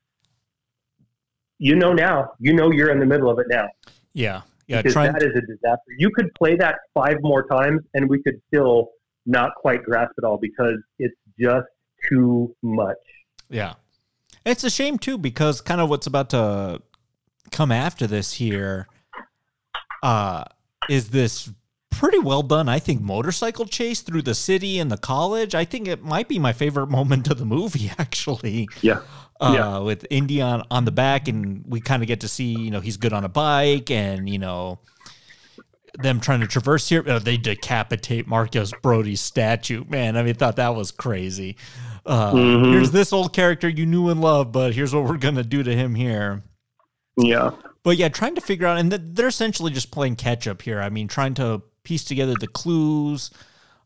You 1.58 1.76
know 1.76 1.94
now. 1.94 2.32
You 2.40 2.54
know 2.54 2.72
you're 2.72 2.92
in 2.92 3.00
the 3.00 3.06
middle 3.06 3.30
of 3.30 3.40
it 3.40 3.48
now. 3.50 3.70
yeah. 4.14 4.42
Yeah. 4.68 4.82
because 4.82 4.96
that 4.96 5.22
is 5.22 5.30
a 5.36 5.42
disaster. 5.42 5.92
You 6.00 6.10
could 6.10 6.34
play 6.34 6.56
that 6.56 6.80
five 6.96 7.18
more 7.22 7.48
times, 7.48 7.82
and 7.94 8.10
we 8.10 8.20
could 8.24 8.42
still 8.48 8.90
not 9.28 9.52
quite 9.62 9.84
grasp 9.84 10.14
it 10.18 10.24
all 10.24 10.40
because 10.40 10.78
it's 10.98 11.14
just 11.40 11.68
too 12.10 12.56
much. 12.64 12.98
Yeah. 13.48 13.74
It's 14.44 14.64
a 14.64 14.72
shame 14.72 14.98
too 14.98 15.20
because 15.20 15.62
kind 15.62 15.80
of 15.82 15.90
what's 15.92 16.08
about 16.08 16.32
to 16.32 16.82
come 17.52 17.72
after 17.72 18.08
this 18.08 18.34
here 18.34 18.88
uh 20.02 20.46
is 20.90 21.10
this 21.10 21.52
pretty 21.92 22.20
well 22.20 22.42
done 22.42 22.68
I 22.68 22.78
think 22.80 23.02
motorcycle 23.02 23.66
chase 23.66 24.02
through 24.02 24.24
the 24.24 24.36
city 24.36 24.80
and 24.80 24.92
the 24.92 24.98
college. 24.98 25.56
I 25.56 25.64
think 25.66 25.88
it 25.88 26.04
might 26.04 26.28
be 26.28 26.40
my 26.40 26.52
favorite 26.54 26.88
moment 26.90 27.30
of 27.30 27.38
the 27.38 27.46
movie 27.46 27.90
actually. 27.98 28.68
Yeah. 28.82 29.00
Uh, 29.40 29.54
Yeah. 29.56 29.78
with 29.80 30.06
Indy 30.10 30.42
on, 30.42 30.64
on 30.72 30.86
the 30.86 30.92
back 30.92 31.28
and 31.28 31.64
we 31.68 31.80
kind 31.82 32.02
of 32.04 32.08
get 32.08 32.22
to 32.22 32.28
see, 32.28 32.52
you 32.54 32.70
know, 32.72 32.80
he's 32.82 32.98
good 32.98 33.14
on 33.14 33.24
a 33.24 33.30
bike 33.30 33.90
and, 33.92 34.30
you 34.30 34.40
know, 34.40 34.80
them 36.00 36.20
trying 36.20 36.42
to 36.42 36.48
traverse 36.48 36.90
here. 36.90 37.02
Oh, 37.08 37.20
they 37.20 37.38
decapitate 37.38 38.28
Marcus 38.28 38.74
Brody's 38.82 39.22
statue. 39.22 39.86
Man, 39.88 40.18
I 40.18 40.24
mean, 40.24 40.34
thought 40.36 40.58
that 40.58 40.76
was 40.76 40.92
crazy. 40.92 41.56
Uh, 42.06 42.34
Mhm. 42.34 42.72
Here's 42.74 42.92
this 42.92 43.14
old 43.14 43.32
character 43.32 43.70
you 43.70 43.86
knew 43.86 44.10
and 44.10 44.20
loved, 44.20 44.52
but 44.52 44.74
here's 44.74 44.94
what 44.94 45.06
we're 45.06 45.18
gonna 45.18 45.44
do 45.44 45.64
to 45.64 45.74
him 45.74 45.96
here. 45.96 46.44
Yeah. 47.18 47.52
But 47.86 47.98
yeah, 47.98 48.10
trying 48.10 48.34
to 48.34 48.42
figure 48.42 48.66
out, 48.66 48.80
and 48.80 48.92
they're 48.92 49.28
essentially 49.28 49.72
just 49.72 49.92
playing 49.92 50.16
catch 50.16 50.48
up 50.48 50.64
here. 50.64 50.82
I 50.82 50.90
mean, 50.90 51.08
trying 51.08 51.36
to 51.36 51.62
piece 51.84 52.04
together 52.04 52.34
the 52.34 52.48
clues. 52.48 53.30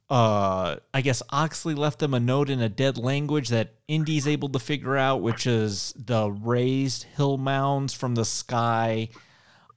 Uh, 0.10 0.78
I 0.94 1.02
guess 1.02 1.22
Oxley 1.32 1.76
left 1.76 2.00
them 2.00 2.14
a 2.14 2.20
note 2.20 2.50
in 2.50 2.62
a 2.62 2.70
dead 2.70 2.98
language 2.98 3.50
that 3.50 3.74
Indy's 3.90 4.26
able 4.26 4.48
to 4.50 4.60
figure 4.60 4.96
out, 4.96 5.22
which 5.22 5.46
is 5.46 5.94
the 5.98 6.32
raised 6.32 7.04
hill 7.18 7.38
mounds 7.38 7.94
from 7.94 8.16
the 8.16 8.24
sky. 8.24 9.10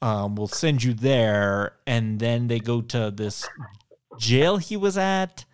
Um, 0.01 0.37
we'll 0.37 0.47
send 0.47 0.85
you 0.85 0.95
there, 0.95 1.73
and 1.85 2.21
then 2.21 2.47
they 2.47 2.61
go 2.61 2.81
to 2.81 3.11
this 3.11 3.45
jail 4.21 4.57
he 4.59 4.77
was 4.77 4.97
at, 4.97 5.45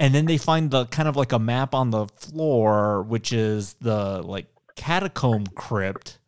and 0.00 0.12
then 0.12 0.26
they 0.26 0.36
find 0.36 0.72
the 0.72 0.86
kind 0.86 1.08
of 1.08 1.14
like 1.14 1.30
a 1.30 1.38
map 1.38 1.76
on 1.76 1.90
the 1.90 2.08
floor, 2.08 3.04
which 3.04 3.32
is 3.32 3.74
the 3.74 4.20
like 4.20 4.48
catacomb 4.74 5.46
crypt 5.46 6.18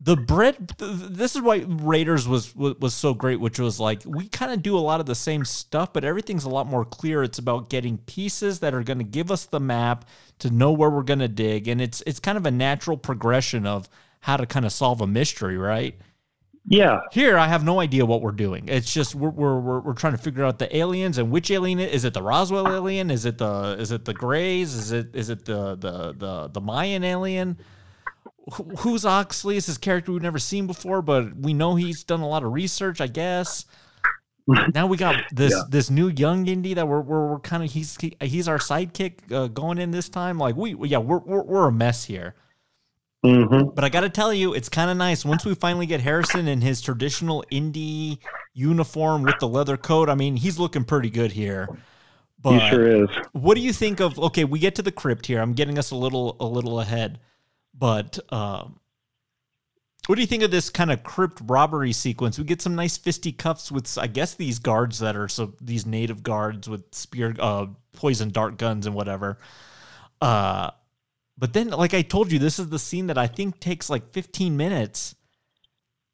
the 0.00 0.16
bread 0.16 0.74
th- 0.78 0.92
this 1.10 1.34
is 1.34 1.42
why 1.42 1.64
raiders 1.66 2.28
was 2.28 2.54
was, 2.54 2.76
was 2.78 2.94
so 2.94 3.14
great 3.14 3.40
which 3.40 3.58
was 3.58 3.80
like 3.80 4.02
we 4.06 4.28
kind 4.28 4.52
of 4.52 4.62
do 4.62 4.76
a 4.76 4.80
lot 4.80 5.00
of 5.00 5.06
the 5.06 5.14
same 5.14 5.44
stuff 5.44 5.92
but 5.92 6.04
everything's 6.04 6.44
a 6.44 6.48
lot 6.48 6.66
more 6.66 6.84
clear. 6.84 7.22
It's 7.22 7.38
about 7.38 7.68
getting 7.68 7.98
pieces 7.98 8.60
that 8.60 8.74
are 8.74 8.84
going 8.84 8.98
to 8.98 9.04
give 9.04 9.30
us 9.30 9.46
the 9.46 9.60
map 9.60 10.04
to 10.38 10.50
know 10.50 10.70
where 10.70 10.90
we're 10.90 11.02
going 11.02 11.18
to 11.18 11.28
dig 11.28 11.66
and 11.66 11.80
it's 11.80 12.02
it's 12.06 12.20
kind 12.20 12.38
of 12.38 12.46
a 12.46 12.50
natural 12.50 12.96
progression 12.96 13.66
of 13.66 13.88
how 14.20 14.36
to 14.36 14.46
kind 14.46 14.64
of 14.64 14.72
solve 14.72 15.00
a 15.00 15.06
mystery 15.06 15.58
right? 15.58 15.98
Yeah. 16.70 17.00
here 17.12 17.38
i 17.38 17.48
have 17.48 17.64
no 17.64 17.80
idea 17.80 18.04
what 18.04 18.20
we're 18.20 18.30
doing. 18.30 18.68
It's 18.68 18.92
just 18.92 19.16
we're 19.16 19.30
we're, 19.30 19.58
we're, 19.58 19.80
we're 19.80 19.94
trying 19.94 20.12
to 20.12 20.22
figure 20.22 20.44
out 20.44 20.60
the 20.60 20.76
aliens 20.76 21.18
and 21.18 21.30
which 21.32 21.50
alien 21.50 21.80
is 21.80 22.04
it 22.04 22.14
the 22.14 22.22
roswell 22.22 22.68
alien? 22.68 23.10
Is 23.10 23.24
it 23.24 23.38
the 23.38 23.76
is 23.80 23.90
it 23.90 24.04
the 24.04 24.14
grays 24.14 24.74
is 24.74 24.92
it 24.92 25.16
is 25.16 25.28
it 25.28 25.44
the 25.44 25.74
the 25.74 26.12
the, 26.12 26.48
the 26.52 26.60
mayan 26.60 27.02
alien 27.02 27.58
who's 28.78 29.04
Oxley? 29.04 29.56
Is 29.56 29.66
his 29.66 29.78
character 29.78 30.12
we've 30.12 30.22
never 30.22 30.38
seen 30.38 30.66
before, 30.66 31.02
but 31.02 31.36
we 31.36 31.52
know 31.52 31.74
he's 31.74 32.04
done 32.04 32.20
a 32.20 32.28
lot 32.28 32.42
of 32.44 32.52
research, 32.52 33.00
I 33.00 33.06
guess. 33.06 33.66
now 34.74 34.86
we 34.86 34.96
got 34.96 35.22
this 35.32 35.52
Yeah. 35.52 35.62
this 35.68 35.90
new 35.90 36.08
young 36.08 36.46
Indy 36.46 36.74
that 36.74 36.88
we're 36.88 37.00
we're, 37.00 37.32
we're 37.32 37.40
kind 37.40 37.62
of 37.62 37.70
he's 37.72 37.96
he, 38.00 38.16
he's 38.20 38.48
our 38.48 38.58
sidekick 38.58 39.30
uh, 39.30 39.48
going 39.48 39.78
in 39.78 39.90
this 39.90 40.08
time. 40.08 40.38
Like 40.38 40.56
we 40.56 40.74
yeah 40.88 40.98
we're 40.98 41.18
we're, 41.18 41.42
we're 41.42 41.68
a 41.68 41.72
mess 41.72 42.04
here. 42.04 42.34
Mm-hmm. 43.24 43.70
But 43.74 43.82
I 43.84 43.88
got 43.88 44.02
to 44.02 44.08
tell 44.08 44.32
you, 44.32 44.54
it's 44.54 44.68
kind 44.68 44.90
of 44.90 44.96
nice 44.96 45.24
once 45.24 45.44
we 45.44 45.54
finally 45.56 45.86
get 45.86 46.00
Harrison 46.00 46.46
in 46.46 46.60
his 46.60 46.80
traditional 46.80 47.44
Indy 47.50 48.20
uniform 48.54 49.22
with 49.24 49.34
the 49.40 49.48
leather 49.48 49.76
coat. 49.76 50.08
I 50.08 50.14
mean, 50.14 50.36
he's 50.36 50.58
looking 50.58 50.84
pretty 50.84 51.10
good 51.10 51.32
here. 51.32 51.68
But 52.40 52.60
he 52.60 52.70
sure 52.70 53.02
is. 53.02 53.08
what 53.32 53.56
do 53.56 53.60
you 53.60 53.72
think 53.72 53.98
of? 54.00 54.16
Okay, 54.20 54.44
we 54.44 54.60
get 54.60 54.76
to 54.76 54.82
the 54.82 54.92
crypt 54.92 55.26
here. 55.26 55.40
I'm 55.40 55.52
getting 55.54 55.78
us 55.78 55.90
a 55.90 55.96
little 55.96 56.36
a 56.38 56.46
little 56.46 56.78
ahead, 56.78 57.18
but 57.78 58.18
um, 58.32 58.80
what 60.08 60.14
do 60.14 60.22
you 60.22 60.26
think 60.26 60.42
of 60.42 60.50
this 60.50 60.70
kind 60.70 60.90
of 60.90 61.02
crypt 61.02 61.38
robbery 61.44 61.92
sequence? 61.92 62.38
We 62.38 62.44
get 62.44 62.62
some 62.62 62.74
nice 62.74 62.96
fisticuffs 62.96 63.70
with, 63.70 63.98
I 63.98 64.06
guess, 64.06 64.34
these 64.34 64.58
guards 64.58 65.00
that 65.00 65.16
are 65.16 65.28
so 65.28 65.52
these 65.60 65.84
native 65.84 66.22
guards 66.22 66.66
with 66.66 66.94
spear, 66.94 67.36
uh, 67.38 67.66
poison 67.92 68.30
dart 68.30 68.56
guns 68.56 68.86
and 68.86 68.94
whatever. 68.94 69.38
Uh, 70.20 70.70
but 71.36 71.52
then, 71.52 71.68
like 71.68 71.92
I 71.92 72.00
told 72.00 72.32
you, 72.32 72.38
this 72.38 72.58
is 72.58 72.70
the 72.70 72.78
scene 72.78 73.06
that 73.08 73.18
I 73.18 73.26
think 73.26 73.60
takes 73.60 73.90
like 73.90 74.12
15 74.12 74.56
minutes. 74.56 75.14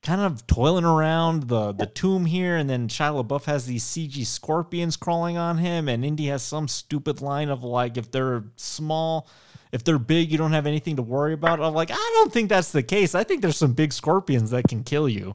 Kind 0.02 0.20
of 0.20 0.46
toiling 0.46 0.84
around 0.84 1.44
the 1.44 1.72
the 1.72 1.86
tomb 1.86 2.26
here, 2.26 2.56
and 2.56 2.68
then 2.68 2.88
Shia 2.88 3.24
LaBeouf 3.24 3.44
has 3.44 3.64
these 3.64 3.84
CG 3.84 4.26
scorpions 4.26 4.96
crawling 4.96 5.38
on 5.38 5.58
him, 5.58 5.88
and 5.88 6.04
Indy 6.04 6.26
has 6.26 6.42
some 6.42 6.68
stupid 6.68 7.22
line 7.22 7.48
of 7.48 7.62
like, 7.64 7.96
if 7.96 8.10
they're 8.10 8.44
small, 8.56 9.28
if 9.74 9.82
they're 9.82 9.98
big, 9.98 10.30
you 10.30 10.38
don't 10.38 10.52
have 10.52 10.66
anything 10.66 10.94
to 10.96 11.02
worry 11.02 11.32
about. 11.32 11.60
I'm 11.60 11.74
like, 11.74 11.90
I 11.90 12.10
don't 12.14 12.32
think 12.32 12.48
that's 12.48 12.70
the 12.70 12.82
case. 12.82 13.16
I 13.16 13.24
think 13.24 13.42
there's 13.42 13.56
some 13.56 13.72
big 13.72 13.92
scorpions 13.92 14.52
that 14.52 14.68
can 14.68 14.84
kill 14.84 15.08
you. 15.08 15.34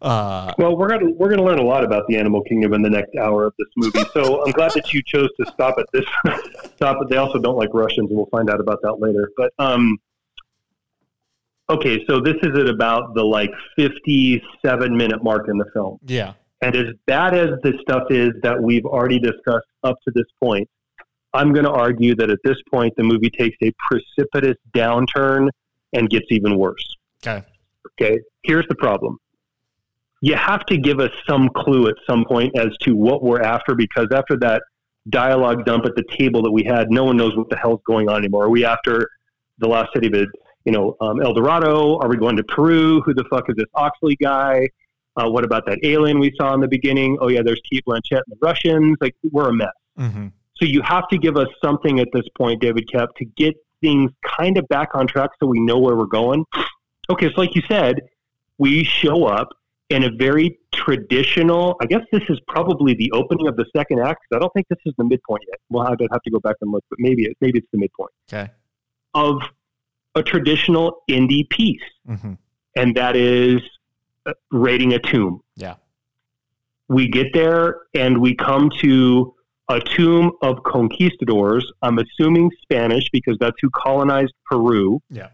Uh, 0.00 0.52
well, 0.58 0.74
we're 0.76 0.88
gonna 0.88 1.10
we're 1.12 1.28
gonna 1.28 1.44
learn 1.44 1.58
a 1.58 1.64
lot 1.64 1.84
about 1.84 2.06
the 2.08 2.16
animal 2.16 2.42
kingdom 2.42 2.72
in 2.72 2.82
the 2.82 2.88
next 2.88 3.14
hour 3.16 3.44
of 3.44 3.52
this 3.58 3.68
movie. 3.76 4.02
So 4.14 4.44
I'm 4.44 4.52
glad 4.52 4.72
that 4.72 4.92
you 4.94 5.02
chose 5.02 5.28
to 5.38 5.46
stop 5.52 5.76
at 5.78 5.86
this. 5.92 6.04
stop 6.76 6.96
it. 7.02 7.10
They 7.10 7.18
also 7.18 7.38
don't 7.38 7.56
like 7.56 7.68
Russians, 7.74 8.08
and 8.08 8.16
we'll 8.16 8.28
find 8.30 8.48
out 8.48 8.58
about 8.58 8.80
that 8.82 9.00
later. 9.00 9.30
But 9.36 9.52
um, 9.58 9.98
okay, 11.68 12.04
so 12.08 12.20
this 12.20 12.36
is 12.42 12.58
at 12.58 12.68
about 12.68 13.14
the 13.14 13.22
like 13.22 13.50
57 13.76 14.96
minute 14.96 15.22
mark 15.22 15.48
in 15.48 15.58
the 15.58 15.66
film. 15.74 15.98
Yeah. 16.06 16.32
And 16.62 16.74
as 16.74 16.94
bad 17.06 17.34
as 17.34 17.50
the 17.62 17.74
stuff 17.82 18.04
is 18.08 18.30
that 18.42 18.62
we've 18.62 18.86
already 18.86 19.18
discussed 19.18 19.66
up 19.82 19.96
to 20.06 20.12
this 20.14 20.24
point, 20.42 20.68
I'm 21.34 21.52
going 21.52 21.64
to 21.64 21.72
argue 21.72 22.14
that 22.16 22.30
at 22.30 22.38
this 22.44 22.56
point 22.70 22.94
the 22.96 23.02
movie 23.02 23.30
takes 23.30 23.56
a 23.62 23.72
precipitous 23.88 24.56
downturn 24.74 25.48
and 25.92 26.08
gets 26.08 26.26
even 26.30 26.58
worse. 26.58 26.96
Okay. 27.26 27.44
Okay. 28.00 28.18
Here's 28.42 28.66
the 28.68 28.74
problem. 28.74 29.18
You 30.20 30.36
have 30.36 30.64
to 30.66 30.78
give 30.78 31.00
us 31.00 31.10
some 31.28 31.50
clue 31.50 31.88
at 31.88 31.96
some 32.06 32.24
point 32.24 32.56
as 32.58 32.68
to 32.82 32.96
what 32.96 33.22
we're 33.22 33.42
after 33.42 33.74
because 33.74 34.06
after 34.12 34.36
that 34.38 34.62
dialogue 35.10 35.66
dump 35.66 35.84
at 35.84 35.94
the 35.96 36.04
table 36.16 36.42
that 36.42 36.50
we 36.50 36.64
had, 36.64 36.90
no 36.90 37.04
one 37.04 37.16
knows 37.16 37.36
what 37.36 37.50
the 37.50 37.56
hell's 37.56 37.80
going 37.86 38.08
on 38.08 38.18
anymore. 38.18 38.44
Are 38.44 38.50
we 38.50 38.64
after 38.64 39.10
the 39.58 39.68
last 39.68 39.92
city 39.92 40.06
of 40.06 40.14
you 40.64 40.72
know, 40.72 40.96
um, 41.00 41.20
El 41.20 41.34
Dorado? 41.34 41.98
Are 41.98 42.08
we 42.08 42.16
going 42.16 42.36
to 42.36 42.44
Peru? 42.44 43.02
Who 43.02 43.12
the 43.14 43.24
fuck 43.30 43.50
is 43.50 43.56
this 43.56 43.66
Oxley 43.74 44.16
guy? 44.16 44.68
Uh, 45.16 45.28
what 45.28 45.44
about 45.44 45.64
that 45.66 45.78
alien 45.84 46.18
we 46.18 46.32
saw 46.36 46.54
in 46.54 46.60
the 46.60 46.68
beginning? 46.68 47.18
Oh 47.20 47.28
yeah, 47.28 47.42
there's 47.44 47.60
Cate 47.70 47.84
Blanchett 47.86 48.22
and 48.26 48.28
the 48.28 48.38
Russians. 48.40 48.96
Like 49.00 49.14
we're 49.30 49.50
a 49.50 49.52
mess. 49.52 49.68
Mm-hmm. 49.98 50.28
So 50.56 50.66
you 50.66 50.82
have 50.82 51.08
to 51.08 51.18
give 51.18 51.36
us 51.36 51.48
something 51.62 52.00
at 52.00 52.08
this 52.12 52.24
point, 52.36 52.60
David 52.60 52.88
Koepp, 52.92 53.08
to 53.16 53.24
get 53.24 53.54
things 53.80 54.10
kind 54.38 54.56
of 54.56 54.66
back 54.68 54.90
on 54.94 55.06
track 55.06 55.30
so 55.40 55.46
we 55.46 55.60
know 55.60 55.78
where 55.78 55.96
we're 55.96 56.06
going. 56.06 56.44
Okay, 57.10 57.26
so 57.26 57.40
like 57.40 57.54
you 57.54 57.62
said, 57.68 58.00
we 58.58 58.84
show 58.84 59.24
up 59.24 59.48
in 59.90 60.04
a 60.04 60.10
very 60.10 60.58
traditional. 60.72 61.76
I 61.80 61.86
guess 61.86 62.00
this 62.12 62.22
is 62.28 62.38
probably 62.48 62.94
the 62.94 63.10
opening 63.12 63.46
of 63.48 63.56
the 63.56 63.66
second 63.76 64.00
act. 64.00 64.20
I 64.32 64.38
don't 64.38 64.52
think 64.54 64.68
this 64.68 64.78
is 64.86 64.94
the 64.96 65.04
midpoint 65.04 65.42
yet. 65.48 65.58
Well, 65.68 65.86
I'd 65.86 66.00
have 66.12 66.22
to 66.22 66.30
go 66.30 66.40
back 66.40 66.56
and 66.60 66.70
look, 66.70 66.84
but 66.88 66.98
maybe 66.98 67.24
it, 67.24 67.36
maybe 67.40 67.58
it's 67.58 67.68
the 67.72 67.78
midpoint. 67.78 68.12
Okay. 68.32 68.50
Of 69.14 69.42
a 70.14 70.22
traditional 70.22 71.02
Indy 71.08 71.44
piece, 71.44 71.82
mm-hmm. 72.08 72.34
and 72.76 72.96
that 72.96 73.16
is 73.16 73.60
uh, 74.26 74.32
raiding 74.50 74.94
a 74.94 74.98
tomb. 74.98 75.42
Yeah. 75.56 75.74
We 76.88 77.08
get 77.08 77.32
there 77.32 77.82
and 77.94 78.20
we 78.20 78.34
come 78.34 78.70
to 78.80 79.33
a 79.68 79.80
tomb 79.80 80.32
of 80.42 80.62
conquistadors. 80.64 81.70
I'm 81.82 81.98
assuming 81.98 82.50
Spanish 82.62 83.08
because 83.12 83.36
that's 83.40 83.56
who 83.62 83.70
colonized 83.70 84.34
Peru. 84.46 85.00
Yeah. 85.10 85.28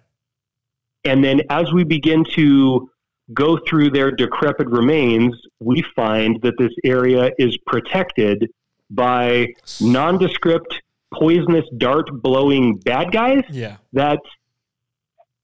And 1.04 1.24
then 1.24 1.42
as 1.50 1.72
we 1.72 1.84
begin 1.84 2.24
to 2.36 2.90
go 3.32 3.58
through 3.68 3.90
their 3.90 4.10
decrepit 4.10 4.68
remains, 4.68 5.34
we 5.60 5.82
find 5.96 6.40
that 6.42 6.54
this 6.58 6.72
area 6.84 7.30
is 7.38 7.56
protected 7.66 8.50
by 8.90 9.48
nondescript, 9.80 10.80
poisonous 11.14 11.64
dart 11.78 12.08
blowing 12.22 12.76
bad 12.76 13.12
guys 13.12 13.42
Yeah. 13.50 13.76
that 13.92 14.20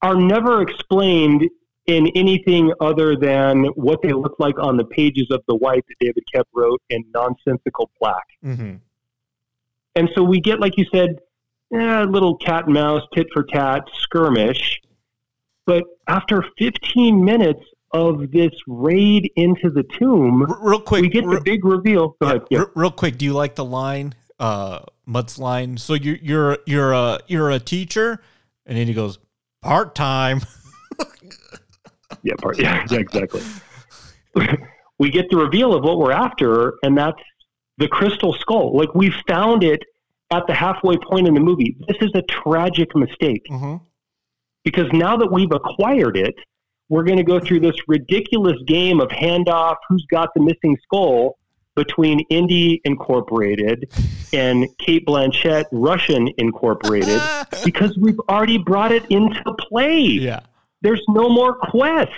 are 0.01 0.15
never 0.15 0.61
explained 0.61 1.49
in 1.87 2.07
anything 2.15 2.73
other 2.81 3.15
than 3.15 3.63
what 3.75 4.01
they 4.01 4.11
look 4.11 4.35
like 4.39 4.59
on 4.59 4.75
the 4.75 4.83
pages 4.83 5.27
of 5.31 5.41
the 5.47 5.55
white 5.55 5.85
that 5.87 5.95
David 5.99 6.23
Koepp 6.33 6.43
wrote 6.53 6.81
in 6.89 7.03
nonsensical 7.13 7.89
black. 7.99 8.25
Mm-hmm. 8.45 8.75
And 9.95 10.09
so 10.13 10.21
we 10.21 10.41
get, 10.41 10.59
like 10.59 10.77
you 10.77 10.85
said, 10.93 11.15
eh, 11.73 12.03
a 12.03 12.05
little 12.05 12.35
cat 12.37 12.65
and 12.65 12.73
mouse, 12.73 13.01
tit 13.15 13.27
for 13.33 13.43
tat 13.43 13.83
skirmish. 14.01 14.79
But 15.65 15.83
after 16.07 16.43
15 16.59 17.23
minutes 17.23 17.63
of 17.91 18.31
this 18.31 18.51
raid 18.67 19.31
into 19.37 19.69
the 19.69 19.83
tomb, 19.97 20.43
R- 20.43 20.57
real 20.61 20.81
quick, 20.81 21.01
we 21.01 21.09
get 21.09 21.23
the 21.23 21.29
re- 21.29 21.41
big 21.43 21.65
reveal. 21.65 22.15
Go 22.21 22.27
ahead. 22.27 22.41
Yeah. 22.49 22.59
R- 22.59 22.71
real 22.75 22.91
quick, 22.91 23.17
do 23.17 23.25
you 23.25 23.33
like 23.33 23.55
the 23.55 23.65
line, 23.65 24.13
uh, 24.39 24.81
Mutt's 25.05 25.39
line? 25.39 25.77
So 25.77 25.93
you're 25.93 26.17
you're 26.21 26.57
you're 26.65 26.93
a 26.93 27.19
you're 27.27 27.49
a 27.49 27.59
teacher, 27.59 28.21
and 28.65 28.77
then 28.77 28.87
he 28.87 28.93
goes 28.93 29.19
part 29.61 29.95
time. 29.95 30.41
Yeah, 32.23 32.33
part, 32.41 32.59
yeah, 32.59 32.85
yeah, 32.91 32.97
exactly. 32.99 33.41
we 34.99 35.09
get 35.09 35.29
the 35.29 35.37
reveal 35.37 35.73
of 35.73 35.83
what 35.83 35.97
we're 35.99 36.11
after, 36.11 36.73
and 36.83 36.97
that's 36.97 37.21
the 37.77 37.87
crystal 37.87 38.33
skull. 38.33 38.75
Like 38.75 38.93
we 38.95 39.13
found 39.27 39.63
it 39.63 39.83
at 40.31 40.45
the 40.47 40.53
halfway 40.53 40.97
point 40.97 41.27
in 41.27 41.33
the 41.33 41.39
movie. 41.39 41.77
This 41.87 41.97
is 42.01 42.11
a 42.15 42.21
tragic 42.23 42.95
mistake 42.95 43.45
Mm-hmm. 43.49 43.75
because 44.63 44.91
now 44.91 45.15
that 45.17 45.31
we've 45.31 45.51
acquired 45.51 46.17
it, 46.17 46.35
we're 46.89 47.03
going 47.03 47.17
to 47.17 47.23
go 47.23 47.39
through 47.39 47.59
this 47.61 47.75
ridiculous 47.87 48.57
game 48.65 48.99
of 48.99 49.09
handoff. 49.09 49.75
Who's 49.89 50.05
got 50.09 50.29
the 50.35 50.41
missing 50.41 50.77
skull? 50.83 51.37
Between 51.75 52.21
Indy 52.31 52.81
Incorporated 52.85 53.91
and 54.33 54.67
Cate 54.79 55.05
Blanchett 55.05 55.65
Russian 55.71 56.27
Incorporated, 56.39 57.21
because 57.63 57.95
we've 57.99 58.19
already 58.29 58.57
brought 58.57 58.91
it 58.91 59.05
into 59.11 59.43
play 59.59 59.99
Yeah. 59.99 60.39
There's 60.81 61.03
no 61.07 61.29
more 61.29 61.55
quest. 61.55 62.11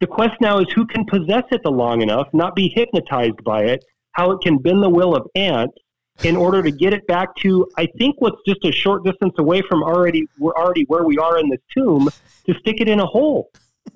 The 0.00 0.06
quest 0.06 0.40
now 0.40 0.60
is 0.60 0.66
who 0.74 0.86
can 0.86 1.04
possess 1.04 1.44
it 1.50 1.62
the 1.64 1.70
long 1.70 2.02
enough, 2.02 2.28
not 2.32 2.54
be 2.54 2.68
hypnotized 2.68 3.42
by 3.44 3.64
it, 3.64 3.84
how 4.12 4.30
it 4.30 4.40
can 4.42 4.58
bend 4.58 4.82
the 4.82 4.88
will 4.88 5.14
of 5.14 5.26
ants 5.34 5.76
in 6.24 6.36
order 6.36 6.62
to 6.62 6.70
get 6.70 6.92
it 6.92 7.06
back 7.06 7.34
to 7.36 7.68
I 7.76 7.86
think 7.98 8.16
what's 8.18 8.40
just 8.46 8.64
a 8.64 8.72
short 8.72 9.04
distance 9.04 9.34
away 9.38 9.62
from 9.62 9.82
already 9.82 10.26
we're 10.38 10.54
already 10.54 10.84
where 10.88 11.04
we 11.04 11.16
are 11.18 11.38
in 11.38 11.48
this 11.48 11.60
tomb 11.76 12.08
to 12.46 12.54
stick 12.58 12.80
it 12.80 12.88
in 12.88 13.00
a 13.00 13.06
hole. 13.06 13.50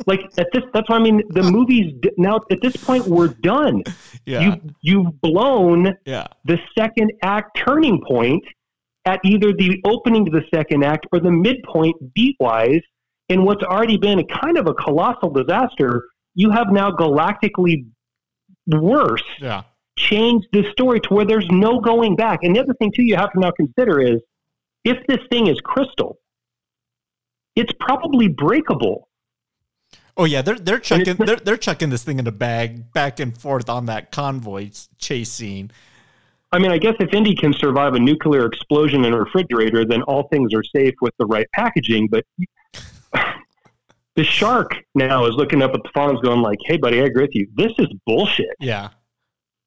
Like 0.06 0.20
at 0.38 0.48
this 0.52 0.62
that's 0.72 0.88
what 0.88 1.00
I 1.00 1.02
mean 1.02 1.22
the 1.30 1.42
movie's 1.42 1.92
now 2.16 2.40
at 2.50 2.60
this 2.62 2.76
point 2.76 3.06
we're 3.06 3.28
done. 3.28 3.82
Yeah. 4.24 4.40
You 4.40 4.74
you've 4.82 5.20
blown 5.20 5.96
yeah. 6.06 6.28
the 6.44 6.58
second 6.78 7.12
act 7.22 7.58
turning 7.58 8.00
point 8.06 8.44
at 9.04 9.20
either 9.24 9.52
the 9.52 9.80
opening 9.84 10.24
to 10.24 10.30
the 10.30 10.44
second 10.54 10.84
act 10.84 11.06
or 11.12 11.18
the 11.18 11.30
midpoint 11.30 12.14
beat 12.14 12.36
wise 12.38 12.82
in 13.32 13.44
what's 13.44 13.62
already 13.62 13.96
been 13.96 14.18
a 14.18 14.24
kind 14.24 14.58
of 14.58 14.66
a 14.66 14.74
colossal 14.74 15.30
disaster. 15.30 16.04
You 16.34 16.50
have 16.50 16.70
now 16.70 16.90
galactically 16.90 17.86
worse 18.66 19.24
Yeah. 19.40 19.62
changed 19.98 20.46
this 20.52 20.66
story 20.72 21.00
to 21.00 21.14
where 21.14 21.24
there's 21.24 21.48
no 21.50 21.80
going 21.80 22.14
back. 22.16 22.40
And 22.42 22.54
the 22.54 22.60
other 22.60 22.74
thing 22.74 22.92
too 22.94 23.02
you 23.02 23.16
have 23.16 23.32
to 23.32 23.40
now 23.40 23.50
consider 23.50 24.00
is 24.00 24.20
if 24.84 24.98
this 25.06 25.18
thing 25.30 25.46
is 25.48 25.58
crystal, 25.64 26.18
it's 27.56 27.72
probably 27.80 28.28
breakable. 28.28 29.08
Oh 30.16 30.24
yeah, 30.24 30.42
they're 30.42 30.58
they're 30.58 30.78
chucking 30.78 31.16
they're 31.16 31.36
they're 31.36 31.56
chucking 31.56 31.90
this 31.90 32.02
thing 32.04 32.18
in 32.18 32.26
a 32.26 32.32
bag 32.32 32.92
back 32.92 33.18
and 33.18 33.36
forth 33.36 33.68
on 33.70 33.86
that 33.86 34.12
convoy 34.12 34.70
chase 34.98 35.32
scene. 35.32 35.70
I 36.54 36.58
mean, 36.58 36.70
I 36.70 36.76
guess 36.76 36.94
if 37.00 37.14
Indy 37.14 37.34
can 37.34 37.54
survive 37.54 37.94
a 37.94 37.98
nuclear 37.98 38.44
explosion 38.44 39.06
in 39.06 39.14
a 39.14 39.18
refrigerator, 39.18 39.86
then 39.86 40.02
all 40.02 40.28
things 40.28 40.52
are 40.52 40.62
safe 40.76 40.94
with 41.00 41.14
the 41.18 41.24
right 41.24 41.46
packaging. 41.54 42.08
But 42.08 42.24
the 44.16 44.24
shark 44.24 44.74
now 44.94 45.26
is 45.26 45.34
looking 45.34 45.62
up 45.62 45.72
at 45.74 45.82
the 45.82 45.90
Fonz, 45.90 46.22
going 46.22 46.42
like, 46.42 46.58
"Hey, 46.64 46.76
buddy, 46.76 47.00
I 47.00 47.04
agree 47.04 47.24
with 47.24 47.34
you. 47.34 47.48
This 47.54 47.72
is 47.78 47.88
bullshit." 48.06 48.54
Yeah. 48.60 48.90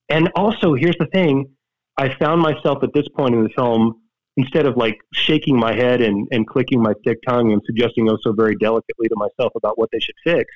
And 0.10 0.32
also, 0.36 0.76
here's 0.76 0.98
the 0.98 1.08
thing: 1.08 1.50
I 1.98 2.14
found 2.16 2.42
myself 2.42 2.84
at 2.84 2.94
this 2.94 3.08
point 3.10 3.36
in 3.36 3.44
the 3.44 3.50
film, 3.50 4.02
instead 4.38 4.66
of 4.66 4.78
like 4.78 4.98
shaking 5.14 5.58
my 5.58 5.74
head 5.74 6.02
and, 6.02 6.28
and 6.32 6.46
clicking 6.48 6.82
my 6.82 6.94
thick 7.04 7.20
tongue 7.28 7.54
and 7.54 7.62
suggesting 7.66 8.10
oh 8.10 8.18
so 8.22 8.34
very 8.34 8.56
delicately 8.56 9.08
to 9.08 9.16
myself 9.16 9.54
about 9.56 9.78
what 9.78 9.90
they 9.92 10.00
should 10.00 10.16
fix, 10.24 10.54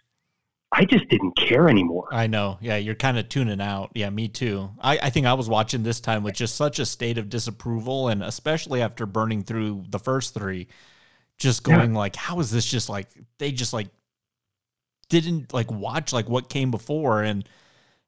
I 0.72 0.86
just 0.86 1.08
didn't 1.10 1.36
care 1.36 1.68
anymore. 1.68 2.08
I 2.12 2.28
know. 2.28 2.58
Yeah, 2.62 2.78
you're 2.78 2.96
kind 2.96 3.18
of 3.18 3.28
tuning 3.30 3.62
out. 3.62 3.92
Yeah, 3.96 4.10
me 4.10 4.28
too. 4.28 4.70
I, 4.80 5.00
I 5.04 5.10
think 5.10 5.26
I 5.26 5.34
was 5.34 5.50
watching 5.50 5.84
this 5.84 6.00
time 6.00 6.24
with 6.24 6.36
just 6.36 6.56
such 6.56 6.78
a 6.80 6.86
state 6.86 7.18
of 7.18 7.30
disapproval, 7.30 8.10
and 8.10 8.22
especially 8.22 8.82
after 8.82 9.06
burning 9.06 9.44
through 9.44 9.86
the 9.90 10.00
first 10.00 10.34
three, 10.34 10.68
just 11.40 11.64
going 11.64 11.94
like, 11.94 12.16
how 12.16 12.40
is 12.40 12.52
this 12.52 12.66
just 12.66 12.90
like 12.90 13.08
they 13.38 13.52
just 13.52 13.74
like 13.74 13.88
didn't 15.10 15.54
like 15.54 15.72
watch 15.72 16.14
like 16.14 16.30
what 16.30 16.50
came 16.50 16.70
before 16.70 17.24
and 17.24 17.48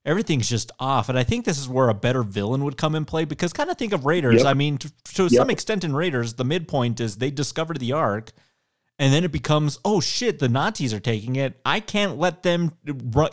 everything's 0.06 0.50
just 0.50 0.72
off. 0.80 1.10
And 1.10 1.18
I 1.18 1.24
think 1.24 1.46
this 1.46 1.58
is 1.60 1.68
where 1.68 1.90
a 1.90 1.94
better 1.94 2.24
villain 2.24 2.64
would 2.64 2.78
come 2.78 2.96
in 2.96 3.06
play 3.06 3.26
because 3.26 3.54
kind 3.54 3.70
of 3.70 3.78
think 3.78 3.94
of 3.94 4.06
Raiders. 4.06 4.42
Yep. 4.42 4.46
I 4.46 4.54
mean, 4.54 4.78
to, 4.78 4.92
to 5.16 5.24
Yep. 5.24 5.32
some 5.32 5.50
extent 5.50 5.84
in 5.84 5.96
Raiders, 5.96 6.36
the 6.36 6.46
midpoint 6.46 7.00
is 7.00 7.18
they 7.18 7.32
discover 7.32 7.74
the 7.74 7.92
Ark 7.94 8.32
and 9.00 9.12
then 9.12 9.24
it 9.24 9.32
becomes 9.32 9.80
oh 9.84 10.00
shit 10.00 10.40
the 10.40 10.48
nazis 10.48 10.94
are 10.94 11.00
taking 11.00 11.36
it 11.36 11.60
i 11.66 11.80
can't 11.80 12.18
let 12.18 12.44
them 12.44 12.72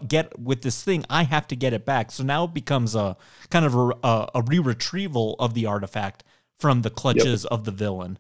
get 0.09 0.37
with 0.39 0.63
this 0.63 0.83
thing 0.83 1.05
i 1.11 1.23
have 1.25 1.47
to 1.47 1.55
get 1.55 1.73
it 1.73 1.85
back 1.85 2.11
so 2.11 2.25
now 2.25 2.45
it 2.45 2.55
becomes 2.55 2.95
a 2.97 3.17
kind 3.51 3.67
of 3.67 3.75
a, 3.75 3.91
a, 4.03 4.29
a 4.37 4.43
re-retrieval 4.47 5.37
of 5.39 5.55
the 5.55 5.67
artifact 5.67 6.25
from 6.59 6.83
the 6.83 6.91
clutches 6.91 7.45
of 7.45 7.65
the 7.65 7.71
villain 7.71 8.19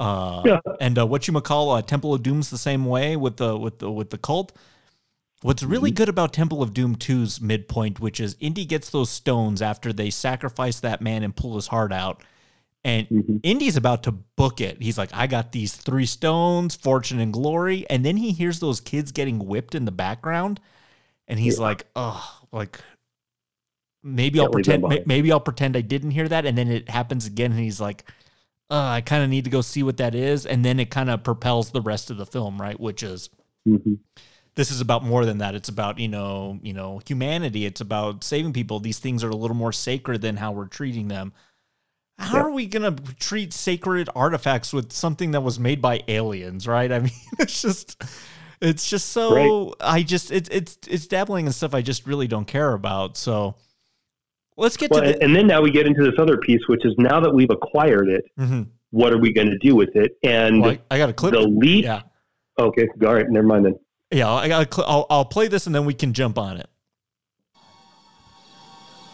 uh, 0.00 0.42
Yeah. 0.44 0.58
and 0.80 0.98
uh, 0.98 1.06
what 1.06 1.28
you 1.28 1.40
call 1.40 1.70
uh, 1.70 1.82
temple 1.82 2.12
of 2.14 2.22
doom's 2.24 2.50
the 2.50 2.58
same 2.58 2.84
way 2.86 3.14
with 3.16 3.36
the 3.36 3.56
with 3.56 3.78
the 3.78 3.90
with 3.90 4.10
the 4.10 4.18
cult 4.18 4.52
What's 5.42 5.62
really 5.62 5.90
good 5.90 6.10
about 6.10 6.34
Temple 6.34 6.62
of 6.62 6.74
Doom 6.74 6.96
2's 6.96 7.40
midpoint, 7.40 7.98
which 7.98 8.20
is 8.20 8.36
Indy 8.40 8.66
gets 8.66 8.90
those 8.90 9.08
stones 9.08 9.62
after 9.62 9.90
they 9.90 10.10
sacrifice 10.10 10.80
that 10.80 11.00
man 11.00 11.22
and 11.22 11.34
pull 11.34 11.54
his 11.54 11.68
heart 11.68 11.94
out. 11.94 12.22
And 12.84 13.06
Mm-hmm. 13.08 13.36
Indy's 13.42 13.78
about 13.78 14.02
to 14.02 14.12
book 14.12 14.60
it. 14.60 14.82
He's 14.82 14.98
like, 14.98 15.08
I 15.14 15.26
got 15.26 15.52
these 15.52 15.74
three 15.74 16.04
stones, 16.04 16.74
fortune 16.76 17.20
and 17.20 17.32
glory. 17.32 17.86
And 17.88 18.04
then 18.04 18.18
he 18.18 18.32
hears 18.32 18.60
those 18.60 18.80
kids 18.80 19.12
getting 19.12 19.38
whipped 19.46 19.74
in 19.74 19.86
the 19.86 19.90
background. 19.92 20.60
And 21.26 21.40
he's 21.40 21.56
Yeah. 21.56 21.64
like, 21.64 21.86
oh, 21.96 22.42
like 22.52 22.78
maybe 24.02 24.38
Can't 24.40 24.48
I'll 24.48 24.52
pretend, 24.52 24.82
may- 24.82 25.02
maybe 25.06 25.32
I'll 25.32 25.40
pretend 25.40 25.74
I 25.74 25.80
didn't 25.80 26.10
hear 26.10 26.28
that. 26.28 26.44
And 26.44 26.58
then 26.58 26.68
it 26.68 26.90
happens 26.90 27.24
again. 27.26 27.52
And 27.52 27.60
he's 27.60 27.80
like, 27.80 28.04
uh, 28.70 28.76
I 28.76 29.00
kind 29.00 29.22
of 29.24 29.30
need 29.30 29.44
to 29.44 29.50
go 29.50 29.60
see 29.62 29.82
what 29.82 29.96
that 29.96 30.14
is. 30.14 30.46
And 30.46 30.64
then 30.64 30.78
it 30.78 30.90
kind 30.90 31.10
of 31.10 31.22
propels 31.24 31.70
the 31.70 31.80
rest 31.82 32.10
of 32.10 32.16
the 32.16 32.26
film, 32.26 32.60
right? 32.60 32.78
Which 32.78 33.02
is, 33.02 33.28
Mhm. 33.66 33.98
this 34.54 34.70
is 34.70 34.80
about 34.80 35.04
more 35.04 35.24
than 35.24 35.38
that. 35.38 35.54
It's 35.54 35.68
about, 35.68 35.98
you 35.98 36.08
know, 36.08 36.58
you 36.62 36.72
know, 36.72 37.00
humanity. 37.06 37.66
It's 37.66 37.80
about 37.80 38.22
saving 38.24 38.52
people. 38.52 38.78
These 38.80 38.98
things 39.00 39.24
are 39.24 39.30
a 39.30 39.36
little 39.36 39.56
more 39.56 39.72
sacred 39.72 40.20
than 40.22 40.36
how 40.36 40.52
we're 40.52 40.66
treating 40.68 41.08
them. 41.08 41.32
How 42.18 42.36
Yeah. 42.36 42.42
are 42.44 42.50
we 42.50 42.66
going 42.66 42.94
to 42.96 43.14
treat 43.16 43.52
sacred 43.52 44.08
artifacts 44.14 44.72
with 44.72 44.92
something 44.92 45.30
that 45.32 45.40
was 45.42 45.58
made 45.58 45.80
by 45.80 46.02
aliens, 46.06 46.66
right? 46.66 46.92
I 46.92 46.98
mean, 47.00 47.10
it's 47.38 47.60
just 47.62 48.00
it's 48.60 48.88
just 48.88 49.08
so 49.08 49.74
I 49.80 50.02
just 50.02 50.30
it's 50.30 50.48
it's 50.50 50.76
it's 50.86 51.06
dabbling 51.06 51.46
in 51.46 51.52
stuff 51.52 51.74
I 51.74 51.80
just 51.80 52.06
really 52.06 52.28
don't 52.28 52.44
care 52.46 52.74
about. 52.74 53.16
So 53.16 53.54
let's 54.60 54.76
get 54.76 54.90
Well, 54.90 55.02
to 55.02 55.12
the 55.12 55.22
and 55.24 55.34
then 55.34 55.46
now 55.46 55.60
we 55.60 55.70
get 55.70 55.86
into 55.86 56.02
this 56.02 56.14
other 56.18 56.36
piece, 56.36 56.60
which 56.68 56.84
is 56.84 56.94
now 56.98 57.18
that 57.20 57.32
we've 57.34 57.50
acquired 57.50 58.08
it, 58.08 58.24
Mhm. 58.38 58.66
what 58.90 59.12
are 59.12 59.18
we 59.18 59.32
going 59.32 59.48
to 59.50 59.58
do 59.58 59.74
with 59.74 59.94
it? 59.94 60.12
And 60.22 60.62
Well, 60.62 60.70
I, 60.90 60.94
I 60.94 60.98
got 60.98 61.08
a 61.08 61.12
clip. 61.12 61.32
the 61.32 61.40
least. 61.40 61.84
Yeah. 61.84 62.02
Okay, 62.58 62.86
all 63.06 63.14
right, 63.14 63.28
never 63.28 63.46
mind 63.46 63.64
then. 63.66 63.76
Yeah, 64.12 64.30
I 64.32 64.48
got. 64.48 64.66
A 64.66 64.74
cl- 64.74 64.88
I'll, 64.88 65.06
I'll 65.10 65.24
play 65.24 65.48
this 65.48 65.66
and 65.66 65.74
then 65.74 65.84
we 65.86 65.94
can 65.94 66.12
jump 66.12 66.36
on 66.38 66.56
it. 66.58 66.68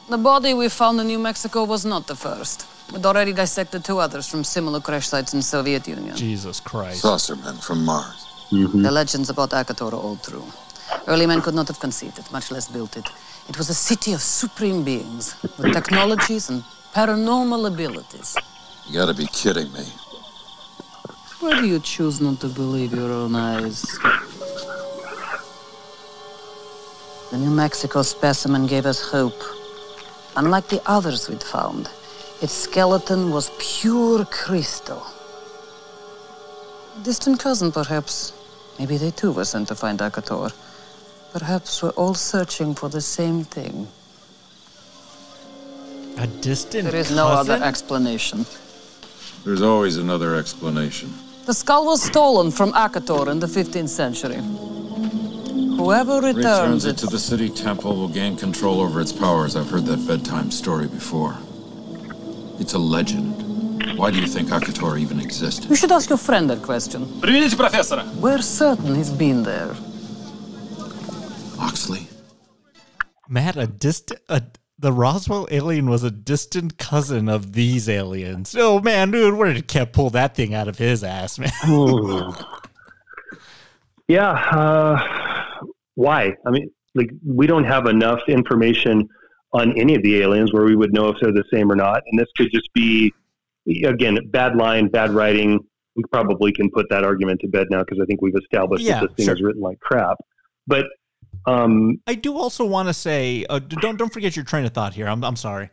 The 0.08 0.18
body 0.18 0.54
we 0.54 0.68
found 0.68 1.00
in 1.00 1.06
New 1.08 1.18
Mexico 1.18 1.64
was 1.64 1.84
not 1.84 2.06
the 2.06 2.14
first. 2.14 2.66
We'd 2.92 3.04
already 3.04 3.32
dissected 3.32 3.84
two 3.84 3.98
others 3.98 4.28
from 4.28 4.44
similar 4.44 4.80
crash 4.80 5.08
sites 5.08 5.34
in 5.34 5.42
Soviet 5.42 5.88
Union. 5.88 6.14
Jesus 6.16 6.60
Christ. 6.60 7.02
Saucermen 7.04 7.58
from 7.62 7.84
Mars. 7.84 8.24
The 8.52 8.90
legends 9.00 9.28
about 9.30 9.50
Akator 9.50 9.92
are 9.92 9.96
all 9.96 10.16
true. 10.16 10.44
Early 11.08 11.26
men 11.26 11.40
could 11.42 11.54
not 11.54 11.66
have 11.66 11.80
conceived 11.80 12.18
it, 12.20 12.30
much 12.30 12.52
less 12.52 12.68
built 12.68 12.96
it. 12.96 13.08
It 13.48 13.56
was 13.58 13.70
a 13.70 13.74
city 13.74 14.12
of 14.12 14.20
supreme 14.20 14.82
beings 14.82 15.34
with 15.58 15.72
technologies 15.72 16.50
and 16.50 16.62
paranormal 16.94 17.66
abilities. 17.72 18.36
You 18.86 18.94
gotta 18.94 19.14
be 19.14 19.26
kidding 19.26 19.72
me. 19.72 19.84
Why 21.40 21.60
do 21.60 21.66
you 21.66 21.78
choose 21.78 22.20
not 22.20 22.40
to 22.40 22.48
believe 22.48 22.92
your 22.92 23.12
own 23.12 23.36
eyes? 23.36 23.82
The 27.30 27.38
New 27.38 27.50
Mexico 27.50 28.02
specimen 28.02 28.66
gave 28.66 28.86
us 28.86 29.00
hope. 29.00 29.40
Unlike 30.36 30.68
the 30.68 30.82
others 30.86 31.28
we'd 31.28 31.42
found, 31.42 31.88
its 32.42 32.52
skeleton 32.52 33.30
was 33.30 33.50
pure 33.58 34.24
crystal. 34.26 35.06
A 36.98 37.04
distant 37.04 37.38
cousin, 37.40 37.70
perhaps. 37.72 38.32
Maybe 38.78 38.96
they 38.96 39.10
too 39.10 39.32
were 39.32 39.44
sent 39.44 39.68
to 39.68 39.74
find 39.74 39.98
Akator. 40.00 40.52
Perhaps 41.35 41.81
we're 41.81 41.89
all 41.91 42.13
searching 42.13 42.75
for 42.75 42.89
the 42.89 43.01
same 43.01 43.43
thing. 43.43 43.87
A 46.17 46.27
distant. 46.27 46.91
There 46.91 46.99
is 46.99 47.11
no 47.11 47.27
other 47.27 47.53
cousin? 47.53 47.67
explanation. 47.67 48.45
There's 49.45 49.61
always 49.61 49.97
another 49.97 50.35
explanation. 50.35 51.13
The 51.45 51.53
skull 51.53 51.85
was 51.85 52.03
stolen 52.03 52.51
from 52.51 52.73
Akator 52.73 53.27
in 53.31 53.39
the 53.39 53.47
15th 53.47 53.89
century. 53.89 54.39
Whoever 55.77 56.21
returns, 56.21 56.35
Returns 56.45 56.85
it 56.85 56.89
it 56.91 56.97
to 56.99 57.07
the 57.07 57.17
city 57.17 57.49
temple 57.49 57.95
will 57.95 58.09
gain 58.09 58.35
control 58.37 58.81
over 58.81 59.01
its 59.01 59.11
powers. 59.11 59.55
I've 59.55 59.69
heard 59.69 59.85
that 59.85 60.05
bedtime 60.05 60.51
story 60.51 60.87
before. 60.87 61.35
It's 62.59 62.73
a 62.73 62.77
legend. 62.77 63.97
Why 63.97 64.11
do 64.11 64.19
you 64.19 64.27
think 64.27 64.49
Akator 64.49 64.99
even 64.99 65.19
existed? 65.19 65.69
You 65.69 65.75
should 65.75 65.91
ask 65.91 66.09
your 66.09 66.19
friend 66.19 66.49
that 66.51 66.61
question. 66.61 67.05
Приведите 67.19 67.55
профессора. 67.55 68.05
We're 68.19 68.43
certain 68.43 68.93
he's 68.95 69.09
been 69.09 69.43
there. 69.43 69.73
Oxley? 71.58 72.06
Matt, 73.28 73.56
a 73.56 73.66
distant. 73.66 74.20
A, 74.28 74.42
the 74.78 74.92
Roswell 74.92 75.48
alien 75.50 75.88
was 75.88 76.02
a 76.04 76.10
distant 76.10 76.76
cousin 76.78 77.28
of 77.28 77.52
these 77.54 77.88
aliens. 77.88 78.54
Oh 78.58 78.80
man, 78.80 79.10
dude, 79.10 79.34
where 79.34 79.52
did 79.52 79.68
Koepp 79.68 79.92
pull 79.92 80.10
that 80.10 80.34
thing 80.34 80.52
out 80.54 80.68
of 80.68 80.76
his 80.78 81.02
ass, 81.02 81.38
man? 81.38 81.50
Yeah. 84.08 84.30
Uh, 84.30 85.02
why? 85.96 86.36
I 86.46 86.50
mean, 86.50 86.70
like 86.94 87.10
we 87.24 87.46
don't 87.46 87.64
have 87.64 87.86
enough 87.86 88.20
information 88.28 89.08
on 89.52 89.76
any 89.78 89.94
of 89.94 90.02
the 90.02 90.20
aliens 90.22 90.52
where 90.52 90.64
we 90.64 90.76
would 90.76 90.92
know 90.92 91.08
if 91.08 91.16
they're 91.20 91.32
the 91.32 91.44
same 91.52 91.72
or 91.72 91.76
not. 91.76 92.02
And 92.06 92.18
this 92.18 92.28
could 92.36 92.50
just 92.52 92.72
be, 92.72 93.12
again, 93.84 94.18
bad 94.30 94.56
line, 94.56 94.88
bad 94.88 95.10
writing. 95.10 95.58
We 95.96 96.04
probably 96.12 96.52
can 96.52 96.70
put 96.70 96.86
that 96.90 97.04
argument 97.04 97.40
to 97.40 97.48
bed 97.48 97.68
now 97.70 97.80
because 97.80 97.98
I 98.00 98.04
think 98.04 98.20
we've 98.22 98.36
established 98.36 98.84
Yeah, 98.84 99.00
that 99.00 99.08
this 99.08 99.16
thing 99.16 99.24
sure. 99.26 99.34
is 99.34 99.42
written 99.42 99.62
like 99.62 99.80
crap. 99.80 100.18
But 100.66 100.86
um, 101.46 102.00
I 102.06 102.14
do 102.14 102.36
also 102.36 102.64
want 102.64 102.88
to 102.88 102.94
say, 102.94 103.46
uh, 103.48 103.58
don't 103.58 103.96
don't 103.96 104.12
forget 104.12 104.36
your 104.36 104.44
train 104.44 104.64
of 104.64 104.72
thought 104.72 104.94
here. 104.94 105.06
I'm 105.06 105.22
I'm 105.24 105.36
sorry. 105.36 105.70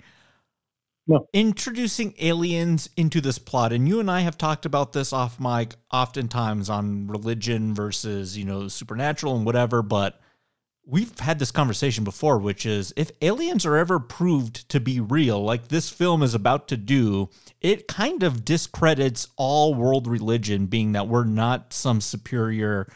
No. 1.05 1.27
Introducing 1.33 2.13
aliens 2.19 2.89
into 2.95 3.19
this 3.19 3.37
plot, 3.37 3.73
and 3.73 3.89
you 3.89 3.99
and 3.99 4.09
I 4.09 4.21
have 4.21 4.37
talked 4.37 4.65
about 4.65 4.93
this 4.93 5.11
off 5.11 5.37
mic 5.39 5.75
oftentimes 5.91 6.69
on 6.69 7.07
religion 7.07 7.73
versus 7.73 8.37
you 8.37 8.45
know 8.45 8.67
supernatural 8.67 9.35
and 9.35 9.45
whatever. 9.45 9.81
But 9.81 10.21
we've 10.85 11.17
had 11.19 11.39
this 11.39 11.51
conversation 11.51 12.03
before, 12.03 12.37
which 12.37 12.65
is 12.65 12.93
if 12.95 13.11
aliens 13.21 13.65
are 13.65 13.75
ever 13.75 13.99
proved 13.99 14.69
to 14.69 14.79
be 14.79 14.99
real, 14.99 15.43
like 15.43 15.67
this 15.67 15.89
film 15.89 16.23
is 16.23 16.35
about 16.35 16.67
to 16.69 16.77
do, 16.77 17.29
it 17.61 17.87
kind 17.87 18.23
of 18.23 18.45
discredits 18.45 19.27
all 19.35 19.73
world 19.73 20.07
religion, 20.07 20.67
being 20.67 20.93
that 20.93 21.07
we're 21.07 21.25
not 21.25 21.73
some 21.73 21.99
superior 21.99 22.87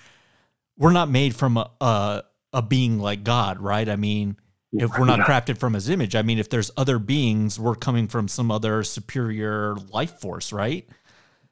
we're 0.78 0.92
not 0.92 1.10
made 1.10 1.36
from 1.36 1.58
a, 1.58 1.70
a 1.82 2.24
a 2.58 2.62
being 2.64 2.98
like 2.98 3.24
God, 3.24 3.60
right? 3.60 3.88
I 3.88 3.96
mean, 3.96 4.36
if 4.74 4.98
we're 4.98 5.06
not 5.06 5.20
crafted 5.20 5.60
from 5.60 5.76
His 5.76 5.90
image, 5.90 6.16
I 6.16 6.24
mean, 6.24 6.40
if 6.40 6.50
there's 6.50 6.72
other 6.76 6.98
beings, 6.98 7.60
we're 7.60 7.76
coming 7.76 8.08
from 8.08 8.28
some 8.28 8.50
other 8.50 8.84
superior 8.84 9.76
life 9.92 10.20
force, 10.20 10.52
right? 10.52 10.90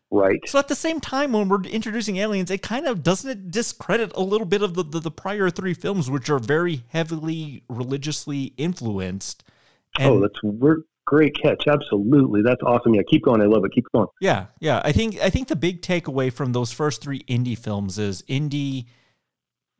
right. 0.09 0.39
So 0.47 0.57
at 0.57 0.67
the 0.67 0.75
same 0.75 0.99
time, 0.99 1.31
when 1.31 1.47
we're 1.47 1.61
introducing 1.61 2.17
aliens, 2.17 2.49
it 2.49 2.63
kind 2.63 2.87
of 2.87 3.03
doesn't 3.03 3.29
it 3.29 3.51
discredit 3.51 4.13
a 4.15 4.21
little 4.21 4.47
bit 4.47 4.63
of 4.63 4.73
the 4.73 4.83
the, 4.83 4.99
the 4.99 5.11
prior 5.11 5.51
three 5.51 5.75
films, 5.75 6.09
which 6.09 6.27
are 6.31 6.39
very 6.39 6.83
heavily 6.89 7.63
religiously 7.69 8.53
influenced. 8.57 9.43
oh, 9.99 10.19
that's 10.19 10.41
we're, 10.41 10.79
great 11.05 11.35
catch. 11.39 11.67
Absolutely. 11.67 12.41
That's 12.41 12.63
awesome. 12.63 12.95
Yeah, 12.95 13.03
keep 13.07 13.23
going. 13.23 13.41
I 13.41 13.45
love 13.45 13.63
it. 13.63 13.71
Keep 13.73 13.85
going. 13.93 14.07
Yeah, 14.19 14.47
yeah. 14.59 14.81
I 14.83 14.91
think 14.91 15.19
I 15.21 15.29
think 15.29 15.49
the 15.49 15.55
big 15.55 15.83
takeaway 15.83 16.33
from 16.33 16.51
those 16.51 16.71
first 16.71 17.03
three 17.03 17.23
Indy 17.27 17.53
films 17.53 17.99
is 17.99 18.23
Indy 18.27 18.87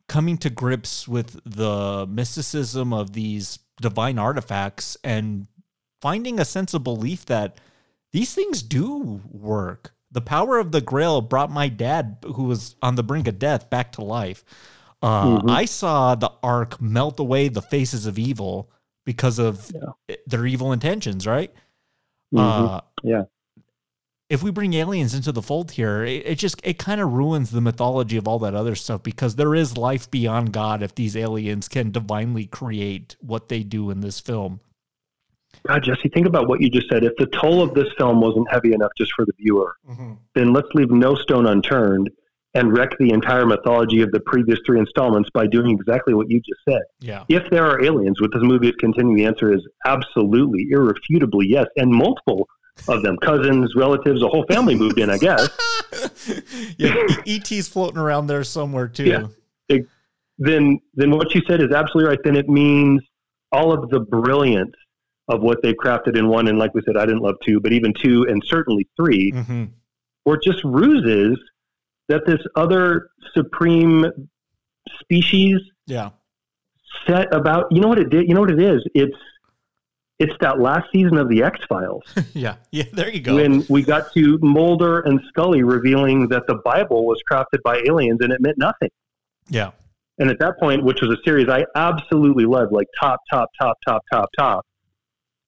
coming 0.07 0.37
to 0.39 0.49
grips 0.49 1.07
with 1.07 1.39
the 1.45 2.05
mysticism 2.07 2.93
of 2.93 3.13
these 3.13 3.59
divine 3.81 4.17
artifacts 4.19 4.97
and 5.03 5.47
finding 6.01 6.39
a 6.39 6.45
sense 6.45 6.73
of 6.73 6.83
belief 6.83 7.25
that 7.25 7.59
these 8.11 8.33
things 8.33 8.61
do 8.61 9.21
work. 9.29 9.93
The 10.11 10.21
power 10.21 10.59
of 10.59 10.71
the 10.71 10.79
Grail 10.81 11.19
brought 11.21 11.51
my 11.51 11.67
dad, 11.67 12.17
who 12.23 12.43
was 12.43 12.75
on 12.81 12.95
the 12.95 13.03
brink 13.03 13.27
of 13.27 13.39
death, 13.39 13.69
back 13.69 13.91
to 13.93 14.03
life. 14.03 14.45
Uh, 15.01 15.39
Mhm. 15.41 15.49
I 15.49 15.65
saw 15.65 16.15
the 16.15 16.31
Ark 16.41 16.79
melt 16.79 17.19
away 17.19 17.49
the 17.49 17.61
faces 17.61 18.05
of 18.05 18.17
evil 18.17 18.71
because 19.05 19.39
of 19.39 19.71
their 20.27 20.45
evil 20.45 20.71
intentions, 20.71 21.27
right? 21.27 21.53
Mhm. 22.33 22.39
Uh, 22.39 22.81
yeah. 23.03 23.23
If 24.29 24.41
we 24.41 24.51
bring 24.51 24.73
aliens 24.73 25.13
into 25.13 25.31
the 25.31 25.41
fold 25.41 25.71
here, 25.71 26.03
it, 26.03 26.25
it 26.25 26.35
just 26.35 26.59
it 26.63 26.77
kind 26.79 26.99
of 26.99 27.13
ruins 27.13 27.51
the 27.51 27.61
mythology 27.61 28.17
of 28.17 28.27
all 28.27 28.39
that 28.39 28.55
other 28.55 28.75
stuff 28.75 29.03
because 29.03 29.35
there 29.35 29.53
is 29.53 29.77
life 29.77 30.09
beyond 30.09 30.51
God 30.51 30.81
if 30.81 30.95
these 30.95 31.15
aliens 31.15 31.67
can 31.67 31.91
divinely 31.91 32.45
create 32.45 33.15
what 33.21 33.49
they 33.49 33.63
do 33.63 33.91
in 33.91 34.01
this 34.01 34.19
film. 34.19 34.59
God, 35.67 35.83
Jesse, 35.83 36.09
think 36.09 36.27
about 36.27 36.47
what 36.47 36.61
you 36.61 36.69
just 36.69 36.89
said. 36.89 37.03
If 37.03 37.13
the 37.17 37.27
toll 37.27 37.61
of 37.61 37.73
this 37.73 37.87
film 37.97 38.21
wasn't 38.21 38.51
heavy 38.51 38.73
enough 38.73 38.91
just 38.97 39.11
for 39.15 39.25
the 39.25 39.33
viewer, 39.39 39.75
mm-hmm. 39.89 40.13
then 40.33 40.53
let's 40.53 40.67
leave 40.73 40.91
no 40.91 41.15
stone 41.15 41.47
unturned 41.47 42.09
and 42.53 42.75
wreck 42.75 42.91
the 42.99 43.11
entire 43.11 43.45
mythology 43.45 44.01
of 44.01 44.11
the 44.11 44.19
previous 44.21 44.59
three 44.65 44.79
installments 44.79 45.29
by 45.33 45.45
doing 45.45 45.71
exactly 45.71 46.13
what 46.13 46.29
you 46.29 46.39
just 46.39 46.61
said. 46.67 46.81
Yeah. 46.99 47.25
If 47.27 47.49
there 47.49 47.65
are 47.65 47.83
aliens, 47.83 48.21
would 48.21 48.31
this 48.31 48.43
movie 48.43 48.71
continue? 48.79 49.15
The 49.15 49.25
answer 49.25 49.53
is 49.53 49.61
absolutely, 49.85 50.67
irrefutably 50.71 51.47
yes, 51.49 51.65
and 51.75 51.91
multiple 51.91 52.47
of 52.87 53.01
them, 53.03 53.17
cousins, 53.17 53.73
relatives, 53.75 54.21
a 54.21 54.27
whole 54.27 54.45
family 54.49 54.75
moved 54.75 54.99
in, 54.99 55.09
I 55.09 55.17
guess. 55.17 55.49
Yeah, 56.77 56.93
ET's 57.25 57.67
floating 57.67 57.97
around 57.97 58.27
there 58.27 58.43
somewhere 58.43 58.87
too. 58.87 59.05
Yeah. 59.05 59.27
It- 59.69 59.87
then, 60.37 60.79
then 60.93 61.11
what 61.11 61.33
you 61.33 61.41
said 61.47 61.61
is 61.61 61.71
absolutely 61.71 62.09
right. 62.09 62.19
Then 62.23 62.35
it 62.35 62.49
means 62.49 63.01
all 63.51 63.71
of 63.71 63.89
the 63.89 64.01
brilliance 64.01 64.73
of 65.29 65.41
what 65.41 65.59
they've 65.63 65.75
crafted 65.75 66.17
in 66.17 66.27
one, 66.27 66.47
and 66.49 66.59
like 66.59 66.73
we 66.73 66.81
said, 66.85 66.97
I 66.97 67.05
didn't 67.05 67.21
love 67.21 67.35
two, 67.45 67.59
but 67.61 67.71
even 67.71 67.93
two, 67.93 68.25
and 68.27 68.43
certainly 68.45 68.87
3 68.97 69.31
mm-hmm. 69.31 69.63
were 70.25 70.37
just 70.43 70.61
ruses 70.63 71.39
that 72.09 72.25
this 72.25 72.39
other 72.55 73.09
supreme 73.33 74.05
species 74.99 75.59
Yeah. 75.87 76.09
set 77.07 77.33
about. 77.33 77.65
You 77.71 77.79
know 77.79 77.87
what 77.87 77.99
it 77.99 78.09
did? 78.09 78.27
You 78.27 78.35
know 78.35 78.41
what 78.41 78.51
it 78.51 78.61
is? 78.61 78.83
It's 78.93 79.15
It's 80.17 80.33
that 80.39 80.59
last 80.59 80.87
season 80.93 81.17
of 81.17 81.27
the 81.27 81.43
X 81.43 81.59
Files 81.67 82.03
yeah, 82.33 82.55
yeah. 82.71 82.85
There 82.93 83.09
you 83.09 83.19
go. 83.19 83.35
when 83.35 83.65
we 83.69 83.83
got 83.83 84.13
to 84.13 84.37
Mulder 84.41 85.01
and 85.01 85.19
Scully 85.27 85.63
revealing 85.63 86.29
that 86.29 86.43
the 86.47 86.55
Bible 86.63 87.05
was 87.05 87.21
crafted 87.29 87.61
by 87.63 87.81
aliens 87.87 88.19
and 88.21 88.31
it 88.31 88.39
meant 88.39 88.57
nothing. 88.57 88.89
yeah, 89.49 89.71
And 90.17 90.29
at 90.29 90.39
that 90.39 90.57
point, 90.59 90.83
which 90.83 91.01
was 91.01 91.11
a 91.11 91.21
series 91.25 91.49
I 91.49 91.65
absolutely 91.75 92.45
loved, 92.45 92.71
like 92.71 92.87
top, 92.99 93.19
top, 93.29 93.49
top, 93.59 93.77
top, 93.85 94.01
top, 94.11 94.29
top, 94.37 94.65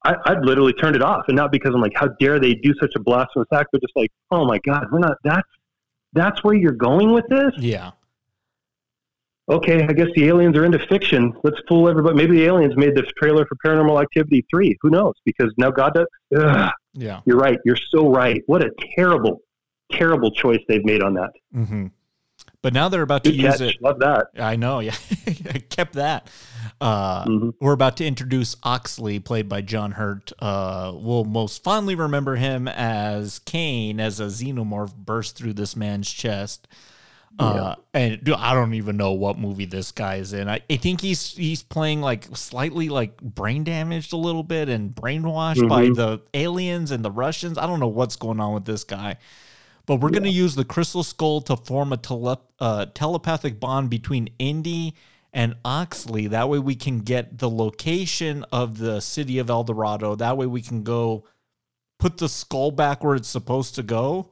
I, 0.03 0.15
I'd 0.25 0.43
literally 0.43 0.73
turned 0.73 0.95
it 0.95 1.01
off. 1.01 1.23
And 1.29 1.37
not 1.37 1.51
because 1.51 1.73
I'm 1.73 1.81
like, 1.81 1.95
how 1.95 2.07
dare 2.19 2.39
they 2.39 2.53
do 2.53 2.73
such 2.79 2.91
a 2.95 2.99
blasphemous 2.99 3.47
act, 3.53 3.69
but 3.71 3.81
just 3.81 3.93
like, 3.95 4.11
oh 4.31 4.45
my 4.45 4.59
God, 4.65 4.85
we're 4.91 4.99
not, 4.99 5.17
that's, 5.23 5.47
that's 6.13 6.43
where 6.43 6.55
you're 6.55 6.71
going 6.73 7.13
with 7.13 7.25
this? 7.29 7.53
yeah, 7.57 7.91
Okay, 9.49 9.83
I 9.83 9.93
guess 9.93 10.07
the 10.15 10.25
aliens 10.27 10.57
are 10.57 10.65
into 10.65 10.79
fiction. 10.87 11.33
Let's 11.43 11.57
fool 11.69 11.87
everybody. 11.87 12.15
Maybe 12.17 12.35
the 12.37 12.45
aliens 12.45 12.75
made 12.75 12.95
the 12.95 13.03
trailer 13.17 13.45
for 13.45 13.55
Paranormal 13.65 14.01
Activity 14.01 14.45
3. 14.51 14.77
Who 14.81 14.89
knows? 14.89 15.13
Because 15.23 15.53
now 15.57 15.71
God 15.71 15.93
does. 15.93 16.05
Ugh, 16.37 16.69
yeah. 16.93 17.21
you're 17.25 17.37
right. 17.37 17.57
You're 17.63 17.77
so 17.91 18.09
right. 18.11 18.41
What 18.47 18.61
a 18.61 18.71
terrible, 18.97 19.39
terrible 19.91 20.31
choice 20.31 20.59
they've 20.67 20.83
made 20.83 21.01
on 21.01 21.13
that. 21.13 21.31
hmm 21.53 21.87
But 22.61 22.73
now 22.73 22.89
they're 22.89 23.03
about 23.03 23.23
to 23.23 23.29
Good 23.31 23.39
use 23.41 23.57
catch. 23.59 23.75
it. 23.75 23.81
Love 23.81 23.99
that. 23.99 24.27
I 24.37 24.57
know, 24.57 24.79
yeah. 24.81 24.95
I 25.27 25.59
kept 25.59 25.93
that. 25.93 26.29
Uh, 26.81 27.23
Mm-hmm. 27.25 27.49
We're 27.61 27.71
about 27.73 27.95
to 27.97 28.05
introduce 28.05 28.55
Oxley, 28.63 29.19
played 29.19 29.47
by 29.47 29.61
John 29.61 29.93
Hurt. 29.93 30.31
Uh, 30.39 30.91
we'll 30.93 31.23
most 31.23 31.63
fondly 31.63 31.95
remember 31.95 32.35
him 32.35 32.67
as 32.67 33.39
Kane, 33.39 33.99
as 34.01 34.19
a 34.19 34.25
xenomorph 34.25 34.93
burst 34.93 35.37
through 35.37 35.53
this 35.53 35.75
man's 35.77 36.11
chest. 36.11 36.67
Uh, 37.39 37.75
and 37.93 38.23
dude, 38.23 38.35
I 38.35 38.53
don't 38.53 38.73
even 38.73 38.97
know 38.97 39.11
what 39.11 39.37
movie 39.37 39.65
this 39.65 39.91
guy 39.91 40.15
is 40.15 40.33
in. 40.33 40.49
I, 40.49 40.61
I 40.69 40.77
think 40.77 41.01
he's 41.01 41.33
he's 41.35 41.61
playing 41.61 42.01
like 42.01 42.25
slightly 42.35 42.89
like 42.89 43.21
brain 43.21 43.63
damaged 43.63 44.11
a 44.13 44.17
little 44.17 44.43
bit 44.43 44.69
and 44.69 44.95
brainwashed 44.95 45.67
by 45.69 45.85
Mhm. 45.87 45.95
the 45.95 46.21
aliens 46.33 46.89
and 46.91 47.05
the 47.05 47.11
Russians. 47.11 47.57
I 47.57 47.67
don't 47.67 47.79
know 47.79 47.87
what's 47.87 48.15
going 48.15 48.39
on 48.39 48.53
with 48.53 48.65
this 48.65 48.83
guy. 48.83 49.17
But 49.85 50.01
we're 50.01 50.09
going 50.09 50.23
to 50.23 50.29
use 50.29 50.55
the 50.55 50.65
crystal 50.65 51.01
skull 51.01 51.39
to 51.41 51.55
form 51.55 51.93
a 51.93 51.97
tele- 51.97 52.41
uh, 52.59 52.87
telepathic 52.93 53.57
bond 53.57 53.89
between 53.89 54.27
Indy 54.37 54.95
and 55.31 55.55
Oxley. 55.63 56.27
That 56.27 56.49
way 56.49 56.59
we 56.59 56.75
can 56.75 56.99
get 56.99 57.37
the 57.37 57.49
location 57.49 58.43
of 58.51 58.79
the 58.79 58.99
city 58.99 59.37
of 59.39 59.49
El 59.49 59.63
Dorado. 59.63 60.15
That 60.15 60.35
way 60.35 60.45
we 60.45 60.61
can 60.61 60.83
go 60.83 61.23
put 61.99 62.17
the 62.17 62.27
skull 62.27 62.71
back 62.71 63.01
where 63.01 63.15
it's 63.15 63.29
supposed 63.29 63.75
to 63.75 63.83
go. 63.83 64.31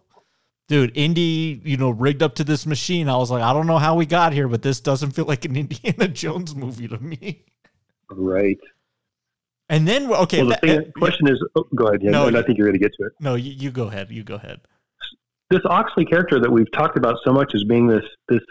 Dude, 0.68 0.92
Indy, 0.96 1.62
you 1.64 1.78
know, 1.78 1.92
rigged 1.92 2.24
up 2.24 2.36
to 2.36 2.44
this 2.44 2.66
machine. 2.66 3.08
I 3.08 3.18
was 3.18 3.30
like, 3.30 3.44
I 3.44 3.54
don't 3.54 3.68
know 3.68 3.78
how 3.78 3.96
we 3.96 4.06
got 4.08 4.34
here, 4.34 4.48
but 4.48 4.64
this 4.64 4.80
doesn't 4.80 5.12
feel 5.12 5.26
like 5.26 5.46
an 5.46 5.56
Indiana 5.64 6.08
Jones 6.08 6.56
movie 6.56 6.88
to 6.88 6.98
me. 6.98 7.44
Right. 8.10 8.58
And 9.70 9.88
then, 9.88 10.12
okay, 10.12 10.40
well, 10.44 10.48
the 10.48 10.52
that- 10.54 10.62
thing, 10.62 10.80
uh, 10.80 11.00
question 11.00 11.28
is, 11.28 11.44
oh, 11.56 11.68
go 11.76 11.88
ahead. 11.88 12.02
Yeah, 12.04 12.12
No, 12.12 12.28
and 12.28 12.38
I 12.38 12.42
think 12.42 12.58
you're 12.58 12.68
going 12.68 12.80
to 12.80 12.84
get 12.84 12.94
to 13.00 13.06
it. 13.08 13.14
no, 13.20 13.36
you, 13.36 13.52
you 13.52 13.72
go 13.72 13.88
ahead. 13.88 14.10
You 14.12 14.24
go 14.24 14.36
ahead. 14.36 14.62
This 15.52 15.62
Oxley 15.66 16.06
character 16.06 16.40
that 16.40 16.52
we've 16.52 16.72
talked 16.72 16.98
about 16.98 17.18
so 17.24 17.32
much 17.32 17.54
as 17.54 17.64
being 17.64 17.86
this 17.88 18.04
this 18.28 18.42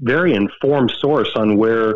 very 0.00 0.34
informed 0.34 0.90
source 0.98 1.30
on 1.36 1.56
where 1.56 1.94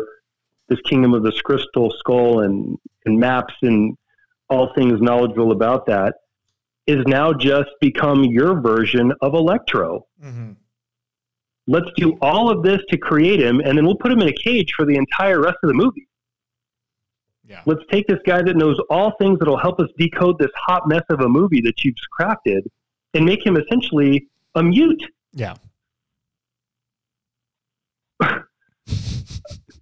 this 0.69 0.79
kingdom 0.89 1.13
of 1.13 1.21
this 1.21 1.39
crystal 1.41 1.93
skull 1.99 2.39
and, 2.39 2.75
and 3.05 3.19
maps 3.19 3.53
and 3.61 3.95
all 4.49 4.73
things 4.73 4.99
knowledgeable 4.99 5.51
about 5.51 5.85
that 5.85 6.15
is 6.87 7.03
now 7.07 7.33
just 7.33 7.69
become 7.79 8.23
your 8.23 8.59
version 8.59 9.13
of 9.21 9.33
Electro. 9.33 10.05
Mm-hmm. 10.23 10.51
Let's 11.67 11.87
do 11.95 12.17
all 12.21 12.49
of 12.49 12.63
this 12.63 12.79
to 12.89 12.97
create 12.97 13.39
him, 13.39 13.59
and 13.59 13.77
then 13.77 13.85
we'll 13.85 13.95
put 13.95 14.11
him 14.11 14.19
in 14.19 14.27
a 14.27 14.33
cage 14.33 14.73
for 14.75 14.85
the 14.85 14.95
entire 14.95 15.39
rest 15.41 15.57
of 15.63 15.67
the 15.67 15.73
movie. 15.73 16.07
Yeah. 17.47 17.61
Let's 17.65 17.81
take 17.91 18.07
this 18.07 18.19
guy 18.25 18.41
that 18.41 18.55
knows 18.55 18.77
all 18.89 19.13
things 19.19 19.39
that'll 19.39 19.57
help 19.57 19.79
us 19.79 19.89
decode 19.97 20.39
this 20.39 20.51
hot 20.55 20.87
mess 20.87 21.03
of 21.09 21.19
a 21.19 21.27
movie 21.27 21.61
that 21.61 21.83
you've 21.83 21.95
crafted 22.19 22.61
and 23.13 23.25
make 23.25 23.45
him 23.45 23.57
essentially 23.57 24.27
a 24.55 24.63
mute. 24.63 25.03
Yeah. 25.33 25.55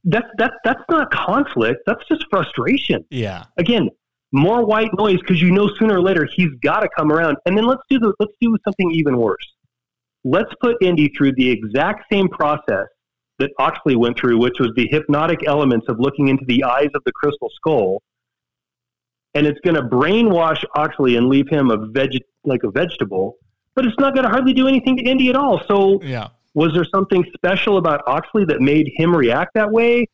That's 0.05 0.27
that's 0.37 0.55
that's 0.63 0.81
not 0.89 1.11
conflict. 1.11 1.81
That's 1.85 2.01
just 2.07 2.25
frustration. 2.31 3.05
Yeah. 3.09 3.43
Again, 3.57 3.89
more 4.31 4.65
white 4.65 4.89
noise 4.97 5.17
because 5.19 5.41
you 5.41 5.51
know 5.51 5.69
sooner 5.79 5.95
or 5.95 6.01
later 6.01 6.27
he's 6.35 6.49
got 6.63 6.81
to 6.81 6.89
come 6.95 7.11
around. 7.11 7.37
And 7.45 7.57
then 7.57 7.65
let's 7.65 7.81
do 7.89 7.99
the 7.99 8.13
let's 8.19 8.33
do 8.39 8.55
something 8.63 8.91
even 8.91 9.17
worse. 9.17 9.45
Let's 10.23 10.51
put 10.61 10.75
Indy 10.81 11.11
through 11.17 11.33
the 11.35 11.49
exact 11.49 12.05
same 12.11 12.27
process 12.29 12.85
that 13.39 13.51
Oxley 13.57 13.95
went 13.95 14.17
through, 14.19 14.37
which 14.37 14.59
was 14.59 14.71
the 14.75 14.87
hypnotic 14.91 15.47
elements 15.47 15.87
of 15.87 15.97
looking 15.99 16.27
into 16.27 16.43
the 16.47 16.63
eyes 16.63 16.89
of 16.93 17.01
the 17.05 17.11
crystal 17.13 17.49
skull. 17.55 18.01
And 19.33 19.47
it's 19.47 19.59
going 19.61 19.75
to 19.75 19.83
brainwash 19.83 20.63
Oxley 20.75 21.15
and 21.15 21.27
leave 21.29 21.47
him 21.49 21.71
a 21.71 21.77
veg 21.87 22.17
like 22.43 22.63
a 22.63 22.71
vegetable, 22.71 23.35
but 23.75 23.85
it's 23.85 23.97
not 23.97 24.13
going 24.13 24.25
to 24.25 24.29
hardly 24.29 24.53
do 24.53 24.67
anything 24.67 24.97
to 24.97 25.03
Indy 25.03 25.29
at 25.29 25.35
all. 25.35 25.61
So 25.67 26.01
Yeah. 26.03 26.29
was 26.53 26.73
there 26.73 26.85
something 26.85 27.23
special 27.33 27.77
about 27.77 28.01
Oxley 28.07 28.43
that 28.45 28.59
made 28.59 28.91
him 28.95 29.15
react 29.15 29.53
that 29.53 29.71
way? 29.71 30.05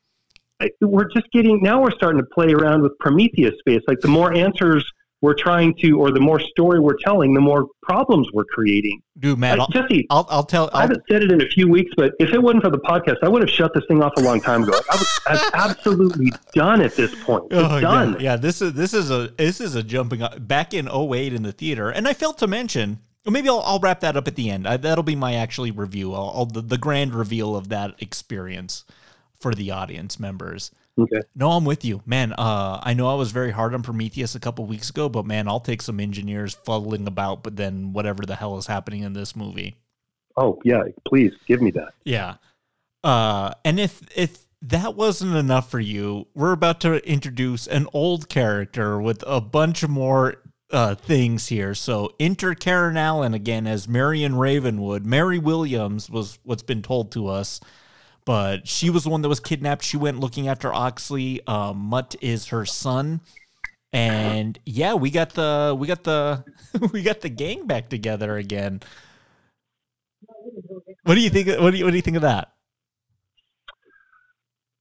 I- 0.62 0.70
We're 0.82 1.10
just 1.14 1.30
getting 1.32 1.62
now. 1.62 1.82
We're 1.82 1.92
starting 1.92 2.22
to 2.22 2.28
play 2.34 2.54
around 2.54 2.82
with 2.82 2.98
Prometheus 3.00 3.54
space. 3.60 3.82
Like 3.88 4.00
the 4.02 4.08
more 4.08 4.34
answers 4.34 4.90
we're 5.22 5.34
trying 5.34 5.74
to, 5.82 5.92
or 6.00 6.12
the 6.12 6.20
more 6.20 6.40
story 6.40 6.80
we're 6.80 6.98
telling, 7.04 7.34
the 7.34 7.42
more 7.42 7.66
problems 7.82 8.28
we're 8.32 8.44
creating. 8.46 9.02
Dude, 9.18 9.40
man, 9.40 9.60
I'll, 9.60 9.68
Jesse, 9.70 10.06
I'll, 10.12 10.28
I'll 10.30 10.44
tell. 10.44 10.70
I 10.72 10.76
I'll, 10.76 10.82
haven't 10.82 11.04
said 11.10 11.24
it 11.24 11.32
in 11.32 11.42
a 11.42 11.48
few 11.48 11.68
weeks, 11.68 11.92
but 11.98 12.14
if 12.20 12.30
it 12.34 12.42
wasn't 12.44 12.64
for 12.64 12.70
the 12.70 12.78
podcast, 12.80 13.16
I 13.24 13.28
would 13.30 13.42
have 13.42 13.50
shut 13.50 13.74
this 13.74 13.84
thing 13.88 14.04
off 14.04 14.12
a 14.18 14.22
long 14.22 14.40
time 14.40 14.64
ago. 14.64 14.74
I 14.92 14.96
was 14.96 15.20
I'm 15.28 15.52
absolutely 15.70 16.32
done 16.54 16.82
at 16.82 16.96
this 16.96 17.16
point. 17.24 17.46
It's 17.52 17.56
Oh, 17.74 17.80
done. 17.80 18.14
Yeah, 18.14 18.20
yeah, 18.20 18.36
this 18.36 18.62
is 18.62 18.74
this 18.74 18.94
is 18.94 19.10
a 19.10 19.30
this 19.38 19.60
is 19.62 19.74
a 19.76 19.82
jumping 19.84 20.22
up- 20.22 20.48
back 20.48 20.74
in 20.74 20.88
08 20.88 21.34
in 21.34 21.44
the 21.44 21.52
theater, 21.54 21.90
and 21.90 22.08
I 22.08 22.14
failed 22.14 22.38
to 22.40 22.48
mention. 22.48 23.00
Maybe 23.28 23.50
I'll, 23.50 23.62
I'll 23.66 23.80
wrap 23.80 24.02
that 24.02 24.16
up 24.16 24.28
at 24.28 24.36
the 24.36 24.52
end. 24.52 24.68
I, 24.68 24.78
that'll 24.78 25.04
be 25.04 25.16
my 25.16 25.34
actually 25.34 25.72
review. 25.72 26.14
I'll, 26.14 26.32
I'll 26.36 26.46
the, 26.46 26.62
the 26.62 26.78
grand 26.78 27.16
reveal 27.16 27.56
of 27.56 27.70
that 27.70 27.96
experience 28.00 28.86
for 29.46 29.54
the 29.54 29.70
audience 29.70 30.20
members. 30.20 30.72
Okay. 30.98 31.20
No, 31.36 31.52
I'm 31.52 31.66
with 31.66 31.86
you, 31.86 32.02
man. 32.08 32.34
Uh, 32.34 32.80
I 32.82 32.96
know 32.96 33.12
I 33.12 33.14
was 33.14 33.30
very 33.30 33.52
hard 33.52 33.76
on 33.76 33.84
Prometheus 33.84 34.34
a 34.34 34.40
couple 34.40 34.66
weeks 34.66 34.90
ago, 34.90 35.08
but 35.08 35.24
man, 35.24 35.48
I'll 35.48 35.60
take 35.60 35.84
some 35.84 36.00
engineers 36.00 36.56
fuddling 36.66 37.06
about, 37.06 37.44
but 37.44 37.56
then 37.56 37.94
whatever 37.94 38.26
the 38.26 38.36
hell 38.36 38.58
is 38.58 38.66
happening 38.66 39.04
in 39.04 39.14
this 39.14 39.36
movie. 39.36 39.76
Oh 40.36 40.60
yeah, 40.66 40.82
please 41.08 41.32
give 41.46 41.62
me 41.62 41.70
that. 41.72 41.94
Yeah. 42.06 42.38
Uh, 43.04 43.52
and 43.64 43.80
if 43.80 44.02
if 44.18 44.48
that 44.64 44.96
wasn't 44.96 45.36
enough 45.36 45.70
for 45.70 45.80
you, 45.80 46.26
we're 46.34 46.54
about 46.54 46.82
to 46.82 47.08
introduce 47.08 47.68
an 47.68 47.86
old 47.94 48.30
character 48.30 49.00
with 49.00 49.24
a 49.28 49.42
bunch 49.42 49.88
more 49.88 50.42
uh, 50.72 50.96
things 50.96 51.50
here. 51.50 51.76
So 51.76 52.16
enter 52.20 52.56
Karen 52.56 52.98
Allen 52.98 53.36
again 53.36 53.68
as 53.68 53.88
Marion 53.88 54.38
Ravenwood. 54.38 55.06
Mary 55.06 55.38
Williams 55.38 56.10
was 56.10 56.40
what's 56.42 56.64
been 56.64 56.82
told 56.82 57.12
to 57.12 57.28
us, 57.28 57.60
but 58.26 58.68
she 58.68 58.90
was 58.90 59.04
the 59.04 59.10
one 59.10 59.22
that 59.22 59.30
was 59.30 59.40
kidnapped. 59.40 59.84
She 59.84 59.98
went 59.98 60.20
looking 60.20 60.48
after 60.48 60.74
Oxley. 60.74 61.42
Uh, 61.46 61.74
Mutt 61.74 62.16
is 62.22 62.48
her 62.48 62.66
son. 62.66 63.22
And 63.94 64.60
yeah, 64.66 64.96
we 64.96 65.10
got 65.10 65.30
the 65.32 65.76
we 65.78 65.88
got 65.88 66.04
the 66.04 66.44
we 66.92 67.02
got 67.02 67.22
the 67.22 67.30
gang 67.30 67.66
back 67.66 67.88
together 67.88 68.36
again. 68.36 68.82
What 71.04 71.16
do 71.16 71.22
you 71.22 71.30
think? 71.30 71.48
What 71.48 71.72
do 71.72 71.78
you 71.78 71.86
what 71.86 71.92
do 71.92 71.96
you 71.96 72.02
think 72.02 72.18
of 72.18 72.24
that? 72.24 72.50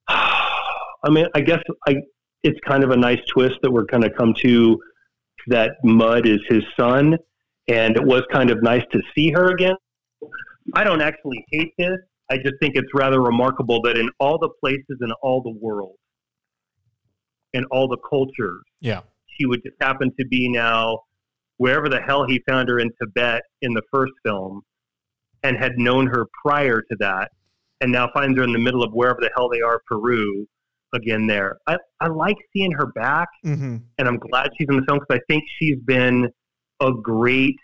I 0.08 1.10
mean, 1.10 1.26
I 1.34 1.42
guess 1.42 1.60
I 1.86 1.96
it's 2.42 2.58
kind 2.66 2.82
of 2.82 2.90
a 2.90 2.96
nice 2.96 3.20
twist 3.32 3.54
that 3.62 3.70
we're 3.70 3.84
going 3.84 4.02
to 4.02 4.10
come 4.10 4.34
to 4.42 4.80
that 5.46 5.72
Mutt 5.84 6.26
is 6.26 6.40
his 6.48 6.62
son, 6.78 7.16
and 7.68 7.96
it 7.96 8.02
was 8.02 8.22
kind 8.32 8.50
of 8.50 8.62
nice 8.62 8.82
to 8.92 9.00
see 9.14 9.30
her 9.30 9.52
again. 9.52 9.76
I 10.74 10.82
don't 10.82 11.02
actually 11.02 11.44
hate 11.52 11.72
this. 11.78 11.98
I 12.30 12.36
just 12.38 12.54
think 12.60 12.74
it's 12.76 12.88
rather 12.94 13.20
remarkable 13.20 13.82
that 13.82 13.96
in 13.96 14.08
all 14.18 14.38
the 14.38 14.48
places 14.60 14.98
in 15.00 15.12
all 15.22 15.42
the 15.42 15.54
world, 15.60 15.96
in 17.52 17.64
all 17.66 17.86
the 17.88 17.98
cultures, 18.08 18.62
Yeah. 18.80 19.02
she 19.26 19.46
would 19.46 19.62
just 19.62 19.76
happen 19.80 20.12
to 20.18 20.26
be 20.26 20.48
now 20.48 21.00
wherever 21.58 21.88
the 21.88 22.00
hell 22.00 22.26
he 22.26 22.40
found 22.48 22.68
her 22.68 22.78
in 22.80 22.90
Tibet 23.00 23.42
in 23.62 23.74
the 23.74 23.82
first 23.92 24.12
film 24.24 24.62
and 25.42 25.56
had 25.56 25.78
known 25.78 26.06
her 26.06 26.26
prior 26.44 26.80
to 26.80 26.96
that 26.98 27.30
and 27.80 27.92
now 27.92 28.08
finds 28.14 28.36
her 28.38 28.44
in 28.44 28.52
the 28.52 28.58
middle 28.58 28.82
of 28.82 28.92
wherever 28.92 29.18
the 29.20 29.30
hell 29.36 29.48
they 29.48 29.60
are, 29.60 29.80
Peru, 29.86 30.46
again 30.94 31.26
there. 31.26 31.58
I, 31.66 31.76
I 32.00 32.08
like 32.08 32.36
seeing 32.52 32.72
her 32.72 32.86
back 32.86 33.28
Mm-hmm. 33.44 33.76
and 33.98 34.08
I'm 34.08 34.18
glad 34.18 34.50
she's 34.58 34.66
in 34.68 34.76
the 34.76 34.82
film 34.88 35.00
because 35.00 35.20
I 35.20 35.32
think 35.32 35.44
she's 35.58 35.78
been 35.84 36.28
a 36.80 36.90
great 36.92 37.56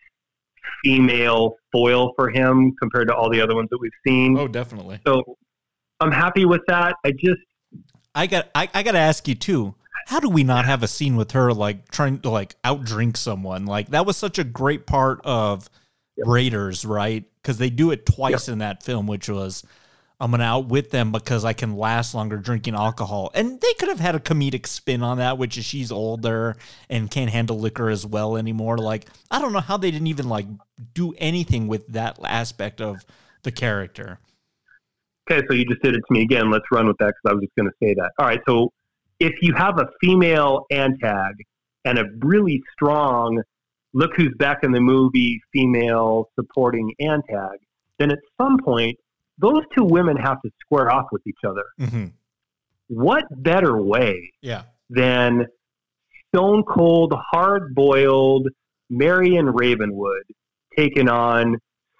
female 0.84 1.56
foil 1.72 2.12
for 2.16 2.30
him 2.30 2.74
compared 2.80 3.08
to 3.08 3.14
all 3.14 3.30
the 3.30 3.40
other 3.40 3.54
ones 3.54 3.68
that 3.70 3.78
we've 3.80 3.92
seen. 4.06 4.38
Oh, 4.38 4.48
definitely. 4.48 5.00
So 5.06 5.36
I'm 6.00 6.12
happy 6.12 6.44
with 6.44 6.62
that. 6.68 6.96
I 7.04 7.12
just 7.12 7.40
I 8.14 8.26
got 8.26 8.48
I, 8.54 8.68
I 8.74 8.82
got 8.82 8.92
to 8.92 8.98
ask 8.98 9.28
you 9.28 9.34
too. 9.34 9.74
How 10.06 10.18
do 10.18 10.28
we 10.28 10.42
not 10.42 10.64
have 10.64 10.82
a 10.82 10.88
scene 10.88 11.16
with 11.16 11.32
her 11.32 11.52
like 11.52 11.90
trying 11.90 12.20
to 12.20 12.30
like 12.30 12.60
outdrink 12.62 13.16
someone? 13.16 13.66
Like 13.66 13.90
that 13.90 14.06
was 14.06 14.16
such 14.16 14.38
a 14.38 14.44
great 14.44 14.86
part 14.86 15.20
of 15.24 15.68
Raiders, 16.18 16.84
right? 16.84 17.24
Because 17.42 17.58
they 17.58 17.70
do 17.70 17.90
it 17.90 18.06
twice 18.06 18.48
in 18.48 18.58
that 18.58 18.82
film, 18.82 19.06
which 19.06 19.28
was 19.28 19.62
I'm 20.20 20.30
gonna 20.30 20.44
outwit 20.44 20.90
them 20.90 21.12
because 21.12 21.44
I 21.44 21.52
can 21.52 21.76
last 21.76 22.14
longer 22.14 22.36
drinking 22.36 22.74
alcohol. 22.74 23.30
And 23.34 23.60
they 23.60 23.74
could 23.74 23.88
have 23.88 24.00
had 24.00 24.14
a 24.14 24.20
comedic 24.20 24.66
spin 24.66 25.02
on 25.02 25.18
that, 25.18 25.38
which 25.38 25.56
is 25.56 25.64
she's 25.64 25.90
older 25.90 26.56
and 26.88 27.10
can't 27.10 27.30
handle 27.30 27.58
liquor 27.58 27.88
as 27.88 28.06
well 28.06 28.36
anymore. 28.36 28.78
Like 28.78 29.06
I 29.30 29.40
don't 29.40 29.52
know 29.52 29.60
how 29.60 29.76
they 29.76 29.90
didn't 29.90 30.08
even 30.08 30.28
like 30.28 30.46
do 30.94 31.14
anything 31.18 31.68
with 31.68 31.86
that 31.88 32.18
aspect 32.22 32.80
of 32.80 33.04
the 33.42 33.50
character. 33.52 34.18
Okay, 35.30 35.46
so 35.48 35.54
you 35.54 35.64
just 35.64 35.82
did 35.82 35.94
it 35.94 36.00
to 36.00 36.12
me 36.12 36.22
again. 36.22 36.50
Let's 36.50 36.64
run 36.72 36.86
with 36.86 36.96
that 36.98 37.14
because 37.14 37.30
I 37.30 37.34
was 37.34 37.42
just 37.42 37.54
going 37.56 37.68
to 37.68 37.76
say 37.80 37.94
that. 37.94 38.10
All 38.18 38.26
right, 38.26 38.40
so 38.48 38.72
if 39.20 39.32
you 39.42 39.54
have 39.54 39.78
a 39.78 39.86
female 40.00 40.66
antag 40.72 41.34
and 41.84 41.98
a 41.98 42.04
really 42.18 42.60
strong 42.72 43.40
look 43.92 44.10
who's 44.16 44.34
back 44.38 44.64
in 44.64 44.72
the 44.72 44.80
movie 44.80 45.40
female 45.52 46.28
supporting 46.38 46.92
antag, 47.00 47.56
then 47.98 48.10
at 48.10 48.18
some 48.40 48.58
point 48.58 48.98
those 49.40 49.62
two 49.76 49.84
women 49.84 50.16
have 50.16 50.40
to 50.42 50.50
square 50.60 50.90
off 50.90 51.06
with 51.12 51.22
each 51.26 51.38
other. 51.46 51.64
Mm-hmm. 51.80 52.06
What 52.88 53.24
better 53.30 53.80
way 53.80 54.32
Yeah. 54.42 54.62
than 54.88 55.46
stone 56.28 56.62
cold, 56.64 57.14
hard 57.32 57.74
boiled 57.74 58.48
Marion 58.88 59.46
Ravenwood 59.46 60.24
taking 60.76 61.08
on 61.08 61.56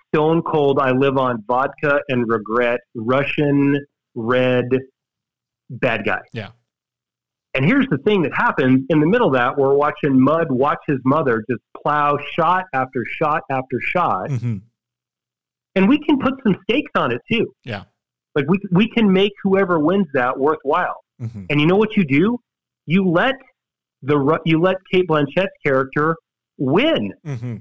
stone 0.09 0.43
cold, 0.43 0.79
I 0.81 0.91
live 0.91 1.17
on 1.17 1.43
vodka 1.47 2.01
and 2.09 2.29
regret 2.29 2.81
Russian 2.95 3.79
red 4.15 4.67
bad 5.69 6.05
guy. 6.05 6.21
Yeah. 6.33 6.51
And 7.55 7.65
here's 7.65 7.87
the 7.91 7.99
thing 7.99 8.23
that 8.23 8.33
happens 8.35 8.85
in 8.91 9.01
the 9.01 9.07
middle 9.07 9.29
of 9.29 9.35
that, 9.35 9.57
we're 9.59 9.75
watching 9.75 10.21
Mutt 10.21 10.51
watch 10.51 10.79
his 10.87 10.99
mother 11.05 11.45
just 11.51 11.63
plow 11.83 12.17
shot 12.35 12.65
after 12.73 13.05
shot 13.07 13.43
after 13.51 13.81
shot. 13.81 14.29
Mm-hmm. 14.31 14.57
And 15.75 15.89
we 15.89 15.99
can 15.99 16.19
put 16.19 16.35
some 16.43 16.57
stakes 16.65 16.91
on 16.95 17.13
it 17.13 17.21
too. 17.31 17.53
Yeah. 17.65 17.85
Like 18.35 18.47
we, 18.49 18.59
we 18.71 18.89
can 18.89 19.13
make 19.13 19.33
whoever 19.43 19.79
wins 19.79 20.07
that 20.15 20.39
worthwhile. 20.39 21.05
Mm-hmm. 21.21 21.45
And 21.51 21.61
you 21.61 21.67
know 21.67 21.77
what 21.77 21.97
you 21.97 22.05
do? 22.05 22.39
You 22.87 23.09
let 23.09 23.35
the 24.03 24.39
you 24.45 24.61
let 24.61 24.77
Cate 24.93 25.07
Blanchett's 25.07 25.53
character 25.65 26.17
win 26.59 27.13
Mm-hmm. 27.27 27.57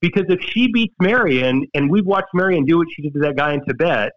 because 0.00 0.24
if 0.28 0.40
she 0.42 0.70
beats 0.72 0.94
Marion, 1.00 1.66
and 1.74 1.90
we've 1.90 2.06
watched 2.06 2.28
Marion 2.34 2.64
do 2.64 2.78
what 2.78 2.88
she 2.94 3.02
did 3.02 3.12
to 3.14 3.20
that 3.20 3.36
guy 3.36 3.54
in 3.54 3.64
Tibet, 3.64 4.12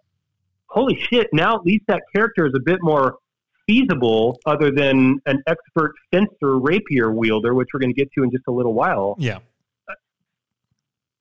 holy 0.67 0.99
shit! 0.99 1.27
Now 1.33 1.55
at 1.55 1.61
least 1.63 1.85
that 1.87 2.01
character 2.15 2.45
is 2.45 2.53
a 2.55 2.61
bit 2.63 2.79
more 2.81 3.15
feasible, 3.67 4.37
other 4.45 4.71
than 4.71 5.19
an 5.25 5.41
expert 5.47 5.93
fencer 6.11 6.59
rapier 6.59 7.11
wielder, 7.13 7.53
which 7.53 7.69
we're 7.73 7.79
going 7.79 7.93
to 7.93 7.99
get 7.99 8.09
to 8.17 8.23
in 8.23 8.29
just 8.31 8.43
a 8.47 8.51
little 8.51 8.73
while. 8.73 9.15
Yeah. 9.17 9.39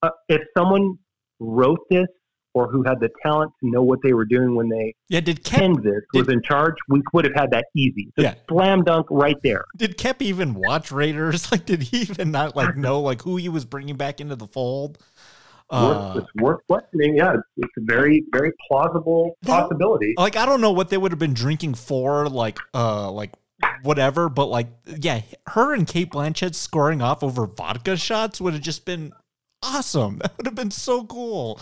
Uh, 0.02 0.10
if 0.28 0.42
someone 0.56 0.98
wrote 1.42 1.80
this 1.90 2.06
or 2.54 2.70
who 2.70 2.82
had 2.82 3.00
the 3.00 3.08
talent 3.22 3.50
to 3.60 3.70
know 3.70 3.82
what 3.82 3.98
they 4.02 4.12
were 4.12 4.26
doing 4.26 4.54
when 4.54 4.68
they 4.68 4.94
Yeah. 5.08 5.20
David 5.20 5.42
Koepp 5.44 5.58
penned 5.58 5.82
this 5.82 6.02
was 6.12 6.28
in 6.28 6.42
charge, 6.42 6.74
we 6.88 7.00
would 7.14 7.24
have 7.24 7.34
had 7.34 7.50
that 7.52 7.64
easy. 7.74 8.12
The 8.16 8.22
Yeah. 8.24 8.34
slam 8.48 8.84
dunk 8.84 9.06
right 9.10 9.38
there. 9.42 9.64
did 9.76 9.96
Koepp 9.96 10.20
even 10.20 10.54
watch 10.54 10.92
Raiders? 10.92 11.48
Like, 11.52 11.64
did 11.64 11.82
he 11.84 11.98
even 12.02 12.30
not 12.30 12.54
like 12.54 12.76
know 12.76 13.00
like 13.00 13.22
who 13.22 13.36
he 13.36 13.48
was 13.48 13.64
bringing 13.64 13.96
back 13.96 14.20
into 14.20 14.36
the 14.36 14.46
fold? 14.46 14.98
Uh, 15.70 16.12
it's 16.16 16.28
worth 16.42 16.60
questioning. 16.68 17.16
Yeah, 17.16 17.32
it's, 17.32 17.42
it's 17.56 17.72
a 17.78 17.80
very, 17.84 18.24
very 18.30 18.52
plausible 18.68 19.34
possibility. 19.46 20.12
like 20.18 20.36
I 20.36 20.44
don't 20.44 20.60
know 20.60 20.72
what 20.72 20.90
they 20.90 20.98
would 20.98 21.12
have 21.12 21.18
been 21.18 21.32
drinking 21.32 21.74
for, 21.74 22.28
like 22.28 22.58
uh 22.74 23.10
like 23.10 23.30
whatever, 23.82 24.28
but 24.28 24.46
like 24.46 24.66
yeah, 25.00 25.22
her 25.48 25.72
and 25.72 25.86
Cate 25.86 26.10
Blanchett 26.12 26.54
scoring 26.54 27.00
off 27.00 27.22
over 27.22 27.46
vodka 27.46 27.96
shots 27.96 28.38
would 28.42 28.52
have 28.52 28.62
just 28.62 28.84
been 28.84 29.12
awesome. 29.62 30.18
That 30.22 30.36
would 30.36 30.46
have 30.46 30.54
been 30.54 30.70
so 30.70 31.04
cool. 31.04 31.60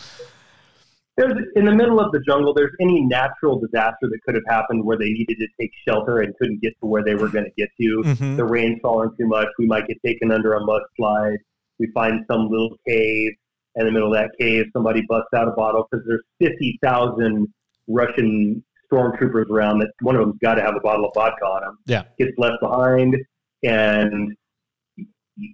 There's 1.17 1.35
in 1.55 1.65
the 1.67 1.75
middle 1.75 2.01
of 2.01 2.13
the 2.13 2.21
jungle. 2.21 2.55
There's 2.55 2.73
any 2.81 3.01
natural 3.03 3.59
disaster 3.59 4.03
that 4.03 4.19
could 4.25 4.35
have 4.37 4.45
happened 4.49 4.85
where 4.85 4.97
they 4.97 5.11
needed 5.11 5.37
to 5.39 5.47
take 5.61 5.71
shelter 5.87 6.21
and 6.21 6.35
couldn't 6.39 6.63
get 6.63 6.73
to 6.81 6.87
where 6.87 7.05
they 7.05 7.15
were 7.15 7.29
going 7.29 7.45
to 7.45 7.51
get 7.59 7.69
to. 7.81 8.03
Mhm. 8.07 8.37
The 8.37 8.45
rain's 8.45 8.79
falling 8.81 9.11
too 9.19 9.27
much. 9.27 9.49
We 9.59 9.67
might 9.67 9.87
get 9.87 9.99
taken 10.05 10.33
under 10.33 10.55
a 10.55 10.61
mudslide. 10.61 11.37
We 11.79 11.89
find 11.93 12.25
some 12.31 12.49
little 12.49 12.77
cave. 12.87 13.33
In 13.77 13.87
the 13.87 13.93
middle 13.93 14.13
of 14.13 14.15
that 14.21 14.31
cave, 14.39 14.65
somebody 14.73 15.03
busts 15.09 15.29
out 15.35 15.47
a 15.47 15.53
bottle 15.53 15.87
because 15.91 16.05
there's 16.07 16.23
fifty 16.41 16.79
thousand 16.83 17.47
Russian 17.87 18.65
stormtroopers 18.91 19.49
around. 19.51 19.79
That 19.81 19.93
one 20.03 20.17
of 20.17 20.23
them's 20.23 20.39
got 20.43 20.55
to 20.55 20.63
have 20.63 20.75
a 20.75 20.81
bottle 20.81 21.05
of 21.07 21.13
vodka 21.15 21.45
on 21.45 21.63
him. 21.65 21.79
Yeah. 21.87 22.03
gets 22.19 22.33
left 22.37 22.57
behind, 22.61 23.17
and 23.63 24.35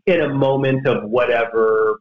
in 0.06 0.20
a 0.22 0.28
moment 0.32 0.86
of 0.86 1.10
whatever, 1.10 2.00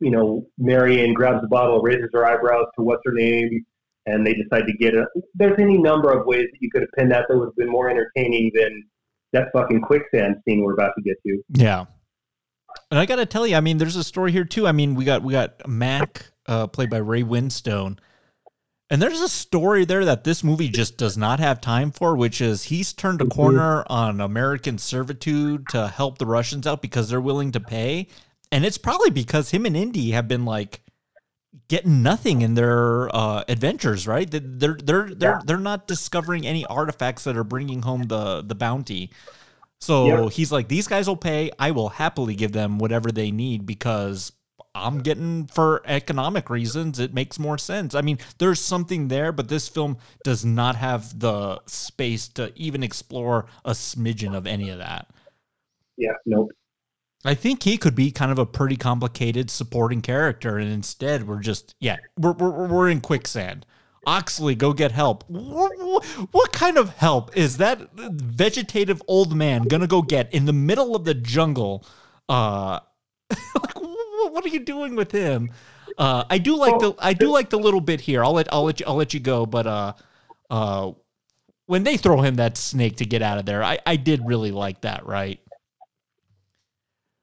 you 0.00 0.10
know, 0.10 0.46
Marion 0.58 1.14
grabs 1.14 1.40
the 1.42 1.48
bottle, 1.48 1.80
raises 1.80 2.10
her 2.12 2.26
eyebrows 2.26 2.66
to 2.76 2.84
what's 2.84 3.02
her 3.04 3.12
name, 3.12 3.64
and 4.06 4.26
they 4.26 4.34
decide 4.34 4.66
to 4.66 4.72
get 4.74 4.94
it. 4.94 5.06
There's 5.34 5.58
any 5.58 5.78
number 5.78 6.10
of 6.10 6.26
ways 6.26 6.46
that 6.52 6.58
you 6.60 6.70
could 6.70 6.82
have 6.82 6.90
pinned 6.96 7.12
that 7.12 7.26
that 7.28 7.36
would 7.36 7.46
have 7.46 7.56
been 7.56 7.70
more 7.70 7.90
entertaining 7.90 8.50
than 8.54 8.84
that 9.32 9.48
fucking 9.52 9.82
quicksand 9.82 10.36
scene 10.44 10.62
we're 10.62 10.72
about 10.72 10.92
to 10.96 11.02
get 11.02 11.16
to. 11.26 11.42
Yeah. 11.50 11.86
And 12.90 12.98
I 12.98 13.06
got 13.06 13.16
to 13.16 13.26
tell 13.26 13.46
you, 13.46 13.56
I 13.56 13.60
mean, 13.60 13.78
there's 13.78 13.96
a 13.96 14.04
story 14.04 14.32
here 14.32 14.44
too. 14.44 14.66
I 14.66 14.72
mean, 14.72 14.94
we 14.94 15.04
got 15.04 15.22
we 15.22 15.32
got 15.32 15.66
Mac 15.68 16.26
uh, 16.46 16.66
played 16.66 16.90
by 16.90 16.98
Ray 16.98 17.22
Winstone. 17.22 17.98
And 18.90 19.02
there's 19.02 19.20
a 19.20 19.28
story 19.28 19.84
there 19.84 20.06
that 20.06 20.24
this 20.24 20.42
movie 20.42 20.70
just 20.70 20.96
does 20.96 21.18
not 21.18 21.40
have 21.40 21.60
time 21.60 21.90
for, 21.90 22.16
which 22.16 22.40
is 22.40 22.64
he's 22.64 22.94
turned 22.94 23.20
a 23.20 23.26
corner 23.26 23.84
on 23.88 24.18
American 24.18 24.78
servitude 24.78 25.68
to 25.68 25.88
help 25.88 26.16
the 26.16 26.24
Russians 26.24 26.66
out 26.66 26.80
because 26.80 27.10
they're 27.10 27.20
willing 27.20 27.52
to 27.52 27.60
pay. 27.60 28.08
And 28.50 28.64
it's 28.64 28.78
probably 28.78 29.10
because 29.10 29.50
him 29.50 29.66
and 29.66 29.76
Indy 29.76 30.10
have 30.12 30.26
been 30.28 30.44
like 30.44 30.80
getting 31.68 32.02
nothing 32.02 32.42
in 32.42 32.54
their 32.54 33.14
uh, 33.14 33.44
adventures, 33.48 34.06
right? 34.06 34.30
They're 34.30 34.76
they're 34.82 35.08
they're 35.10 35.30
Yeah. 35.32 35.38
they're 35.44 35.58
not 35.58 35.86
discovering 35.86 36.46
any 36.46 36.64
artifacts 36.66 37.24
that 37.24 37.36
are 37.36 37.44
bringing 37.44 37.82
home 37.82 38.04
the 38.04 38.42
the 38.42 38.54
bounty. 38.54 39.10
So 39.80 40.24
Yep. 40.24 40.32
he's 40.32 40.50
like, 40.50 40.68
these 40.68 40.88
guys 40.88 41.06
will 41.06 41.16
pay. 41.16 41.50
I 41.58 41.70
will 41.70 41.90
happily 41.90 42.34
give 42.34 42.52
them 42.52 42.78
whatever 42.78 43.12
they 43.12 43.30
need 43.30 43.64
because 43.66 44.32
I'm 44.74 45.00
getting 45.00 45.46
for 45.46 45.82
economic 45.84 46.50
reasons. 46.50 46.98
It 46.98 47.12
makes 47.14 47.38
more 47.38 47.58
sense. 47.58 47.94
I 47.94 48.00
mean, 48.00 48.18
there's 48.38 48.60
something 48.60 49.08
there, 49.08 49.32
but 49.32 49.48
this 49.48 49.68
film 49.68 49.98
does 50.24 50.44
not 50.44 50.76
have 50.76 51.18
the 51.18 51.60
space 51.66 52.28
to 52.30 52.52
even 52.56 52.82
explore 52.82 53.46
a 53.64 53.70
smidgen 53.72 54.36
of 54.36 54.46
any 54.46 54.68
of 54.70 54.78
that. 54.78 55.08
Yeah, 55.96 56.12
nope. 56.26 56.50
I 57.24 57.34
think 57.34 57.64
he 57.64 57.76
could 57.76 57.94
be 57.94 58.10
kind 58.10 58.30
of 58.30 58.38
a 58.38 58.46
pretty 58.46 58.76
complicated 58.76 59.50
supporting 59.50 60.00
character, 60.02 60.56
and 60.56 60.70
instead 60.70 61.26
we're 61.26 61.40
just 61.40 61.74
yeah, 61.80 61.96
we're 62.16 62.32
we're, 62.32 62.68
we're 62.68 62.88
in 62.88 63.00
quicksand. 63.00 63.66
Oxley, 64.06 64.54
go 64.54 64.72
get 64.72 64.92
help. 64.92 65.24
What, 65.28 66.52
kind 66.52 66.78
of 66.78 66.96
help 66.96 67.36
is 67.36 67.58
that 67.58 67.92
vegetative 67.94 69.02
old 69.06 69.36
man 69.36 69.64
gonna 69.64 69.86
go 69.86 70.00
get 70.00 70.32
in 70.32 70.46
the 70.46 70.52
middle 70.52 70.96
of 70.96 71.04
the 71.04 71.14
jungle? 71.14 71.84
Uh, 72.28 72.80
like, 73.30 73.74
what 73.76 74.44
are 74.44 74.48
you 74.48 74.60
doing 74.60 74.94
with 74.94 75.12
him? 75.12 75.50
Uh, 75.98 76.24
I 76.30 76.38
do 76.38 76.56
like 76.56 76.78
the 76.78 76.94
I 76.98 77.12
do 77.12 77.30
like 77.30 77.50
the 77.50 77.58
little 77.58 77.80
bit 77.80 78.00
here. 78.00 78.24
I'll 78.24 78.32
let 78.32 78.52
I'll 78.52 78.64
let 78.64 78.80
you 78.80 78.86
I'll 78.86 78.94
let 78.94 79.12
you 79.12 79.20
go, 79.20 79.44
but 79.44 79.66
uh, 79.66 79.92
uh, 80.48 80.92
when 81.66 81.82
they 81.82 81.96
throw 81.96 82.22
him 82.22 82.36
that 82.36 82.56
snake 82.56 82.96
to 82.98 83.04
get 83.04 83.20
out 83.20 83.38
of 83.38 83.44
there, 83.44 83.62
I 83.62 83.78
I 83.84 83.96
did 83.96 84.24
really 84.24 84.52
like 84.52 84.82
that. 84.82 85.04
Right. 85.04 85.40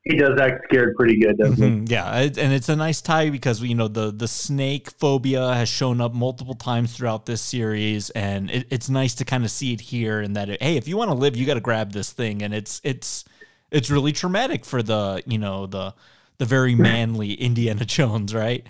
He 0.06 0.18
does 0.18 0.40
act 0.40 0.66
scared 0.66 0.96
pretty 0.96 1.20
good, 1.20 1.38
doesn't 1.40 1.58
he? 1.58 1.64
Mhm, 1.64 1.90
Yeah, 1.90 2.12
and 2.14 2.54
it's 2.54 2.70
a 2.70 2.76
nice 2.76 3.02
tie 3.02 3.32
because 3.32 3.62
you 3.64 3.74
know 3.74 3.88
the 3.88 4.12
the 4.12 4.28
snake 4.28 4.92
phobia 4.92 5.54
has 5.56 5.68
shown 5.68 6.00
up 6.00 6.14
multiple 6.14 6.54
times 6.54 6.96
throughout 6.96 7.26
this 7.26 7.42
series, 7.42 8.12
and 8.12 8.52
it, 8.52 8.68
it's 8.70 8.88
nice 8.88 9.16
to 9.16 9.26
kind 9.26 9.44
of 9.44 9.50
see 9.50 9.74
it 9.74 9.82
here. 9.82 10.20
And 10.20 10.36
that 10.36 10.48
it, 10.50 10.62
hey, 10.62 10.78
if 10.78 10.88
you 10.88 10.96
want 10.96 11.10
to 11.10 11.16
live, 11.16 11.36
you 11.36 11.48
got 11.48 11.56
to 11.56 11.60
grab 11.60 11.92
this 11.92 12.12
thing, 12.12 12.44
and 12.44 12.54
it's 12.54 12.80
it's 12.84 13.26
it's 13.72 13.90
really 13.90 14.12
traumatic 14.12 14.64
for 14.64 14.84
the 14.84 15.24
you 15.26 15.40
know 15.40 15.66
the 15.66 15.96
the 16.38 16.46
very 16.46 16.76
manly 16.90 17.34
Indiana 17.34 17.84
Jones, 17.84 18.34
right? 18.36 18.66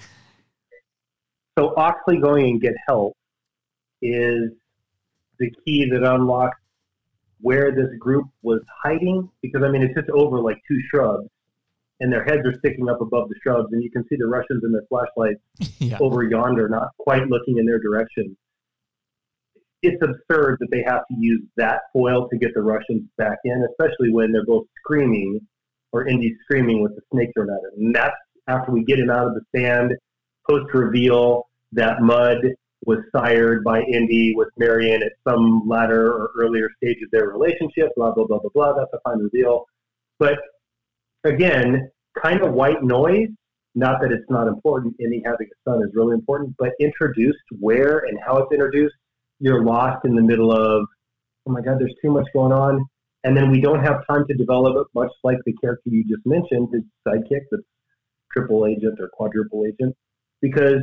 So 1.59 1.73
Oxley 1.75 2.17
going 2.17 2.45
and 2.45 2.61
get 2.61 2.73
help 2.87 3.13
is 4.01 4.51
the 5.39 5.51
key 5.65 5.89
that 5.89 6.03
unlocks 6.03 6.57
where 7.45 7.69
this 7.71 7.89
group 7.99 8.25
was 8.41 8.59
hiding. 8.83 9.29
Because 9.43 9.61
I 9.63 9.69
mean, 9.69 9.83
it's 9.83 9.93
just 9.93 10.09
over 10.09 10.39
like 10.39 10.57
two 10.67 10.79
shrubs, 10.89 11.27
and 11.99 12.11
their 12.11 12.23
heads 12.23 12.41
are 12.45 12.57
sticking 12.57 12.89
up 12.89 13.01
above 13.01 13.29
the 13.29 13.35
shrubs, 13.43 13.71
and 13.71 13.83
you 13.83 13.91
can 13.91 14.03
see 14.09 14.15
the 14.17 14.25
Russians 14.25 14.63
in 14.63 14.71
their 14.71 14.85
flashlights 14.89 15.41
Yeah. 15.79 15.97
over 16.01 16.23
yonder, 16.23 16.67
not 16.67 16.89
quite 16.97 17.27
looking 17.27 17.59
in 17.59 17.65
their 17.65 17.79
direction. 17.79 18.35
It's 19.83 20.01
absurd 20.01 20.57
that 20.61 20.69
they 20.71 20.81
have 20.81 21.01
to 21.07 21.15
use 21.19 21.43
that 21.57 21.81
foil 21.93 22.27
to 22.29 22.37
get 22.37 22.55
the 22.55 22.63
Russians 22.63 23.03
back 23.19 23.37
in, 23.45 23.63
especially 23.69 24.11
when 24.11 24.31
they're 24.31 24.45
both 24.45 24.65
screaming, 24.79 25.39
or 25.91 26.07
Indy 26.07 26.35
screaming 26.43 26.81
with 26.81 26.95
the 26.95 27.01
snake 27.13 27.29
thrown 27.35 27.51
at 27.51 27.57
him. 27.57 27.85
And 27.85 27.95
that's 27.95 28.15
after 28.47 28.71
we 28.71 28.83
get 28.83 28.97
him 28.97 29.11
out 29.11 29.27
of 29.27 29.35
the 29.35 29.41
sand, 29.55 29.91
post 30.49 30.73
reveal 30.73 31.47
that 31.73 32.01
Mutt 32.01 32.37
was 32.85 32.99
sired 33.15 33.63
by 33.63 33.81
Indy 33.81 34.33
with 34.35 34.49
Marion 34.57 35.01
at 35.03 35.13
some 35.27 35.63
latter 35.67 36.13
or 36.13 36.31
earlier 36.39 36.69
stage 36.77 36.97
of 37.03 37.09
their 37.11 37.27
relationship, 37.29 37.89
blah, 37.95 38.11
blah, 38.13 38.25
blah, 38.25 38.39
blah, 38.39 38.49
blah. 38.53 38.73
That's 38.73 38.93
a 38.93 38.99
fine 39.03 39.19
reveal. 39.19 39.65
But 40.19 40.37
again, 41.23 41.89
kind 42.21 42.41
of 42.41 42.53
white 42.53 42.83
noise 42.83 43.29
Not 43.75 43.99
that 44.01 44.11
it's 44.11 44.29
not 44.29 44.47
important. 44.47 44.95
Indy 44.99 45.21
having 45.25 45.47
a 45.47 45.69
son 45.69 45.83
is 45.83 45.91
really 45.93 46.13
important, 46.13 46.55
but 46.57 46.71
introduced 46.79 47.43
where 47.59 47.99
and 48.07 48.17
how 48.25 48.37
it's 48.37 48.51
introduced, 48.51 48.95
you're 49.39 49.63
lost 49.63 50.05
in 50.05 50.15
the 50.15 50.21
middle 50.21 50.51
of, 50.51 50.87
oh 51.45 51.51
my 51.51 51.61
God, 51.61 51.77
there's 51.79 51.93
too 52.01 52.09
much 52.09 52.25
going 52.33 52.53
on. 52.53 52.85
And 53.25 53.35
then 53.35 53.51
we 53.51 53.59
don't 53.59 53.83
have 53.83 54.07
time 54.07 54.25
to 54.27 54.33
develop 54.33 54.77
it, 54.77 54.87
much 54.95 55.11
like 55.23 55.37
the 55.45 55.53
character 55.53 55.89
you 55.89 56.05
just 56.05 56.25
mentioned, 56.25 56.69
his 56.71 56.83
sidekick, 57.05 57.41
the 57.51 57.61
triple 58.31 58.65
agent 58.65 58.97
or 58.99 59.09
quadruple 59.11 59.65
agent, 59.65 59.93
because 60.41 60.81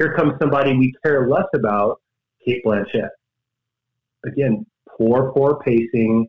here 0.00 0.14
comes 0.14 0.32
somebody 0.40 0.76
we 0.76 0.94
care 1.04 1.28
less 1.28 1.44
about, 1.54 2.00
Cate 2.44 2.62
Blanchett. 2.64 3.10
Again, 4.24 4.64
poor, 4.96 5.30
poor 5.32 5.60
pacing, 5.62 6.26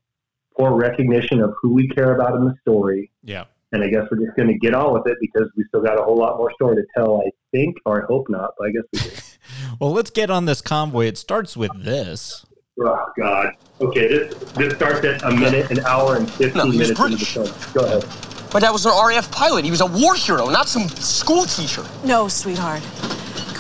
poor 0.58 0.74
recognition 0.76 1.42
of 1.42 1.54
who 1.62 1.74
we 1.74 1.88
care 1.88 2.14
about 2.16 2.36
in 2.36 2.44
the 2.46 2.54
story. 2.62 3.12
Yeah. 3.24 3.46
And 3.72 3.82
I 3.82 3.88
guess 3.88 4.04
we're 4.12 4.26
just 4.26 4.36
going 4.36 4.50
to 4.50 4.58
get 4.58 4.74
on 4.74 4.94
with 4.94 5.08
it 5.08 5.18
because 5.22 5.50
we 5.56 5.64
still 5.70 5.82
got 5.82 5.98
a 5.98 6.04
whole 6.04 6.18
lot 6.18 6.36
more 6.38 6.52
story 6.56 6.76
to 6.76 6.84
tell, 6.96 7.22
I 7.26 7.30
think, 7.52 7.78
or 7.86 8.04
I 8.04 8.06
hope 8.06 8.28
not, 8.30 8.52
but 8.60 8.68
I 8.68 8.72
guess 8.72 8.84
we 8.92 9.00
do. 9.00 9.16
well, 9.80 9.94
let's 9.94 10.10
get 10.10 10.30
on 10.30 10.44
this 10.46 10.60
convoy. 10.62 11.06
It 11.06 11.18
starts 11.18 11.56
with 11.56 11.72
this. 11.82 12.46
Oh, 12.82 13.06
God. 13.18 13.54
Okay, 13.80 14.08
this, 14.10 14.34
this 14.54 14.74
starts 14.74 15.06
at 15.06 15.24
a 15.24 15.32
minute, 15.32 15.72
an 15.72 15.80
hour, 15.86 16.18
and 16.18 16.30
15 16.30 16.58
No, 16.58 16.66
minutes 16.66 16.90
into 16.90 17.04
the 17.04 17.10
British. 17.10 17.34
film. 17.34 17.50
Go 17.74 17.86
ahead. 17.86 18.06
My 18.54 18.60
dad 18.60 18.72
was 18.72 18.86
an 18.86 18.92
RAF 18.92 19.32
pilot. 19.32 19.64
He 19.64 19.72
was 19.72 19.80
a 19.80 19.86
war 19.86 20.16
hero, 20.16 20.50
not 20.50 20.68
some 20.68 20.90
school 20.90 21.46
teacher. 21.46 21.86
No, 22.04 22.28
sweetheart. 22.28 22.82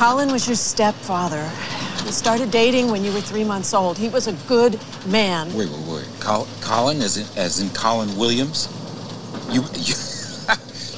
Colin 0.01 0.31
was 0.31 0.47
your 0.47 0.55
stepfather. 0.55 1.47
We 2.03 2.11
started 2.11 2.49
dating 2.49 2.89
when 2.89 3.03
you 3.05 3.13
were 3.13 3.21
three 3.21 3.43
months 3.43 3.71
old. 3.71 3.99
He 3.99 4.09
was 4.09 4.25
a 4.25 4.33
good 4.47 4.79
man. 5.05 5.53
Wait, 5.53 5.69
wait, 5.69 5.87
wait. 5.87 6.07
Col- 6.19 6.47
Colin, 6.59 7.03
as 7.03 7.17
in, 7.17 7.37
as 7.37 7.59
in 7.59 7.69
Colin 7.69 8.17
Williams? 8.17 8.67
You, 9.51 9.61
you, 9.75 9.93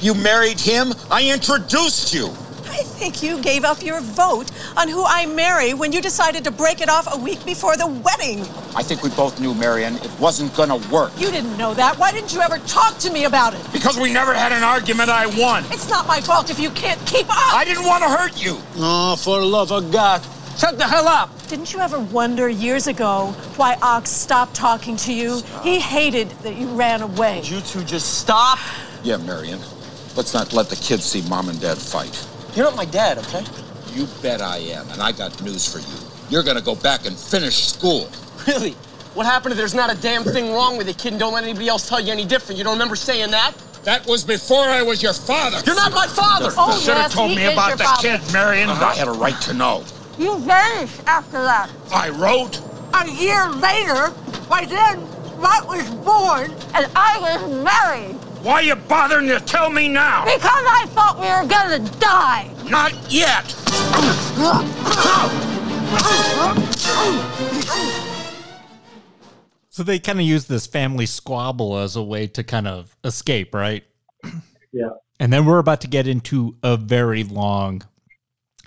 you 0.00 0.14
married 0.14 0.58
him? 0.58 0.94
I 1.10 1.30
introduced 1.30 2.14
you. 2.14 2.34
I 2.74 2.82
think 2.82 3.22
you 3.22 3.40
gave 3.40 3.62
up 3.62 3.84
your 3.84 4.00
vote 4.00 4.50
on 4.76 4.88
who 4.88 5.04
I 5.06 5.26
marry 5.26 5.74
when 5.74 5.92
you 5.92 6.02
decided 6.02 6.42
to 6.42 6.50
break 6.50 6.80
it 6.80 6.88
off 6.88 7.06
a 7.14 7.16
week 7.16 7.44
before 7.46 7.76
the 7.76 7.86
wedding. 7.86 8.40
I 8.74 8.82
think 8.82 9.04
we 9.04 9.10
both 9.10 9.38
knew, 9.38 9.54
Marion, 9.54 9.94
it 9.98 10.10
wasn't 10.18 10.52
gonna 10.56 10.78
work. 10.90 11.12
You 11.16 11.30
didn't 11.30 11.56
know 11.56 11.72
that. 11.74 11.96
Why 12.00 12.10
didn't 12.10 12.34
you 12.34 12.40
ever 12.40 12.58
talk 12.66 12.98
to 12.98 13.12
me 13.12 13.26
about 13.26 13.54
it? 13.54 13.60
Because 13.72 13.96
we 13.96 14.12
never 14.12 14.34
had 14.34 14.50
an 14.50 14.64
argument, 14.64 15.08
I 15.08 15.26
won. 15.40 15.64
It's 15.70 15.88
not 15.88 16.08
my 16.08 16.20
fault 16.20 16.50
if 16.50 16.58
you 16.58 16.70
can't 16.70 16.98
keep 17.06 17.26
up. 17.30 17.54
I 17.54 17.64
didn't 17.64 17.84
want 17.84 18.02
to 18.02 18.10
hurt 18.10 18.44
you. 18.44 18.58
Oh, 18.76 19.14
for 19.14 19.38
the 19.38 19.46
love 19.46 19.70
of 19.70 19.92
God. 19.92 20.20
Shut 20.58 20.76
the 20.76 20.88
hell 20.88 21.06
up. 21.06 21.30
Didn't 21.46 21.72
you 21.72 21.78
ever 21.78 22.00
wonder 22.00 22.48
years 22.48 22.88
ago 22.88 23.36
why 23.54 23.76
Ox 23.82 24.10
stopped 24.10 24.54
talking 24.54 24.96
to 24.96 25.12
you? 25.14 25.42
He 25.62 25.78
hated 25.78 26.30
that 26.42 26.56
you 26.56 26.66
ran 26.70 27.02
away. 27.02 27.42
Did 27.42 27.50
you 27.50 27.60
two 27.60 27.84
just 27.84 28.18
stop. 28.18 28.58
Yeah, 29.04 29.18
Marion. 29.18 29.60
Let's 30.16 30.34
not 30.34 30.52
let 30.52 30.70
the 30.70 30.76
kids 30.76 31.04
see 31.04 31.22
mom 31.28 31.48
and 31.48 31.60
dad 31.60 31.78
fight. 31.78 32.26
You're 32.54 32.64
not 32.66 32.76
my 32.76 32.84
dad, 32.84 33.18
okay? 33.18 33.44
You 33.92 34.06
bet 34.22 34.40
I 34.40 34.58
am, 34.58 34.88
and 34.90 35.02
I 35.02 35.12
got 35.12 35.40
news 35.42 35.70
for 35.70 35.78
you. 35.78 35.98
You're 36.30 36.42
gonna 36.42 36.60
go 36.60 36.74
back 36.74 37.06
and 37.06 37.16
finish 37.16 37.66
school. 37.66 38.08
Really? 38.46 38.72
What 39.14 39.24
happened 39.26 39.52
if 39.52 39.58
there's 39.58 39.74
not 39.74 39.90
a 39.92 39.96
damn 40.02 40.22
thing 40.24 40.52
wrong 40.52 40.76
with 40.76 40.86
the 40.86 40.92
kid 40.92 41.12
and 41.12 41.20
don't 41.20 41.32
let 41.32 41.44
anybody 41.44 41.68
else 41.68 41.88
tell 41.88 42.00
you 42.00 42.12
any 42.12 42.24
different? 42.26 42.58
You 42.58 42.64
don't 42.64 42.74
remember 42.74 42.96
saying 42.96 43.30
that? 43.30 43.54
That 43.84 44.06
was 44.06 44.24
before 44.24 44.64
I 44.64 44.82
was 44.82 45.02
your 45.02 45.14
father. 45.14 45.60
You're 45.64 45.76
not 45.76 45.92
my 45.92 46.06
father! 46.06 46.50
Oh, 46.56 46.74
you 46.74 46.80
Should 46.80 46.94
have 46.94 47.04
yes, 47.04 47.14
told 47.14 47.34
me 47.34 47.44
about 47.46 47.78
the 47.78 47.84
father. 47.84 48.18
kid, 48.18 48.32
Marion. 48.32 48.68
Uh-huh. 48.68 48.84
I 48.84 48.94
had 48.94 49.08
a 49.08 49.12
right 49.12 49.40
to 49.42 49.54
know. 49.54 49.84
You 50.18 50.38
vanished 50.40 51.00
after 51.06 51.42
that. 51.42 51.70
I 51.92 52.08
wrote. 52.10 52.60
A 52.94 53.08
year 53.10 53.48
later, 53.50 54.12
by 54.48 54.64
then, 54.66 55.00
Mutt 55.40 55.66
was 55.66 55.88
born 56.04 56.50
and 56.74 56.86
I 56.96 57.18
was 57.20 57.64
married. 57.64 58.16
Why 58.44 58.56
are 58.56 58.62
you 58.62 58.76
bothering 58.76 59.28
to 59.28 59.40
tell 59.40 59.70
me 59.70 59.88
now? 59.88 60.26
Because 60.26 60.50
I 60.52 60.84
thought 60.88 61.18
we 61.18 61.26
were 61.26 61.48
gonna 61.48 61.78
die. 61.98 62.50
Not 62.68 62.92
yet. 63.10 63.46
So 69.70 69.82
they 69.82 69.98
kind 69.98 70.20
of 70.20 70.26
use 70.26 70.44
this 70.44 70.66
family 70.66 71.06
squabble 71.06 71.78
as 71.78 71.96
a 71.96 72.02
way 72.02 72.26
to 72.26 72.44
kind 72.44 72.68
of 72.68 72.94
escape, 73.02 73.54
right? 73.54 73.84
Yeah. 74.76 74.88
And 75.20 75.32
then 75.32 75.46
we're 75.46 75.60
about 75.60 75.82
to 75.82 75.86
get 75.86 76.08
into 76.08 76.56
a 76.64 76.76
very 76.76 77.22
long 77.22 77.82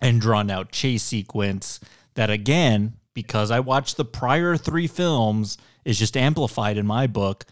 and 0.02 0.22
drawn 0.22 0.50
out 0.50 0.72
chase 0.72 1.04
sequence 1.04 1.82
that, 2.14 2.30
again, 2.30 2.94
because 3.14 3.52
I 3.52 3.60
watched 3.60 3.98
the 3.98 4.06
prior 4.06 4.56
three 4.56 4.88
films, 4.88 5.58
is 5.84 6.00
just 6.00 6.16
amplified 6.16 6.78
in 6.78 6.88
my 6.88 7.08
book. 7.08 7.44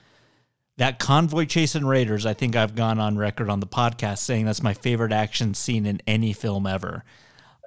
That 0.78 1.00
convoy 1.00 1.46
chase 1.46 1.76
in 1.76 1.86
Raiders, 1.86 2.26
I 2.26 2.34
think 2.34 2.56
I've 2.56 2.76
gone 2.76 3.00
on 3.00 3.18
record 3.18 3.50
on 3.50 3.62
the 3.62 3.68
podcast 3.68 4.18
saying 4.20 4.46
that's 4.46 4.62
my 4.62 4.74
favorite 4.74 5.14
action 5.14 5.54
scene 5.54 5.86
in 5.86 6.02
any 6.06 6.34
film 6.34 6.68
ever. 6.68 7.04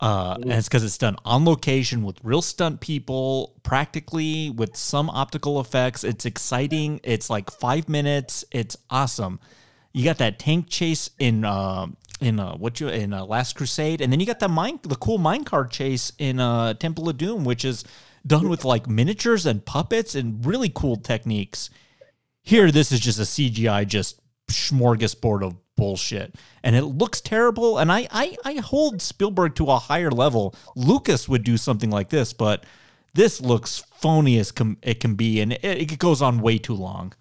Uh, 0.00 0.36
and 0.42 0.52
it's 0.52 0.68
because 0.68 0.84
it's 0.84 0.98
done 0.98 1.16
on 1.24 1.44
location 1.44 2.04
with 2.04 2.18
real 2.22 2.42
stunt 2.42 2.80
people, 2.80 3.54
practically 3.62 4.50
with 4.50 4.76
some 4.76 5.10
optical 5.10 5.58
effects. 5.58 6.04
It's 6.04 6.24
exciting. 6.24 7.00
It's 7.02 7.28
like 7.28 7.50
five 7.50 7.88
minutes. 7.88 8.44
It's 8.52 8.76
awesome. 8.90 9.40
You 9.92 10.04
got 10.04 10.18
that 10.18 10.38
tank 10.38 10.68
chase 10.68 11.10
in 11.18 11.44
uh, 11.44 11.86
in 12.20 12.38
uh, 12.38 12.56
what 12.56 12.78
you 12.78 12.88
in 12.88 13.12
uh, 13.12 13.24
Last 13.24 13.56
Crusade, 13.56 14.00
and 14.00 14.12
then 14.12 14.20
you 14.20 14.26
got 14.26 14.38
the 14.38 14.48
mine 14.48 14.78
the 14.82 14.94
cool 14.94 15.18
minecart 15.18 15.70
chase 15.70 16.12
in 16.18 16.38
uh, 16.38 16.74
Temple 16.74 17.08
of 17.08 17.16
Doom, 17.16 17.44
which 17.44 17.64
is 17.64 17.84
done 18.26 18.48
with 18.48 18.64
like 18.64 18.86
miniatures 18.86 19.46
and 19.46 19.64
puppets 19.64 20.14
and 20.14 20.44
really 20.44 20.68
cool 20.68 20.96
techniques. 20.96 21.70
Here, 22.48 22.70
this 22.70 22.92
is 22.92 23.00
just 23.00 23.18
a 23.18 23.24
CGI 23.24 23.86
just 23.86 24.22
smorgasbord 24.50 25.46
of 25.46 25.56
bullshit, 25.76 26.34
and 26.62 26.74
it 26.74 26.84
looks 26.84 27.20
terrible. 27.20 27.76
And 27.76 27.92
I 27.92 28.08
I, 28.10 28.38
I 28.42 28.54
hold 28.54 29.02
Spielberg 29.02 29.54
to 29.56 29.66
a 29.66 29.76
higher 29.76 30.10
level. 30.10 30.54
Lucas 30.74 31.28
would 31.28 31.44
do 31.44 31.58
something 31.58 31.90
like 31.90 32.08
this, 32.08 32.32
but 32.32 32.64
this 33.12 33.42
looks 33.42 33.84
phony 33.96 34.38
as 34.38 34.50
com- 34.50 34.78
it 34.80 34.98
can 34.98 35.14
be, 35.14 35.42
and 35.42 35.52
it, 35.52 35.62
it 35.62 35.98
goes 35.98 36.22
on 36.22 36.40
way 36.40 36.56
too 36.56 36.72
long. 36.72 37.12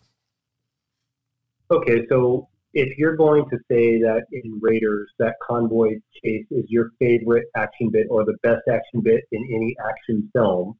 Okay, 1.71 2.07
so 2.07 2.47
if 2.73 2.97
you're 2.97 3.17
going 3.17 3.43
to 3.49 3.57
say 3.69 3.99
that 3.99 4.21
in 4.31 4.59
Raiders, 4.61 5.09
that 5.19 5.35
convoy 5.45 5.95
chase 6.23 6.45
is 6.51 6.63
your 6.69 6.91
favorite 6.99 7.47
action 7.57 7.89
bit 7.91 8.07
or 8.09 8.23
the 8.23 8.37
best 8.43 8.61
action 8.71 9.01
bit 9.01 9.25
in 9.33 9.43
any 9.53 9.75
action 9.89 10.29
film, 10.33 10.77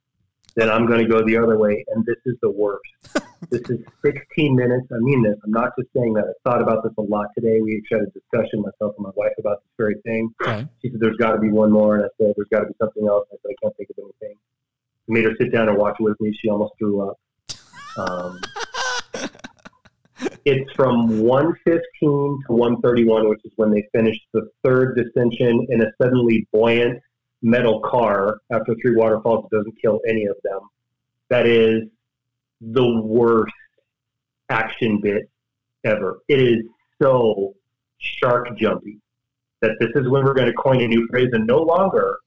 then 0.58 0.72
I'm 0.72 0.88
going 0.88 1.00
to 1.00 1.08
go 1.08 1.24
the 1.24 1.38
other 1.38 1.56
way, 1.60 1.86
and 1.90 2.04
this 2.04 2.18
is 2.26 2.36
the 2.42 2.50
worst. 2.50 2.82
this 3.52 3.62
is 3.70 3.78
16 4.04 4.56
minutes. 4.56 4.88
I 4.92 4.98
mean 4.98 5.22
this. 5.22 5.36
I'm 5.46 5.52
not 5.52 5.70
just 5.80 5.94
saying 5.96 6.14
that. 6.16 6.24
I 6.24 6.50
thought 6.50 6.64
about 6.64 6.84
this 6.84 6.94
a 6.98 7.02
lot 7.02 7.28
today. 7.38 7.62
We 7.62 7.78
actually 7.78 8.00
had 8.00 8.08
a 8.08 8.20
discussion, 8.20 8.64
myself 8.64 8.96
and 8.98 9.06
my 9.06 9.12
wife, 9.16 9.34
about 9.38 9.60
this 9.62 9.72
very 9.78 10.02
thing. 10.04 10.34
Okay. 10.42 10.68
She 10.82 10.90
said, 10.90 11.00
There's 11.00 11.16
got 11.18 11.34
to 11.34 11.40
be 11.40 11.52
one 11.52 11.72
more. 11.72 11.96
And 11.96 12.06
I 12.06 12.08
said, 12.18 12.34
There's 12.36 12.48
got 12.52 12.62
to 12.62 12.66
be 12.66 12.74
something 12.82 13.06
else. 13.08 13.28
I 13.32 13.36
said, 13.36 13.52
I 13.52 13.56
can't 13.62 13.78
think 13.78 13.90
of 13.92 14.04
anything. 14.04 14.36
I 15.08 15.14
made 15.14 15.26
her 15.26 15.36
sit 15.40 15.54
down 15.54 15.70
and 15.70 15.78
watch 15.78 15.98
it 16.00 16.04
with 16.04 16.20
me. 16.20 16.36
She 16.42 16.50
almost 16.50 16.74
threw 16.80 17.08
up. 17.08 17.20
Um, 18.00 18.40
it's 20.46 20.72
from 20.74 21.20
115 21.20 21.82
to 22.02 22.40
131, 22.48 23.30
which 23.30 23.42
is 23.46 23.52
when 23.58 23.70
they 23.70 23.88
finished 23.94 24.26
the 24.34 24.50
third 24.64 24.98
dissension 24.98 25.68
in 25.70 25.84
a 25.84 25.92
suddenly 26.02 26.48
buoyant 26.52 27.00
metal 27.42 27.80
car 27.82 28.40
after 28.52 28.76
three 28.82 28.96
waterfalls. 28.96 29.46
It 29.52 29.56
doesn't 29.56 29.82
kill 29.82 30.00
any 30.08 30.26
of 30.26 30.36
them. 30.44 30.60
That 31.30 31.46
is 31.46 31.84
the 32.62 33.02
worst 33.02 33.54
action 34.50 35.00
bit 35.02 35.30
ever. 35.84 36.20
It 36.28 36.42
is 36.42 36.64
so 37.02 37.54
shark 38.00 38.58
jumpy 38.58 39.00
that 39.62 39.72
this 39.80 39.90
is 39.96 40.10
when 40.10 40.24
we're 40.24 40.34
going 40.34 40.48
to 40.48 40.54
coin 40.54 40.82
a 40.82 40.88
new 40.88 41.08
phrase, 41.08 41.30
and 41.34 41.46
no 41.48 41.60
longer 41.60 42.18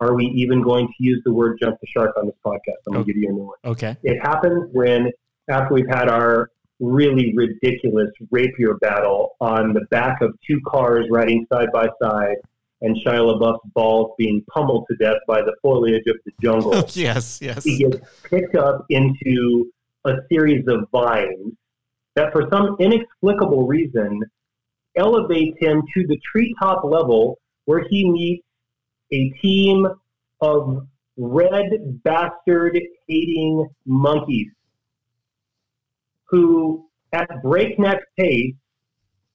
are 0.00 0.14
we 0.14 0.26
even 0.26 0.62
going 0.62 0.86
to 0.86 0.94
use 0.98 1.20
the 1.24 1.32
word 1.32 1.58
jump 1.60 1.78
the 1.80 1.86
shark 1.86 2.16
on 2.16 2.26
this 2.26 2.34
podcast. 2.44 2.78
I'm 2.86 2.94
going 2.94 3.04
to 3.04 3.10
oh. 3.10 3.12
give 3.12 3.16
you 3.16 3.28
a 3.28 3.32
new 3.32 3.44
one. 3.44 3.58
Okay. 3.64 3.96
It 4.02 4.18
happens 4.20 4.68
when, 4.72 5.10
after 5.48 5.74
we've 5.74 5.88
had 5.88 6.08
our 6.08 6.50
really 6.80 7.34
ridiculous 7.36 8.08
rapier 8.30 8.74
battle 8.78 9.36
on 9.40 9.74
the 9.74 9.82
back 9.90 10.22
of 10.22 10.34
two 10.46 10.58
cars 10.66 11.06
riding 11.10 11.46
side 11.52 11.68
by 11.72 11.88
side, 12.02 12.36
and 12.82 12.96
Shia 13.04 13.20
LaBeouf's 13.20 13.60
balls 13.74 14.12
being 14.18 14.42
pummeled 14.52 14.86
to 14.90 14.96
death 14.96 15.18
by 15.26 15.42
the 15.42 15.54
foliage 15.62 16.06
of 16.06 16.16
the 16.24 16.32
jungle. 16.42 16.72
yes, 16.92 17.40
yes. 17.42 17.64
He 17.64 17.78
gets 17.78 17.98
picked 18.24 18.54
up 18.54 18.86
into 18.88 19.70
a 20.04 20.14
series 20.30 20.66
of 20.68 20.88
vines 20.90 21.54
that, 22.14 22.32
for 22.32 22.48
some 22.50 22.76
inexplicable 22.80 23.66
reason, 23.66 24.22
elevates 24.96 25.56
him 25.60 25.82
to 25.94 26.06
the 26.06 26.18
treetop 26.32 26.84
level 26.84 27.38
where 27.66 27.84
he 27.88 28.08
meets 28.10 28.44
a 29.12 29.30
team 29.40 29.86
of 30.40 30.86
red 31.16 32.02
bastard 32.02 32.80
hating 33.06 33.68
monkeys 33.84 34.48
who, 36.24 36.88
at 37.12 37.28
breakneck 37.42 38.00
pace, 38.18 38.54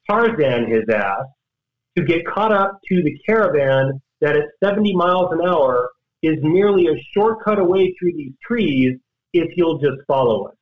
Tarzan 0.09 0.69
his 0.69 0.87
ass 0.89 1.25
to 1.97 2.03
get 2.03 2.25
caught 2.25 2.51
up 2.51 2.79
to 2.89 3.03
the 3.03 3.17
caravan 3.25 4.01
that 4.21 4.35
at 4.35 4.45
70 4.63 4.95
miles 4.95 5.31
an 5.31 5.47
hour 5.47 5.89
is 6.21 6.37
merely 6.41 6.87
a 6.87 6.95
shortcut 7.13 7.59
away 7.59 7.93
through 7.99 8.11
these 8.13 8.33
trees 8.45 8.97
if 9.33 9.55
you'll 9.55 9.77
just 9.79 9.97
follow 10.07 10.45
us. 10.47 10.55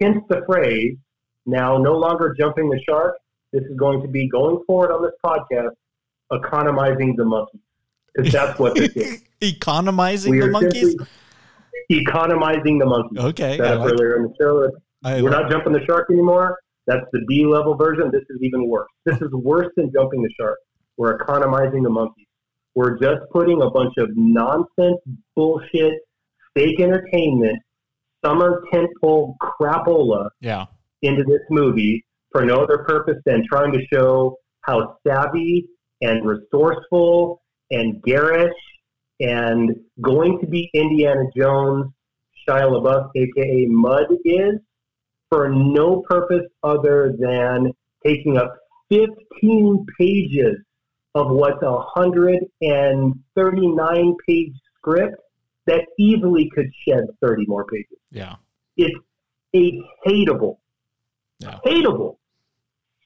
Hence 0.00 0.18
the 0.28 0.42
phrase, 0.46 0.96
now 1.46 1.76
no 1.78 1.92
longer 1.94 2.34
jumping 2.38 2.68
the 2.68 2.80
shark. 2.88 3.16
This 3.52 3.62
is 3.64 3.76
going 3.76 4.02
to 4.02 4.08
be 4.08 4.28
going 4.28 4.62
forward 4.66 4.92
on 4.92 5.02
this 5.02 5.12
podcast, 5.24 5.70
economizing 6.32 7.16
the 7.16 7.24
monkeys 7.24 7.60
because 8.14 8.32
that's 8.32 8.58
what 8.58 8.74
this 8.74 8.90
is. 8.94 9.22
Economizing 9.40 10.32
We 10.32 10.40
the 10.40 10.48
monkeys? 10.48 10.96
Economizing 11.90 12.78
the 12.78 12.86
monkeys. 12.86 13.18
Okay, 13.18 13.58
up 13.60 13.78
like- 13.80 13.92
earlier 13.92 14.16
in 14.16 14.22
the 14.24 14.34
show. 14.40 14.70
I 15.04 15.22
We're 15.22 15.30
like- 15.30 15.42
not 15.42 15.50
jumping 15.50 15.72
the 15.72 15.84
shark 15.86 16.10
anymore. 16.10 16.58
That's 16.88 17.04
the 17.12 17.20
B 17.28 17.46
level 17.46 17.76
version. 17.76 18.10
This 18.10 18.24
is 18.30 18.38
even 18.42 18.66
worse. 18.68 18.88
This 19.04 19.20
is 19.20 19.30
worse 19.32 19.68
than 19.76 19.92
jumping 19.92 20.22
the 20.22 20.30
shark. 20.40 20.58
We're 20.96 21.14
economizing 21.14 21.82
the 21.84 21.90
monkeys. 21.90 22.26
We're 22.74 22.98
just 22.98 23.20
putting 23.32 23.62
a 23.62 23.70
bunch 23.70 23.92
of 23.98 24.08
nonsense, 24.16 24.98
bullshit, 25.36 25.94
fake 26.54 26.80
entertainment, 26.80 27.58
summer 28.24 28.64
tentpole 28.72 29.34
crapola 29.40 30.30
Yeah. 30.40 30.66
into 31.02 31.22
this 31.24 31.42
movie 31.50 32.04
for 32.32 32.44
no 32.44 32.62
other 32.62 32.78
purpose 32.78 33.18
than 33.26 33.44
trying 33.48 33.72
to 33.72 33.80
show 33.92 34.36
how 34.62 34.96
savvy 35.06 35.68
and 36.02 36.24
resourceful 36.26 37.42
and 37.70 38.02
garish 38.02 38.52
and 39.20 39.74
going 40.00 40.38
to 40.40 40.46
be 40.46 40.70
Indiana 40.74 41.24
Jones, 41.36 41.86
Shia 42.48 42.62
LaBeouf, 42.70 43.10
aka 43.16 43.66
Mutt, 43.68 44.06
is 44.24 44.54
for 45.30 45.48
no 45.50 46.02
purpose 46.08 46.46
other 46.62 47.14
than 47.18 47.72
taking 48.04 48.36
up 48.36 48.56
15 48.90 49.86
pages 49.98 50.58
of 51.14 51.30
what's 51.30 51.62
a 51.62 51.70
139 51.70 54.16
page 54.26 54.52
script 54.76 55.16
that 55.66 55.86
easily 55.98 56.50
could 56.54 56.70
shed 56.86 57.04
30 57.20 57.46
more 57.46 57.64
pages. 57.66 57.98
Yeah. 58.10 58.36
It's 58.76 58.98
a 59.54 59.80
hateable, 60.06 60.58
hateable 61.42 62.16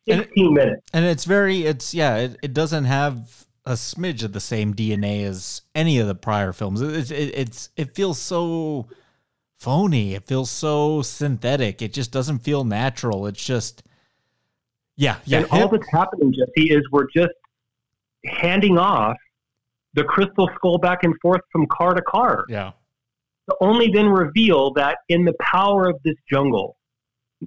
16 0.08 0.54
minutes. 0.54 0.82
And 0.92 1.04
it's 1.04 1.24
very, 1.24 1.64
it's, 1.64 1.94
yeah, 1.94 2.16
it, 2.18 2.36
it 2.42 2.52
doesn't 2.52 2.84
have 2.84 3.46
a 3.64 3.72
smidge 3.72 4.22
of 4.24 4.32
the 4.32 4.40
same 4.40 4.74
DNA 4.74 5.24
as 5.24 5.62
any 5.74 5.98
of 5.98 6.06
the 6.06 6.14
prior 6.14 6.52
films. 6.52 6.80
It's, 6.80 7.10
it, 7.10 7.34
it's, 7.34 7.70
it 7.76 7.92
feels 7.94 8.20
so 8.20 8.86
phony. 9.62 10.14
It 10.14 10.24
feels 10.24 10.50
so 10.50 11.02
synthetic. 11.02 11.80
It 11.80 11.92
just 11.92 12.10
doesn't 12.10 12.40
feel 12.40 12.64
natural. 12.64 13.26
It's 13.26 13.44
just, 13.44 13.84
yeah, 14.96 15.18
yeah. 15.24 15.38
And 15.38 15.46
all 15.50 15.68
that's 15.68 15.88
happening, 15.90 16.34
Jesse, 16.34 16.70
is 16.70 16.82
we're 16.90 17.06
just 17.14 17.32
handing 18.24 18.76
off 18.76 19.16
the 19.94 20.02
crystal 20.04 20.50
skull 20.56 20.78
back 20.78 21.04
and 21.04 21.14
forth 21.22 21.42
from 21.52 21.66
car 21.66 21.94
to 21.94 22.02
car. 22.02 22.44
Yeah. 22.48 22.72
To 23.48 23.56
only 23.60 23.88
then 23.88 24.08
reveal 24.08 24.72
that 24.74 24.98
in 25.08 25.24
the 25.24 25.34
power 25.40 25.88
of 25.88 25.96
this 26.04 26.16
jungle, 26.30 26.76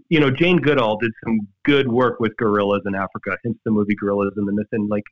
you 0.10 0.20
know, 0.20 0.30
Jane 0.30 0.58
Goodall 0.58 0.98
did 0.98 1.12
some 1.24 1.48
good 1.64 1.88
work 1.88 2.20
with 2.20 2.36
gorillas 2.38 2.84
in 2.86 2.96
Africa, 2.96 3.38
hence 3.44 3.58
the 3.66 3.72
movie 3.72 3.96
Gorillas 3.96 4.34
in 4.38 4.46
the 4.46 4.52
Mist. 4.52 4.70
And 4.72 4.90
like, 4.90 5.06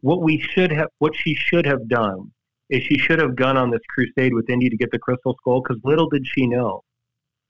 what 0.00 0.22
we 0.22 0.38
should 0.40 0.72
have, 0.72 0.88
what 0.98 1.12
she 1.14 1.34
should 1.34 1.66
have 1.66 1.88
done 1.88 2.30
is 2.72 2.82
she 2.84 2.98
should 2.98 3.20
have 3.20 3.36
gone 3.36 3.56
on 3.58 3.70
this 3.70 3.82
crusade 3.90 4.32
with 4.32 4.48
Indy 4.48 4.70
to 4.70 4.76
get 4.76 4.90
the 4.90 4.98
crystal 4.98 5.36
skull, 5.40 5.62
because 5.62 5.80
little 5.84 6.08
did 6.08 6.26
she 6.26 6.46
know 6.46 6.82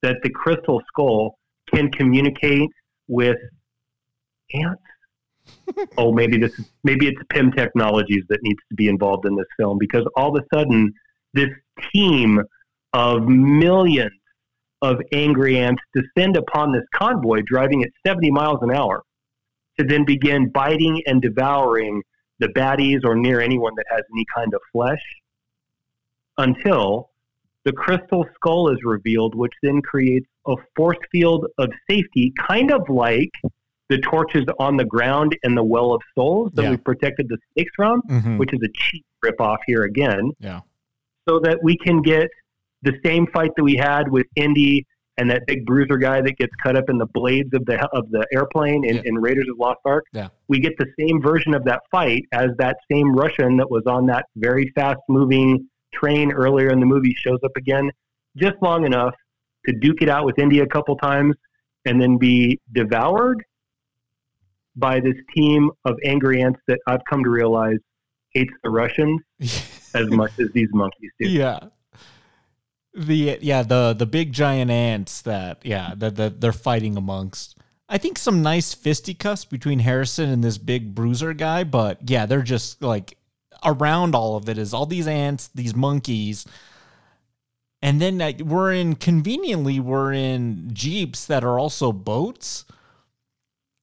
that 0.03 0.17
the 0.23 0.31
crystal 0.31 0.83
skull 0.89 1.39
can 1.73 1.91
communicate 1.93 2.69
with 3.07 3.39
ants. 4.53 4.83
oh, 5.97 6.13
maybe 6.13 6.39
this 6.39 6.59
is 6.59 6.67
maybe 6.83 7.07
it's 7.07 7.21
Pym 7.31 7.53
Technologies 7.53 8.25
that 8.29 8.41
needs 8.43 8.61
to 8.69 8.75
be 8.75 8.89
involved 8.89 9.25
in 9.27 9.37
this 9.37 9.47
film 9.57 9.79
because 9.79 10.05
all 10.17 10.37
of 10.37 10.43
a 10.43 10.57
sudden 10.57 10.93
this 11.35 11.51
team 11.93 12.41
of 12.93 13.23
millions 13.27 14.11
of 14.83 15.01
angry 15.13 15.59
ants 15.59 15.83
descend 15.95 16.37
upon 16.37 16.73
this 16.73 16.83
convoy 16.95 17.43
driving 17.47 17.83
at 17.85 17.91
70 18.05 18.31
miles 18.33 18.59
an 18.63 18.73
hour 18.73 19.03
to 19.79 19.87
then 19.87 20.05
begin 20.05 20.51
biting 20.51 21.01
and 21.07 21.23
devouring 21.23 22.03
the 22.43 22.49
baddies 22.49 23.05
or 23.05 23.15
near 23.15 23.41
anyone 23.41 23.73
that 23.77 23.87
has 23.89 24.03
any 24.13 24.25
kind 24.35 24.53
of 24.53 24.61
flesh 24.73 25.01
until 26.39 27.11
the 27.65 27.73
crystal 27.73 28.27
skull 28.35 28.69
is 28.71 28.79
revealed, 28.85 29.35
which 29.37 29.53
then 29.63 29.81
creates 29.81 30.27
a 30.47 30.57
force 30.77 30.99
field 31.13 31.47
of 31.59 31.69
safety, 31.89 32.33
kind 32.49 32.73
of 32.73 32.89
like 32.89 33.31
the 33.89 33.99
torches 33.99 34.45
on 34.59 34.77
the 34.77 34.85
ground 34.85 35.37
in 35.45 35.55
the 35.55 35.63
Well 35.63 35.93
of 35.93 36.03
Souls 36.17 36.51
that 36.55 36.63
Yeah. 36.65 36.71
we 36.71 36.77
protected 36.79 37.29
the 37.29 37.39
snakes 37.53 37.71
from, 37.77 38.03
Mhm. 38.03 38.39
which 38.39 38.53
is 38.53 38.61
a 38.63 38.69
cheap 38.75 39.05
ripoff 39.25 39.59
here 39.67 39.85
again, 39.85 40.33
Yeah. 40.41 40.61
so 41.29 41.39
that 41.41 41.63
we 41.63 41.77
can 41.77 42.03
get 42.03 42.29
the 42.83 42.99
same 43.05 43.29
fight 43.29 43.53
that 43.57 43.63
we 43.63 43.77
had 43.77 44.11
with 44.11 44.27
Indy 44.35 44.85
and 45.19 45.31
that 45.31 45.43
big 45.47 45.67
bruiser 45.67 45.97
guy 45.99 46.21
that 46.23 46.37
gets 46.39 46.53
cut 46.63 46.77
up 46.77 46.89
in 46.89 46.99
the 46.99 47.07
blades 47.07 47.53
of 47.55 47.65
the 47.67 47.79
of 47.93 48.11
the 48.11 48.27
airplane 48.33 48.85
in, 48.85 49.03
in 49.05 49.17
Raiders 49.17 49.47
of 49.51 49.59
Lost 49.59 49.81
Ark. 49.85 50.05
Yeah. 50.13 50.29
We 50.49 50.59
get 50.59 50.73
the 50.79 50.87
same 50.99 51.21
version 51.21 51.55
of 51.55 51.65
that 51.65 51.81
fight 51.91 52.25
as 52.33 52.51
that 52.59 52.79
same 52.91 53.15
Russian 53.15 53.57
that 53.59 53.71
was 53.71 53.83
on 53.87 54.07
that 54.07 54.27
very 54.37 54.73
fast 54.75 55.01
moving 55.09 55.69
train 55.93 56.33
earlier 56.33 56.71
in 56.71 56.81
the 56.81 56.87
movie 56.87 57.15
shows 57.19 57.39
up 57.45 57.53
again, 57.57 57.91
just 58.37 58.55
long 58.63 58.87
enough 58.87 59.15
to 59.67 59.75
duke 59.75 60.01
it 60.01 60.09
out 60.09 60.25
with 60.25 60.39
Indy 60.39 60.61
a 60.61 60.67
couple 60.67 60.97
times 60.97 61.37
and 61.85 62.01
then 62.01 62.17
be 62.17 62.61
devoured 62.73 63.45
by 64.77 65.01
this 65.01 65.17
team 65.35 65.71
of 65.85 65.97
angry 66.05 66.43
ants 66.43 66.61
that 66.67 66.79
I've 66.87 67.05
come 67.09 67.23
to 67.25 67.31
realize 67.31 67.77
hates 68.33 68.53
the 68.63 68.71
Russians 68.71 69.21
as 69.95 70.09
much 70.09 70.33
as 70.39 70.51
these 70.53 70.69
monkeys 70.73 71.11
do. 71.21 71.29
Yeah. 71.29 71.59
The 72.95 73.39
yeah 73.41 73.63
the 73.63 73.95
the 73.95 74.07
big 74.07 74.33
giant 74.33 74.71
ants 74.71 75.23
that 75.23 75.65
yeah 75.65 75.95
that 75.97 76.17
that 76.17 76.41
they're 76.41 76.53
fighting 76.53 76.97
amongst. 76.97 77.57
I 77.89 77.99
think 77.99 78.19
some 78.19 78.43
nice 78.43 78.75
fisticuffs 78.75 79.45
between 79.45 79.81
Harrison 79.81 80.31
and 80.31 80.43
this 80.43 80.59
big 80.59 80.95
bruiser 80.95 81.33
guy, 81.35 81.65
but 81.65 82.09
yeah, 82.09 82.27
they're 82.27 82.43
just 82.43 82.83
like 82.83 83.17
around 83.65 84.15
all 84.15 84.37
of 84.37 84.49
it 84.49 84.59
is 84.59 84.75
all 84.75 84.87
these 84.87 85.07
ants, 85.07 85.49
these 85.55 85.75
monkeys, 85.75 86.47
and 87.81 88.01
then 88.01 88.21
uh, 88.21 88.33
we're 88.41 88.73
in 88.73 88.95
conveniently 88.95 89.81
we're 89.81 90.13
in 90.13 90.71
jeeps 90.73 91.27
that 91.27 91.45
are 91.45 91.59
also 91.59 91.93
boats. 91.93 92.65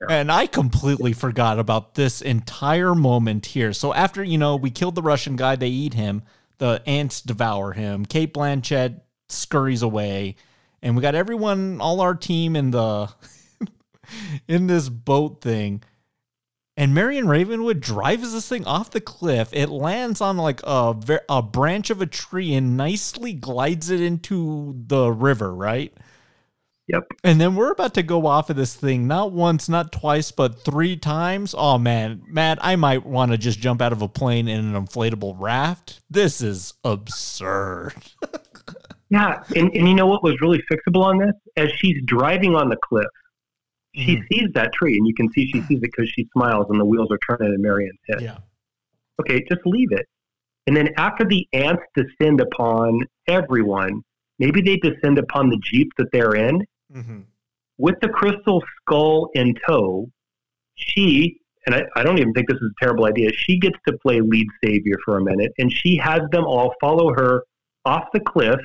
And 0.09 0.31
I 0.31 0.47
completely 0.47 1.11
forgot 1.11 1.59
about 1.59 1.95
this 1.95 2.21
entire 2.21 2.95
moment 2.95 3.47
here. 3.47 3.73
So 3.73 3.93
after, 3.93 4.23
you 4.23 4.37
know, 4.37 4.55
we 4.55 4.71
killed 4.71 4.95
the 4.95 5.01
Russian 5.01 5.35
guy, 5.35 5.57
they 5.57 5.67
eat 5.67 5.93
him, 5.93 6.23
the 6.59 6.81
ants 6.85 7.21
devour 7.21 7.73
him, 7.73 8.05
Cate 8.05 8.33
Blanchett 8.33 9.01
scurries 9.27 9.81
away, 9.81 10.35
and 10.81 10.95
we 10.95 11.01
got 11.01 11.15
everyone, 11.15 11.81
all 11.81 12.01
our 12.01 12.15
team 12.15 12.55
in 12.55 12.71
the 12.71 13.09
in 14.47 14.67
this 14.67 14.87
boat 14.89 15.41
thing. 15.41 15.83
And 16.77 16.93
Marion 16.93 17.27
Ravenwood 17.27 17.81
drives 17.81 18.31
this 18.31 18.47
thing 18.47 18.65
off 18.65 18.91
the 18.91 19.01
cliff. 19.01 19.49
It 19.51 19.67
lands 19.67 20.21
on 20.21 20.37
like 20.37 20.61
a 20.63 20.95
a 21.27 21.41
branch 21.41 21.89
of 21.89 22.01
a 22.01 22.05
tree 22.05 22.53
and 22.53 22.77
nicely 22.77 23.33
glides 23.33 23.89
it 23.89 23.99
into 23.99 24.75
the 24.87 25.11
river, 25.11 25.53
right? 25.53 25.93
Yep. 26.91 27.03
And 27.23 27.39
then 27.39 27.55
we're 27.55 27.71
about 27.71 27.93
to 27.93 28.03
go 28.03 28.25
off 28.25 28.49
of 28.49 28.55
this 28.55 28.73
thing, 28.75 29.07
not 29.07 29.31
once, 29.31 29.69
not 29.69 29.91
twice, 29.91 30.31
but 30.31 30.65
three 30.65 30.97
times. 30.97 31.53
Oh 31.57 31.77
man, 31.77 32.23
Matt, 32.27 32.57
I 32.61 32.75
might 32.75 33.05
want 33.05 33.31
to 33.31 33.37
just 33.37 33.59
jump 33.59 33.79
out 33.81 33.93
of 33.93 34.01
a 34.01 34.07
plane 34.07 34.47
in 34.47 34.73
an 34.73 34.85
inflatable 34.85 35.35
raft. 35.39 36.01
This 36.09 36.41
is 36.41 36.73
absurd. 36.83 37.93
Yeah, 39.11 39.41
and, 39.55 39.75
and 39.75 39.87
you 39.87 39.95
know 39.95 40.05
what 40.05 40.21
was 40.21 40.39
really 40.39 40.61
fixable 40.71 41.03
on 41.03 41.17
this? 41.17 41.33
As 41.57 41.71
she's 41.77 41.97
driving 42.05 42.55
on 42.55 42.69
the 42.69 42.77
cliff, 42.77 43.07
she 43.95 44.17
Mm-hmm. 44.17 44.21
sees 44.31 44.49
that 44.53 44.71
tree, 44.71 44.95
and 44.97 45.07
you 45.07 45.15
can 45.15 45.31
see 45.31 45.47
she 45.47 45.61
sees 45.67 45.79
it 45.79 45.81
because 45.81 46.07
she 46.11 46.27
smiles 46.31 46.67
and 46.69 46.79
the 46.79 46.85
wheels 46.85 47.09
are 47.09 47.17
turning 47.27 47.51
in 47.55 47.59
Marion's 47.59 47.97
head. 48.07 48.21
Yeah. 48.21 48.37
Okay, 49.19 49.43
just 49.49 49.61
leave 49.65 49.91
it. 49.91 50.05
And 50.67 50.77
then 50.77 50.89
after 50.97 51.25
the 51.25 51.47
ants 51.53 51.81
descend 51.95 52.39
upon 52.39 53.01
everyone, 53.27 54.03
maybe 54.37 54.61
they 54.61 54.77
descend 54.77 55.17
upon 55.17 55.49
the 55.49 55.57
jeep 55.63 55.89
that 55.97 56.09
they're 56.13 56.35
in. 56.35 56.63
Mm-hmm. 56.93 57.21
With 57.77 57.95
the 58.01 58.09
crystal 58.09 58.61
skull 58.81 59.29
in 59.33 59.55
tow, 59.67 60.09
she, 60.75 61.37
and 61.65 61.75
I, 61.75 61.83
I 61.95 62.03
don't 62.03 62.17
even 62.17 62.33
think 62.33 62.49
this 62.49 62.57
is 62.57 62.71
a 62.71 62.83
terrible 62.85 63.05
idea, 63.05 63.31
she 63.33 63.57
gets 63.57 63.77
to 63.87 63.97
play 63.97 64.21
lead 64.21 64.47
savior 64.63 64.95
for 65.05 65.17
a 65.17 65.23
minute, 65.23 65.51
and 65.57 65.71
she 65.71 65.97
has 65.97 66.21
them 66.31 66.45
all 66.45 66.73
follow 66.81 67.13
her 67.13 67.43
off 67.85 68.05
the 68.13 68.19
cliff 68.19 68.59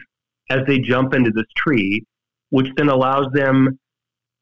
as 0.51 0.61
they 0.67 0.79
jump 0.79 1.15
into 1.15 1.31
this 1.31 1.47
tree, 1.57 2.05
which 2.51 2.69
then 2.77 2.89
allows 2.89 3.27
them 3.33 3.79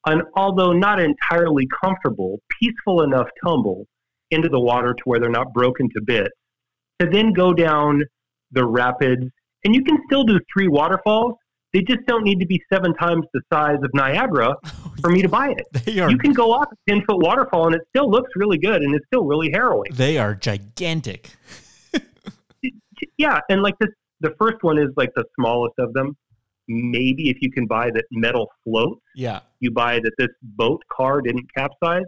an 0.05 0.21
although 0.35 0.73
not 0.73 0.99
entirely 0.99 1.67
comfortable, 1.81 2.39
peaceful 2.59 3.03
enough 3.03 3.27
tumble 3.43 3.85
into 4.31 4.49
the 4.49 4.59
water 4.59 4.93
to 4.93 5.03
where 5.05 5.19
they're 5.19 5.29
not 5.29 5.53
broken 5.53 5.87
to 5.95 6.01
bits, 6.01 6.35
to 6.99 7.07
then 7.09 7.31
go 7.31 7.53
down 7.53 8.03
the 8.51 8.65
rapids. 8.65 9.23
And 9.63 9.73
you 9.73 9.83
can 9.83 9.97
still 10.05 10.23
do 10.23 10.39
three 10.51 10.67
waterfalls. 10.67 11.35
They 11.73 11.81
just 11.81 12.05
don't 12.07 12.23
need 12.23 12.39
to 12.39 12.45
be 12.45 12.61
seven 12.71 12.93
times 12.95 13.25
the 13.33 13.41
size 13.51 13.77
of 13.83 13.89
Niagara 13.95 14.55
oh, 14.65 14.93
for 15.01 15.09
me 15.09 15.21
to 15.23 15.29
buy 15.29 15.49
it. 15.57 15.65
They 15.85 15.99
are- 15.99 16.09
You 16.11 16.17
can 16.17 16.31
go 16.33 16.51
off 16.53 16.67
a 16.71 16.75
10 16.91 17.03
foot 17.07 17.17
waterfall 17.21 17.65
and 17.67 17.75
it 17.75 17.81
still 17.89 18.09
looks 18.09 18.29
really 18.35 18.57
good 18.59 18.81
and 18.83 18.93
it's 18.95 19.05
still 19.07 19.25
really 19.25 19.49
harrowing. 19.51 19.91
They 19.93 20.17
are 20.17 20.35
gigantic. 20.35 21.31
Yeah, 23.17 23.39
and 23.49 23.61
like 23.61 23.77
this, 23.79 23.89
the 24.21 24.31
first 24.39 24.57
one 24.61 24.77
is 24.77 24.87
like 24.95 25.09
the 25.15 25.25
smallest 25.37 25.73
of 25.77 25.91
them. 25.93 26.15
Maybe 26.69 27.29
if 27.29 27.37
you 27.41 27.51
can 27.51 27.65
buy 27.67 27.89
that 27.93 28.05
metal 28.11 28.49
float, 28.63 28.99
Yeah. 29.15 29.41
you 29.59 29.71
buy 29.71 29.99
that 29.99 30.11
this 30.17 30.29
boat 30.41 30.81
car 30.89 31.19
didn't 31.21 31.47
capsize. 31.55 32.05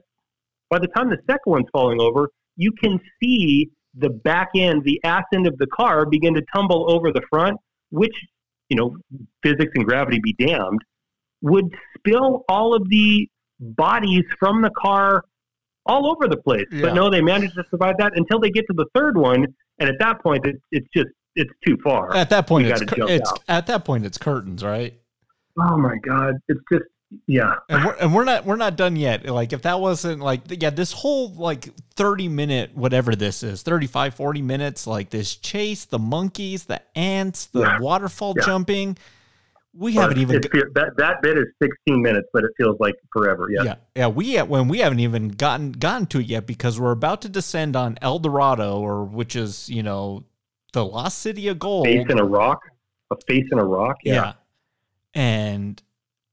By 0.70 0.80
the 0.80 0.88
time 0.88 1.10
the 1.10 1.18
second 1.30 1.52
one's 1.52 1.66
falling 1.74 2.00
over, 2.00 2.30
you 2.56 2.72
can 2.72 3.00
see 3.22 3.70
the 3.96 4.10
back 4.10 4.50
end, 4.56 4.84
the 4.86 5.00
ass 5.04 5.26
end 5.34 5.48
of 5.48 5.58
the 5.58 5.68
car 5.68 6.06
begin 6.06 6.34
to 6.36 6.42
tumble 6.56 6.90
over 6.90 7.12
the 7.12 7.22
front, 7.30 7.58
which, 7.92 8.16
you 8.70 8.78
know, 8.78 8.96
physics 9.44 9.72
and 9.76 9.86
gravity 9.86 10.20
be 10.24 10.34
damned, 10.34 10.82
would 11.42 11.66
spill 11.98 12.44
all 12.50 12.76
of 12.76 12.90
the 12.90 13.28
bodies 13.60 14.24
from 14.40 14.62
the 14.62 14.72
car 14.72 15.24
all 15.86 16.08
over 16.08 16.28
the 16.28 16.38
place. 16.38 16.66
Yeah. 16.72 16.82
But 16.82 16.94
no, 16.96 17.10
they 17.10 17.22
managed 17.22 17.56
to 17.56 17.64
survive 17.70 17.96
that 18.00 18.14
until 18.16 18.40
they 18.40 18.50
get 18.50 18.66
to 18.68 18.74
the 18.76 18.88
third 18.96 19.18
one. 19.18 19.46
And 19.80 19.90
at 19.90 19.96
that 20.00 20.22
point, 20.24 20.46
it, 20.46 20.56
it's 20.72 20.88
just, 20.96 21.10
it's 21.36 21.52
too 21.66 21.78
far. 21.84 22.16
At 22.16 22.30
that 22.30 22.48
point, 22.48 22.66
We 22.66 22.72
it's, 22.72 22.82
cur- 22.82 23.10
it's 23.10 23.32
at 23.48 23.68
that 23.68 23.86
point 23.86 24.06
it's 24.06 24.18
curtains, 24.18 24.64
right? 24.64 24.98
Oh 25.60 25.78
my 25.78 25.98
God. 25.98 26.36
It's 26.48 26.60
just, 26.72 26.86
yeah. 27.28 27.56
And 27.70 27.86
we're, 27.86 27.96
and 27.96 28.14
we're 28.16 28.24
not 28.24 28.46
we're 28.46 28.56
not 28.56 28.76
done 28.76 28.96
yet. 28.96 29.26
Like 29.26 29.54
if 29.54 29.62
that 29.64 29.80
wasn't 29.80 30.22
like 30.22 30.42
yeah, 30.50 30.70
this 30.70 30.92
whole 30.92 31.34
like 31.34 31.70
30 31.96 32.28
minute 32.28 32.76
whatever 32.76 33.16
this 33.16 33.44
is, 33.44 33.62
35 33.62 34.16
40 34.16 34.42
minutes 34.42 34.88
like 34.88 35.10
this 35.10 35.36
chase, 35.36 35.86
the 35.86 36.00
monkeys, 36.00 36.66
the 36.66 36.82
ants, 36.98 37.46
the 37.48 37.62
Yeah. 37.62 37.80
waterfall 37.80 38.34
Yeah. 38.38 38.46
jumping. 38.46 38.98
We 39.78 39.98
Or 39.98 40.02
haven't 40.04 40.20
even 40.20 40.40
that, 40.42 40.94
that 40.98 41.22
bit 41.22 41.38
is 41.38 41.48
16 41.62 42.02
minutes, 42.02 42.30
but 42.32 42.46
it 42.46 42.52
feels 42.58 42.80
like 42.80 42.96
forever. 43.12 43.50
Yeah. 43.52 43.64
yeah. 43.64 43.76
Yeah, 43.96 44.08
we 44.08 44.38
when 44.38 44.68
we 44.70 44.80
haven't 44.80 45.02
even 45.02 45.30
gotten 45.30 45.74
gotten 45.74 46.08
to 46.08 46.20
it 46.20 46.28
yet 46.28 46.48
because 46.48 46.80
we're 46.80 46.92
about 46.92 47.22
to 47.24 47.30
descend 47.30 47.76
on 47.76 47.98
El 48.02 48.20
Dorado 48.20 48.80
or 48.80 49.04
which 49.04 49.36
is, 49.36 49.70
you 49.70 49.84
know, 49.84 50.24
the 50.72 50.86
lost 50.86 51.20
city 51.20 51.48
of 51.50 51.60
gold. 51.60 51.86
Face 51.86 52.06
in 52.10 52.20
a 52.20 52.24
rock, 52.24 52.62
a 53.12 53.16
face 53.28 53.46
in 53.52 53.60
a 53.60 53.66
rock. 53.66 53.98
Yeah. 54.04 54.14
Yeah. 54.14 54.34
And 55.14 55.82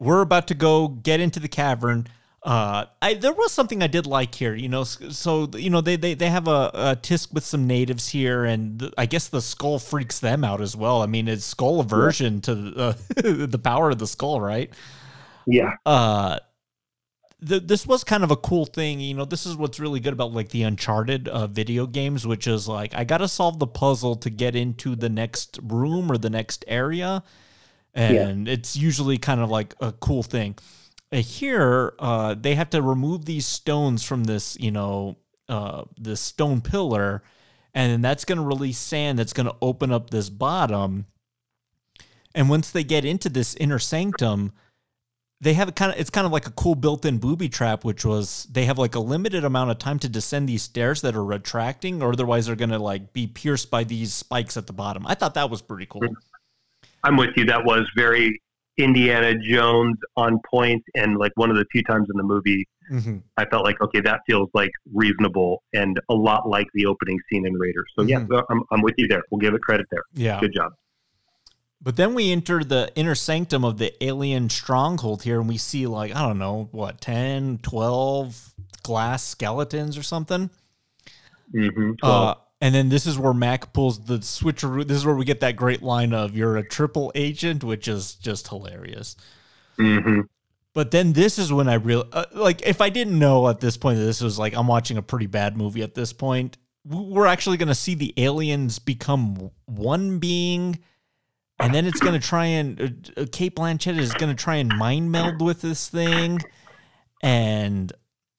we're 0.03 0.21
about 0.21 0.49
to 0.49 0.55
go 0.55 0.89
get 0.89 1.21
into 1.21 1.41
the 1.41 1.49
cavern. 1.49 2.07
Uh, 2.43 2.87
I 3.01 3.15
there 3.15 3.33
was 3.33 3.53
something 3.53 3.83
I 3.83 3.87
did 3.87 4.05
like 4.05 4.35
here, 4.35 4.55
you 4.55 4.69
know. 4.69 4.83
So 4.83 5.49
you 5.55 5.71
know 5.71 5.81
they 5.81 5.95
they, 5.95 6.15
they 6.15 6.29
have 6.29 6.49
a, 6.49 6.71
a 6.75 6.97
tisk 7.01 7.33
with 7.33 7.45
some 7.45 7.69
natives 7.69 8.09
here, 8.09 8.45
and 8.45 8.81
th- 8.81 8.93
I 8.99 9.07
guess 9.07 9.29
the 9.29 9.41
skull 9.41 9.79
freaks 9.79 10.19
them 10.19 10.43
out 10.43 10.61
as 10.61 10.77
well. 10.77 11.03
I 11.03 11.07
mean, 11.07 11.29
it's 11.29 11.45
skull 11.45 11.79
aversion 11.79 12.41
to 12.43 12.55
the, 12.55 12.81
uh, 12.81 12.93
the 13.47 13.61
power 13.63 13.91
of 13.91 13.99
the 13.99 14.09
skull, 14.09 14.41
right? 14.41 14.73
Yeah. 15.47 15.75
Uh, 15.87 16.41
th- 17.47 17.63
this 17.65 17.87
was 17.87 18.03
kind 18.03 18.25
of 18.25 18.33
a 18.33 18.37
cool 18.37 18.67
thing. 18.67 18.99
You 18.99 19.15
know, 19.15 19.25
this 19.25 19.47
is 19.47 19.57
what's 19.57 19.79
really 19.79 20.01
good 20.01 20.13
about 20.13 20.33
like 20.33 20.49
the 20.49 20.65
Uncharted 20.65 21.29
uh, 21.29 21.47
video 21.47 21.87
games, 21.87 22.27
which 22.27 22.49
is 22.49 22.67
like 22.67 22.93
I 22.93 23.05
got 23.05 23.19
to 23.19 23.29
solve 23.29 23.61
the 23.61 23.69
puzzle 23.69 24.17
to 24.17 24.31
get 24.31 24.57
into 24.57 24.97
the 24.97 25.09
next 25.09 25.61
room 25.63 26.11
or 26.11 26.19
the 26.19 26.31
next 26.31 26.65
area, 26.67 27.23
and 27.95 28.49
it's 28.49 28.77
usually 28.77 29.19
kind 29.19 29.41
of 29.41 29.51
like 29.51 29.75
a 29.81 29.93
cool 29.93 30.23
thing. 30.23 30.57
Uh, 31.13 31.19
Here, 31.19 31.95
uh, 31.99 32.35
they 32.35 32.55
have 32.55 32.71
to 32.71 32.83
remove 32.83 33.25
these 33.25 33.47
stones 33.47 34.03
from 34.03 34.25
this, 34.25 34.57
you 34.59 34.71
know, 34.71 35.19
uh, 35.49 35.85
this 35.99 36.21
stone 36.21 36.61
pillar, 36.61 37.23
and 37.75 37.93
then 37.93 38.03
that's 38.03 38.25
going 38.25 38.39
to 38.39 38.45
release 38.45 38.79
sand 38.79 39.19
that's 39.19 39.33
going 39.33 39.47
to 39.47 39.57
open 39.61 39.93
up 39.93 40.11
this 40.11 40.31
bottom. 40.31 41.07
And 42.35 42.49
once 42.49 42.71
they 42.71 42.85
get 42.85 43.05
into 43.05 43.29
this 43.29 43.55
inner 43.57 43.79
sanctum, 43.79 44.53
they 45.43 45.55
have 45.55 45.69
a 45.69 45.73
kind 45.73 45.93
of 45.93 45.99
it's 45.99 46.09
kind 46.09 46.25
of 46.25 46.33
like 46.33 46.47
a 46.47 46.53
cool 46.53 46.77
built-in 46.77 47.19
booby 47.19 47.49
trap 47.49 47.85
which 47.85 48.05
was 48.05 48.45
they 48.51 48.65
have 48.65 48.79
like 48.79 48.95
a 48.95 49.01
limited 49.01 49.45
amount 49.45 49.71
of 49.71 49.79
time 49.79 49.99
to 49.99 50.09
descend 50.09 50.49
these 50.49 50.63
stairs 50.63 51.03
that 51.03 51.17
are 51.17 51.25
retracting 51.25 52.01
or 52.01 52.13
otherwise 52.13 52.47
they're 52.47 52.57
going 52.57 52.71
to 52.71 52.79
like 52.79 53.13
be 53.13 53.27
pierced 53.27 53.71
by 53.71 53.85
these 53.85 54.15
spikes 54.15 54.57
at 54.57 54.67
the 54.67 54.73
bottom 54.73 55.05
i 55.07 55.15
thought 55.15 55.35
that 55.35 55.51
was 55.51 55.61
pretty 55.61 55.87
cool 55.87 56.01
I'm 57.05 57.17
with 57.17 57.31
you. 57.37 57.45
That 57.47 57.65
was 57.65 57.89
very 57.97 58.41
Indiana 58.79 59.35
Jones 59.39 59.97
on 60.17 60.41
point, 60.51 60.83
and 60.95 61.19
like 61.19 61.33
one 61.35 61.51
of 61.51 61.57
the 61.57 61.65
few 61.73 61.83
times 61.83 62.09
in 62.11 62.17
the 62.17 62.23
movie, 62.23 62.67
Mhm. 62.91 63.23
I 63.37 63.45
felt 63.47 63.65
like 63.65 63.81
okay, 63.81 64.01
that 64.01 64.21
feels 64.27 64.49
like 64.55 64.71
reasonable 64.93 65.63
and 65.73 65.99
a 66.09 66.15
lot 66.15 66.49
like 66.49 66.67
the 66.75 66.87
opening 66.87 67.19
scene 67.31 67.47
in 67.47 67.55
Raiders. 67.55 67.87
So 67.99 68.05
yeah, 68.05 68.25
I'm, 68.51 68.63
I'm 68.71 68.83
with 68.83 68.95
you 68.99 69.07
there. 69.09 69.23
We'll 69.31 69.41
give 69.41 69.55
it 69.55 69.63
credit 69.63 69.87
there. 69.91 70.03
Yeah. 70.15 70.41
good 70.41 70.53
job. 70.55 70.73
but 71.81 71.97
then 71.97 72.15
we 72.15 72.31
enter 72.33 72.63
the 72.65 72.91
inner 72.95 73.15
sanctum 73.15 73.65
of 73.65 73.79
the 73.79 73.93
alien 74.05 74.49
stronghold 74.49 75.23
here 75.25 75.41
and 75.41 75.49
we 75.49 75.57
see 75.59 75.85
like 75.87 76.15
i 76.15 76.21
don't 76.27 76.39
know 76.39 76.69
what 76.71 77.01
10 77.01 77.59
12 77.63 78.55
glass 78.85 79.25
skeletons 79.25 79.99
or 79.99 80.03
something 80.03 80.49
Mm-hmm. 81.55 81.93
Uh, 82.03 82.35
and 82.63 82.73
then 82.73 82.91
this 82.91 83.07
is 83.07 83.19
where 83.19 83.35
Mac 83.35 83.73
pulls 83.73 84.05
the 84.05 84.19
switcheroo. 84.19 84.87
This 84.87 84.99
is 84.99 85.05
where 85.05 85.17
we 85.17 85.25
get 85.25 85.41
that 85.41 85.57
great 85.57 85.83
line 85.83 86.15
of 86.15 86.37
"You're 86.37 86.57
a 86.57 86.63
triple 86.67 87.11
agent," 87.17 87.65
which 87.65 87.89
is 87.89 88.15
just 88.15 88.49
hilarious. 88.49 89.17
mm-hmm. 89.77 90.21
But 90.73 90.93
then 90.93 91.13
this 91.13 91.41
is 91.41 91.53
when 91.53 91.69
I 91.69 91.75
real 91.75 92.07
uh, 92.13 92.27
like 92.33 92.63
if 92.63 92.81
I 92.81 92.89
didn't 92.89 93.19
know 93.19 93.49
at 93.49 93.59
this 93.59 93.77
point 93.77 93.99
that 93.99 94.05
this 94.05 94.21
was 94.21 94.39
like 94.39 94.55
I'm 94.57 94.69
watching 94.69 94.97
a 94.97 95.03
pretty 95.03 95.27
bad 95.27 95.57
movie 95.57 95.83
at 95.83 95.95
this 95.95 96.13
point. 96.13 96.57
We're 96.85 97.27
actually 97.27 97.57
going 97.57 97.69
to 97.69 97.75
see 97.75 97.97
the 97.97 98.15
aliens 98.17 98.79
become 98.79 99.51
one 99.67 100.21
being, 100.21 100.79
and 101.59 101.75
then 101.75 101.85
it's 101.85 102.01
going 102.01 102.19
to 102.19 102.25
try 102.25 102.47
and 102.47 103.13
uh, 103.17 103.23
uh, 103.23 103.27
Cate 103.31 103.57
Blanchett 103.57 103.99
is 103.99 104.15
going 104.15 104.35
to 104.35 104.41
try 104.41 104.57
and 104.57 104.69
mind 104.69 105.11
meld 105.11 105.43
with 105.43 105.63
this 105.63 105.89
thing, 105.89 106.41
and 107.23 107.93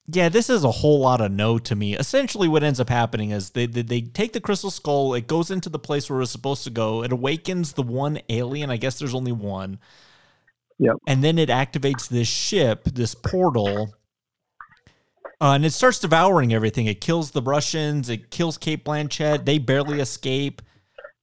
yeah, 0.06 0.28
this 0.28 0.50
is 0.50 0.64
a 0.64 0.70
whole 0.70 1.00
lot 1.00 1.20
of 1.20 1.32
no 1.32 1.58
to 1.58 1.74
me. 1.74 1.96
Essentially, 1.96 2.46
what 2.46 2.62
ends 2.62 2.80
up 2.80 2.90
happening 2.90 3.30
is 3.30 3.50
they, 3.50 3.66
they 3.66 3.82
they 3.82 4.00
take 4.02 4.32
the 4.32 4.40
crystal 4.40 4.70
skull, 4.70 5.14
it 5.14 5.26
goes 5.26 5.50
into 5.50 5.70
the 5.70 5.78
place 5.78 6.10
where 6.10 6.20
it's 6.20 6.30
supposed 6.30 6.64
to 6.64 6.70
go, 6.70 7.02
it 7.02 7.12
awakens 7.12 7.72
the 7.72 7.82
one 7.82 8.20
alien. 8.28 8.70
I 8.70 8.76
guess 8.76 8.98
there's 8.98 9.14
only 9.14 9.32
one. 9.32 9.78
Yep. 10.78 10.96
And 11.06 11.22
then 11.22 11.38
it 11.38 11.48
activates 11.48 12.08
this 12.08 12.28
ship, 12.28 12.84
this 12.84 13.14
portal, 13.14 13.94
uh, 15.40 15.52
and 15.52 15.64
it 15.64 15.72
starts 15.72 15.98
devouring 15.98 16.52
everything. 16.52 16.86
It 16.86 17.00
kills 17.00 17.30
the 17.30 17.42
Russians. 17.42 18.08
It 18.08 18.30
kills 18.30 18.58
Cate 18.58 18.84
Blanchett. 18.84 19.44
They 19.44 19.58
barely 19.58 20.00
escape. 20.00 20.62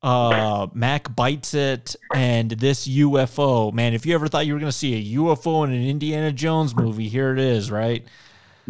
Uh, 0.03 0.67
Mac 0.73 1.15
bites 1.15 1.53
it, 1.53 1.95
and 2.15 2.49
this 2.51 2.87
UFO, 2.87 3.71
man. 3.71 3.93
If 3.93 4.05
you 4.05 4.15
ever 4.15 4.27
thought 4.27 4.47
you 4.47 4.53
were 4.53 4.59
going 4.59 4.71
to 4.71 4.77
see 4.77 4.95
a 4.95 5.17
UFO 5.17 5.63
in 5.63 5.71
an 5.71 5.83
Indiana 5.83 6.31
Jones 6.31 6.75
movie, 6.75 7.07
here 7.07 7.31
it 7.33 7.39
is, 7.39 7.69
right? 7.69 8.03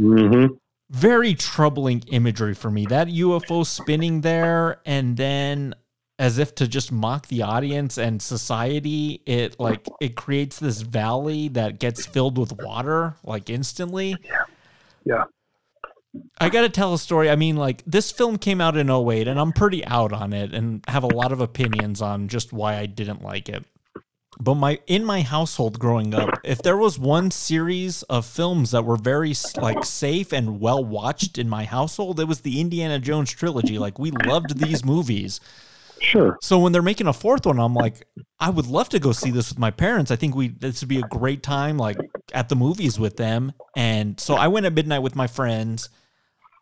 Mm-hmm. 0.01 0.53
Very 0.89 1.35
troubling 1.35 2.03
imagery 2.07 2.53
for 2.53 2.71
me. 2.71 2.85
That 2.87 3.07
UFO 3.07 3.65
spinning 3.65 4.21
there, 4.21 4.81
and 4.85 5.15
then 5.15 5.75
as 6.19 6.37
if 6.37 6.53
to 6.55 6.67
just 6.67 6.91
mock 6.91 7.27
the 7.27 7.43
audience 7.43 7.97
and 7.97 8.21
society, 8.21 9.21
it 9.25 9.59
like 9.59 9.87
it 10.01 10.15
creates 10.15 10.59
this 10.59 10.81
valley 10.81 11.47
that 11.49 11.79
gets 11.79 12.05
filled 12.05 12.37
with 12.37 12.53
water 12.61 13.15
like 13.23 13.49
instantly. 13.49 14.15
Yeah. 14.23 14.43
Yeah. 15.05 15.23
I 16.39 16.49
got 16.49 16.61
to 16.61 16.69
tell 16.69 16.93
a 16.93 16.99
story. 16.99 17.29
I 17.29 17.37
mean, 17.37 17.55
like, 17.55 17.83
this 17.85 18.11
film 18.11 18.37
came 18.37 18.59
out 18.59 18.75
in 18.75 18.89
08, 18.89 19.29
and 19.29 19.39
I'm 19.39 19.53
pretty 19.53 19.85
out 19.85 20.11
on 20.11 20.33
it 20.33 20.53
and 20.53 20.83
have 20.89 21.03
a 21.03 21.07
lot 21.07 21.31
of 21.31 21.39
opinions 21.39 22.01
on 22.01 22.27
just 22.27 22.51
why 22.51 22.75
I 22.75 22.85
didn't 22.85 23.21
like 23.21 23.47
it. 23.47 23.63
But 24.39 24.55
my 24.55 24.79
in 24.87 25.03
my 25.03 25.21
household 25.21 25.77
growing 25.77 26.13
up, 26.13 26.39
if 26.43 26.61
there 26.61 26.77
was 26.77 26.97
one 26.97 27.31
series 27.31 28.01
of 28.03 28.25
films 28.25 28.71
that 28.71 28.85
were 28.85 28.95
very 28.95 29.33
like 29.57 29.83
safe 29.83 30.31
and 30.31 30.59
well 30.59 30.83
watched 30.83 31.37
in 31.37 31.49
my 31.49 31.65
household, 31.65 32.19
it 32.19 32.27
was 32.27 32.41
the 32.41 32.59
Indiana 32.61 32.97
Jones 32.97 33.31
trilogy. 33.31 33.77
Like 33.77 33.99
we 33.99 34.11
loved 34.11 34.57
these 34.57 34.85
movies. 34.85 35.39
Sure. 35.99 36.37
So 36.41 36.57
when 36.57 36.71
they're 36.71 36.81
making 36.81 37.07
a 37.07 37.13
fourth 37.13 37.45
one, 37.45 37.59
I'm 37.59 37.75
like, 37.75 38.07
I 38.39 38.49
would 38.49 38.65
love 38.65 38.89
to 38.89 38.99
go 38.99 39.11
see 39.11 39.29
this 39.29 39.49
with 39.49 39.59
my 39.59 39.69
parents. 39.69 40.09
I 40.09 40.15
think 40.15 40.35
we 40.35 40.47
this 40.47 40.81
would 40.81 40.89
be 40.89 40.97
a 40.97 41.03
great 41.03 41.43
time, 41.43 41.77
like 41.77 41.97
at 42.33 42.49
the 42.49 42.55
movies 42.55 42.99
with 42.99 43.17
them. 43.17 43.53
And 43.75 44.19
so 44.19 44.35
I 44.35 44.47
went 44.47 44.65
at 44.65 44.73
midnight 44.73 45.03
with 45.03 45.15
my 45.15 45.27
friends. 45.27 45.89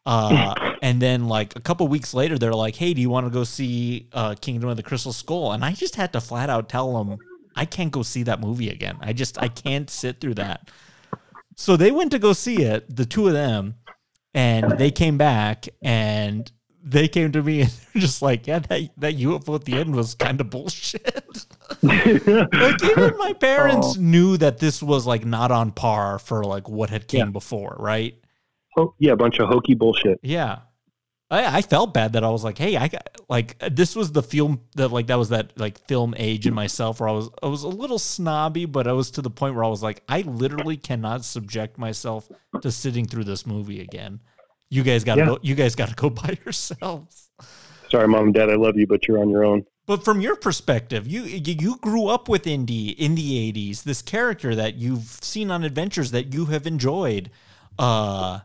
Uh, 0.06 0.56
and 0.82 1.02
then 1.02 1.28
like 1.28 1.56
a 1.56 1.62
couple 1.62 1.88
weeks 1.88 2.14
later, 2.14 2.38
they're 2.38 2.54
like, 2.54 2.76
"Hey, 2.76 2.94
do 2.94 3.02
you 3.02 3.10
want 3.10 3.28
to 3.28 3.30
go 3.30 3.44
see 3.44 4.10
uh, 4.12 4.36
Kingdom 4.36 4.70
of 4.70 4.76
the 4.76 4.84
Crystal 4.84 5.14
Skull?" 5.14 5.52
And 5.52 5.64
I 5.64 5.74
just 5.74 5.96
had 5.96 6.12
to 6.14 6.22
flat 6.22 6.50
out 6.50 6.68
tell 6.68 6.98
them 6.98 7.18
I 7.60 7.66
can't 7.66 7.92
go 7.92 8.02
see 8.04 8.24
that 8.24 8.40
movie 8.40 8.70
again. 8.70 8.98
I 9.02 9.14
just 9.14 9.38
I 9.42 9.48
can't 9.50 9.90
sit 9.90 10.20
through 10.22 10.34
that. 10.46 10.70
So 11.56 11.76
they 11.78 11.92
went 11.92 12.12
to 12.12 12.20
go 12.20 12.32
see 12.34 12.62
it, 12.64 12.96
the 12.96 13.06
two 13.06 13.28
of 13.28 13.34
them, 13.34 13.76
and 14.34 14.78
they 14.78 14.92
came 14.92 15.18
back 15.18 15.68
and 15.82 16.50
they 16.82 17.10
came 17.10 17.32
to 17.34 17.44
me 17.44 17.62
and 17.62 17.70
they're 17.94 18.02
just 18.02 18.22
like, 18.22 18.48
yeah, 18.48 18.60
that, 18.60 18.90
that 18.98 19.18
UFO 19.18 19.56
at 19.56 19.66
the 19.66 19.74
end 19.74 19.94
was 19.94 20.16
kind 20.16 20.40
of 20.40 20.50
bullshit. 20.50 21.46
like 21.84 22.16
even 22.16 23.18
my 23.18 23.34
parents 23.40 23.96
Oh. 23.98 24.02
knew 24.02 24.38
that 24.38 24.60
this 24.60 24.82
was 24.82 25.06
like 25.06 25.26
not 25.26 25.52
on 25.52 25.72
par 25.72 26.18
for 26.20 26.44
like 26.46 26.70
what 26.70 26.90
had 26.90 27.08
came 27.08 27.28
Yeah. 27.28 27.32
before, 27.32 27.76
right? 27.80 28.16
Oh, 28.78 28.94
yeah, 29.00 29.12
a 29.12 29.18
bunch 29.18 29.40
of 29.40 29.50
hokey 29.50 29.74
bullshit. 29.76 30.20
Yeah. 30.24 30.60
I, 31.32 31.58
I 31.58 31.62
felt 31.62 31.94
bad 31.94 32.14
that 32.14 32.24
I 32.24 32.30
was 32.30 32.44
like, 32.44 32.58
hey, 32.58 32.76
I 32.76 32.88
got 32.88 33.08
like 33.30 33.58
this 33.72 33.96
was 33.96 34.12
the 34.12 34.24
film 34.24 34.62
that 34.76 34.88
like 34.90 35.08
that 35.08 35.18
was 35.20 35.30
that 35.30 35.54
like 35.60 35.78
film 35.88 36.16
age 36.18 36.48
in 36.48 36.54
myself 36.54 37.00
where 37.00 37.10
I 37.10 37.12
was 37.12 37.30
I 37.44 37.48
was 37.48 37.64
a 37.64 37.68
little 37.68 38.00
snobby, 38.00 38.66
but 38.66 38.88
I 38.88 38.94
was 38.94 39.12
to 39.12 39.22
the 39.22 39.30
point 39.30 39.54
where 39.56 39.64
I 39.64 39.68
was 39.68 39.84
like, 39.84 40.02
I 40.10 40.22
literally 40.22 40.78
cannot 40.78 41.24
subject 41.26 41.78
myself 41.78 42.28
to 42.62 42.72
sitting 42.72 43.06
through 43.06 43.26
this 43.26 43.46
movie 43.46 43.82
again. 43.82 44.22
You 44.72 44.82
guys 44.84 45.04
gotta 45.04 45.22
Yeah. 45.22 45.28
go 45.28 45.40
you 45.42 45.56
guys 45.56 45.76
gotta 45.76 45.94
go 45.96 46.10
by 46.24 46.38
yourselves. 46.46 47.30
Sorry, 47.90 48.08
mom 48.08 48.26
and 48.26 48.34
dad, 48.34 48.50
I 48.50 48.56
love 48.56 48.78
you, 48.78 48.88
but 48.88 49.08
you're 49.08 49.20
on 49.20 49.30
your 49.30 49.44
own. 49.44 49.66
But 49.88 50.06
from 50.06 50.22
your 50.22 50.36
perspective, 50.36 51.08
you 51.08 51.24
you 51.24 51.56
you 51.60 51.78
grew 51.78 52.08
up 52.08 52.28
with 52.30 52.46
Indy 52.48 52.90
in 52.90 53.16
the 53.16 53.52
'80s. 53.52 53.84
This 53.84 54.02
character 54.04 54.54
that 54.56 54.76
you've 54.76 55.18
seen 55.22 55.50
on 55.52 55.64
adventures 55.64 56.12
that 56.12 56.34
you 56.34 56.46
have 56.46 56.68
enjoyed. 56.68 57.32
Uh, 57.80 58.40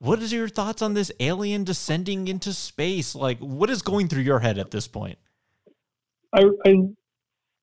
what 0.00 0.20
is 0.20 0.32
your 0.32 0.48
thoughts 0.48 0.80
on 0.80 0.94
this 0.94 1.12
alien 1.20 1.62
descending 1.62 2.26
into 2.26 2.52
space? 2.54 3.14
Like, 3.14 3.38
what 3.38 3.68
is 3.68 3.82
going 3.82 4.08
through 4.08 4.22
your 4.22 4.40
head 4.40 4.58
at 4.58 4.70
this 4.70 4.88
point? 4.88 5.18
I, 6.32 6.48
I 6.64 6.74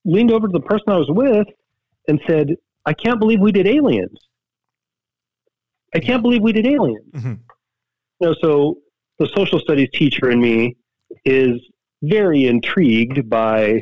leaned 0.06 0.32
over 0.32 0.48
to 0.48 0.54
the 0.54 0.62
person 0.62 0.86
I 0.90 0.98
was 0.98 1.10
with 1.10 1.48
and 2.08 2.22
said, 2.28 2.56
I 2.86 2.94
can't 2.94 3.20
believe 3.20 3.40
we 3.40 3.52
did 3.52 3.68
aliens. 3.68 4.18
I 5.96 6.00
can't 6.00 6.22
believe 6.22 6.44
we 6.44 6.54
did 6.54 6.68
aliens. 6.68 7.12
Mm-hmm. 7.12 7.34
You 8.20 8.28
know, 8.28 8.36
so 8.42 8.78
the 9.18 9.28
social 9.36 9.60
studies 9.60 9.90
teacher 9.94 10.30
in 10.30 10.40
me 10.40 10.76
is 11.26 11.54
very 12.04 12.46
intrigued 12.46 13.30
by 13.30 13.82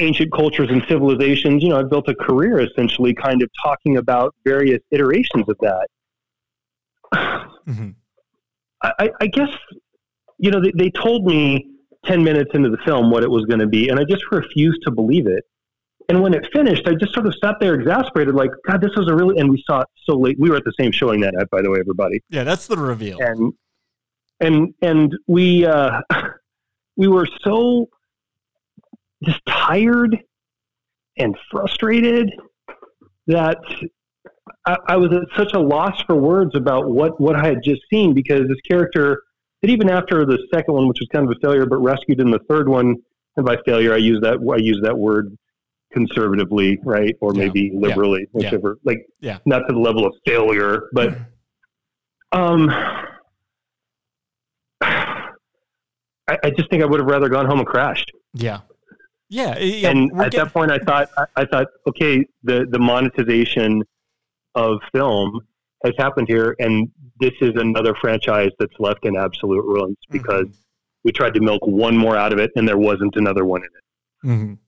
ancient 0.00 0.32
cultures 0.32 0.68
and 0.70 0.82
civilizations. 0.88 1.62
You 1.62 1.68
know, 1.68 1.78
I've 1.78 1.90
built 1.90 2.08
a 2.08 2.14
career 2.14 2.60
essentially 2.60 3.14
kind 3.14 3.42
of 3.42 3.50
talking 3.62 3.98
about 3.98 4.34
various 4.44 4.80
iterations 4.90 5.48
of 5.48 5.56
that. 5.60 5.86
Mm-hmm. 7.66 7.90
I, 8.82 9.10
I 9.20 9.26
guess, 9.26 9.50
you 10.38 10.50
know, 10.50 10.60
they, 10.60 10.72
they 10.76 10.90
told 10.90 11.26
me 11.26 11.66
10 12.06 12.24
minutes 12.24 12.50
into 12.54 12.70
the 12.70 12.78
film 12.78 13.10
what 13.10 13.22
it 13.22 13.30
was 13.30 13.44
going 13.44 13.60
to 13.60 13.66
be, 13.66 13.88
and 13.88 13.98
I 13.98 14.04
just 14.04 14.22
refused 14.30 14.80
to 14.84 14.90
believe 14.90 15.26
it. 15.26 15.44
And 16.08 16.22
when 16.22 16.34
it 16.34 16.44
finished, 16.52 16.88
I 16.88 16.94
just 16.94 17.14
sort 17.14 17.26
of 17.26 17.34
sat 17.42 17.56
there 17.60 17.74
exasperated, 17.74 18.34
like, 18.34 18.50
God, 18.66 18.80
this 18.80 18.90
was 18.96 19.08
a 19.08 19.14
really, 19.14 19.38
and 19.38 19.48
we 19.48 19.62
saw 19.64 19.82
it 19.82 19.88
so 20.04 20.16
late. 20.16 20.36
We 20.40 20.50
were 20.50 20.56
at 20.56 20.64
the 20.64 20.72
same 20.80 20.90
showing 20.90 21.20
that 21.20 21.34
night, 21.34 21.48
by 21.50 21.62
the 21.62 21.70
way, 21.70 21.78
everybody. 21.78 22.20
Yeah, 22.30 22.42
that's 22.42 22.66
the 22.66 22.76
reveal. 22.76 23.18
And, 23.20 23.52
and, 24.40 24.74
and 24.82 25.16
we, 25.28 25.66
uh, 25.66 26.00
we 26.96 27.06
were 27.06 27.28
so 27.44 27.88
just 29.22 29.40
tired 29.46 30.18
and 31.16 31.36
frustrated 31.50 32.32
that 33.26 33.58
I, 34.66 34.76
I 34.88 34.96
was 34.96 35.12
at 35.12 35.22
such 35.36 35.52
a 35.54 35.58
loss 35.60 36.00
for 36.06 36.14
words 36.16 36.54
about 36.54 36.90
what, 36.90 37.20
what 37.20 37.36
I 37.36 37.46
had 37.46 37.62
just 37.62 37.82
seen 37.92 38.14
because 38.14 38.48
this 38.48 38.60
character, 38.68 39.22
that 39.62 39.70
even 39.70 39.88
after 39.90 40.24
the 40.24 40.38
second 40.52 40.74
one, 40.74 40.88
which 40.88 40.98
was 41.00 41.08
kind 41.12 41.28
of 41.28 41.36
a 41.36 41.40
failure, 41.40 41.66
but 41.66 41.78
rescued 41.78 42.20
in 42.20 42.30
the 42.30 42.40
third 42.48 42.68
one, 42.68 42.96
and 43.36 43.46
by 43.46 43.56
failure, 43.64 43.92
I 43.94 43.98
use 43.98 44.20
that 44.22 44.38
I 44.52 44.56
use 44.58 44.80
that 44.82 44.96
word 44.98 45.36
conservatively, 45.92 46.78
right, 46.84 47.16
or 47.20 47.34
Yeah. 47.34 47.44
maybe 47.44 47.70
Yeah. 47.72 47.80
liberally, 47.80 48.20
Yeah. 48.22 48.26
whichever. 48.32 48.78
Like, 48.84 49.06
Yeah. 49.20 49.38
not 49.46 49.60
to 49.66 49.72
the 49.72 49.78
level 49.78 50.06
of 50.06 50.14
failure, 50.26 50.84
but 50.92 51.14
um, 52.32 52.70
I, 54.80 56.38
I 56.44 56.50
just 56.50 56.70
think 56.70 56.82
I 56.82 56.86
would 56.86 57.00
have 57.00 57.08
rather 57.08 57.28
gone 57.28 57.46
home 57.46 57.58
and 57.58 57.66
crashed. 57.66 58.12
Yeah. 58.34 58.60
Yeah. 59.28 59.58
yeah 59.58 59.90
and 59.90 60.10
at 60.20 60.30
get- 60.32 60.44
that 60.44 60.52
point, 60.52 60.70
I 60.70 60.78
thought, 60.78 61.08
I, 61.16 61.24
I 61.36 61.44
thought, 61.44 61.66
okay, 61.88 62.24
the 62.42 62.66
the 62.70 62.78
monetization 62.78 63.82
of 64.54 64.78
film 64.92 65.40
has 65.84 65.94
happened 65.98 66.26
here, 66.28 66.54
and 66.58 66.88
this 67.20 67.32
is 67.40 67.50
another 67.56 67.94
franchise 68.00 68.50
that's 68.58 68.74
left 68.78 69.04
in 69.06 69.16
absolute 69.16 69.64
ruins 69.64 69.96
Mm-hmm. 70.08 70.18
because 70.18 70.46
we 71.04 71.12
tried 71.12 71.32
to 71.34 71.40
milk 71.40 71.66
one 71.66 71.96
more 71.96 72.16
out 72.16 72.32
of 72.32 72.38
it, 72.38 72.50
and 72.56 72.68
there 72.68 72.76
wasn't 72.78 73.16
another 73.16 73.44
one 73.44 73.62
in 73.62 73.66
it. 73.66 74.28
Mhm. 74.32 74.58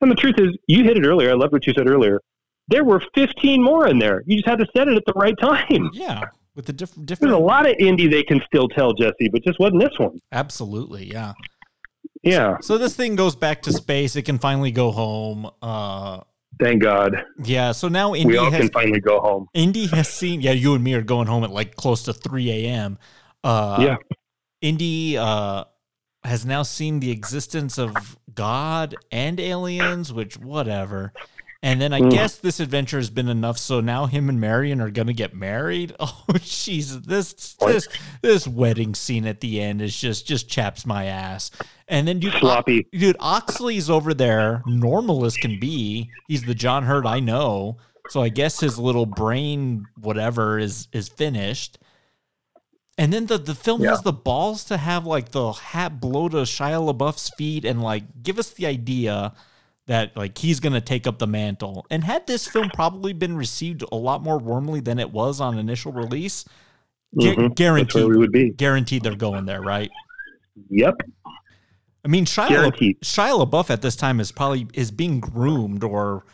And 0.00 0.10
the 0.10 0.16
truth 0.16 0.34
is, 0.38 0.48
you 0.66 0.82
hit 0.84 0.96
it 0.98 1.06
earlier. 1.06 1.30
I 1.30 1.34
loved 1.34 1.52
what 1.52 1.66
you 1.66 1.72
said 1.72 1.88
earlier. 1.88 2.20
There 2.68 2.82
were 2.84 3.00
15 3.14 3.62
more 3.62 3.86
in 3.86 3.98
there. 3.98 4.22
You 4.26 4.36
just 4.36 4.48
had 4.48 4.58
to 4.58 4.66
set 4.76 4.88
it 4.88 4.96
at 4.96 5.04
the 5.06 5.12
right 5.14 5.36
time. 5.38 5.90
Yeah, 5.92 6.24
with 6.56 6.66
the 6.66 6.72
different 6.72 7.06
There's 7.08 7.32
a 7.32 7.36
lot 7.38 7.68
of 7.68 7.76
Indy 7.78 8.08
they 8.08 8.22
can 8.24 8.40
still 8.46 8.68
tell, 8.68 8.92
Jesse, 8.94 9.28
but 9.30 9.44
just 9.44 9.58
wasn't 9.60 9.80
this 9.82 9.96
one. 9.98 10.18
Absolutely, 10.32 11.04
yeah. 11.10 11.34
Yeah. 12.22 12.56
So 12.60 12.78
this 12.78 12.96
thing 12.96 13.16
goes 13.16 13.36
back 13.36 13.62
to 13.62 13.72
space. 13.72 14.16
It 14.16 14.22
can 14.22 14.38
finally 14.38 14.70
go 14.72 14.90
home. 14.90 15.48
Uh, 15.62 16.20
Thank 16.60 16.82
God. 16.82 17.24
yeah. 17.44 17.72
So 17.72 17.88
now 17.88 18.10
we 18.10 18.20
Indy 18.20 18.36
all 18.36 18.50
has 18.50 18.60
can 18.60 18.70
finally 18.70 19.00
go 19.00 19.20
home. 19.20 19.48
Indy 19.54 19.86
has 19.88 20.08
seen. 20.08 20.40
Yeah, 20.40 20.52
you 20.52 20.74
and 20.74 20.82
me 20.84 20.94
are 20.94 21.02
going 21.02 21.26
home 21.26 21.44
at 21.44 21.50
like 21.50 21.76
close 21.76 22.02
to 22.04 22.12
three 22.12 22.50
a.m. 22.50 22.98
Uh, 23.42 23.78
Yeah. 23.80 23.96
Indy 24.60 25.18
uh, 25.18 25.64
has 26.22 26.46
now 26.46 26.62
seen 26.62 27.00
the 27.00 27.10
existence 27.10 27.78
of 27.78 28.18
God 28.34 28.94
and 29.12 29.38
aliens, 29.38 30.12
which 30.12 30.38
whatever. 30.38 31.12
And 31.64 31.80
then 31.80 31.94
I 31.94 32.00
Mm. 32.02 32.10
guess 32.10 32.36
this 32.36 32.60
adventure 32.60 32.98
has 32.98 33.08
been 33.08 33.28
enough. 33.30 33.56
So 33.56 33.80
now 33.80 34.04
him 34.04 34.28
and 34.28 34.38
Marion 34.38 34.82
are 34.82 34.90
gonna 34.90 35.14
get 35.14 35.34
married. 35.34 35.94
Oh, 36.00 36.24
jeez, 36.34 37.04
this 37.06 37.54
this 37.54 37.88
this 38.20 38.46
wedding 38.46 38.94
scene 38.94 39.26
at 39.26 39.40
the 39.40 39.62
end 39.62 39.80
is 39.80 39.98
just 39.98 40.26
just 40.26 40.46
chaps 40.48 40.84
my 40.84 41.06
ass. 41.06 41.50
And 41.88 42.06
then 42.06 42.20
dude, 42.20 42.34
Sloppy. 42.34 42.86
dude, 42.92 43.16
Oxley's 43.18 43.88
over 43.88 44.12
there, 44.12 44.62
normal 44.66 45.24
as 45.24 45.36
can 45.38 45.58
be. 45.58 46.10
He's 46.28 46.42
the 46.44 46.54
John 46.54 46.82
Hurt 46.84 47.06
I 47.06 47.18
know. 47.20 47.78
So 48.10 48.20
I 48.20 48.28
guess 48.28 48.60
his 48.60 48.78
little 48.78 49.06
brain 49.06 49.86
whatever 49.98 50.58
is 50.58 50.88
is 50.92 51.08
finished. 51.08 51.78
And 52.98 53.10
then 53.12 53.24
the, 53.26 53.38
the 53.38 53.54
film 53.54 53.82
Yeah. 53.82 53.90
has 53.90 54.02
the 54.02 54.12
balls 54.12 54.64
to 54.64 54.76
have 54.76 55.06
like 55.06 55.30
the 55.30 55.52
hat 55.52 55.98
blow 56.00 56.28
to 56.28 56.36
Shia 56.38 56.78
LaBeouf's 56.92 57.30
feet 57.38 57.64
and 57.64 57.82
like 57.82 58.04
give 58.22 58.38
us 58.38 58.50
the 58.50 58.66
idea 58.66 59.32
that 59.86 60.16
like 60.16 60.38
he's 60.38 60.60
gonna 60.60 60.80
take 60.80 61.06
up 61.06 61.18
the 61.18 61.26
mantle. 61.26 61.86
And 61.90 62.02
had 62.04 62.26
this 62.26 62.46
film 62.46 62.70
probably 62.72 63.12
been 63.12 63.36
received 63.36 63.84
a 63.92 63.96
lot 63.96 64.22
more 64.22 64.38
warmly 64.38 64.80
than 64.80 64.98
it 64.98 65.10
was 65.12 65.40
on 65.40 65.58
initial 65.58 65.92
release, 65.92 66.44
gu- 67.18 67.34
Mhm. 67.34 67.36
That's 67.36 67.54
guaranteed 67.54 68.06
we 68.08 68.16
would 68.16 68.32
be. 68.32 68.50
guaranteed 68.50 69.02
they're 69.02 69.14
going 69.14 69.44
there, 69.46 69.60
right? 69.60 69.90
Yep. 70.70 70.94
I 72.04 72.08
mean, 72.08 72.26
Shia, 72.26 72.48
Guaranteed. 72.48 73.00
Shia 73.00 73.46
LaBeouf 73.46 73.70
at 73.70 73.80
this 73.82 73.96
time 73.96 74.20
is 74.20 74.30
probably 74.30 74.66
is 74.74 74.90
being 74.90 75.20
groomed 75.20 75.82
or, 75.82 76.24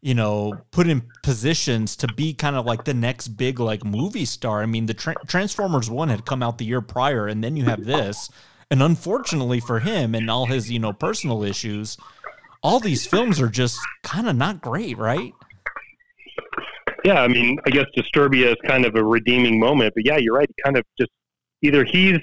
you 0.00 0.14
know, 0.14 0.56
put 0.70 0.86
in 0.86 1.02
positions 1.24 1.96
to 1.96 2.06
be 2.06 2.32
kind 2.32 2.54
of 2.54 2.64
like 2.64 2.84
the 2.84 2.94
next 2.94 3.28
big 3.28 3.58
like 3.58 3.84
movie 3.84 4.24
star. 4.24 4.62
I 4.62 4.66
mean, 4.66 4.86
the 4.86 4.94
Tra- 4.94 5.16
Transformers 5.26 5.90
one 5.90 6.08
had 6.10 6.24
come 6.26 6.42
out 6.44 6.58
the 6.58 6.64
year 6.64 6.80
prior, 6.80 7.26
and 7.26 7.42
then 7.42 7.56
you 7.56 7.64
have 7.64 7.84
this, 7.84 8.30
and 8.70 8.82
unfortunately 8.82 9.58
for 9.58 9.80
him 9.80 10.14
and 10.14 10.30
all 10.30 10.46
his 10.46 10.70
you 10.70 10.78
know 10.78 10.92
personal 10.92 11.42
issues, 11.42 11.96
all 12.66 12.80
these 12.80 13.06
films 13.06 13.40
are 13.40 13.48
just 13.48 13.78
kind 14.02 14.28
of 14.28 14.34
not 14.34 14.60
great, 14.60 14.98
right? 14.98 15.32
Yeah, 17.04 17.20
I 17.22 17.28
mean, 17.28 17.58
I 17.64 17.70
guess 17.70 17.84
Disturbia 17.96 18.48
is 18.50 18.56
kind 18.66 18.84
of 18.84 18.96
a 18.96 19.04
redeeming 19.04 19.60
moment, 19.60 19.94
but 19.94 20.04
yeah, 20.04 20.16
you're 20.16 20.34
right. 20.34 20.50
Kind 20.64 20.76
of 20.76 20.84
just 20.98 21.10
either 21.62 21.84
he's 21.84 22.18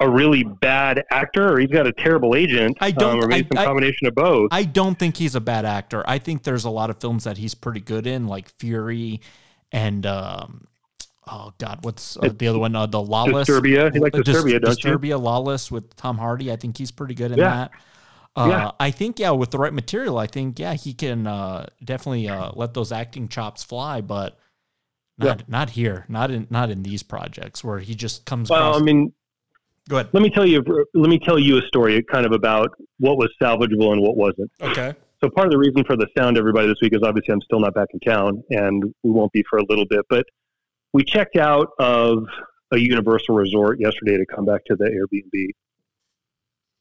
a 0.00 0.10
really 0.10 0.42
bad 0.42 1.02
actor 1.10 1.54
or 1.54 1.58
he's 1.60 1.70
got 1.70 1.86
a 1.86 1.92
terrible 1.92 2.34
agent, 2.34 2.76
I 2.80 2.90
don't- 2.90 3.18
um, 3.18 3.24
or 3.24 3.28
maybe 3.28 3.46
I- 3.46 3.54
some 3.54 3.58
I- 3.62 3.64
combination 3.64 4.06
of 4.06 4.14
both. 4.14 4.48
I 4.52 4.64
don't 4.64 4.98
think 4.98 5.16
he's 5.16 5.34
a 5.34 5.40
bad 5.40 5.64
actor. 5.64 6.04
I 6.06 6.18
think 6.18 6.42
there's 6.42 6.64
a 6.64 6.70
lot 6.70 6.90
of 6.90 7.00
films 7.00 7.24
that 7.24 7.38
he's 7.38 7.54
pretty 7.54 7.80
good 7.80 8.06
in, 8.06 8.26
like 8.26 8.48
Fury 8.58 9.20
and 9.72 10.04
um, 10.04 10.66
oh 11.26 11.54
god, 11.58 11.78
what's 11.82 12.18
uh, 12.18 12.28
the 12.36 12.48
other 12.48 12.58
one? 12.58 12.76
Uh, 12.76 12.84
the 12.86 13.00
Lawless. 13.00 13.48
Disturbia. 13.48 13.94
You 13.94 14.00
like 14.02 14.14
Uh, 14.14 14.18
Dis- 14.22 14.36
Disturbia, 14.36 14.60
don't 14.60 14.84
you? 14.84 14.90
Disturbia, 14.98 15.20
Lawless 15.22 15.70
with 15.70 15.96
Tom 15.96 16.18
Hardy. 16.18 16.52
I 16.52 16.56
think 16.56 16.76
he's 16.76 16.90
pretty 16.90 17.14
good 17.14 17.32
in 17.32 17.38
Yeah. 17.38 17.50
that. 17.50 17.70
Uh, 18.36 18.48
Yeah. 18.50 18.70
I 18.80 18.90
think 18.90 19.18
yeah, 19.18 19.30
with 19.30 19.50
the 19.50 19.58
right 19.58 19.72
material, 19.72 20.18
I 20.18 20.26
think 20.26 20.58
yeah, 20.58 20.74
he 20.74 20.92
can 20.92 21.26
uh, 21.26 21.66
definitely 21.84 22.28
uh, 22.28 22.50
let 22.54 22.74
those 22.74 22.92
acting 22.92 23.28
chops 23.28 23.62
fly, 23.62 24.00
but 24.00 24.38
not 25.18 25.48
not 25.48 25.70
here, 25.70 26.04
not 26.08 26.30
in 26.30 26.46
not 26.50 26.70
in 26.70 26.82
these 26.82 27.02
projects 27.02 27.62
where 27.62 27.78
he 27.78 27.94
just 27.94 28.24
comes. 28.24 28.50
Well, 28.50 28.70
across, 28.70 28.82
I 28.82 28.84
mean, 28.84 29.12
go 29.88 29.96
ahead. 29.96 30.08
let 30.12 30.22
me 30.22 30.30
tell 30.30 30.46
you. 30.46 30.64
Let 30.94 31.08
me 31.08 31.18
tell 31.18 31.38
you 31.38 31.58
a 31.58 31.62
story, 31.62 32.02
kind 32.02 32.26
of 32.26 32.32
about 32.32 32.70
what 32.98 33.16
was 33.16 33.30
salvageable 33.40 33.92
and 33.92 34.02
what 34.02 34.16
wasn't. 34.16 34.50
Okay. 34.60 34.94
So 35.22 35.30
part 35.30 35.46
of 35.46 35.52
the 35.52 35.58
reason 35.58 35.84
for 35.84 35.96
the 35.96 36.06
sound, 36.18 36.36
everybody, 36.36 36.66
this 36.66 36.76
week 36.82 36.94
is 36.94 37.02
obviously 37.02 37.32
I'm 37.32 37.40
still 37.42 37.60
not 37.60 37.74
back 37.74 37.88
in 37.94 38.00
town, 38.00 38.42
and 38.50 38.82
we 39.02 39.10
won't 39.10 39.32
be 39.32 39.44
for 39.48 39.58
a 39.58 39.64
little 39.68 39.86
bit. 39.86 40.04
But 40.10 40.26
we 40.92 41.04
checked 41.04 41.36
out 41.36 41.68
of 41.78 42.24
a 42.72 42.78
Universal 42.78 43.34
resort 43.36 43.78
yesterday 43.80 44.16
to 44.16 44.26
come 44.26 44.44
back 44.44 44.64
to 44.66 44.76
the 44.76 44.84
Airbnb, 44.84 45.48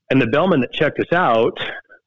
and 0.09 0.21
the 0.21 0.27
bellman 0.27 0.61
that 0.61 0.71
checked 0.73 0.99
us 0.99 1.11
out 1.11 1.57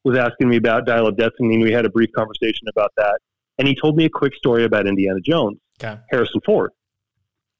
was 0.03 0.17
asking 0.17 0.49
me 0.49 0.57
about 0.57 0.85
Dial 0.85 1.07
of 1.07 1.17
Destiny, 1.17 1.55
and 1.55 1.63
we 1.63 1.71
had 1.71 1.85
a 1.85 1.89
brief 1.89 2.09
conversation 2.15 2.67
about 2.69 2.91
that. 2.97 3.19
And 3.59 3.67
he 3.67 3.75
told 3.75 3.97
me 3.97 4.05
a 4.05 4.09
quick 4.09 4.33
story 4.35 4.63
about 4.63 4.87
Indiana 4.87 5.19
Jones, 5.19 5.57
Okay. 5.83 5.99
Harrison 6.11 6.41
Ford, 6.45 6.71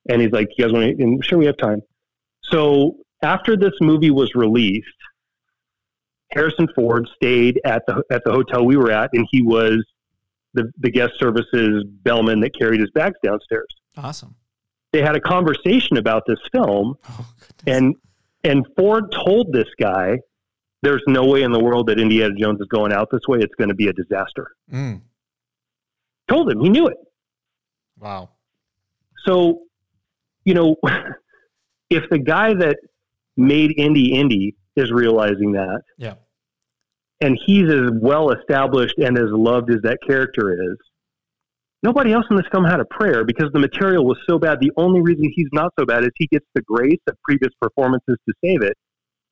and 0.10 0.22
he's 0.22 0.32
like, 0.32 0.48
"You 0.58 0.66
guys 0.66 0.74
want 0.74 0.98
to?" 0.98 1.04
And 1.04 1.24
sure, 1.26 1.38
we 1.40 1.46
have 1.46 1.58
time. 1.58 1.82
So 2.44 2.98
after 3.24 3.58
this 3.58 3.74
movie 3.82 4.12
was 4.12 4.34
released, 4.36 4.88
Harrison 6.32 6.68
Ford 6.76 7.08
stayed 7.16 7.60
at 7.66 7.84
the 7.88 8.04
at 8.12 8.24
the 8.26 8.32
hotel 8.32 8.66
we 8.66 8.78
were 8.78 8.92
at, 8.92 9.10
and 9.14 9.28
he 9.32 9.42
was 9.42 9.84
the 10.54 10.72
the 10.80 10.92
guest 10.92 11.14
services 11.20 11.84
bellman 12.04 12.40
that 12.42 12.58
carried 12.58 12.80
his 12.80 12.92
bags 12.92 13.16
downstairs. 13.24 13.68
Awesome. 13.98 14.36
They 14.94 15.02
had 15.02 15.16
a 15.16 15.20
conversation 15.20 15.98
about 15.98 16.24
this 16.28 16.40
film, 16.52 16.96
Oh, 17.10 17.28
and 17.66 17.96
and 18.44 18.66
Ford 18.78 19.12
told 19.12 19.52
this 19.52 19.68
guy, 19.80 20.18
"There's 20.84 21.04
no 21.08 21.26
way 21.26 21.44
in 21.44 21.52
the 21.52 21.60
world 21.64 21.88
that 21.88 22.00
Indiana 22.00 22.34
Jones 22.40 22.60
is 22.62 22.68
going 22.68 22.92
out 22.94 23.10
this 23.12 23.22
way. 23.28 23.40
It's 23.40 23.56
going 23.56 23.70
to 23.70 23.76
be 23.76 23.88
a 23.88 23.94
disaster." 23.94 24.52
Mm, 24.72 25.02
Told 26.30 26.52
him 26.52 26.60
he 26.60 26.70
knew 26.70 26.88
it. 26.88 26.98
wow. 28.00 28.30
So, 29.26 29.62
you 30.46 30.54
know, 30.54 30.76
if 31.90 32.04
the 32.10 32.20
guy 32.20 32.54
that 32.54 32.78
made 33.36 33.74
Indy 33.78 34.14
Indy 34.14 34.56
is 34.76 34.92
realizing 34.92 35.52
that, 35.54 35.82
Yeah. 35.98 36.16
and 37.22 37.38
he's 37.46 37.70
as 37.72 37.90
well 38.02 38.32
established 38.32 38.98
and 39.00 39.18
as 39.18 39.30
loved 39.32 39.70
as 39.72 39.82
that 39.84 40.00
character 40.08 40.54
is, 40.54 40.78
nobody 41.84 42.14
else 42.14 42.26
in 42.30 42.38
this 42.38 42.46
film 42.52 42.66
had 42.66 42.80
a 42.80 42.86
prayer 42.86 43.24
because 43.24 43.50
the 43.54 43.60
material 43.60 44.06
was 44.06 44.18
so 44.28 44.38
bad. 44.40 44.60
The 44.60 44.72
only 44.78 45.02
reason 45.02 45.32
he's 45.34 45.50
not 45.54 45.72
so 45.80 45.86
bad 45.86 46.04
is 46.04 46.10
he 46.16 46.28
gets 46.28 46.46
the 46.56 46.62
grace 46.62 47.00
of 47.08 47.16
previous 47.24 47.54
performances 47.62 48.18
to 48.28 48.34
save 48.44 48.62
it, 48.62 48.78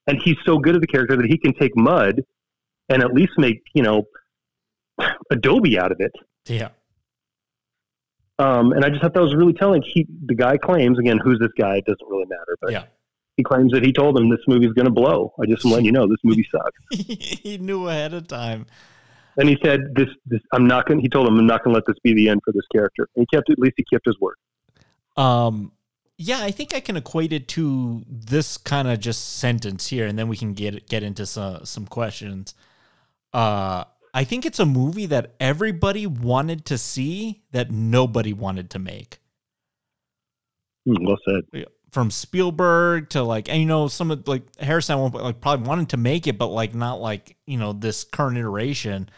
and 0.08 0.20
he's 0.24 0.38
so 0.46 0.58
good 0.58 0.76
at 0.76 0.82
the 0.82 0.88
character 0.88 1.16
that 1.16 1.26
he 1.26 1.38
can 1.38 1.54
take 1.54 1.76
mud 1.76 2.22
and 2.90 3.02
at 3.02 3.14
least 3.14 3.34
make 3.38 3.62
you 3.74 3.84
know 3.84 4.04
Adobe 5.32 5.78
out 5.80 5.92
of 5.92 5.98
it. 6.00 6.12
Yeah. 6.46 6.70
Um, 8.38 8.74
and 8.74 8.84
I 8.84 8.90
just 8.90 9.02
thought 9.02 9.14
that 9.14 9.22
was 9.22 9.34
really 9.34 9.54
telling. 9.54 9.82
He, 9.86 10.06
the 10.26 10.36
guy 10.36 10.58
claims 10.58 11.00
again, 11.00 11.20
who's 11.24 11.40
this 11.40 11.52
guy? 11.58 11.78
It 11.78 11.86
doesn't 11.86 12.08
really 12.08 12.26
matter, 12.28 12.58
but 12.62 12.72
yeah. 12.72 12.84
he 13.38 13.44
claims 13.44 13.72
that 13.72 13.84
he 13.84 13.94
told 13.94 14.18
him 14.18 14.30
this 14.30 14.42
movie's 14.48 14.74
going 14.74 14.88
to 14.88 14.92
blow. 14.92 15.34
I 15.42 15.46
just 15.46 15.66
am 15.66 15.72
letting 15.72 15.86
you 15.86 15.94
know 15.94 16.06
this 16.08 16.18
movie 16.24 16.46
sucks. 16.52 17.08
he 17.42 17.58
knew 17.58 17.88
ahead 17.88 18.14
of 18.14 18.28
time. 18.28 18.66
And 19.38 19.50
he 19.50 19.58
said, 19.64 19.94
"This, 19.96 20.08
this, 20.26 20.42
I'm 20.54 20.68
not 20.68 20.88
going." 20.88 21.00
He 21.00 21.10
told 21.10 21.28
him, 21.28 21.38
"I'm 21.38 21.48
not 21.48 21.64
going 21.64 21.74
to 21.74 21.78
let 21.78 21.86
this 21.86 21.98
be 22.04 22.14
the 22.14 22.30
end 22.30 22.42
for 22.46 22.52
this 22.52 22.66
character." 22.72 23.08
And 23.16 23.26
he 23.30 23.36
kept, 23.36 23.50
at 23.50 23.60
least 23.60 23.74
he 23.78 23.84
kept 23.92 24.06
his 24.06 24.18
word. 24.20 24.36
Um, 25.18 25.72
yeah, 26.18 26.40
I 26.42 26.52
think 26.52 26.74
I 26.74 26.80
can 26.80 26.96
equate 26.96 27.34
it 27.34 27.48
to 27.50 28.04
this 28.08 28.58
kind 28.58 28.88
of 28.88 29.00
just 29.00 29.38
sentence 29.38 29.88
here, 29.88 30.08
and 30.08 30.18
then 30.18 30.28
we 30.28 30.38
can 30.38 30.54
get 30.54 30.88
get 30.88 31.04
into 31.04 31.26
some 31.26 31.66
some 31.66 31.86
questions. 31.86 32.54
Uh, 33.34 33.84
I 34.14 34.24
think 34.24 34.46
it's 34.46 34.60
a 34.60 34.66
movie 34.66 35.08
that 35.08 35.36
everybody 35.42 36.08
wanted 36.08 36.66
to 36.68 36.78
see 36.78 37.44
that 37.52 37.70
nobody 37.70 38.32
wanted 38.32 38.70
to 38.70 38.80
make. 38.80 39.20
Hmm, 40.86 41.04
well 41.04 41.18
said. 41.28 41.66
From 41.96 42.12
Spielberg 42.12 43.08
to 43.12 43.24
like, 43.24 43.48
and 43.48 43.58
you 43.58 43.66
know, 43.66 43.88
some 43.88 44.12
of 44.12 44.28
like 44.28 44.44
Harrison 44.60 45.14
like 45.14 45.40
probably 45.40 45.66
wanted 45.66 45.88
to 45.92 45.98
make 45.98 46.28
it, 46.28 46.38
but 46.38 46.48
like 46.48 46.76
not 46.76 47.00
like 47.00 47.38
you 47.46 47.58
know 47.58 47.72
this 47.72 48.04
current 48.04 48.38
iteration. 48.38 49.10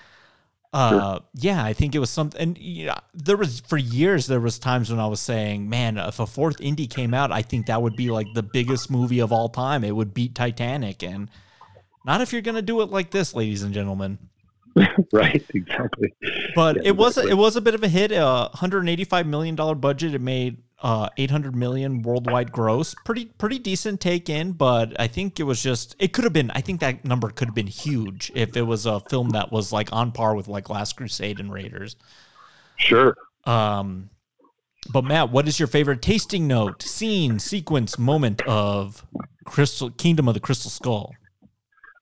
Uh, 0.72 0.92
sure. 0.92 1.20
yeah, 1.34 1.66
I 1.66 1.74
think 1.74 1.96
it 1.96 2.00
was 2.00 2.12
something. 2.12 2.40
And 2.40 2.56
yeah, 2.60 3.00
there 3.16 3.36
was 3.36 3.62
for 3.62 3.78
years 3.80 4.28
there 4.28 4.40
was 4.40 4.60
times 4.60 4.92
when 4.92 5.00
I 5.00 5.08
was 5.08 5.20
saying, 5.20 5.68
man, 5.68 5.98
if 5.98 6.20
a 6.20 6.28
fourth 6.28 6.62
Indy 6.62 6.86
came 6.86 7.16
out, 7.16 7.32
I 7.32 7.42
think 7.42 7.66
that 7.66 7.82
would 7.82 7.96
be 7.96 8.12
like 8.12 8.28
the 8.36 8.44
biggest 8.44 8.92
movie 8.92 9.22
of 9.22 9.32
all 9.32 9.50
time. 9.50 9.84
It 9.84 9.96
would 9.96 10.14
beat 10.14 10.36
Titanic, 10.36 11.02
and 11.02 11.32
not 12.06 12.22
if 12.22 12.32
you're 12.32 12.44
gonna 12.44 12.62
do 12.62 12.82
it 12.82 12.92
like 12.92 13.10
this, 13.10 13.34
ladies 13.34 13.64
and 13.64 13.74
gentlemen. 13.74 14.20
right, 15.12 15.44
exactly. 15.56 16.14
But 16.54 16.76
yeah, 16.76 16.90
it 16.90 16.96
was 16.96 17.18
a, 17.18 17.28
it 17.28 17.38
was 17.38 17.56
a 17.56 17.62
bit 17.62 17.74
of 17.74 17.82
a 17.82 17.88
hit. 17.88 18.12
A 18.12 18.24
uh, 18.24 18.50
185 18.50 19.26
million 19.26 19.56
dollar 19.56 19.74
budget. 19.74 20.14
It 20.14 20.22
made 20.22 20.62
uh 20.82 21.10
800 21.18 21.56
million 21.56 22.02
worldwide 22.02 22.52
gross. 22.52 22.96
Pretty 23.06 23.26
pretty 23.26 23.60
decent 23.60 24.00
take 24.00 24.30
in, 24.30 24.52
but 24.52 25.00
I 25.00 25.08
think 25.08 25.40
it 25.40 25.44
was 25.44 25.62
just 25.62 25.96
it 26.00 26.14
could 26.14 26.24
have 26.24 26.34
been. 26.34 26.52
I 26.52 26.62
think 26.62 26.80
that 26.82 27.04
number 27.06 27.30
could 27.30 27.48
have 27.48 27.56
been 27.56 27.68
huge 27.68 28.32
if 28.36 28.56
it 28.56 28.64
was 28.64 28.86
a 28.86 29.00
film 29.02 29.30
that 29.32 29.52
was 29.52 29.72
like 29.72 29.92
on 29.92 30.12
par 30.12 30.36
with 30.36 30.48
like 30.48 30.70
Last 30.70 30.98
Crusade 30.98 31.40
and 31.40 31.52
Raiders. 31.52 31.96
Sure. 32.78 33.16
Um, 33.46 34.10
but 34.92 35.04
Matt, 35.04 35.32
what 35.32 35.48
is 35.48 35.60
your 35.60 35.68
favorite 35.68 36.02
tasting 36.02 36.48
note, 36.48 36.84
scene, 36.84 37.40
sequence, 37.40 37.98
moment 37.98 38.42
of 38.44 39.06
Crystal 39.46 39.90
Kingdom 39.90 40.28
of 40.28 40.34
the 40.34 40.40
Crystal 40.40 40.72
Skull? 40.72 41.14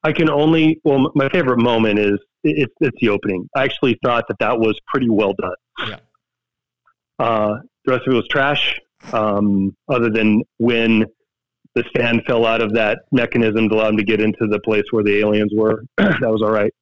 I 0.03 0.11
can 0.11 0.29
only 0.29 0.79
well, 0.83 1.11
my 1.15 1.29
favorite 1.29 1.59
moment 1.59 1.99
is 1.99 2.19
it's 2.43 2.73
it's 2.79 2.97
the 3.01 3.09
opening. 3.09 3.49
I 3.55 3.63
actually 3.63 3.97
thought 4.03 4.25
that 4.27 4.37
that 4.39 4.59
was 4.59 4.79
pretty 4.87 5.09
well 5.09 5.33
done. 5.33 5.55
Yeah. 5.87 5.99
Uh, 7.17 7.59
the 7.85 7.91
rest 7.91 8.07
of 8.07 8.13
it 8.13 8.15
was 8.15 8.27
trash. 8.29 8.79
Um, 9.13 9.75
other 9.87 10.09
than 10.09 10.43
when 10.57 11.05
the 11.75 11.83
stand 11.89 12.23
fell 12.25 12.45
out 12.45 12.61
of 12.61 12.73
that 12.73 12.99
mechanism 13.11 13.69
to 13.69 13.75
allow 13.75 13.89
him 13.89 13.97
to 13.97 14.03
get 14.03 14.21
into 14.21 14.47
the 14.47 14.59
place 14.59 14.83
where 14.91 15.03
the 15.03 15.19
aliens 15.19 15.51
were, 15.55 15.83
that 15.97 16.21
was 16.21 16.41
all 16.41 16.51
right. 16.51 16.73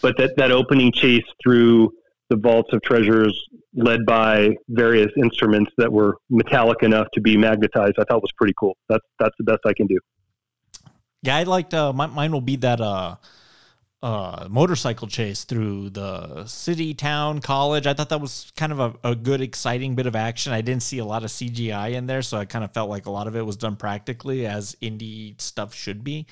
But 0.00 0.16
that 0.18 0.36
that 0.36 0.50
opening 0.50 0.92
chase 0.92 1.24
through 1.42 1.92
the 2.28 2.36
vaults 2.36 2.70
of 2.72 2.82
treasures, 2.82 3.38
led 3.74 4.04
by 4.06 4.56
various 4.68 5.10
instruments 5.16 5.70
that 5.78 5.92
were 5.92 6.16
metallic 6.30 6.82
enough 6.82 7.06
to 7.14 7.20
be 7.20 7.36
magnetized, 7.36 7.94
I 7.98 8.04
thought 8.04 8.22
was 8.22 8.32
pretty 8.36 8.54
cool. 8.58 8.76
That's 8.88 9.04
that's 9.18 9.34
the 9.38 9.44
best 9.44 9.60
I 9.66 9.72
can 9.74 9.86
do. 9.86 9.98
Yeah, 11.22 11.36
I 11.36 11.44
liked. 11.44 11.72
Uh, 11.72 11.92
my, 11.92 12.06
mine 12.06 12.32
will 12.32 12.40
be 12.40 12.56
that. 12.56 12.80
Uh, 12.80 13.16
uh, 14.02 14.48
motorcycle 14.50 15.06
chase 15.06 15.44
through 15.44 15.90
the 15.90 16.44
city, 16.46 16.92
town, 16.92 17.40
college. 17.40 17.86
I 17.86 17.94
thought 17.94 18.08
that 18.08 18.20
was 18.20 18.52
kind 18.56 18.72
of 18.72 18.80
a, 18.80 18.94
a, 19.04 19.14
good, 19.14 19.40
exciting 19.40 19.94
bit 19.94 20.06
of 20.06 20.16
action. 20.16 20.52
I 20.52 20.60
didn't 20.60 20.82
see 20.82 20.98
a 20.98 21.04
lot 21.04 21.22
of 21.22 21.30
CGI 21.30 21.92
in 21.92 22.06
there, 22.06 22.22
so 22.22 22.36
I 22.36 22.44
kind 22.44 22.64
of 22.64 22.72
felt 22.72 22.90
like 22.90 23.06
a 23.06 23.10
lot 23.10 23.28
of 23.28 23.36
it 23.36 23.42
was 23.42 23.56
done 23.56 23.76
practically 23.76 24.46
as 24.46 24.76
Indy 24.80 25.36
stuff 25.38 25.72
should 25.72 26.02
be. 26.02 26.26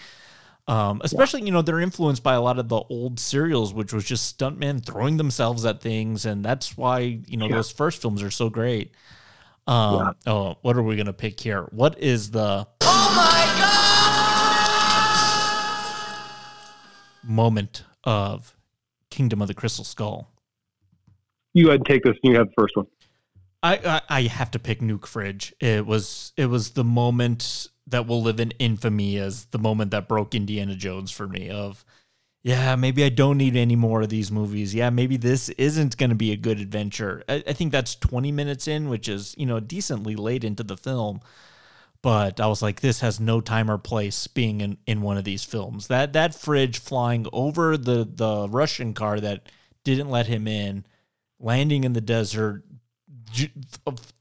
Um, 0.66 1.00
especially, 1.04 1.40
yeah. 1.40 1.46
you 1.46 1.52
know, 1.52 1.62
they're 1.62 1.80
influenced 1.80 2.22
by 2.22 2.34
a 2.34 2.40
lot 2.40 2.58
of 2.58 2.68
the 2.68 2.76
old 2.76 3.20
serials, 3.20 3.72
which 3.72 3.92
was 3.92 4.04
just 4.04 4.36
stuntmen 4.38 4.84
throwing 4.84 5.16
themselves 5.16 5.64
at 5.64 5.80
things, 5.80 6.26
and 6.26 6.44
that's 6.44 6.76
why 6.76 7.20
you 7.26 7.36
know 7.36 7.46
yeah. 7.46 7.56
those 7.56 7.70
first 7.70 8.02
films 8.02 8.22
are 8.22 8.30
so 8.30 8.50
great. 8.50 8.92
Um, 9.66 10.14
yeah. 10.26 10.32
Oh, 10.32 10.58
what 10.62 10.76
are 10.76 10.82
we 10.82 10.96
gonna 10.96 11.12
pick 11.12 11.40
here? 11.40 11.62
What 11.70 11.98
is 11.98 12.30
the? 12.30 12.66
Oh 12.82 13.12
my 13.16 13.60
god! 13.60 13.79
Moment 17.22 17.84
of 18.04 18.56
Kingdom 19.10 19.42
of 19.42 19.48
the 19.48 19.54
Crystal 19.54 19.84
Skull? 19.84 20.30
You 21.52 21.68
had 21.70 21.84
to 21.84 21.92
take 21.92 22.04
this. 22.04 22.16
You 22.22 22.36
have 22.36 22.48
the 22.48 22.54
first 22.56 22.76
one. 22.76 22.86
I, 23.62 23.76
I, 23.76 24.00
I 24.08 24.22
have 24.22 24.50
to 24.52 24.58
pick 24.58 24.80
Nuke 24.80 25.06
Fridge. 25.06 25.54
It 25.60 25.86
was 25.86 26.32
it 26.36 26.46
was 26.46 26.70
the 26.70 26.84
moment 26.84 27.68
that 27.86 28.06
will 28.06 28.22
live 28.22 28.40
in 28.40 28.52
infamy 28.52 29.18
as 29.18 29.46
the 29.46 29.58
moment 29.58 29.90
that 29.90 30.08
broke 30.08 30.34
Indiana 30.34 30.74
Jones 30.74 31.10
for 31.10 31.28
me. 31.28 31.50
Of 31.50 31.84
yeah, 32.42 32.74
maybe 32.76 33.04
I 33.04 33.10
don't 33.10 33.36
need 33.36 33.56
any 33.56 33.76
more 33.76 34.02
of 34.02 34.08
these 34.08 34.32
movies. 34.32 34.74
Yeah, 34.74 34.88
maybe 34.90 35.16
this 35.16 35.50
isn't 35.50 35.98
going 35.98 36.10
to 36.10 36.16
be 36.16 36.32
a 36.32 36.36
good 36.36 36.58
adventure. 36.58 37.22
I, 37.28 37.42
I 37.46 37.52
think 37.52 37.72
that's 37.72 37.94
twenty 37.94 38.32
minutes 38.32 38.66
in, 38.66 38.88
which 38.88 39.08
is 39.08 39.34
you 39.36 39.46
know 39.46 39.60
decently 39.60 40.16
late 40.16 40.44
into 40.44 40.62
the 40.62 40.76
film 40.76 41.20
but 42.02 42.40
I 42.40 42.46
was 42.46 42.62
like, 42.62 42.80
this 42.80 43.00
has 43.00 43.20
no 43.20 43.40
time 43.40 43.70
or 43.70 43.78
place 43.78 44.26
being 44.26 44.60
in, 44.60 44.78
in 44.86 45.02
one 45.02 45.18
of 45.18 45.24
these 45.24 45.44
films. 45.44 45.88
That 45.88 46.12
that 46.14 46.34
fridge 46.34 46.78
flying 46.78 47.26
over 47.32 47.76
the 47.76 48.08
the 48.10 48.48
Russian 48.48 48.94
car 48.94 49.20
that 49.20 49.42
didn't 49.84 50.10
let 50.10 50.26
him 50.26 50.48
in, 50.48 50.86
landing 51.38 51.84
in 51.84 51.92
the 51.92 52.00
desert, 52.00 52.64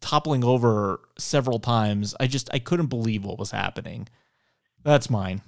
toppling 0.02 0.44
over 0.44 1.00
several 1.18 1.60
times. 1.60 2.16
I 2.20 2.28
just 2.28 2.50
I 2.54 2.60
couldn't 2.60 2.88
believe 2.88 3.24
what 3.24 3.40
was 3.40 3.52
happening. 3.52 4.08
That's 4.84 5.10
mine. 5.10 5.42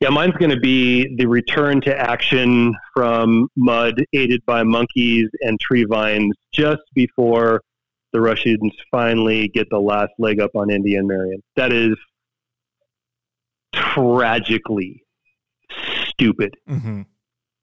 Yeah, 0.00 0.08
mine's 0.08 0.34
going 0.36 0.50
to 0.50 0.60
be 0.60 1.14
the 1.16 1.26
return 1.26 1.82
to 1.82 1.94
action 1.94 2.74
from 2.94 3.48
Mutt, 3.54 3.98
aided 4.14 4.42
by 4.46 4.62
monkeys 4.62 5.28
and 5.42 5.60
tree 5.60 5.84
vines, 5.84 6.34
just 6.52 6.80
before 6.94 7.60
the 8.12 8.20
Russians 8.20 8.72
finally 8.90 9.48
get 9.48 9.68
the 9.70 9.78
last 9.78 10.12
leg 10.18 10.40
up 10.40 10.50
on 10.54 10.70
Indy 10.70 10.96
and 10.96 11.06
Marion. 11.06 11.42
That 11.56 11.72
is 11.72 11.96
tragically 13.72 15.02
stupid. 16.08 16.56
Mm-hmm. 16.68 17.02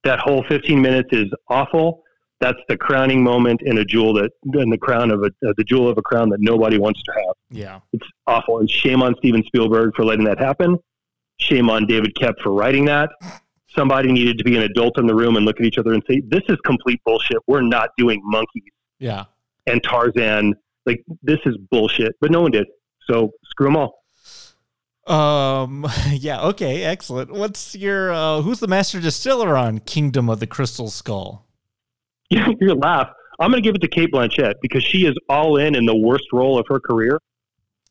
That 0.03 0.19
whole 0.19 0.43
15 0.47 0.81
minutes 0.81 1.09
is 1.11 1.25
awful. 1.49 2.03
That's 2.39 2.59
the 2.69 2.77
crowning 2.77 3.23
moment 3.23 3.61
in 3.63 3.79
a 3.79 3.85
jewel 3.85 4.13
that, 4.13 4.31
in 4.53 4.69
the 4.69 4.77
crown 4.77 5.11
of 5.11 5.21
a, 5.23 5.47
uh, 5.47 5.53
the 5.57 5.63
jewel 5.63 5.89
of 5.89 5.97
a 5.97 6.01
crown 6.01 6.29
that 6.29 6.39
nobody 6.39 6.77
wants 6.77 7.01
to 7.03 7.11
have. 7.11 7.35
Yeah. 7.49 7.79
It's 7.93 8.05
awful. 8.27 8.59
And 8.59 8.69
shame 8.69 9.01
on 9.01 9.15
Steven 9.17 9.43
Spielberg 9.47 9.95
for 9.95 10.05
letting 10.05 10.25
that 10.25 10.37
happen. 10.37 10.77
Shame 11.39 11.69
on 11.69 11.87
David 11.87 12.13
Koepp 12.15 12.35
for 12.41 12.53
writing 12.53 12.85
that. 12.85 13.09
Somebody 13.75 14.11
needed 14.11 14.37
to 14.37 14.43
be 14.43 14.55
an 14.55 14.63
adult 14.63 14.97
in 14.97 15.07
the 15.07 15.15
room 15.15 15.35
and 15.35 15.45
look 15.45 15.59
at 15.59 15.65
each 15.65 15.77
other 15.77 15.93
and 15.93 16.03
say, 16.07 16.21
this 16.27 16.43
is 16.47 16.57
complete 16.63 17.01
bullshit. 17.03 17.37
We're 17.47 17.61
not 17.61 17.89
doing 17.97 18.21
monkeys. 18.23 18.71
Yeah 18.99 19.25
and 19.67 19.83
Tarzan. 19.83 20.55
Like 20.85 21.03
this 21.21 21.39
is 21.45 21.57
bullshit, 21.69 22.15
but 22.21 22.31
no 22.31 22.41
one 22.41 22.51
did. 22.51 22.65
So 23.09 23.31
screw 23.49 23.67
them 23.67 23.77
all. 23.77 24.03
Um. 25.07 25.85
Yeah. 26.11 26.41
Okay. 26.47 26.83
Excellent. 26.83 27.31
What's 27.31 27.75
your? 27.75 28.11
Uh, 28.11 28.41
who's 28.41 28.59
the 28.59 28.67
master 28.67 28.99
distiller 28.99 29.57
on 29.57 29.79
Kingdom 29.79 30.29
of 30.29 30.39
the 30.39 30.47
Crystal 30.47 30.89
Skull? 30.89 31.45
You're 32.29 32.75
laugh. 32.75 33.09
I'm 33.39 33.51
gonna 33.51 33.61
give 33.61 33.75
it 33.75 33.81
to 33.81 33.87
Cate 33.87 34.11
Blanchett 34.11 34.55
because 34.61 34.83
she 34.83 35.05
is 35.05 35.15
all 35.29 35.57
in 35.57 35.75
in 35.75 35.85
the 35.85 35.95
worst 35.95 36.25
role 36.33 36.57
of 36.57 36.65
her 36.69 36.79
career. 36.79 37.19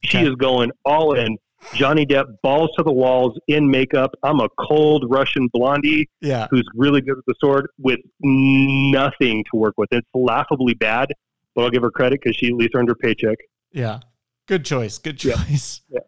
She 0.04 0.18
okay. 0.18 0.28
is 0.28 0.34
going 0.34 0.72
all 0.84 1.12
in. 1.12 1.36
Johnny 1.74 2.04
Depp 2.04 2.26
balls 2.42 2.70
to 2.76 2.82
the 2.82 2.92
walls 2.92 3.38
in 3.48 3.70
makeup. 3.70 4.12
I'm 4.22 4.40
a 4.40 4.48
cold 4.58 5.04
Russian 5.08 5.48
blondie 5.52 6.08
yeah. 6.20 6.46
who's 6.50 6.66
really 6.74 7.00
good 7.00 7.16
with 7.16 7.24
the 7.26 7.34
sword 7.40 7.68
with 7.78 7.98
nothing 8.20 9.44
to 9.50 9.56
work 9.58 9.74
with. 9.76 9.88
It's 9.90 10.06
laughably 10.14 10.74
bad 10.74 11.08
but 11.56 11.64
I'll 11.64 11.70
give 11.70 11.82
her 11.82 11.90
credit 11.90 12.20
because 12.22 12.36
she 12.36 12.48
at 12.48 12.52
least 12.52 12.74
earned 12.76 12.88
her 12.88 12.94
paycheck. 12.94 13.38
Yeah, 13.72 14.00
good 14.46 14.64
choice. 14.64 14.98
Good 14.98 15.18
choice. 15.18 15.80
Yeah. 15.88 15.94
yeah. 15.98 16.00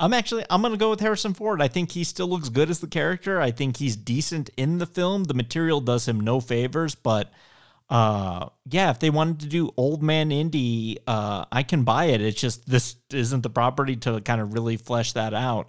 I'm 0.00 0.14
actually 0.14 0.44
I'm 0.48 0.62
gonna 0.62 0.78
go 0.78 0.90
with 0.90 1.00
Harrison 1.00 1.34
Ford. 1.34 1.60
I 1.60 1.68
think 1.68 1.92
he 1.92 2.04
still 2.04 2.28
looks 2.28 2.48
good 2.48 2.70
as 2.70 2.80
the 2.80 2.86
character. 2.86 3.38
I 3.38 3.50
think 3.50 3.76
he's 3.76 3.96
decent 3.96 4.48
in 4.56 4.78
the 4.78 4.86
film. 4.86 5.24
The 5.24 5.34
material 5.34 5.80
does 5.80 6.08
him 6.08 6.20
no 6.20 6.40
favors, 6.40 6.94
but 6.94 7.30
uh 7.90 8.48
yeah, 8.64 8.90
if 8.90 8.98
they 8.98 9.10
wanted 9.10 9.40
to 9.40 9.46
do 9.46 9.72
old 9.76 10.02
man 10.02 10.32
Indy, 10.32 10.98
uh 11.06 11.44
I 11.52 11.62
can 11.62 11.84
buy 11.84 12.06
it. 12.06 12.22
It's 12.22 12.40
just 12.40 12.66
this 12.66 12.96
isn't 13.12 13.42
the 13.42 13.50
property 13.50 13.96
to 13.96 14.22
kind 14.22 14.40
of 14.40 14.54
really 14.54 14.78
flesh 14.78 15.12
that 15.12 15.34
out. 15.34 15.68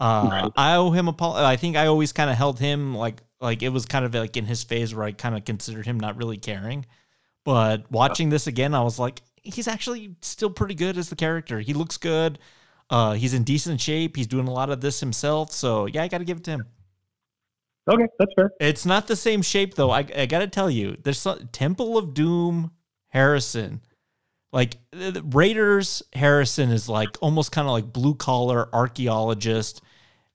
Uh 0.00 0.28
right. 0.30 0.52
I 0.56 0.74
owe 0.74 0.90
him 0.90 1.06
a 1.06 1.14
I 1.20 1.54
think 1.54 1.76
I 1.76 1.86
always 1.86 2.12
kind 2.12 2.28
of 2.28 2.36
held 2.36 2.58
him 2.58 2.96
like 2.96 3.22
like 3.40 3.62
it 3.62 3.68
was 3.68 3.86
kind 3.86 4.04
of 4.04 4.12
like 4.14 4.36
in 4.36 4.46
his 4.46 4.64
phase 4.64 4.92
where 4.92 5.06
I 5.06 5.12
kind 5.12 5.36
of 5.36 5.44
considered 5.44 5.86
him 5.86 6.00
not 6.00 6.16
really 6.16 6.38
caring. 6.38 6.86
But 7.44 7.90
watching 7.90 8.28
this 8.28 8.46
again, 8.46 8.74
I 8.74 8.82
was 8.82 8.98
like, 8.98 9.22
he's 9.42 9.68
actually 9.68 10.16
still 10.20 10.50
pretty 10.50 10.74
good 10.74 10.98
as 10.98 11.08
the 11.08 11.16
character. 11.16 11.60
He 11.60 11.72
looks 11.72 11.96
good. 11.96 12.38
Uh, 12.90 13.12
he's 13.14 13.34
in 13.34 13.44
decent 13.44 13.80
shape. 13.80 14.16
He's 14.16 14.26
doing 14.26 14.48
a 14.48 14.52
lot 14.52 14.70
of 14.70 14.80
this 14.80 15.00
himself. 15.00 15.52
So 15.52 15.86
yeah, 15.86 16.02
I 16.02 16.08
got 16.08 16.18
to 16.18 16.24
give 16.24 16.38
it 16.38 16.44
to 16.44 16.50
him. 16.52 16.66
Okay, 17.88 18.06
that's 18.18 18.32
fair. 18.34 18.52
It's 18.60 18.84
not 18.84 19.06
the 19.06 19.16
same 19.16 19.42
shape 19.42 19.74
though. 19.74 19.90
I, 19.90 20.06
I 20.16 20.26
got 20.26 20.40
to 20.40 20.46
tell 20.46 20.70
you, 20.70 20.96
there's 21.02 21.18
some, 21.18 21.48
Temple 21.52 21.96
of 21.96 22.14
Doom 22.14 22.72
Harrison. 23.08 23.80
Like 24.52 24.78
Raiders 24.92 26.02
Harrison 26.12 26.70
is 26.70 26.88
like 26.88 27.16
almost 27.20 27.52
kind 27.52 27.68
of 27.68 27.72
like 27.72 27.92
blue 27.92 28.14
collar 28.14 28.68
archaeologist, 28.74 29.80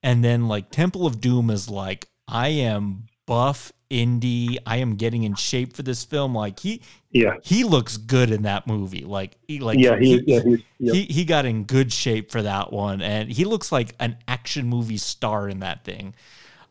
and 0.01 0.23
then 0.23 0.47
like 0.47 0.71
Temple 0.71 1.05
of 1.05 1.19
Doom 1.19 1.49
is 1.49 1.69
like 1.69 2.07
I 2.27 2.47
am 2.47 3.07
buff 3.25 3.71
Indy. 3.89 4.57
I 4.65 4.77
am 4.77 4.95
getting 4.95 5.23
in 5.23 5.35
shape 5.35 5.75
for 5.75 5.83
this 5.83 6.03
film. 6.03 6.35
Like 6.35 6.59
he, 6.59 6.81
yeah, 7.11 7.35
he 7.43 7.63
looks 7.63 7.97
good 7.97 8.31
in 8.31 8.43
that 8.43 8.67
movie. 8.67 9.05
Like 9.05 9.37
he, 9.47 9.59
like 9.59 9.79
yeah, 9.79 9.97
he, 9.97 10.17
he 10.17 10.23
yeah, 10.25 10.39
he, 10.41 10.65
yep. 10.79 10.95
he, 10.95 11.03
he 11.03 11.25
got 11.25 11.45
in 11.45 11.63
good 11.63 11.91
shape 11.91 12.31
for 12.31 12.41
that 12.41 12.71
one, 12.71 13.01
and 13.01 13.31
he 13.31 13.45
looks 13.45 13.71
like 13.71 13.95
an 13.99 14.17
action 14.27 14.67
movie 14.67 14.97
star 14.97 15.47
in 15.47 15.59
that 15.59 15.83
thing. 15.83 16.13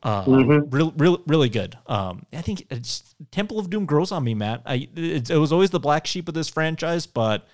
Uh, 0.02 0.22
mm-hmm. 0.24 0.68
really, 0.68 0.92
really, 0.96 1.22
really 1.26 1.48
good. 1.48 1.78
Um, 1.86 2.26
I 2.30 2.42
think 2.42 2.66
Temple 3.30 3.58
of 3.58 3.70
Doom 3.70 3.86
grows 3.86 4.12
on 4.12 4.22
me, 4.22 4.34
Matt. 4.34 4.62
I 4.66 4.88
it, 4.94 5.30
it, 5.30 5.38
was 5.38 5.50
always 5.50 5.70
the 5.70 5.80
black 5.80 6.06
sheep 6.06 6.28
of 6.28 6.34
this 6.34 6.50
franchise, 6.50 7.06
but 7.06 7.46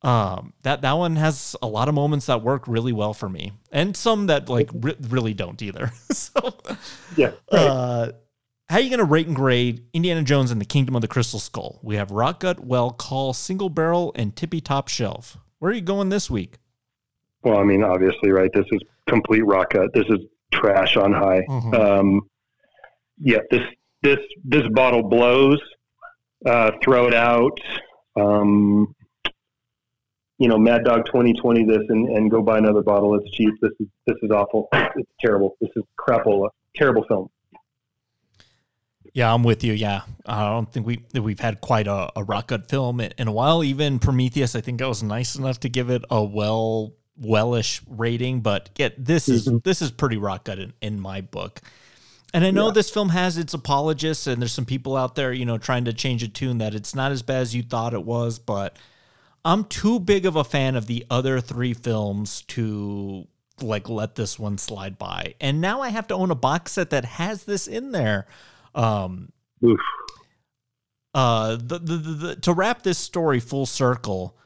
um, 0.00 0.54
that 0.62 0.80
that 0.80 0.92
one 0.92 1.16
has 1.16 1.54
a 1.60 1.66
lot 1.66 1.90
of 1.90 1.94
moments 1.94 2.26
that 2.26 2.42
work 2.42 2.66
really 2.68 2.92
well 2.92 3.12
for 3.12 3.28
me, 3.28 3.52
and 3.70 3.94
some 3.94 4.28
that 4.28 4.48
like 4.48 4.70
re- 4.72 4.96
really 5.08 5.34
don't 5.34 5.60
either. 5.60 5.92
so, 6.10 6.32
yeah. 7.16 7.32
Right. 7.52 7.60
Uh, 7.60 8.12
how 8.68 8.76
are 8.76 8.80
you 8.80 8.88
going 8.88 8.98
to 8.98 9.04
rate 9.04 9.26
and 9.26 9.36
grade 9.36 9.84
Indiana 9.92 10.22
Jones 10.22 10.50
and 10.50 10.60
the 10.60 10.64
Kingdom 10.64 10.96
of 10.96 11.02
the 11.02 11.08
Crystal 11.08 11.38
Skull? 11.38 11.80
We 11.82 11.96
have 11.96 12.10
Rock 12.10 12.40
Gut, 12.40 12.60
Well 12.60 12.90
Call, 12.90 13.32
Single 13.32 13.68
Barrel, 13.68 14.12
and 14.14 14.34
Tippy 14.34 14.60
Top 14.60 14.88
Shelf. 14.88 15.36
Where 15.58 15.70
are 15.70 15.74
you 15.74 15.80
going 15.80 16.08
this 16.08 16.30
week? 16.30 16.58
Well, 17.42 17.58
I 17.58 17.64
mean, 17.64 17.82
obviously, 17.84 18.30
right. 18.30 18.50
This 18.52 18.64
is 18.72 18.80
complete 19.06 19.42
rock 19.42 19.74
gut. 19.74 19.90
This 19.92 20.06
is 20.08 20.18
trash 20.52 20.96
on 20.96 21.12
high. 21.12 21.42
Mm-hmm. 21.48 21.74
Um, 21.74 22.20
yeah, 23.18 23.38
this 23.50 23.60
this 24.02 24.18
this 24.44 24.62
bottle 24.72 25.02
blows. 25.02 25.60
Uh, 26.46 26.72
throw 26.82 27.06
it 27.06 27.14
out. 27.14 27.58
Um, 28.16 28.94
you 30.38 30.48
know, 30.48 30.58
Mad 30.58 30.84
Dog 30.84 31.06
2020 31.06 31.64
this 31.64 31.78
and, 31.88 32.08
and 32.08 32.30
go 32.30 32.42
buy 32.42 32.58
another 32.58 32.82
bottle. 32.82 33.14
It's 33.18 33.30
cheap. 33.34 33.54
This 33.60 33.72
is 33.80 33.86
this 34.06 34.16
is 34.22 34.30
awful. 34.30 34.68
It's 34.96 35.10
terrible. 35.20 35.56
This 35.60 35.70
is 35.74 35.82
crapola. 35.98 36.50
Terrible 36.76 37.04
film. 37.08 37.28
Yeah, 39.14 39.32
I'm 39.32 39.44
with 39.44 39.62
you. 39.62 39.72
Yeah, 39.72 40.02
I 40.26 40.50
don't 40.50 40.70
think 40.70 40.86
we 40.86 41.04
we've 41.14 41.40
had 41.40 41.60
quite 41.60 41.86
a, 41.86 42.10
a 42.16 42.24
rock 42.24 42.48
gut 42.48 42.68
film 42.68 43.00
in 43.00 43.28
a 43.28 43.32
while. 43.32 43.62
Even 43.62 44.00
Prometheus, 44.00 44.56
I 44.56 44.60
think 44.60 44.82
I 44.82 44.88
was 44.88 45.02
nice 45.02 45.36
enough 45.36 45.60
to 45.60 45.68
give 45.68 45.88
it 45.88 46.04
a 46.10 46.22
well 46.22 46.94
wellish 47.16 47.80
rating, 47.88 48.40
but 48.40 48.70
yeah, 48.76 48.88
this 48.98 49.28
is 49.28 49.46
mm-hmm. 49.46 49.58
this 49.62 49.80
is 49.80 49.92
pretty 49.92 50.16
rock 50.16 50.44
gut 50.44 50.58
in, 50.58 50.72
in 50.82 51.00
my 51.00 51.20
book. 51.20 51.60
And 52.32 52.44
I 52.44 52.50
know 52.50 52.66
yeah. 52.66 52.72
this 52.72 52.90
film 52.90 53.10
has 53.10 53.38
its 53.38 53.54
apologists, 53.54 54.26
and 54.26 54.42
there's 54.42 54.52
some 54.52 54.64
people 54.64 54.96
out 54.96 55.14
there, 55.14 55.32
you 55.32 55.46
know, 55.46 55.56
trying 55.56 55.84
to 55.84 55.92
change 55.92 56.24
a 56.24 56.28
tune 56.28 56.58
that 56.58 56.74
it's 56.74 56.92
not 56.92 57.12
as 57.12 57.22
bad 57.22 57.42
as 57.42 57.54
you 57.54 57.62
thought 57.62 57.94
it 57.94 58.04
was. 58.04 58.40
But 58.40 58.76
I'm 59.44 59.64
too 59.64 60.00
big 60.00 60.26
of 60.26 60.34
a 60.34 60.42
fan 60.42 60.74
of 60.74 60.88
the 60.88 61.06
other 61.08 61.40
three 61.40 61.72
films 61.72 62.42
to 62.48 63.28
like 63.62 63.88
let 63.88 64.16
this 64.16 64.36
one 64.36 64.58
slide 64.58 64.98
by. 64.98 65.36
And 65.40 65.60
now 65.60 65.80
I 65.80 65.90
have 65.90 66.08
to 66.08 66.14
own 66.14 66.32
a 66.32 66.34
box 66.34 66.72
set 66.72 66.90
that 66.90 67.04
has 67.04 67.44
this 67.44 67.68
in 67.68 67.92
there. 67.92 68.26
Um, 68.74 69.32
Oof. 69.64 69.80
Uh, 71.14 71.56
the, 71.56 71.78
the, 71.78 71.96
the, 71.96 72.12
the 72.12 72.36
to 72.36 72.52
wrap 72.52 72.82
this 72.82 72.98
story 72.98 73.38
full 73.38 73.66
circle 73.66 74.36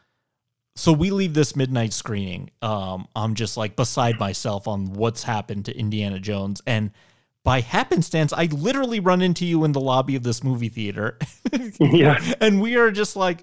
so 0.79 0.93
we 0.93 1.11
leave 1.11 1.35
this 1.35 1.57
midnight 1.57 1.93
screening. 1.93 2.51
Um, 2.63 3.09
I'm 3.17 3.35
just 3.35 3.57
like 3.57 3.75
beside 3.75 4.21
myself 4.21 4.69
on 4.69 4.93
what's 4.93 5.25
happened 5.25 5.65
to 5.65 5.77
Indiana 5.77 6.21
Jones. 6.21 6.63
And 6.69 6.93
by 7.43 7.63
happenstance, 7.63 8.33
I 8.33 8.45
literally 8.45 9.01
run 9.01 9.21
into 9.21 9.45
you 9.45 9.65
in 9.65 9.73
the 9.73 9.81
lobby 9.81 10.15
of 10.15 10.23
this 10.23 10.45
movie 10.45 10.69
theater. 10.69 11.19
yeah. 11.81 12.23
And 12.41 12.63
we 12.63 12.77
are 12.77 12.93
just 12.93 13.17
like, 13.17 13.43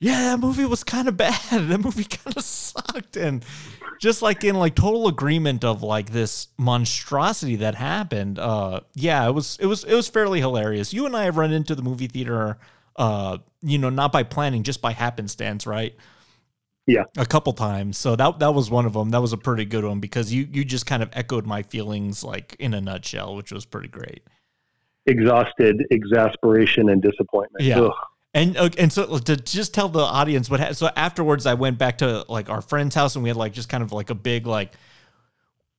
yeah, 0.00 0.30
that 0.30 0.40
movie 0.40 0.64
was 0.64 0.84
kind 0.84 1.06
of 1.06 1.18
bad. 1.18 1.38
That 1.68 1.80
movie 1.80 2.04
kind 2.04 2.34
of 2.34 2.42
sucked. 2.42 3.18
And 3.18 3.44
just 4.00 4.22
like 4.22 4.44
in 4.44 4.56
like 4.56 4.74
total 4.74 5.08
agreement 5.08 5.64
of 5.64 5.82
like 5.82 6.10
this 6.10 6.48
monstrosity 6.56 7.56
that 7.56 7.74
happened. 7.74 8.38
Uh 8.38 8.80
yeah, 8.94 9.26
it 9.26 9.32
was 9.32 9.56
it 9.60 9.66
was 9.66 9.84
it 9.84 9.94
was 9.94 10.08
fairly 10.08 10.40
hilarious. 10.40 10.92
You 10.92 11.06
and 11.06 11.16
I 11.16 11.24
have 11.24 11.36
run 11.36 11.52
into 11.52 11.74
the 11.74 11.82
movie 11.82 12.08
theater 12.08 12.58
uh, 12.98 13.38
you 13.62 13.78
know, 13.78 13.90
not 13.90 14.12
by 14.12 14.24
planning, 14.24 14.64
just 14.64 14.82
by 14.82 14.92
happenstance, 14.92 15.66
right? 15.66 15.94
Yeah, 16.86 17.04
a 17.16 17.26
couple 17.26 17.52
times. 17.52 17.96
So 17.96 18.16
that 18.16 18.38
that 18.40 18.54
was 18.54 18.70
one 18.70 18.86
of 18.86 18.94
them. 18.94 19.10
That 19.10 19.20
was 19.20 19.32
a 19.32 19.36
pretty 19.36 19.64
good 19.64 19.84
one 19.84 20.00
because 20.00 20.32
you 20.32 20.48
you 20.50 20.64
just 20.64 20.86
kind 20.86 21.02
of 21.02 21.10
echoed 21.12 21.46
my 21.46 21.62
feelings 21.62 22.24
like 22.24 22.56
in 22.58 22.74
a 22.74 22.80
nutshell, 22.80 23.36
which 23.36 23.52
was 23.52 23.64
pretty 23.64 23.88
great. 23.88 24.22
Exhausted, 25.06 25.86
exasperation, 25.90 26.88
and 26.88 27.00
disappointment. 27.00 27.64
Yeah. 27.64 27.80
Ugh. 27.80 27.92
And 28.34 28.56
uh, 28.56 28.68
and 28.78 28.92
so 28.92 29.18
to 29.18 29.36
just 29.36 29.74
tell 29.74 29.88
the 29.88 30.00
audience 30.00 30.50
what 30.50 30.76
so 30.76 30.90
afterwards 30.94 31.46
I 31.46 31.54
went 31.54 31.78
back 31.78 31.98
to 31.98 32.24
like 32.28 32.50
our 32.50 32.60
friend's 32.60 32.94
house 32.94 33.16
and 33.16 33.22
we 33.22 33.30
had 33.30 33.36
like 33.36 33.52
just 33.52 33.68
kind 33.68 33.82
of 33.82 33.90
like 33.90 34.10
a 34.10 34.14
big 34.14 34.46
like 34.46 34.72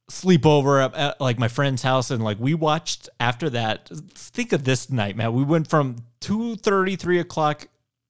sleepover 0.10 0.84
at, 0.84 0.96
at, 0.96 1.22
like 1.22 1.38
my 1.38 1.48
friend's 1.48 1.84
house 1.84 2.10
and 2.10 2.24
like 2.24 2.40
we 2.40 2.56
watched 2.56 3.08
after 3.20 3.48
that 3.52 3.88
think 3.90 4.52
of 4.52 4.64
this 4.64 4.90
night 4.90 5.16
man 5.16 5.32
we 5.32 5.44
went 5.44 5.68
from 5.68 5.98
two 6.20 6.56
thirty 6.56 6.96
three 6.96 7.20
o'clock 7.20 7.68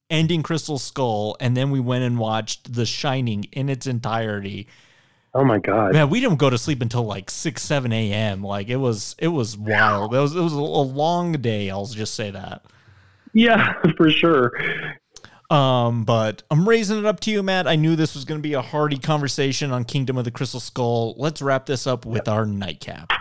ending 0.09 0.43
Crystal 0.43 0.79
Skull, 0.79 1.37
and 1.39 1.55
then 1.55 1.71
we 1.71 1.79
went 1.79 2.03
and 2.03 2.17
watched 2.17 2.73
The 2.73 2.85
Shining 2.85 3.45
in 3.51 3.69
its 3.69 3.87
entirety. 3.87 4.67
Oh 5.33 5.43
my 5.43 5.59
god, 5.59 5.93
man! 5.93 6.09
We 6.09 6.19
didn't 6.19 6.37
go 6.37 6.49
to 6.49 6.57
sleep 6.57 6.81
until 6.81 7.03
like 7.03 7.29
six, 7.29 7.61
seven 7.61 7.93
a.m. 7.93 8.43
Like 8.43 8.69
it 8.69 8.77
was, 8.77 9.15
it 9.19 9.27
was 9.27 9.55
wild. 9.55 10.13
It 10.13 10.19
was, 10.19 10.35
it 10.35 10.41
was 10.41 10.53
a 10.53 10.59
long 10.59 11.33
day. 11.33 11.69
I'll 11.69 11.85
just 11.85 12.15
say 12.15 12.31
that. 12.31 12.65
Yeah, 13.33 13.73
for 13.97 14.09
sure. 14.09 14.51
Um, 15.49 16.03
but 16.03 16.43
I'm 16.51 16.67
raising 16.69 16.99
it 16.99 17.05
up 17.05 17.19
to 17.21 17.31
you, 17.31 17.41
Matt. 17.41 17.67
I 17.67 17.75
knew 17.75 17.95
this 17.95 18.13
was 18.13 18.23
going 18.23 18.39
to 18.39 18.47
be 18.47 18.53
a 18.53 18.61
hearty 18.61 18.97
conversation 18.97 19.71
on 19.71 19.83
Kingdom 19.83 20.17
of 20.17 20.25
the 20.25 20.31
Crystal 20.31 20.59
Skull. 20.59 21.15
Let's 21.17 21.41
wrap 21.41 21.65
this 21.65 21.87
up 21.87 22.05
with 22.05 22.27
our 22.27 22.45
nightcap. 22.45 23.11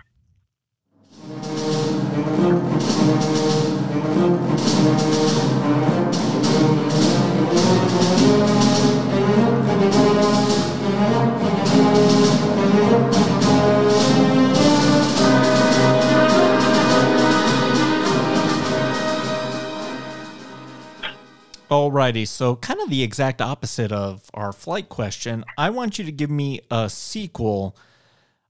Alrighty, 21.71 22.27
so 22.27 22.57
kind 22.57 22.81
of 22.81 22.89
the 22.89 23.03
exact 23.03 23.43
opposite 23.43 23.93
of 23.93 24.31
our 24.33 24.53
flight 24.53 24.89
question. 24.89 25.45
I 25.59 25.69
want 25.71 25.99
you 25.99 26.05
to 26.07 26.13
give 26.13 26.31
me 26.31 26.61
a 26.71 26.89
sequel 26.89 27.77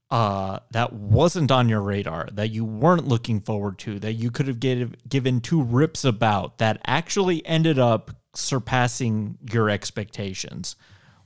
uh, 0.09 0.59
that 0.71 0.93
wasn't 0.93 1.51
on 1.51 1.67
your 1.67 1.81
radar, 1.81 2.29
that 2.31 2.49
you 2.49 2.63
weren't 2.63 3.07
looking 3.07 3.41
forward 3.41 3.77
to, 3.79 3.99
that 3.99 4.13
you 4.13 4.31
could 4.31 4.47
have 4.47 4.59
give, 4.59 4.95
given 5.07 5.41
two 5.41 5.61
rips 5.61 6.05
about, 6.05 6.59
that 6.59 6.81
actually 6.87 7.45
ended 7.45 7.77
up 7.77 8.11
surpassing 8.33 9.37
your 9.51 9.69
expectations. 9.69 10.77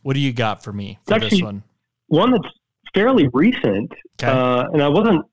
What 0.02 0.16
do 0.16 0.20
you 0.20 0.34
got 0.34 0.64
for 0.64 0.74
me 0.74 1.00
for 1.06 1.20
this 1.20 1.42
one? 1.42 1.64
One 2.08 2.32
that's 2.32 2.50
fairly 2.94 3.30
recent, 3.34 3.92
okay. 4.22 4.32
uh, 4.32 4.66
and 4.74 4.82
I 4.82 4.90
wasn't 4.90 5.26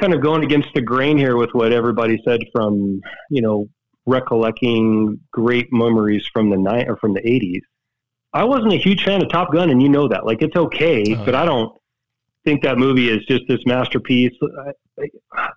kind 0.00 0.14
of 0.14 0.20
going 0.20 0.42
against 0.42 0.68
the 0.74 0.80
grain 0.80 1.16
here 1.16 1.36
with 1.36 1.50
what 1.52 1.72
everybody 1.72 2.20
said 2.24 2.40
from 2.52 3.00
you 3.30 3.40
know 3.40 3.68
recollecting 4.06 5.20
great 5.30 5.72
memories 5.72 6.26
from 6.32 6.50
the 6.50 6.56
night 6.56 6.88
or 6.88 6.96
from 6.96 7.14
the 7.14 7.20
80s. 7.20 7.60
I 8.32 8.44
wasn't 8.44 8.72
a 8.72 8.78
huge 8.78 9.04
fan 9.04 9.22
of 9.22 9.30
Top 9.30 9.52
Gun, 9.52 9.70
and 9.70 9.82
you 9.82 9.88
know 9.88 10.08
that. 10.08 10.24
Like, 10.24 10.42
it's 10.42 10.56
okay, 10.56 11.14
uh, 11.14 11.24
but 11.24 11.34
I 11.34 11.44
don't 11.44 11.76
think 12.44 12.62
that 12.62 12.78
movie 12.78 13.08
is 13.08 13.24
just 13.26 13.42
this 13.46 13.60
masterpiece. 13.66 14.32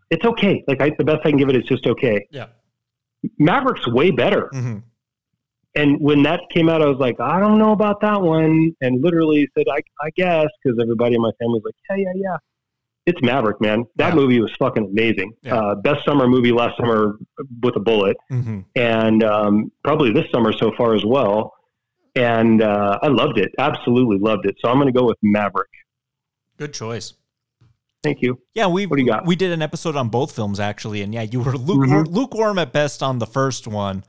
It's 0.09 0.26
okay. 0.26 0.63
Like, 0.67 0.81
I, 0.81 0.91
the 0.97 1.05
best 1.05 1.19
I 1.26 1.30
can 1.30 1.38
give 1.38 1.49
it 1.49 1.55
is 1.55 1.63
just 1.63 1.88
okay. 1.88 2.27
Yeah. 2.31 2.47
Maverick's 3.39 3.88
way 3.88 4.11
better. 4.11 4.49
Mm-hmm. 4.53 4.80
And 5.77 5.99
when 5.99 6.23
that 6.23 6.41
came 6.53 6.69
out, 6.69 6.81
I 6.81 6.88
was 6.88 6.99
like, 6.99 7.19
I 7.19 7.39
don't 7.39 7.57
know 7.57 7.72
about 7.72 8.01
that 8.01 8.22
one. 8.22 8.73
And 8.81 9.01
literally 9.01 9.47
said, 9.57 9.65
I, 9.69 9.81
I 10.01 10.09
guess, 10.15 10.47
because 10.63 10.77
everybody 10.81 11.15
in 11.15 11.22
my 11.22 11.31
family 11.39 11.59
was 11.63 11.63
like, 11.65 11.76
yeah, 11.89 12.05
yeah, 12.05 12.22
yeah 12.23 12.38
it's 13.06 13.22
Maverick, 13.22 13.61
man. 13.61 13.86
That 13.98 14.10
yeah. 14.10 14.15
movie 14.15 14.40
was 14.40 14.52
fucking 14.57 14.86
amazing. 14.86 15.34
Yeah. 15.41 15.56
Uh, 15.56 15.76
best 15.76 16.03
summer 16.06 16.27
movie 16.27 16.52
last 16.52 16.77
summer 16.77 17.18
with 17.61 17.76
a 17.76 17.80
bullet, 17.80 18.18
mm-hmm. 18.32 18.61
and 18.76 19.23
um, 19.23 19.72
probably 19.84 20.11
this 20.11 20.26
summer 20.34 20.52
so 20.52 20.72
far 20.77 20.95
as 20.95 21.06
well. 21.06 21.53
And 22.15 22.61
uh, 22.61 22.98
I 23.02 23.07
loved 23.07 23.38
it, 23.38 23.52
absolutely 23.60 24.18
loved 24.18 24.45
it. 24.45 24.56
So 24.60 24.69
I'm 24.69 24.77
going 24.77 24.91
to 24.91 24.98
go 24.98 25.06
with 25.06 25.18
Maverick. 25.22 25.69
Good 26.57 26.73
choice. 26.73 27.14
Thank 28.03 28.22
you. 28.22 28.40
Yeah, 28.53 28.68
we 28.68 28.86
What 28.86 28.98
do 28.98 29.02
you 29.02 29.10
got? 29.10 29.26
we 29.26 29.36
did 29.36 29.52
an 29.52 29.61
episode 29.61 29.95
on 29.95 30.10
both 30.10 30.32
films 30.32 30.60
actually, 30.60 31.02
and 31.02 31.14
yeah, 31.14 31.23
you 31.23 31.41
were 31.41 31.57
lukewarm, 31.57 32.06
lukewarm 32.06 32.60
at 32.60 32.72
best 32.72 33.03
on 33.03 33.19
the 33.19 33.26
first 33.26 33.68
one, 33.68 34.03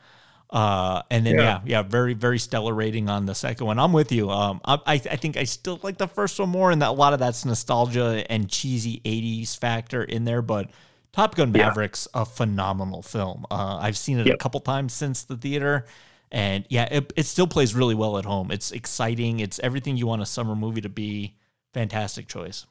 uh, 0.51 1.03
and 1.11 1.27
then 1.27 1.35
yeah. 1.37 1.43
Yeah. 1.43 1.61
yeah, 1.65 1.83
very 1.83 2.15
very 2.15 2.39
stellar 2.39 2.73
rating 2.73 3.09
on 3.09 3.27
the 3.27 3.35
second 3.35 3.67
one. 3.67 3.79
I'm 3.79 3.93
with 3.93 4.13
you. 4.13 4.31
Um, 4.31 4.61
I 4.65 4.79
I, 4.87 4.99
think 4.99 5.37
I 5.37 5.45
still 5.45 5.81
like 5.83 5.99
the 5.99 6.07
first 6.09 6.39
one 6.39 6.49
more, 6.49 6.71
and 6.71 6.83
that 6.83 6.89
a 6.89 6.93
lot 6.93 7.13
of 7.13 7.19
that's 7.19 7.45
nostalgia 7.45 8.25
and 8.31 8.49
cheesy 8.49 9.01
'80s 9.05 9.59
factor 9.59 10.03
in 10.03 10.25
there, 10.25 10.43
but. 10.43 10.71
Top 11.13 11.35
Gun 11.35 11.51
Yeah. 11.55 11.69
Maverick's 11.69 12.07
a 12.13 12.27
phenomenal 12.27 13.01
film. 13.01 13.47
Uh, 13.51 13.79
I've 13.81 13.97
seen 13.97 14.19
it 14.19 14.27
a 14.29 14.37
couple 14.37 14.61
times 14.61 14.93
since 14.93 15.25
the 15.25 15.35
theater, 15.39 15.87
and 16.31 16.67
yeah, 16.69 16.85
it, 16.91 17.11
it 17.17 17.25
still 17.25 17.47
plays 17.47 17.75
really 17.75 17.95
well 17.95 18.19
at 18.19 18.27
home. 18.27 18.51
It's 18.51 18.71
exciting. 18.71 19.41
It's 19.41 19.59
everything 19.61 19.97
you 19.97 20.07
want 20.07 20.21
a 20.21 20.27
summer 20.27 20.55
movie 20.55 20.83
to 20.83 20.91
be. 20.91 21.39
Fantastic 21.73 22.29
choice. 22.29 22.67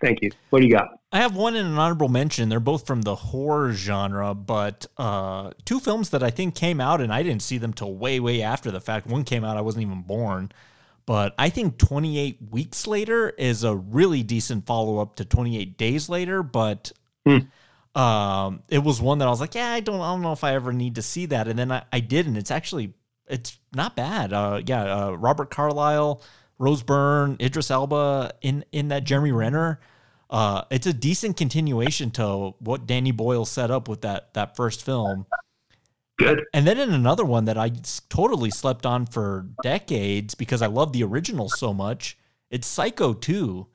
Thank 0.00 0.22
you. 0.22 0.30
What 0.50 0.60
do 0.60 0.66
you 0.66 0.74
got? 0.74 1.00
I 1.10 1.18
have 1.18 1.34
one 1.34 1.56
and 1.56 1.66
an 1.66 1.78
honorable 1.78 2.08
mention. 2.08 2.48
They're 2.48 2.60
both 2.60 2.86
from 2.86 3.02
the 3.02 3.14
horror 3.14 3.72
genre, 3.72 4.34
but 4.34 4.86
uh, 4.96 5.52
two 5.64 5.80
films 5.80 6.10
that 6.10 6.22
I 6.22 6.30
think 6.30 6.54
came 6.54 6.80
out 6.80 7.00
and 7.00 7.12
I 7.12 7.22
didn't 7.22 7.42
see 7.42 7.58
them 7.58 7.72
till 7.72 7.94
way, 7.94 8.20
way 8.20 8.42
after 8.42 8.70
the 8.70 8.80
fact. 8.80 9.06
One 9.06 9.24
came 9.24 9.44
out, 9.44 9.56
I 9.56 9.62
wasn't 9.62 9.82
even 9.82 10.02
born. 10.02 10.52
But 11.06 11.34
I 11.38 11.48
think 11.48 11.78
28 11.78 12.38
Weeks 12.50 12.86
Later 12.86 13.30
is 13.30 13.64
a 13.64 13.74
really 13.74 14.22
decent 14.22 14.66
follow 14.66 14.98
up 14.98 15.16
to 15.16 15.24
28 15.24 15.78
Days 15.78 16.10
Later, 16.10 16.42
but 16.42 16.92
um, 17.94 18.62
it 18.68 18.80
was 18.80 19.00
one 19.00 19.18
that 19.18 19.26
I 19.26 19.30
was 19.30 19.40
like, 19.40 19.54
yeah, 19.54 19.72
I 19.72 19.80
don't, 19.80 20.02
I 20.02 20.12
don't 20.12 20.20
know 20.20 20.32
if 20.32 20.44
I 20.44 20.54
ever 20.54 20.72
need 20.72 20.96
to 20.96 21.02
see 21.02 21.24
that. 21.26 21.48
And 21.48 21.58
then 21.58 21.72
I, 21.72 21.82
I 21.90 22.00
did, 22.00 22.26
and 22.26 22.36
it's 22.36 22.50
actually, 22.50 22.92
it's 23.26 23.58
not 23.74 23.96
bad. 23.96 24.34
Uh, 24.34 24.60
yeah, 24.66 25.06
uh, 25.06 25.12
Robert 25.12 25.48
Carlyle, 25.50 26.20
Rose 26.58 26.82
Byrne, 26.82 27.36
Idris 27.40 27.70
Elba 27.70 28.32
in 28.42 28.64
in 28.72 28.88
that 28.88 29.04
Jeremy 29.04 29.32
Renner. 29.32 29.80
Uh, 30.30 30.64
it's 30.70 30.86
a 30.86 30.92
decent 30.92 31.36
continuation 31.36 32.10
to 32.12 32.54
what 32.58 32.86
Danny 32.86 33.12
Boyle 33.12 33.46
set 33.46 33.70
up 33.70 33.88
with 33.88 34.02
that 34.02 34.34
that 34.34 34.56
first 34.56 34.84
film. 34.84 35.26
Good. 36.18 36.44
And 36.52 36.66
then 36.66 36.78
in 36.78 36.92
another 36.92 37.24
one 37.24 37.44
that 37.44 37.56
I 37.56 37.70
totally 38.08 38.50
slept 38.50 38.84
on 38.84 39.06
for 39.06 39.46
decades 39.62 40.34
because 40.34 40.62
I 40.62 40.66
love 40.66 40.92
the 40.92 41.04
original 41.04 41.48
so 41.48 41.72
much, 41.72 42.18
it's 42.50 42.66
Psycho 42.66 43.14
2. 43.14 43.68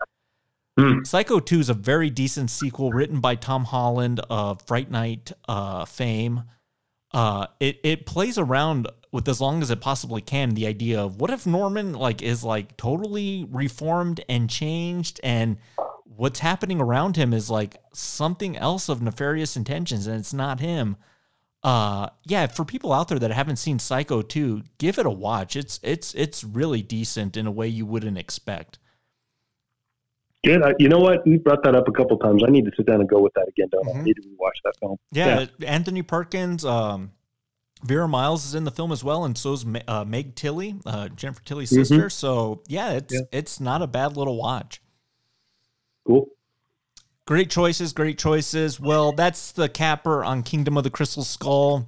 Psycho 1.03 1.39
2 1.39 1.59
is 1.59 1.69
a 1.69 1.73
very 1.73 2.09
decent 2.09 2.49
sequel 2.49 2.91
written 2.91 3.21
by 3.21 3.35
Tom 3.35 3.63
Holland 3.63 4.19
of 4.29 4.61
Fright 4.63 4.91
Night 4.91 5.31
uh, 5.47 5.85
fame. 5.85 6.43
Uh, 7.13 7.47
it 7.59 7.79
it 7.83 8.05
plays 8.05 8.37
around 8.37 8.87
with 9.13 9.29
as 9.29 9.39
long 9.39 9.61
as 9.61 9.69
it 9.69 9.79
possibly 9.79 10.21
can 10.21 10.49
the 10.55 10.65
idea 10.65 10.99
of 10.99 11.21
what 11.21 11.29
if 11.29 11.45
Norman 11.45 11.93
like 11.93 12.21
is 12.21 12.43
like 12.43 12.75
totally 12.75 13.47
reformed 13.49 14.25
and 14.27 14.49
changed 14.49 15.21
and 15.23 15.57
what's 16.03 16.39
happening 16.39 16.81
around 16.81 17.15
him 17.15 17.31
is 17.31 17.49
like 17.49 17.77
something 17.93 18.57
else 18.57 18.89
of 18.89 19.01
nefarious 19.01 19.55
intentions 19.55 20.07
and 20.07 20.19
it's 20.19 20.33
not 20.33 20.59
him. 20.59 20.97
Uh 21.63 22.09
yeah, 22.25 22.47
for 22.47 22.65
people 22.65 22.91
out 22.91 23.07
there 23.07 23.19
that 23.19 23.31
haven't 23.31 23.57
seen 23.57 23.77
Psycho 23.77 24.23
2, 24.23 24.63
give 24.79 24.97
it 24.97 25.05
a 25.05 25.11
watch. 25.11 25.55
It's 25.55 25.79
it's 25.83 26.13
it's 26.15 26.43
really 26.43 26.81
decent 26.81 27.37
in 27.37 27.45
a 27.45 27.51
way 27.51 27.67
you 27.67 27.85
wouldn't 27.85 28.17
expect. 28.17 28.79
Good. 30.43 30.61
I, 30.61 30.73
you 30.77 30.89
know 30.89 30.99
what? 30.99 31.25
You 31.25 31.39
brought 31.39 31.63
that 31.63 31.73
up 31.75 31.87
a 31.87 31.91
couple 31.91 32.17
times. 32.17 32.43
I 32.45 32.49
need 32.49 32.65
to 32.65 32.71
sit 32.75 32.87
down 32.87 32.99
and 32.99 33.07
go 33.07 33.21
with 33.21 33.31
that 33.35 33.47
again, 33.47 33.69
don't 33.71 33.95
I? 33.95 33.99
I 33.99 34.03
need 34.03 34.15
to 34.15 34.23
watch 34.37 34.57
that 34.65 34.73
film. 34.77 34.97
Yeah, 35.11 35.45
Anthony 35.65 36.01
Perkins, 36.01 36.65
um, 36.65 37.11
Vera 37.83 38.07
Miles 38.07 38.45
is 38.45 38.55
in 38.55 38.63
the 38.63 38.71
film 38.71 38.91
as 38.91 39.03
well, 39.03 39.25
and 39.25 39.37
so's 39.37 39.65
uh, 39.87 40.05
Meg 40.05 40.35
Tilly, 40.35 40.75
uh, 40.85 41.09
Jennifer 41.09 41.43
Tilly's 41.43 41.71
Mhm. 41.71 41.75
sister. 41.75 42.09
So 42.09 42.61
yeah, 42.67 42.91
it's 42.91 43.13
Yeah. 43.13 43.21
it's 43.31 43.59
not 43.59 43.81
a 43.81 43.87
bad 43.87 44.15
little 44.17 44.37
watch. 44.37 44.81
Cool. 46.07 46.27
Great 47.25 47.49
choices, 47.49 47.93
great 47.93 48.17
choices. 48.17 48.79
Well, 48.79 49.11
that's 49.13 49.51
the 49.51 49.69
capper 49.69 50.23
on 50.23 50.43
Kingdom 50.43 50.77
of 50.77 50.83
the 50.83 50.89
Crystal 50.89 51.23
Skull. 51.23 51.87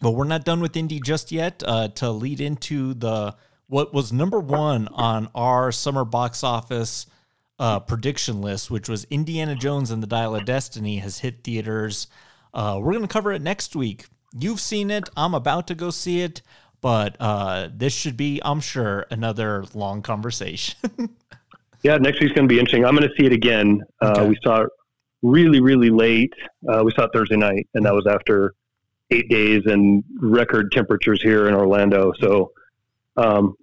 But 0.00 0.10
we're 0.10 0.24
not 0.24 0.44
done 0.44 0.60
with 0.60 0.76
Indy 0.76 1.00
just 1.00 1.32
yet. 1.32 1.62
Uh, 1.66 1.88
to 1.88 2.10
lead 2.10 2.40
into 2.40 2.92
the 2.94 3.34
what 3.68 3.94
was 3.94 4.12
number 4.12 4.38
one 4.38 4.88
on 4.88 5.28
our 5.34 5.72
summer 5.72 6.04
box 6.04 6.44
office 6.44 7.06
uh, 7.58 7.80
prediction 7.80 8.42
list, 8.42 8.70
which 8.70 8.88
was 8.88 9.04
Indiana 9.04 9.54
Jones 9.54 9.90
and 9.90 10.02
the 10.02 10.06
Dial 10.06 10.36
of 10.36 10.44
Destiny, 10.44 10.98
has 10.98 11.20
hit 11.20 11.42
theaters. 11.42 12.06
Uh, 12.52 12.78
we're 12.82 12.92
gonna 12.92 13.08
cover 13.08 13.32
it 13.32 13.40
next 13.40 13.74
week. 13.74 14.06
You've 14.38 14.60
seen 14.60 14.90
it. 14.90 15.08
I'm 15.16 15.34
about 15.34 15.66
to 15.68 15.74
go 15.74 15.90
see 15.90 16.20
it, 16.20 16.42
but 16.80 17.16
uh, 17.20 17.68
this 17.74 17.92
should 17.92 18.16
be, 18.16 18.40
I'm 18.44 18.60
sure, 18.60 19.06
another 19.10 19.64
long 19.74 20.02
conversation. 20.02 20.76
Yeah, 21.82 21.98
next 21.98 22.20
week's 22.20 22.32
going 22.32 22.48
to 22.48 22.52
be 22.52 22.58
interesting. 22.58 22.84
I'm 22.84 22.96
going 22.96 23.08
to 23.08 23.14
see 23.16 23.26
it 23.26 23.32
again. 23.32 23.80
Uh, 24.00 24.26
we 24.28 24.36
saw 24.42 24.62
it 24.62 24.70
really, 25.22 25.60
really 25.60 25.90
late. 25.90 26.32
Uh, 26.68 26.82
we 26.84 26.90
saw 26.96 27.04
it 27.04 27.10
Thursday 27.12 27.36
night, 27.36 27.68
and 27.74 27.86
that 27.86 27.94
was 27.94 28.08
after 28.08 28.54
eight 29.12 29.28
days 29.28 29.62
and 29.66 30.02
record 30.18 30.72
temperatures 30.72 31.22
here 31.22 31.46
in 31.46 31.54
Orlando. 31.54 32.12
So 32.20 32.50
um, 33.16 33.54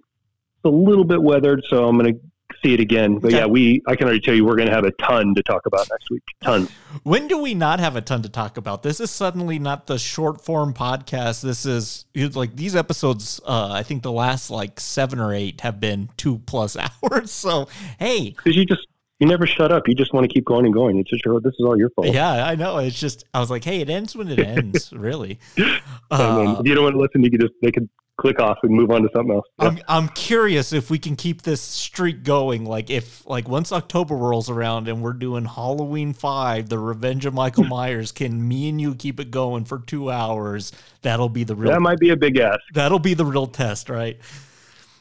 it's 0.56 0.64
a 0.64 0.70
little 0.70 1.04
bit 1.04 1.22
weathered. 1.22 1.62
So 1.68 1.86
I'm 1.86 1.98
going 1.98 2.14
to 2.14 2.20
see 2.64 2.74
it 2.74 2.80
again. 2.80 3.18
But 3.18 3.32
yeah, 3.32 3.46
we 3.46 3.82
I 3.86 3.94
can 3.94 4.06
already 4.06 4.20
tell 4.20 4.34
you 4.34 4.44
we're 4.44 4.56
going 4.56 4.68
to 4.68 4.74
have 4.74 4.84
a 4.84 4.90
ton 4.92 5.34
to 5.34 5.42
talk 5.42 5.66
about 5.66 5.86
next 5.90 6.10
week. 6.10 6.22
Tons. 6.42 6.70
When 7.02 7.28
do 7.28 7.38
we 7.38 7.54
not 7.54 7.78
have 7.80 7.94
a 7.96 8.00
ton 8.00 8.22
to 8.22 8.28
talk 8.28 8.56
about? 8.56 8.82
This 8.82 9.00
is 9.00 9.10
suddenly 9.10 9.58
not 9.58 9.86
the 9.86 9.98
short 9.98 10.40
form 10.44 10.72
podcast. 10.74 11.42
This 11.42 11.66
is 11.66 12.06
like 12.34 12.56
these 12.56 12.74
episodes. 12.74 13.40
Uh, 13.46 13.70
I 13.72 13.82
think 13.82 14.02
the 14.02 14.12
last 14.12 14.50
like 14.50 14.80
seven 14.80 15.20
or 15.20 15.32
eight 15.32 15.60
have 15.60 15.78
been 15.80 16.08
two 16.16 16.38
plus 16.46 16.76
hours. 17.02 17.30
So 17.30 17.68
hey, 17.98 18.30
Because 18.30 18.56
you 18.56 18.64
just 18.64 18.86
you 19.20 19.28
never 19.28 19.46
shut 19.46 19.70
up. 19.70 19.86
You 19.86 19.94
just 19.94 20.12
want 20.12 20.28
to 20.28 20.32
keep 20.32 20.44
going 20.44 20.64
and 20.64 20.74
going. 20.74 20.98
It's 20.98 21.08
just 21.08 21.24
your, 21.24 21.40
this 21.40 21.54
is 21.58 21.64
all 21.64 21.78
your 21.78 21.90
fault. 21.90 22.08
yeah, 22.08 22.44
I 22.46 22.56
know. 22.56 22.78
It's 22.78 22.98
just 22.98 23.24
I 23.32 23.38
was 23.40 23.48
like, 23.50 23.62
hey, 23.64 23.80
it 23.80 23.88
ends 23.88 24.16
when 24.16 24.28
it 24.28 24.38
ends. 24.44 24.92
really. 24.92 25.38
I 25.56 25.62
mean, 25.62 26.46
Uh, 26.48 26.60
if 26.60 26.66
you 26.66 26.74
don't 26.74 26.84
want 26.84 26.94
to 26.94 27.00
listen, 27.00 27.22
you 27.22 27.30
could 27.30 27.40
just 27.40 27.52
they 27.62 27.70
could 27.70 27.88
click 28.16 28.40
off 28.40 28.58
and 28.62 28.72
move 28.72 28.90
on 28.90 29.02
to 29.02 29.08
something 29.14 29.34
else. 29.34 29.46
I'm 29.58 29.78
I'm 29.88 30.08
curious 30.08 30.72
if 30.72 30.90
we 30.90 30.98
can 30.98 31.16
keep 31.16 31.42
this 31.42 31.60
streak 31.60 32.22
going. 32.22 32.64
Like 32.64 32.90
if 32.90 33.26
like 33.26 33.48
once 33.48 33.72
October 33.72 34.16
rolls 34.16 34.48
around 34.48 34.88
and 34.88 35.02
we're 35.02 35.12
doing 35.12 35.44
Halloween 35.44 36.12
five, 36.12 36.68
the 36.68 36.78
Revenge 36.78 37.26
of 37.26 37.34
Michael 37.34 37.64
Myers, 37.68 38.12
can 38.12 38.46
me 38.46 38.68
and 38.68 38.80
you 38.80 38.94
keep 38.94 39.20
it 39.20 39.30
going 39.30 39.64
for 39.64 39.78
two 39.78 40.10
hours? 40.10 40.72
That'll 41.02 41.28
be 41.28 41.44
the 41.44 41.54
real. 41.54 41.72
That 41.72 41.80
might 41.80 41.98
be 41.98 42.10
a 42.10 42.16
big 42.16 42.38
ask. 42.38 42.60
That'll 42.72 42.98
be 42.98 43.14
the 43.14 43.24
real 43.24 43.46
test, 43.46 43.88
right? 43.88 44.18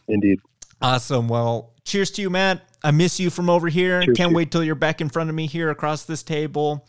Indeed. 0.08 0.40
Awesome. 0.82 1.30
Well, 1.30 1.74
cheers 1.86 2.12
to 2.12 2.22
you, 2.22 2.30
Matt. 2.30 2.62
I 2.84 2.92
miss 2.92 3.20
you 3.20 3.30
from 3.30 3.50
over 3.50 3.70
here. 3.70 4.02
Cheers, 4.02 4.18
Can't 4.18 4.34
wait 4.34 4.52
till 4.52 4.64
you're 4.64 4.76
back 4.76 5.00
in 5.00 5.08
front 5.08 5.30
of 5.30 5.36
me 5.36 5.48
here 5.48 5.70
across 5.70 6.04
this 6.04 6.22
table. 6.24 6.86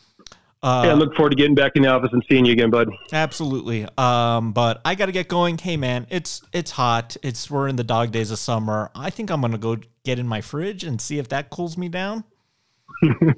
Uh, 0.65 0.85
yeah, 0.87 0.93
I 0.93 0.95
look 0.95 1.15
forward 1.15 1.29
to 1.29 1.37
getting 1.37 1.55
back 1.55 1.73
in 1.75 1.83
the 1.83 1.89
office 1.91 2.09
and 2.15 2.25
seeing 2.27 2.47
you 2.47 2.53
again, 2.53 2.71
bud. 2.71 2.89
Absolutely. 3.13 3.87
Um, 3.99 4.53
but 4.53 4.81
I 4.83 4.95
got 4.95 5.07
to 5.07 5.13
get 5.13 5.29
going. 5.29 5.59
Hey, 5.59 5.77
man, 5.77 6.07
it's 6.09 6.41
it's 6.55 6.71
hot. 6.71 7.19
It's 7.23 7.51
we're 7.51 7.69
in 7.69 7.77
the 7.77 7.85
dog 7.85 8.13
days 8.13 8.31
of 8.31 8.39
summer. 8.39 8.91
I 8.95 9.11
think 9.11 9.31
I'm 9.31 9.43
gonna 9.43 9.59
go 9.59 9.77
get 10.05 10.19
in 10.19 10.27
my 10.27 10.41
fridge 10.41 10.83
and 10.83 11.03
see 11.03 11.19
if 11.19 11.29
that 11.29 11.51
cools 11.51 11.77
me 11.77 11.91
down. 11.91 12.25
if 13.03 13.37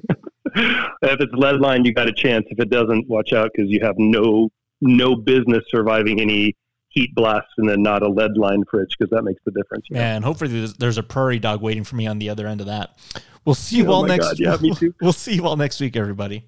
it's 1.01 1.33
lead 1.33 1.59
line, 1.59 1.83
you 1.83 1.93
got 1.93 2.07
a 2.07 2.13
chance. 2.13 2.45
If 2.49 2.61
it 2.61 2.69
doesn't, 2.69 3.09
watch 3.09 3.33
out 3.33 3.51
because 3.53 3.69
you 3.69 3.81
have 3.83 3.95
no 3.97 4.49
no 4.79 5.13
business 5.13 5.65
surviving 5.69 6.21
any 6.21 6.55
heat 6.87 7.13
blasts 7.13 7.51
and 7.57 7.67
then 7.67 7.81
not 7.81 8.03
a 8.03 8.07
lead 8.07 8.37
line 8.37 8.63
fridge 8.71 8.95
because 8.97 9.11
that 9.11 9.23
makes 9.23 9.41
the 9.43 9.51
difference. 9.51 9.83
know? 9.89 9.99
And 9.99 10.23
hopefully 10.23 10.49
there's, 10.51 10.75
there's 10.75 10.97
a 10.97 11.03
prairie 11.03 11.39
dog 11.39 11.61
waiting 11.61 11.83
for 11.83 11.97
me 11.97 12.07
on 12.07 12.19
the 12.19 12.29
other 12.29 12.47
end 12.47 12.61
of 12.61 12.67
that. 12.67 12.97
We'll 13.43 13.55
see 13.55 13.77
you 13.77 13.87
Oh 13.87 13.95
all 13.95 14.03
next. 14.03 14.27
God, 14.27 14.39
yeah, 14.39 14.57
me 14.61 14.73
too. 14.75 14.93
We'll 15.01 15.11
see 15.11 15.35
you 15.35 15.45
all 15.45 15.57
next 15.57 15.81
week, 15.81 15.97
everybody. 15.97 16.45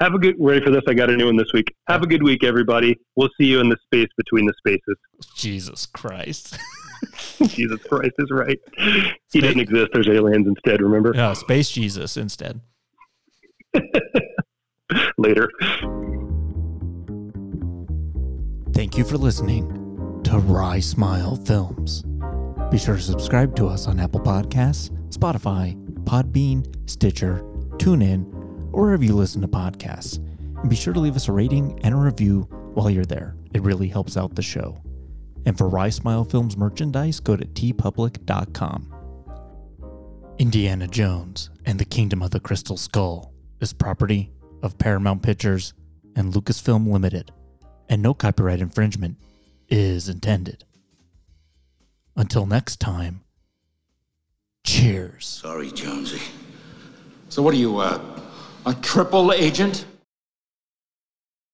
Have 0.00 0.14
a 0.14 0.18
good 0.18 0.36
ready 0.38 0.64
for 0.64 0.70
this. 0.70 0.82
I 0.86 0.94
got 0.94 1.10
a 1.10 1.16
new 1.16 1.26
one 1.26 1.36
this 1.36 1.52
week. 1.52 1.74
Have 1.88 2.02
a 2.02 2.06
good 2.06 2.22
week, 2.22 2.44
everybody. 2.44 2.96
We'll 3.16 3.30
see 3.40 3.46
you 3.46 3.60
in 3.60 3.68
the 3.68 3.76
space 3.84 4.08
between 4.16 4.46
the 4.46 4.54
spaces. 4.58 4.96
Jesus 5.34 5.86
Christ. 5.86 6.56
Jesus 7.48 7.82
Christ 7.82 8.12
is 8.18 8.30
right. 8.30 8.58
He 9.32 9.40
didn't 9.40 9.60
exist. 9.60 9.88
There's 9.92 10.08
aliens 10.08 10.46
instead. 10.46 10.80
Remember? 10.82 11.12
Yeah, 11.14 11.32
Space 11.32 11.70
Jesus 11.70 12.16
instead. 12.16 12.60
Later. 15.18 15.50
Thank 18.72 18.96
you 18.96 19.04
for 19.04 19.16
listening 19.16 20.20
to 20.22 20.38
Rye 20.38 20.80
Smile 20.80 21.34
Films. 21.36 22.04
Be 22.70 22.78
sure 22.78 22.96
to 22.96 23.02
subscribe 23.02 23.56
to 23.56 23.66
us 23.66 23.88
on 23.88 23.98
Apple 23.98 24.20
Podcasts, 24.20 24.90
Spotify, 25.08 25.74
Podbean, 26.04 26.64
Stitcher, 26.88 27.42
TuneIn, 27.78 28.37
or 28.72 28.82
wherever 28.82 29.04
you 29.04 29.14
listen 29.14 29.40
to 29.42 29.48
podcasts. 29.48 30.18
And 30.60 30.70
be 30.70 30.76
sure 30.76 30.92
to 30.92 31.00
leave 31.00 31.16
us 31.16 31.28
a 31.28 31.32
rating 31.32 31.78
and 31.82 31.94
a 31.94 31.98
review 31.98 32.42
while 32.74 32.90
you're 32.90 33.04
there. 33.04 33.36
It 33.54 33.62
really 33.62 33.88
helps 33.88 34.16
out 34.16 34.34
the 34.34 34.42
show. 34.42 34.80
And 35.46 35.56
for 35.56 35.68
Rye 35.68 35.90
Smile 35.90 36.24
Films 36.24 36.56
merchandise, 36.56 37.20
go 37.20 37.36
to 37.36 37.44
teepublic.com. 37.44 38.94
Indiana 40.38 40.86
Jones 40.86 41.50
and 41.66 41.78
the 41.78 41.84
Kingdom 41.84 42.22
of 42.22 42.30
the 42.30 42.40
Crystal 42.40 42.76
Skull 42.76 43.32
is 43.60 43.72
property 43.72 44.30
of 44.62 44.78
Paramount 44.78 45.22
Pictures 45.22 45.74
and 46.14 46.32
Lucasfilm 46.32 46.90
Limited, 46.90 47.32
and 47.88 48.02
no 48.02 48.14
copyright 48.14 48.60
infringement 48.60 49.16
is 49.68 50.08
intended. 50.08 50.64
Until 52.16 52.46
next 52.46 52.80
time, 52.80 53.22
cheers. 54.64 55.26
Sorry, 55.26 55.70
Jonesy. 55.70 56.20
So 57.28 57.42
what 57.42 57.54
are 57.54 57.58
you, 57.58 57.78
uh, 57.78 58.00
a 58.68 58.74
triple 58.74 59.32
agent? 59.32 59.86